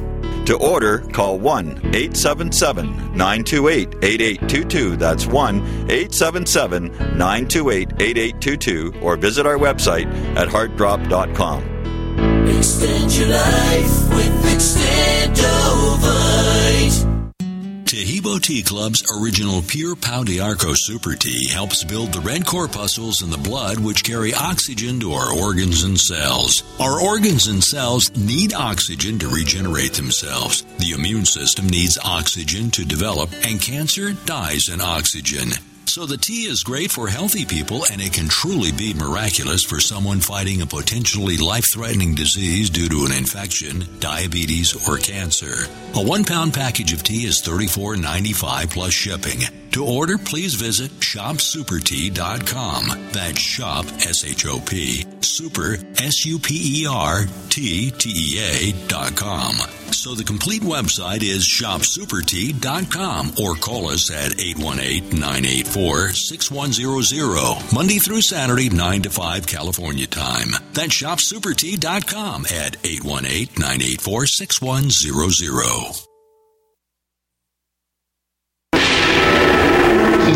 To 0.44 0.56
order, 0.56 0.98
call 0.98 1.40
1 1.40 1.78
877 1.92 3.16
928 3.16 3.88
8822. 4.02 4.96
That's 4.96 5.26
1 5.26 5.56
877 5.90 6.92
928 7.18 7.92
8822. 7.98 8.94
Or 9.02 9.16
visit 9.16 9.46
our 9.46 9.58
website 9.58 10.06
at 10.36 10.46
heartdrop.com. 10.46 11.75
Extend 12.56 13.14
your 13.16 13.28
life 13.28 14.08
with 14.10 14.44
Extendovite. 14.54 15.76
Taheebo 17.84 18.40
Tea 18.40 18.62
Club's 18.62 19.02
original 19.20 19.62
Pure 19.62 19.96
Pau 19.96 20.24
d'Arco 20.24 20.72
Super 20.74 21.14
Tea 21.14 21.48
helps 21.48 21.84
build 21.84 22.12
the 22.12 22.20
red 22.20 22.44
corpuscles 22.46 23.22
in 23.22 23.30
the 23.30 23.38
blood 23.38 23.78
which 23.78 24.04
carry 24.04 24.34
oxygen 24.34 24.98
to 25.00 25.12
our 25.12 25.32
organs 25.32 25.84
and 25.84 25.98
cells. 25.98 26.62
Our 26.80 27.00
organs 27.00 27.46
and 27.46 27.62
cells 27.62 28.10
need 28.16 28.54
oxygen 28.54 29.18
to 29.20 29.28
regenerate 29.28 29.92
themselves. 29.92 30.62
The 30.78 30.92
immune 30.92 31.26
system 31.26 31.68
needs 31.68 31.98
oxygen 32.02 32.70
to 32.72 32.84
develop, 32.84 33.30
and 33.44 33.60
cancer 33.60 34.12
dies 34.24 34.68
in 34.68 34.80
oxygen. 34.80 35.52
So 35.88 36.04
the 36.04 36.18
tea 36.18 36.44
is 36.44 36.62
great 36.62 36.90
for 36.90 37.08
healthy 37.08 37.46
people 37.46 37.84
and 37.90 38.02
it 38.02 38.12
can 38.12 38.28
truly 38.28 38.70
be 38.70 38.92
miraculous 38.92 39.64
for 39.64 39.80
someone 39.80 40.20
fighting 40.20 40.60
a 40.60 40.66
potentially 40.66 41.38
life-threatening 41.38 42.14
disease 42.14 42.68
due 42.68 42.88
to 42.88 43.06
an 43.06 43.12
infection, 43.12 43.86
diabetes, 43.98 44.74
or 44.88 44.98
cancer. 44.98 45.66
A 45.94 46.02
one 46.02 46.24
pound 46.24 46.52
package 46.52 46.92
of 46.92 47.02
tea 47.02 47.24
is 47.24 47.40
$34.95 47.42 48.70
plus 48.70 48.92
shipping. 48.92 49.40
To 49.72 49.84
order, 49.84 50.16
please 50.18 50.54
visit 50.54 50.90
shopsupertea.com. 51.00 53.08
That's 53.12 53.38
shop, 53.38 53.84
S 54.00 54.24
H 54.24 54.46
O 54.46 54.58
P, 54.60 55.04
super, 55.20 55.76
S 55.98 56.24
U 56.24 56.38
P 56.38 56.82
E 56.82 56.86
R 56.86 57.26
T 57.50 57.90
T 57.90 58.10
E 58.10 58.38
A 58.40 58.72
dot 58.88 59.14
com. 59.16 59.54
So 59.92 60.14
the 60.14 60.24
complete 60.24 60.62
website 60.62 61.22
is 61.22 61.44
shopsupertea.com 61.46 63.32
or 63.42 63.54
call 63.56 63.88
us 63.88 64.10
at 64.10 64.40
818 64.40 65.10
984 65.20 65.75
6100, 65.76 67.74
Monday 67.74 67.98
through 67.98 68.22
Saturday, 68.22 68.70
9 68.70 69.02
to 69.02 69.10
5 69.10 69.46
California 69.46 70.06
time. 70.06 70.48
That's 70.72 71.02
shopsupertea.com 71.02 72.46
at 72.46 72.76
818 72.82 73.60
984 73.60 74.26
6100. 74.26 76.06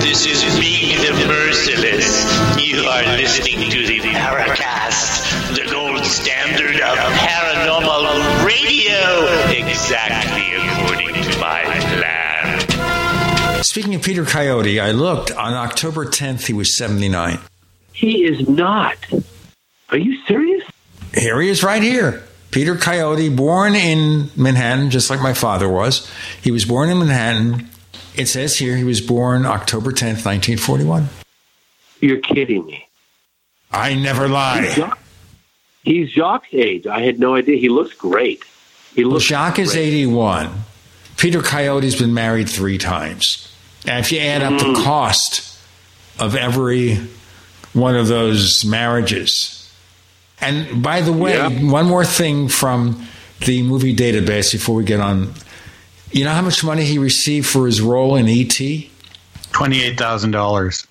This 0.01 0.27
is 0.27 0.44
Big 0.60 0.99
the 0.99 1.27
Merciless. 1.27 2.60
You 2.62 2.85
are 2.85 3.17
listening 3.17 3.70
to 3.70 3.86
the 3.86 4.01
Paracast, 4.12 5.57
the 5.57 5.65
gold 5.73 6.05
standard 6.05 6.77
of 6.83 6.99
paranormal 6.99 8.44
radio, 8.44 9.25
exactly 9.57 10.52
according 10.57 11.15
to 11.25 11.39
my. 11.39 11.90
Speaking 13.70 13.94
of 13.94 14.02
Peter 14.02 14.24
Coyote, 14.24 14.81
I 14.81 14.90
looked 14.90 15.31
on 15.31 15.55
October 15.55 16.05
10th, 16.05 16.49
he 16.49 16.52
was 16.52 16.76
79. 16.76 17.39
He 17.92 18.24
is 18.24 18.49
not. 18.49 18.97
Are 19.90 19.97
you 19.97 20.20
serious? 20.26 20.65
Here 21.15 21.40
he 21.40 21.49
is 21.49 21.62
right 21.62 21.81
here. 21.81 22.24
Peter 22.50 22.74
Coyote, 22.74 23.28
born 23.28 23.76
in 23.76 24.28
Manhattan, 24.34 24.90
just 24.90 25.08
like 25.08 25.20
my 25.20 25.34
father 25.34 25.68
was. 25.68 26.10
He 26.42 26.50
was 26.50 26.65
born 26.65 26.89
in 26.90 26.99
Manhattan. 26.99 27.68
It 28.16 28.26
says 28.26 28.58
here 28.58 28.76
he 28.76 28.82
was 28.82 29.00
born 29.00 29.47
October 29.47 29.92
10th, 29.92 30.26
1941. 30.26 31.08
You're 32.00 32.18
kidding 32.18 32.66
me. 32.66 32.89
I 33.70 33.94
never 33.94 34.26
lie. 34.26 34.92
He's 35.84 36.10
Jacques' 36.10 36.52
age. 36.55 36.89
I 36.89 37.02
had 37.02 37.20
no 37.20 37.36
idea. 37.36 37.57
He 37.57 37.68
looks 37.68 37.94
great. 37.94 38.42
He 38.97 39.05
Well, 39.05 39.12
looks 39.12 39.26
Jacques 39.26 39.60
is 39.60 39.76
81. 39.76 40.50
Peter 41.16 41.40
Coyote's 41.40 41.94
been 41.94 42.12
married 42.12 42.49
three 42.49 42.76
times. 42.76 43.47
And 43.86 44.05
if 44.05 44.12
you 44.12 44.18
add 44.20 44.42
up 44.42 44.59
the 44.59 44.67
mm. 44.67 44.84
cost 44.84 45.59
of 46.18 46.36
every 46.36 46.99
one 47.73 47.97
of 47.97 48.09
those 48.09 48.65
marriages. 48.65 49.57
And 50.41 50.83
by 50.83 51.00
the 51.00 51.12
way, 51.12 51.39
one 51.65 51.86
more 51.86 52.05
thing 52.05 52.49
from 52.49 53.07
the 53.47 53.62
movie 53.62 53.94
database 53.94 54.52
before 54.52 54.75
we 54.75 54.84
get 54.84 55.00
on. 55.00 55.33
You 56.12 56.25
know 56.25 56.33
how 56.33 56.42
much 56.42 56.65
money 56.65 56.84
he 56.84 56.99
received 56.99 57.47
for 57.47 57.67
his 57.67 57.81
role 57.81 58.17
in 58.17 58.28
E 58.28 58.41
E.T.? 58.41 58.91
$28,000. 59.52 60.86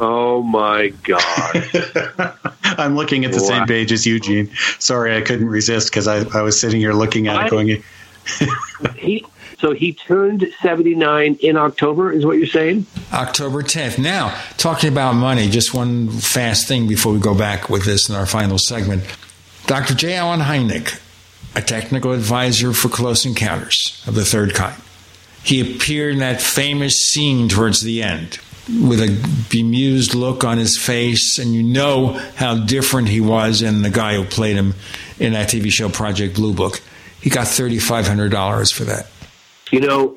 Oh 0.00 0.42
my 0.42 0.88
God. 1.02 2.38
I'm 2.64 2.96
looking 2.96 3.24
at 3.24 3.32
the 3.32 3.40
same 3.40 3.66
page 3.66 3.92
as 3.92 4.06
Eugene. 4.06 4.50
Sorry, 4.78 5.16
I 5.16 5.20
couldn't 5.20 5.48
resist 5.48 5.90
because 5.90 6.08
I, 6.08 6.24
I 6.38 6.42
was 6.42 6.58
sitting 6.58 6.80
here 6.80 6.94
looking 6.94 7.28
at 7.28 7.46
it 7.46 7.50
going, 7.50 7.82
he 8.96 9.24
so 9.60 9.72
he 9.72 9.92
turned 9.92 10.52
79 10.62 11.38
in 11.40 11.56
October 11.56 12.12
is 12.12 12.24
what 12.24 12.38
you're 12.38 12.46
saying? 12.46 12.86
October 13.12 13.62
10th. 13.62 13.98
Now, 13.98 14.36
talking 14.56 14.90
about 14.90 15.14
money, 15.14 15.48
just 15.48 15.74
one 15.74 16.08
fast 16.08 16.66
thing 16.66 16.88
before 16.88 17.12
we 17.12 17.20
go 17.20 17.34
back 17.34 17.68
with 17.68 17.84
this 17.84 18.08
in 18.08 18.14
our 18.14 18.26
final 18.26 18.58
segment. 18.58 19.04
Dr. 19.66 19.94
J. 19.94 20.14
Allen 20.14 20.40
Hynek, 20.40 21.00
a 21.54 21.62
technical 21.62 22.12
advisor 22.12 22.72
for 22.72 22.88
Close 22.88 23.26
Encounters 23.26 24.02
of 24.06 24.14
the 24.14 24.24
Third 24.24 24.54
Kind, 24.54 24.80
he 25.42 25.60
appeared 25.60 26.14
in 26.14 26.20
that 26.20 26.40
famous 26.40 26.94
scene 26.94 27.48
towards 27.48 27.82
the 27.82 28.02
end 28.02 28.38
with 28.68 29.00
a 29.00 29.46
bemused 29.50 30.14
look 30.14 30.44
on 30.44 30.58
his 30.58 30.78
face, 30.78 31.38
and 31.38 31.54
you 31.54 31.62
know 31.62 32.12
how 32.36 32.56
different 32.56 33.08
he 33.08 33.20
was 33.20 33.62
and 33.62 33.84
the 33.84 33.90
guy 33.90 34.14
who 34.14 34.24
played 34.24 34.56
him 34.56 34.74
in 35.18 35.32
that 35.32 35.48
TV 35.48 35.70
show 35.70 35.88
Project 35.88 36.34
Blue 36.36 36.54
Book. 36.54 36.80
He 37.20 37.30
got 37.30 37.46
$3,500 37.46 38.72
for 38.72 38.84
that. 38.84 39.06
You 39.70 39.80
know, 39.80 40.16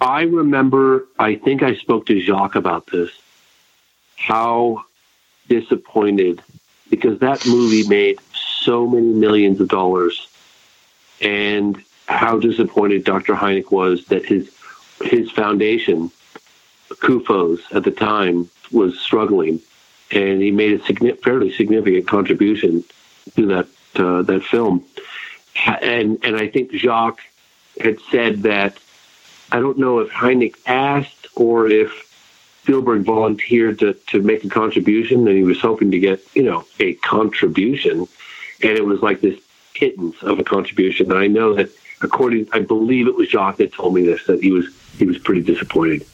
I 0.00 0.22
remember, 0.22 1.06
I 1.18 1.36
think 1.36 1.62
I 1.62 1.76
spoke 1.76 2.06
to 2.06 2.20
Jacques 2.20 2.56
about 2.56 2.86
this, 2.86 3.10
how 4.16 4.84
disappointed, 5.48 6.42
because 6.90 7.20
that 7.20 7.46
movie 7.46 7.86
made 7.86 8.18
so 8.34 8.86
many 8.86 9.06
millions 9.06 9.60
of 9.60 9.68
dollars, 9.68 10.28
and 11.20 11.82
how 12.06 12.38
disappointed 12.38 13.04
Dr. 13.04 13.34
Hynek 13.34 13.70
was 13.70 14.04
that 14.06 14.24
his 14.24 14.50
his 15.02 15.30
foundation, 15.30 16.10
CUFOS 16.90 17.60
at 17.72 17.84
the 17.84 17.92
time, 17.92 18.50
was 18.72 18.98
struggling, 18.98 19.60
and 20.10 20.42
he 20.42 20.50
made 20.50 20.80
a 20.80 21.14
fairly 21.16 21.52
significant 21.52 22.08
contribution 22.08 22.82
to 23.36 23.46
that 23.46 23.68
uh, 23.94 24.22
that 24.22 24.42
film. 24.42 24.84
And 25.66 26.18
and 26.24 26.36
I 26.36 26.48
think 26.48 26.72
Jacques 26.72 27.22
had 27.80 28.00
said 28.10 28.42
that 28.42 28.78
I 29.50 29.60
don't 29.60 29.78
know 29.78 30.00
if 30.00 30.10
Hynek 30.10 30.56
asked 30.66 31.28
or 31.34 31.68
if 31.68 32.08
Spielberg 32.62 33.02
volunteered 33.02 33.78
to, 33.78 33.94
to 34.08 34.20
make 34.22 34.44
a 34.44 34.48
contribution, 34.48 35.26
and 35.26 35.36
he 35.36 35.42
was 35.42 35.60
hoping 35.60 35.90
to 35.90 35.98
get 35.98 36.20
you 36.34 36.42
know 36.42 36.66
a 36.78 36.94
contribution, 36.94 38.06
and 38.62 38.72
it 38.72 38.84
was 38.84 39.00
like 39.00 39.20
this 39.20 39.40
pittance 39.74 40.16
of 40.22 40.38
a 40.38 40.44
contribution. 40.44 41.10
And 41.10 41.18
I 41.18 41.28
know 41.28 41.54
that 41.54 41.70
according, 42.02 42.48
I 42.52 42.60
believe 42.60 43.06
it 43.06 43.14
was 43.14 43.28
Jacques 43.28 43.56
that 43.56 43.72
told 43.72 43.94
me 43.94 44.02
this 44.02 44.26
that 44.26 44.42
he 44.42 44.52
was 44.52 44.66
he 44.98 45.06
was 45.06 45.18
pretty 45.18 45.40
disappointed. 45.40 46.04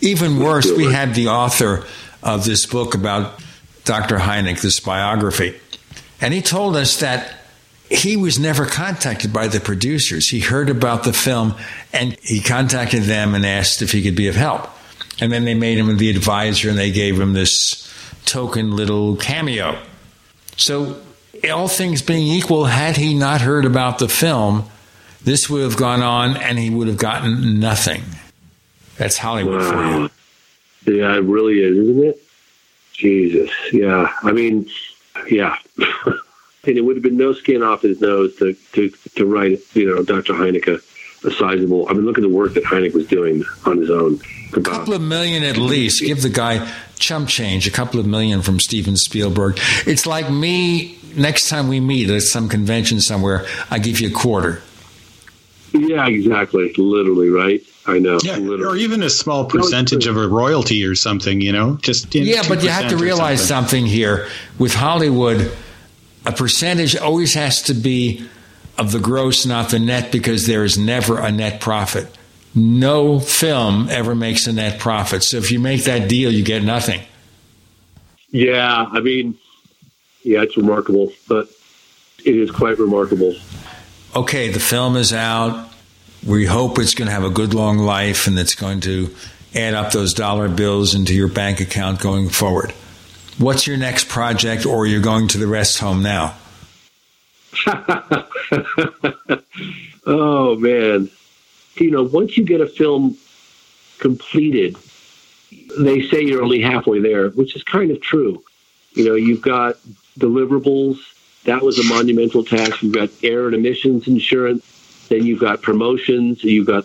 Even 0.00 0.38
worse, 0.38 0.70
we 0.70 0.84
had 0.84 1.14
the 1.14 1.28
author 1.28 1.84
of 2.22 2.44
this 2.44 2.64
book 2.66 2.94
about 2.94 3.40
Dr. 3.84 4.18
Hynek, 4.18 4.60
this 4.60 4.78
biography, 4.78 5.58
and 6.20 6.32
he 6.32 6.42
told 6.42 6.76
us 6.76 7.00
that 7.00 7.37
he 7.90 8.16
was 8.16 8.38
never 8.38 8.66
contacted 8.66 9.32
by 9.32 9.48
the 9.48 9.60
producers. 9.60 10.28
He 10.28 10.40
heard 10.40 10.68
about 10.68 11.04
the 11.04 11.12
film 11.12 11.54
and 11.92 12.18
he 12.20 12.40
contacted 12.40 13.04
them 13.04 13.34
and 13.34 13.46
asked 13.46 13.80
if 13.82 13.92
he 13.92 14.02
could 14.02 14.16
be 14.16 14.28
of 14.28 14.34
help. 14.34 14.68
And 15.20 15.32
then 15.32 15.44
they 15.44 15.54
made 15.54 15.78
him 15.78 15.96
the 15.96 16.10
advisor 16.10 16.68
and 16.68 16.78
they 16.78 16.92
gave 16.92 17.18
him 17.18 17.32
this 17.32 17.90
token 18.24 18.76
little 18.76 19.16
cameo. 19.16 19.78
So, 20.56 21.00
all 21.50 21.68
things 21.68 22.02
being 22.02 22.26
equal, 22.26 22.66
had 22.66 22.96
he 22.96 23.14
not 23.14 23.40
heard 23.40 23.64
about 23.64 23.98
the 23.98 24.08
film, 24.08 24.68
this 25.22 25.48
would 25.48 25.62
have 25.62 25.76
gone 25.76 26.02
on 26.02 26.36
and 26.36 26.58
he 26.58 26.68
would 26.68 26.88
have 26.88 26.98
gotten 26.98 27.58
nothing. 27.58 28.02
That's 28.96 29.16
Hollywood 29.16 29.62
for 29.62 29.84
you. 29.84 30.10
Yeah, 30.98 31.16
it 31.16 31.24
really 31.24 31.60
is, 31.60 31.76
isn't 31.76 32.04
it? 32.04 32.22
Jesus. 32.92 33.50
Yeah. 33.72 34.12
I 34.22 34.32
mean, 34.32 34.68
yeah. 35.30 35.56
and 36.68 36.78
it 36.78 36.82
would 36.82 36.96
have 36.96 37.02
been 37.02 37.16
no 37.16 37.32
skin 37.32 37.62
off 37.62 37.82
his 37.82 38.00
nose 38.00 38.36
to 38.36 38.54
to, 38.72 38.90
to 39.16 39.26
write, 39.26 39.60
you 39.74 39.86
know, 39.86 40.02
Dr. 40.02 40.34
Hynek 40.34 40.68
a 41.24 41.30
sizable. 41.32 41.88
I 41.88 41.94
mean, 41.94 42.04
look 42.04 42.18
at 42.18 42.22
the 42.22 42.28
work 42.28 42.54
that 42.54 42.64
Hynek 42.64 42.94
was 42.94 43.06
doing 43.06 43.44
on 43.64 43.78
his 43.78 43.90
own. 43.90 44.20
A 44.56 44.60
couple 44.60 44.94
of 44.94 45.02
million 45.02 45.42
at 45.42 45.56
least. 45.56 46.02
Give 46.02 46.22
the 46.22 46.28
guy 46.28 46.72
chump 46.98 47.28
change, 47.28 47.66
a 47.66 47.70
couple 47.70 48.00
of 48.00 48.06
million 48.06 48.42
from 48.42 48.60
Steven 48.60 48.96
Spielberg. 48.96 49.58
It's 49.86 50.06
like 50.06 50.30
me, 50.30 50.98
next 51.16 51.48
time 51.48 51.68
we 51.68 51.80
meet 51.80 52.08
at 52.10 52.22
some 52.22 52.48
convention 52.48 53.00
somewhere, 53.00 53.46
I 53.70 53.78
give 53.78 54.00
you 54.00 54.08
a 54.08 54.12
quarter. 54.12 54.62
Yeah, 55.72 56.06
exactly. 56.06 56.72
Literally, 56.78 57.28
right? 57.28 57.62
I 57.86 57.98
know. 57.98 58.18
Yeah, 58.22 58.38
or 58.38 58.76
even 58.76 59.02
a 59.02 59.10
small 59.10 59.44
percentage 59.46 60.06
of 60.06 60.16
a 60.16 60.26
royalty 60.26 60.84
or 60.84 60.94
something, 60.94 61.40
you 61.40 61.52
know, 61.52 61.76
just 61.82 62.14
Yeah, 62.14 62.42
but 62.48 62.62
you 62.62 62.68
have 62.68 62.88
to 62.90 62.96
2% 62.96 63.00
or 63.00 63.02
realize 63.02 63.46
something 63.46 63.86
here. 63.86 64.28
With 64.58 64.74
Hollywood, 64.74 65.52
a 66.28 66.32
percentage 66.32 66.94
always 66.94 67.32
has 67.32 67.62
to 67.62 67.74
be 67.74 68.28
of 68.76 68.92
the 68.92 69.00
gross, 69.00 69.46
not 69.46 69.70
the 69.70 69.78
net, 69.78 70.12
because 70.12 70.46
there 70.46 70.62
is 70.62 70.76
never 70.76 71.18
a 71.18 71.32
net 71.32 71.58
profit. 71.58 72.06
No 72.54 73.18
film 73.18 73.88
ever 73.88 74.14
makes 74.14 74.46
a 74.46 74.52
net 74.52 74.78
profit. 74.78 75.24
So 75.24 75.38
if 75.38 75.50
you 75.50 75.58
make 75.58 75.84
that 75.84 76.06
deal, 76.06 76.30
you 76.30 76.44
get 76.44 76.62
nothing. 76.62 77.00
Yeah, 78.28 78.86
I 78.92 79.00
mean, 79.00 79.38
yeah, 80.22 80.42
it's 80.42 80.54
remarkable, 80.54 81.12
but 81.28 81.48
it 82.26 82.36
is 82.36 82.50
quite 82.50 82.78
remarkable. 82.78 83.34
Okay, 84.14 84.50
the 84.50 84.60
film 84.60 84.96
is 84.96 85.14
out. 85.14 85.70
We 86.26 86.44
hope 86.44 86.78
it's 86.78 86.92
going 86.92 87.06
to 87.06 87.12
have 87.12 87.24
a 87.24 87.30
good 87.30 87.54
long 87.54 87.78
life 87.78 88.26
and 88.26 88.38
it's 88.38 88.54
going 88.54 88.80
to 88.80 89.14
add 89.54 89.72
up 89.72 89.92
those 89.92 90.12
dollar 90.12 90.50
bills 90.50 90.94
into 90.94 91.14
your 91.14 91.28
bank 91.28 91.60
account 91.60 92.00
going 92.00 92.28
forward. 92.28 92.74
What's 93.38 93.66
your 93.66 93.76
next 93.76 94.08
project, 94.08 94.66
or 94.66 94.86
you're 94.86 95.00
going 95.00 95.28
to 95.28 95.38
the 95.38 95.46
rest 95.46 95.78
home 95.78 96.02
now? 96.02 96.36
oh 100.06 100.56
man, 100.56 101.08
you 101.76 101.90
know, 101.90 102.02
once 102.02 102.36
you 102.36 102.44
get 102.44 102.60
a 102.60 102.66
film 102.66 103.16
completed, 103.98 104.76
they 105.78 106.02
say 106.08 106.22
you're 106.22 106.42
only 106.42 106.60
halfway 106.60 107.00
there, 107.00 107.30
which 107.30 107.54
is 107.54 107.62
kind 107.62 107.90
of 107.90 108.00
true. 108.00 108.42
You 108.92 109.04
know, 109.04 109.14
you've 109.14 109.42
got 109.42 109.76
deliverables. 110.18 110.98
That 111.44 111.62
was 111.62 111.78
a 111.78 111.84
monumental 111.84 112.44
task. 112.44 112.82
You've 112.82 112.94
got 112.94 113.10
errors 113.22 113.54
and 113.54 113.64
omissions 113.64 114.08
insurance. 114.08 114.64
Then 115.08 115.24
you've 115.24 115.40
got 115.40 115.62
promotions, 115.62 116.44
you've 116.44 116.66
got 116.66 116.84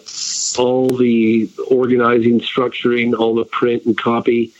all 0.57 0.87
the 0.87 1.49
organizing, 1.69 2.39
structuring, 2.39 3.17
all 3.17 3.35
the 3.35 3.43
print 3.43 3.85
and 3.85 3.97
copy. 3.97 4.53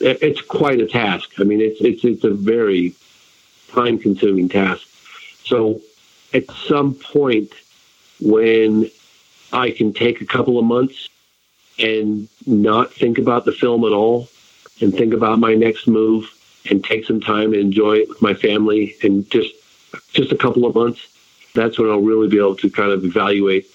It- 0.00 0.22
It's 0.22 0.40
quite 0.40 0.80
a 0.80 0.86
task. 0.86 1.32
I 1.38 1.44
mean, 1.44 1.60
it's 1.60 1.80
it's 1.80 2.04
it's 2.04 2.24
a 2.24 2.30
very 2.30 2.94
time 3.68 3.98
consuming 3.98 4.48
task. 4.48 4.86
So 5.44 5.80
at 6.32 6.50
some 6.68 6.94
point 6.94 7.52
when 8.20 8.90
I 9.52 9.70
can 9.70 9.92
take 9.92 10.20
a 10.20 10.26
couple 10.26 10.58
of 10.58 10.64
months 10.64 11.08
and 11.78 12.28
not 12.46 12.92
think 12.92 13.18
about 13.18 13.44
the 13.44 13.52
film 13.52 13.84
at 13.84 13.92
all 13.92 14.28
and 14.80 14.92
think 14.94 15.12
about 15.14 15.38
my 15.38 15.54
next 15.54 15.86
move 15.86 16.30
and 16.68 16.82
take 16.82 17.04
some 17.04 17.20
time 17.20 17.52
and 17.52 17.62
enjoy 17.62 17.98
it 17.98 18.08
with 18.08 18.22
my 18.22 18.34
family 18.34 18.96
and 19.02 19.28
just 19.30 19.52
just 20.12 20.32
a 20.32 20.36
couple 20.36 20.64
of 20.66 20.74
months 20.74 21.00
that's 21.54 21.78
when 21.78 21.88
I'll 21.90 22.00
really 22.00 22.28
be 22.28 22.38
able 22.38 22.56
to 22.56 22.70
kind 22.70 22.90
of 22.90 23.04
evaluate 23.04 23.70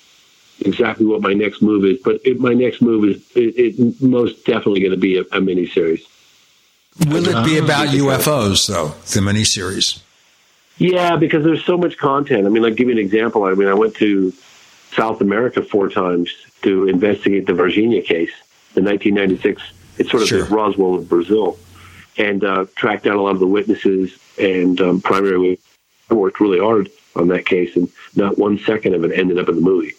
exactly 0.62 1.06
what 1.06 1.22
my 1.22 1.34
next 1.34 1.62
move 1.62 1.84
is 1.86 2.00
but 2.04 2.20
it, 2.24 2.40
my 2.40 2.54
next 2.54 2.82
move 2.82 3.04
is 3.06 3.18
it, 3.36 3.80
it 3.80 4.02
most 4.02 4.46
definitely 4.46 4.80
going 4.80 4.92
to 4.92 4.98
be 4.98 5.18
a, 5.18 5.24
a 5.32 5.42
mini 5.42 5.66
series 5.66 6.06
Will 7.08 7.28
it 7.28 7.46
be 7.46 7.58
about 7.58 7.88
UFOs, 7.90 8.68
though, 8.68 8.90
the 9.14 9.26
miniseries? 9.26 10.02
Yeah, 10.78 11.16
because 11.16 11.44
there's 11.44 11.64
so 11.64 11.78
much 11.78 11.98
content. 11.98 12.46
I 12.46 12.50
mean, 12.50 12.66
I'll 12.66 12.72
give 12.72 12.88
you 12.88 12.94
an 12.94 13.00
example. 13.00 13.46
I 13.46 13.54
mean, 13.54 13.68
I 13.68 13.74
went 13.74 13.96
to 13.96 14.34
South 14.92 15.22
America 15.22 15.62
four 15.62 15.90
times 15.90 16.34
to 16.64 16.88
investigate 16.88 17.48
the 17.48 17.54
Varginha 17.54 18.04
case, 18.04 18.32
the 18.74 18.82
1996. 18.82 19.62
It's 19.98 20.12
sort 20.12 20.24
of 20.24 20.30
the 20.30 20.56
Roswell 20.56 20.96
of 20.96 21.08
Brazil, 21.08 21.58
and 22.18 22.44
uh, 22.44 22.66
tracked 22.76 23.06
down 23.06 23.16
a 23.16 23.22
lot 23.22 23.32
of 23.32 23.40
the 23.40 23.48
witnesses 23.48 24.18
and 24.40 24.80
um, 24.82 25.02
primary. 25.02 25.60
I 26.10 26.14
worked 26.14 26.42
really 26.42 26.60
hard 26.60 26.90
on 27.16 27.30
that 27.30 27.46
case, 27.46 27.76
and 27.76 27.90
not 28.16 28.38
one 28.38 28.60
second 28.60 28.96
of 28.96 29.06
it 29.06 29.18
ended 29.18 29.40
up 29.40 29.48
in 29.48 29.56
the 29.56 29.62
movie. 29.62 29.94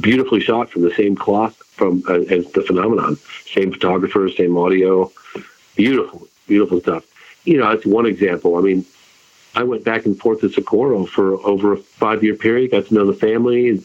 Beautifully 0.00 0.40
shot 0.40 0.70
from 0.70 0.82
the 0.82 0.94
same 0.94 1.16
cloth 1.16 1.56
from 1.76 2.02
uh, 2.08 2.14
as 2.14 2.50
the 2.52 2.62
phenomenon, 2.62 3.16
same 3.46 3.72
photographer, 3.72 4.28
same 4.28 4.56
audio, 4.56 5.12
beautiful, 5.76 6.26
beautiful 6.46 6.80
stuff. 6.80 7.04
You 7.44 7.58
know, 7.58 7.70
that's 7.70 7.86
one 7.86 8.06
example. 8.06 8.56
I 8.56 8.60
mean, 8.62 8.84
I 9.54 9.62
went 9.62 9.84
back 9.84 10.04
and 10.04 10.18
forth 10.18 10.40
to 10.40 10.50
Socorro 10.50 11.06
for 11.06 11.34
over 11.46 11.74
a 11.74 11.76
five 11.76 12.24
year 12.24 12.34
period, 12.34 12.72
got 12.72 12.86
to 12.86 12.94
know 12.94 13.06
the 13.06 13.14
family. 13.14 13.82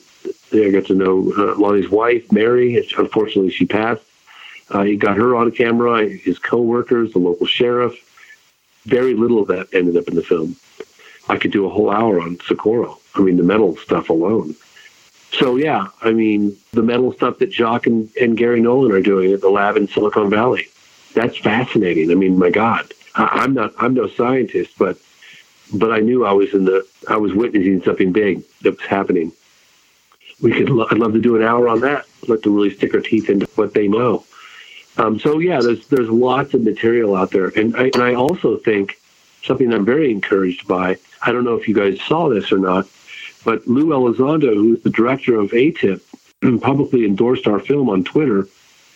I 0.53 0.69
got 0.69 0.85
to 0.87 0.95
know 0.95 1.31
uh, 1.37 1.55
Lonnie's 1.55 1.89
wife, 1.89 2.31
Mary. 2.31 2.75
Unfortunately, 2.97 3.51
she 3.51 3.65
passed. 3.65 4.03
Uh, 4.69 4.83
he 4.83 4.95
got 4.95 5.17
her 5.17 5.35
on 5.35 5.51
camera, 5.51 6.07
his 6.07 6.39
co-workers, 6.39 7.13
the 7.13 7.19
local 7.19 7.45
sheriff. 7.45 7.93
Very 8.85 9.13
little 9.13 9.39
of 9.39 9.47
that 9.49 9.67
ended 9.73 9.97
up 9.97 10.07
in 10.07 10.15
the 10.15 10.23
film. 10.23 10.55
I 11.29 11.37
could 11.37 11.51
do 11.51 11.65
a 11.65 11.69
whole 11.69 11.89
hour 11.89 12.19
on 12.19 12.39
Socorro. 12.41 12.99
I 13.15 13.21
mean, 13.21 13.37
the 13.37 13.43
metal 13.43 13.75
stuff 13.77 14.09
alone. 14.09 14.55
So 15.31 15.55
yeah, 15.55 15.87
I 16.01 16.11
mean, 16.11 16.57
the 16.71 16.83
metal 16.83 17.13
stuff 17.13 17.39
that 17.39 17.53
Jacques 17.53 17.87
and, 17.87 18.09
and 18.19 18.37
Garry 18.37 18.61
Nolan 18.61 18.91
are 18.91 19.01
doing 19.01 19.31
at 19.31 19.41
the 19.41 19.49
lab 19.49 19.77
in 19.77 19.87
Silicon 19.87 20.29
Valley. 20.29 20.67
That's 21.13 21.37
fascinating. 21.37 22.11
I 22.11 22.15
mean, 22.15 22.37
my 22.37 22.49
God, 22.49 22.93
I, 23.15 23.25
I'm 23.43 23.53
not, 23.53 23.73
I'm 23.77 23.93
no 23.93 24.07
scientist, 24.07 24.73
but, 24.77 24.97
but 25.73 25.91
I 25.91 25.99
knew 25.99 26.25
I 26.25 26.33
was 26.33 26.53
in 26.53 26.65
the, 26.65 26.85
I 27.07 27.17
was 27.17 27.33
witnessing 27.33 27.81
something 27.81 28.11
big 28.11 28.43
that 28.61 28.77
was 28.77 28.87
happening. 28.87 29.31
We 30.41 30.51
could, 30.51 30.69
lo- 30.69 30.87
I'd 30.89 30.97
love 30.97 31.13
to 31.13 31.21
do 31.21 31.35
an 31.35 31.43
hour 31.43 31.67
on 31.69 31.81
that. 31.81 32.05
Like 32.27 32.41
to 32.43 32.55
really 32.55 32.73
stick 32.75 32.93
our 32.93 33.01
teeth 33.01 33.29
into 33.29 33.47
what 33.55 33.73
they 33.73 33.87
know. 33.87 34.25
Um, 34.97 35.19
so 35.19 35.39
yeah, 35.39 35.61
there's 35.61 35.87
there's 35.87 36.09
lots 36.09 36.53
of 36.53 36.61
material 36.61 37.15
out 37.15 37.31
there, 37.31 37.47
and 37.47 37.75
I, 37.75 37.83
and 37.93 38.03
I 38.03 38.13
also 38.13 38.57
think 38.57 38.99
something 39.43 39.71
I'm 39.73 39.85
very 39.85 40.11
encouraged 40.11 40.67
by. 40.67 40.97
I 41.21 41.31
don't 41.31 41.45
know 41.45 41.55
if 41.55 41.67
you 41.67 41.73
guys 41.73 42.01
saw 42.01 42.29
this 42.29 42.51
or 42.51 42.57
not, 42.57 42.87
but 43.43 43.67
Lou 43.67 43.87
Elizondo, 43.87 44.53
who's 44.53 44.81
the 44.81 44.89
director 44.89 45.39
of 45.39 45.51
AATIP, 45.51 46.01
publicly 46.61 47.05
endorsed 47.05 47.47
our 47.47 47.59
film 47.59 47.89
on 47.89 48.03
Twitter, 48.03 48.47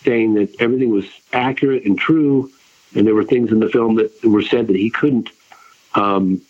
saying 0.04 0.34
that 0.34 0.60
everything 0.60 0.90
was 0.90 1.06
accurate 1.32 1.84
and 1.84 1.98
true, 1.98 2.50
and 2.94 3.06
there 3.06 3.14
were 3.14 3.24
things 3.24 3.50
in 3.50 3.60
the 3.60 3.68
film 3.68 3.96
that 3.96 4.24
were 4.24 4.42
said 4.42 4.68
that 4.68 4.76
he 4.76 4.90
couldn't. 4.90 5.30
Um, 5.94 6.42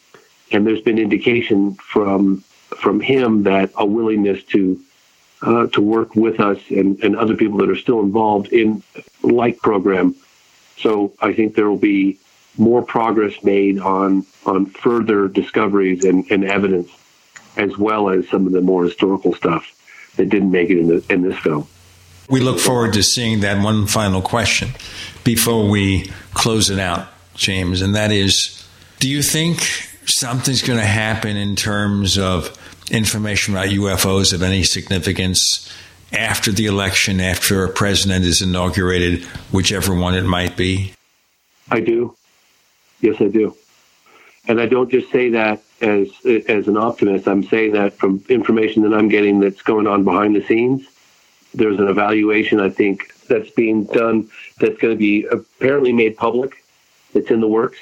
and 0.52 0.66
there's 0.66 0.82
been 0.82 0.98
indication 0.98 1.74
from 1.74 2.44
from 2.76 3.00
him 3.00 3.44
that 3.44 3.70
a 3.76 3.86
willingness 3.86 4.42
to 4.44 4.80
uh, 5.42 5.66
to 5.68 5.80
work 5.80 6.14
with 6.16 6.40
us 6.40 6.58
and, 6.70 7.02
and 7.02 7.16
other 7.16 7.36
people 7.36 7.58
that 7.58 7.70
are 7.70 7.76
still 7.76 8.00
involved 8.00 8.52
in 8.52 8.82
like 9.22 9.58
program. 9.58 10.14
So 10.78 11.12
I 11.20 11.32
think 11.32 11.54
there 11.54 11.68
will 11.68 11.76
be 11.76 12.18
more 12.58 12.82
progress 12.82 13.42
made 13.42 13.78
on 13.78 14.26
on 14.44 14.66
further 14.66 15.28
discoveries 15.28 16.04
and, 16.04 16.30
and 16.30 16.44
evidence, 16.44 16.90
as 17.56 17.76
well 17.78 18.10
as 18.10 18.28
some 18.28 18.46
of 18.46 18.52
the 18.52 18.60
more 18.60 18.84
historical 18.84 19.34
stuff 19.34 19.72
that 20.16 20.28
didn't 20.28 20.50
make 20.50 20.70
it 20.70 20.78
in, 20.78 20.88
the, 20.88 21.04
in 21.10 21.22
this 21.22 21.38
film. 21.38 21.66
We 22.28 22.40
look 22.40 22.58
forward 22.58 22.92
to 22.94 23.02
seeing 23.02 23.40
that 23.40 23.62
one 23.62 23.86
final 23.86 24.20
question 24.20 24.70
before 25.24 25.68
we 25.68 26.10
close 26.34 26.70
it 26.70 26.78
out, 26.78 27.08
James, 27.34 27.82
and 27.82 27.94
that 27.94 28.10
is 28.10 28.66
do 28.98 29.08
you 29.08 29.22
think 29.22 29.60
something's 30.06 30.62
going 30.62 30.78
to 30.78 30.86
happen 30.86 31.36
in 31.36 31.54
terms 31.54 32.18
of 32.18 32.56
information 32.90 33.54
about 33.54 33.68
UFOs 33.68 34.32
of 34.32 34.42
any 34.42 34.62
significance 34.62 35.70
after 36.12 36.52
the 36.52 36.66
election, 36.66 37.20
after 37.20 37.64
a 37.64 37.68
president 37.68 38.24
is 38.24 38.40
inaugurated, 38.40 39.24
whichever 39.52 39.94
one 39.94 40.14
it 40.14 40.24
might 40.24 40.56
be? 40.56 40.92
I 41.70 41.80
do. 41.80 42.16
Yes, 43.00 43.20
I 43.20 43.28
do. 43.28 43.56
And 44.48 44.60
I 44.60 44.66
don't 44.66 44.90
just 44.90 45.10
say 45.10 45.30
that 45.30 45.60
as 45.80 46.08
as 46.48 46.68
an 46.68 46.76
optimist. 46.76 47.28
I'm 47.28 47.44
saying 47.44 47.72
that 47.72 47.94
from 47.94 48.24
information 48.28 48.82
that 48.82 48.94
I'm 48.94 49.08
getting 49.08 49.40
that's 49.40 49.62
going 49.62 49.86
on 49.86 50.04
behind 50.04 50.34
the 50.34 50.44
scenes. 50.46 50.86
There's 51.54 51.78
an 51.78 51.88
evaluation 51.88 52.60
I 52.60 52.70
think 52.70 53.12
that's 53.28 53.50
being 53.50 53.84
done 53.84 54.28
that's 54.58 54.76
going 54.78 54.94
to 54.94 54.98
be 54.98 55.24
apparently 55.24 55.92
made 55.92 56.16
public. 56.16 56.64
It's 57.14 57.30
in 57.30 57.40
the 57.40 57.48
works. 57.48 57.78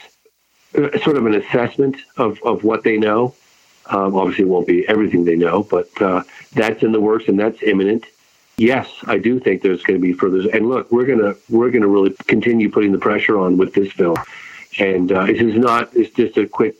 Uh, 0.77 0.97
Sort 1.01 1.17
of 1.17 1.27
an 1.27 1.35
assessment 1.35 1.97
of, 2.17 2.39
of 2.43 2.65
what 2.65 2.85
they 2.85 2.99
know. 2.99 3.35
Um, 3.87 4.17
obviously, 4.17 4.45
it 4.45 4.49
won't 4.49 4.67
be 4.67 4.89
everything 4.89 5.25
they 5.25 5.37
know, 5.37 5.63
but 5.63 5.89
uh, 6.01 6.23
that's 6.53 6.83
in 6.83 6.93
the 6.93 7.01
works 7.01 7.29
and 7.29 7.39
that's 7.39 7.63
imminent. 7.63 8.07
Yes, 8.57 8.89
I 9.07 9.19
do 9.19 9.41
think 9.41 9.63
there's 9.63 9.83
going 9.83 10.01
to 10.01 10.03
be 10.03 10.13
further. 10.13 10.49
And 10.51 10.69
look, 10.69 10.91
we're 10.93 11.07
gonna 11.07 11.35
we're 11.51 11.71
gonna 11.71 11.89
really 11.89 12.15
continue 12.27 12.71
putting 12.71 12.93
the 12.93 12.99
pressure 12.99 13.39
on 13.39 13.57
with 13.57 13.75
this 13.75 13.93
bill. 13.93 14.17
And 14.79 15.11
uh, 15.11 15.27
this 15.27 15.41
is 15.41 15.57
not 15.57 15.95
it's 15.95 16.15
just 16.15 16.37
a 16.37 16.47
quick 16.47 16.77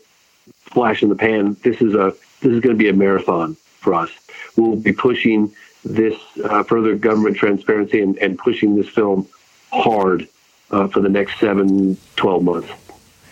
flash 0.65 1.03
in 1.03 1.09
the 1.09 1.15
pan. 1.15 1.55
This 1.63 1.81
is 1.81 1.93
a 1.93 2.13
this 2.41 2.51
is 2.51 2.59
going 2.59 2.75
to 2.75 2.77
be 2.77 2.89
a 2.89 2.93
marathon 2.93 3.55
for 3.79 3.93
us. 3.93 4.09
We'll 4.55 4.75
be 4.75 4.91
pushing 4.91 5.53
this 5.83 6.15
uh, 6.43 6.63
further 6.63 6.95
government 6.95 7.37
transparency 7.37 8.01
and, 8.01 8.17
and 8.17 8.37
pushing 8.37 8.75
this 8.75 8.89
film 8.89 9.27
hard 9.71 10.27
uh, 10.71 10.87
for 10.87 10.99
the 10.99 11.09
next 11.09 11.39
seven, 11.39 11.97
12 12.15 12.43
months. 12.43 12.69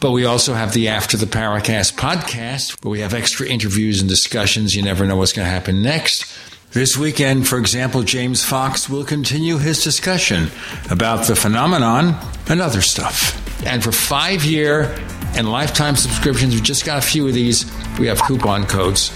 But 0.00 0.10
we 0.10 0.24
also 0.24 0.54
have 0.54 0.74
the 0.74 0.88
After 0.88 1.16
the 1.16 1.26
Paracast 1.26 1.94
podcast, 1.94 2.84
where 2.84 2.90
we 2.90 3.00
have 3.00 3.14
extra 3.14 3.46
interviews 3.46 4.00
and 4.00 4.08
discussions. 4.08 4.74
You 4.74 4.82
never 4.82 5.06
know 5.06 5.16
what's 5.16 5.32
going 5.32 5.46
to 5.46 5.50
happen 5.50 5.82
next. 5.82 6.24
This 6.72 6.98
weekend, 6.98 7.48
for 7.48 7.58
example, 7.58 8.02
James 8.02 8.44
Fox 8.44 8.90
will 8.90 9.04
continue 9.04 9.56
his 9.56 9.82
discussion 9.82 10.48
about 10.90 11.26
the 11.26 11.34
phenomenon 11.34 12.14
and 12.46 12.60
other 12.60 12.82
stuff. 12.82 13.34
And 13.66 13.82
for 13.82 13.90
five 13.90 14.44
year 14.44 14.94
and 15.34 15.50
lifetime 15.50 15.96
subscriptions, 15.96 16.54
we've 16.54 16.62
just 16.62 16.84
got 16.84 16.98
a 16.98 17.06
few 17.06 17.26
of 17.26 17.32
these. 17.32 17.64
We 17.98 18.06
have 18.08 18.20
coupon 18.22 18.66
codes 18.66 19.08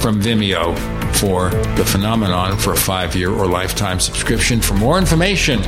from 0.00 0.20
Vimeo 0.20 0.76
for 1.14 1.50
the 1.76 1.84
phenomenon 1.84 2.58
for 2.58 2.72
a 2.72 2.76
five 2.76 3.14
year 3.14 3.30
or 3.30 3.46
lifetime 3.46 4.00
subscription. 4.00 4.60
For 4.60 4.74
more 4.74 4.98
information, 4.98 5.60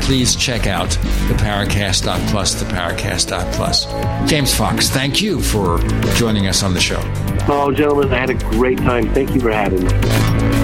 please 0.00 0.34
check 0.34 0.66
out 0.66 0.90
the 0.90 1.34
Paracast.plus, 1.38 2.54
the 2.60 2.66
Paracast.plus. 2.66 4.28
James 4.28 4.54
Fox, 4.54 4.88
thank 4.90 5.22
you 5.22 5.40
for 5.40 5.78
joining 6.16 6.48
us 6.48 6.64
on 6.64 6.74
the 6.74 6.80
show. 6.80 7.00
Oh, 7.46 7.72
gentlemen, 7.72 8.12
I 8.12 8.18
had 8.18 8.30
a 8.30 8.34
great 8.34 8.78
time. 8.78 9.12
Thank 9.14 9.34
you 9.34 9.40
for 9.40 9.52
having 9.52 9.84
me. 9.84 10.63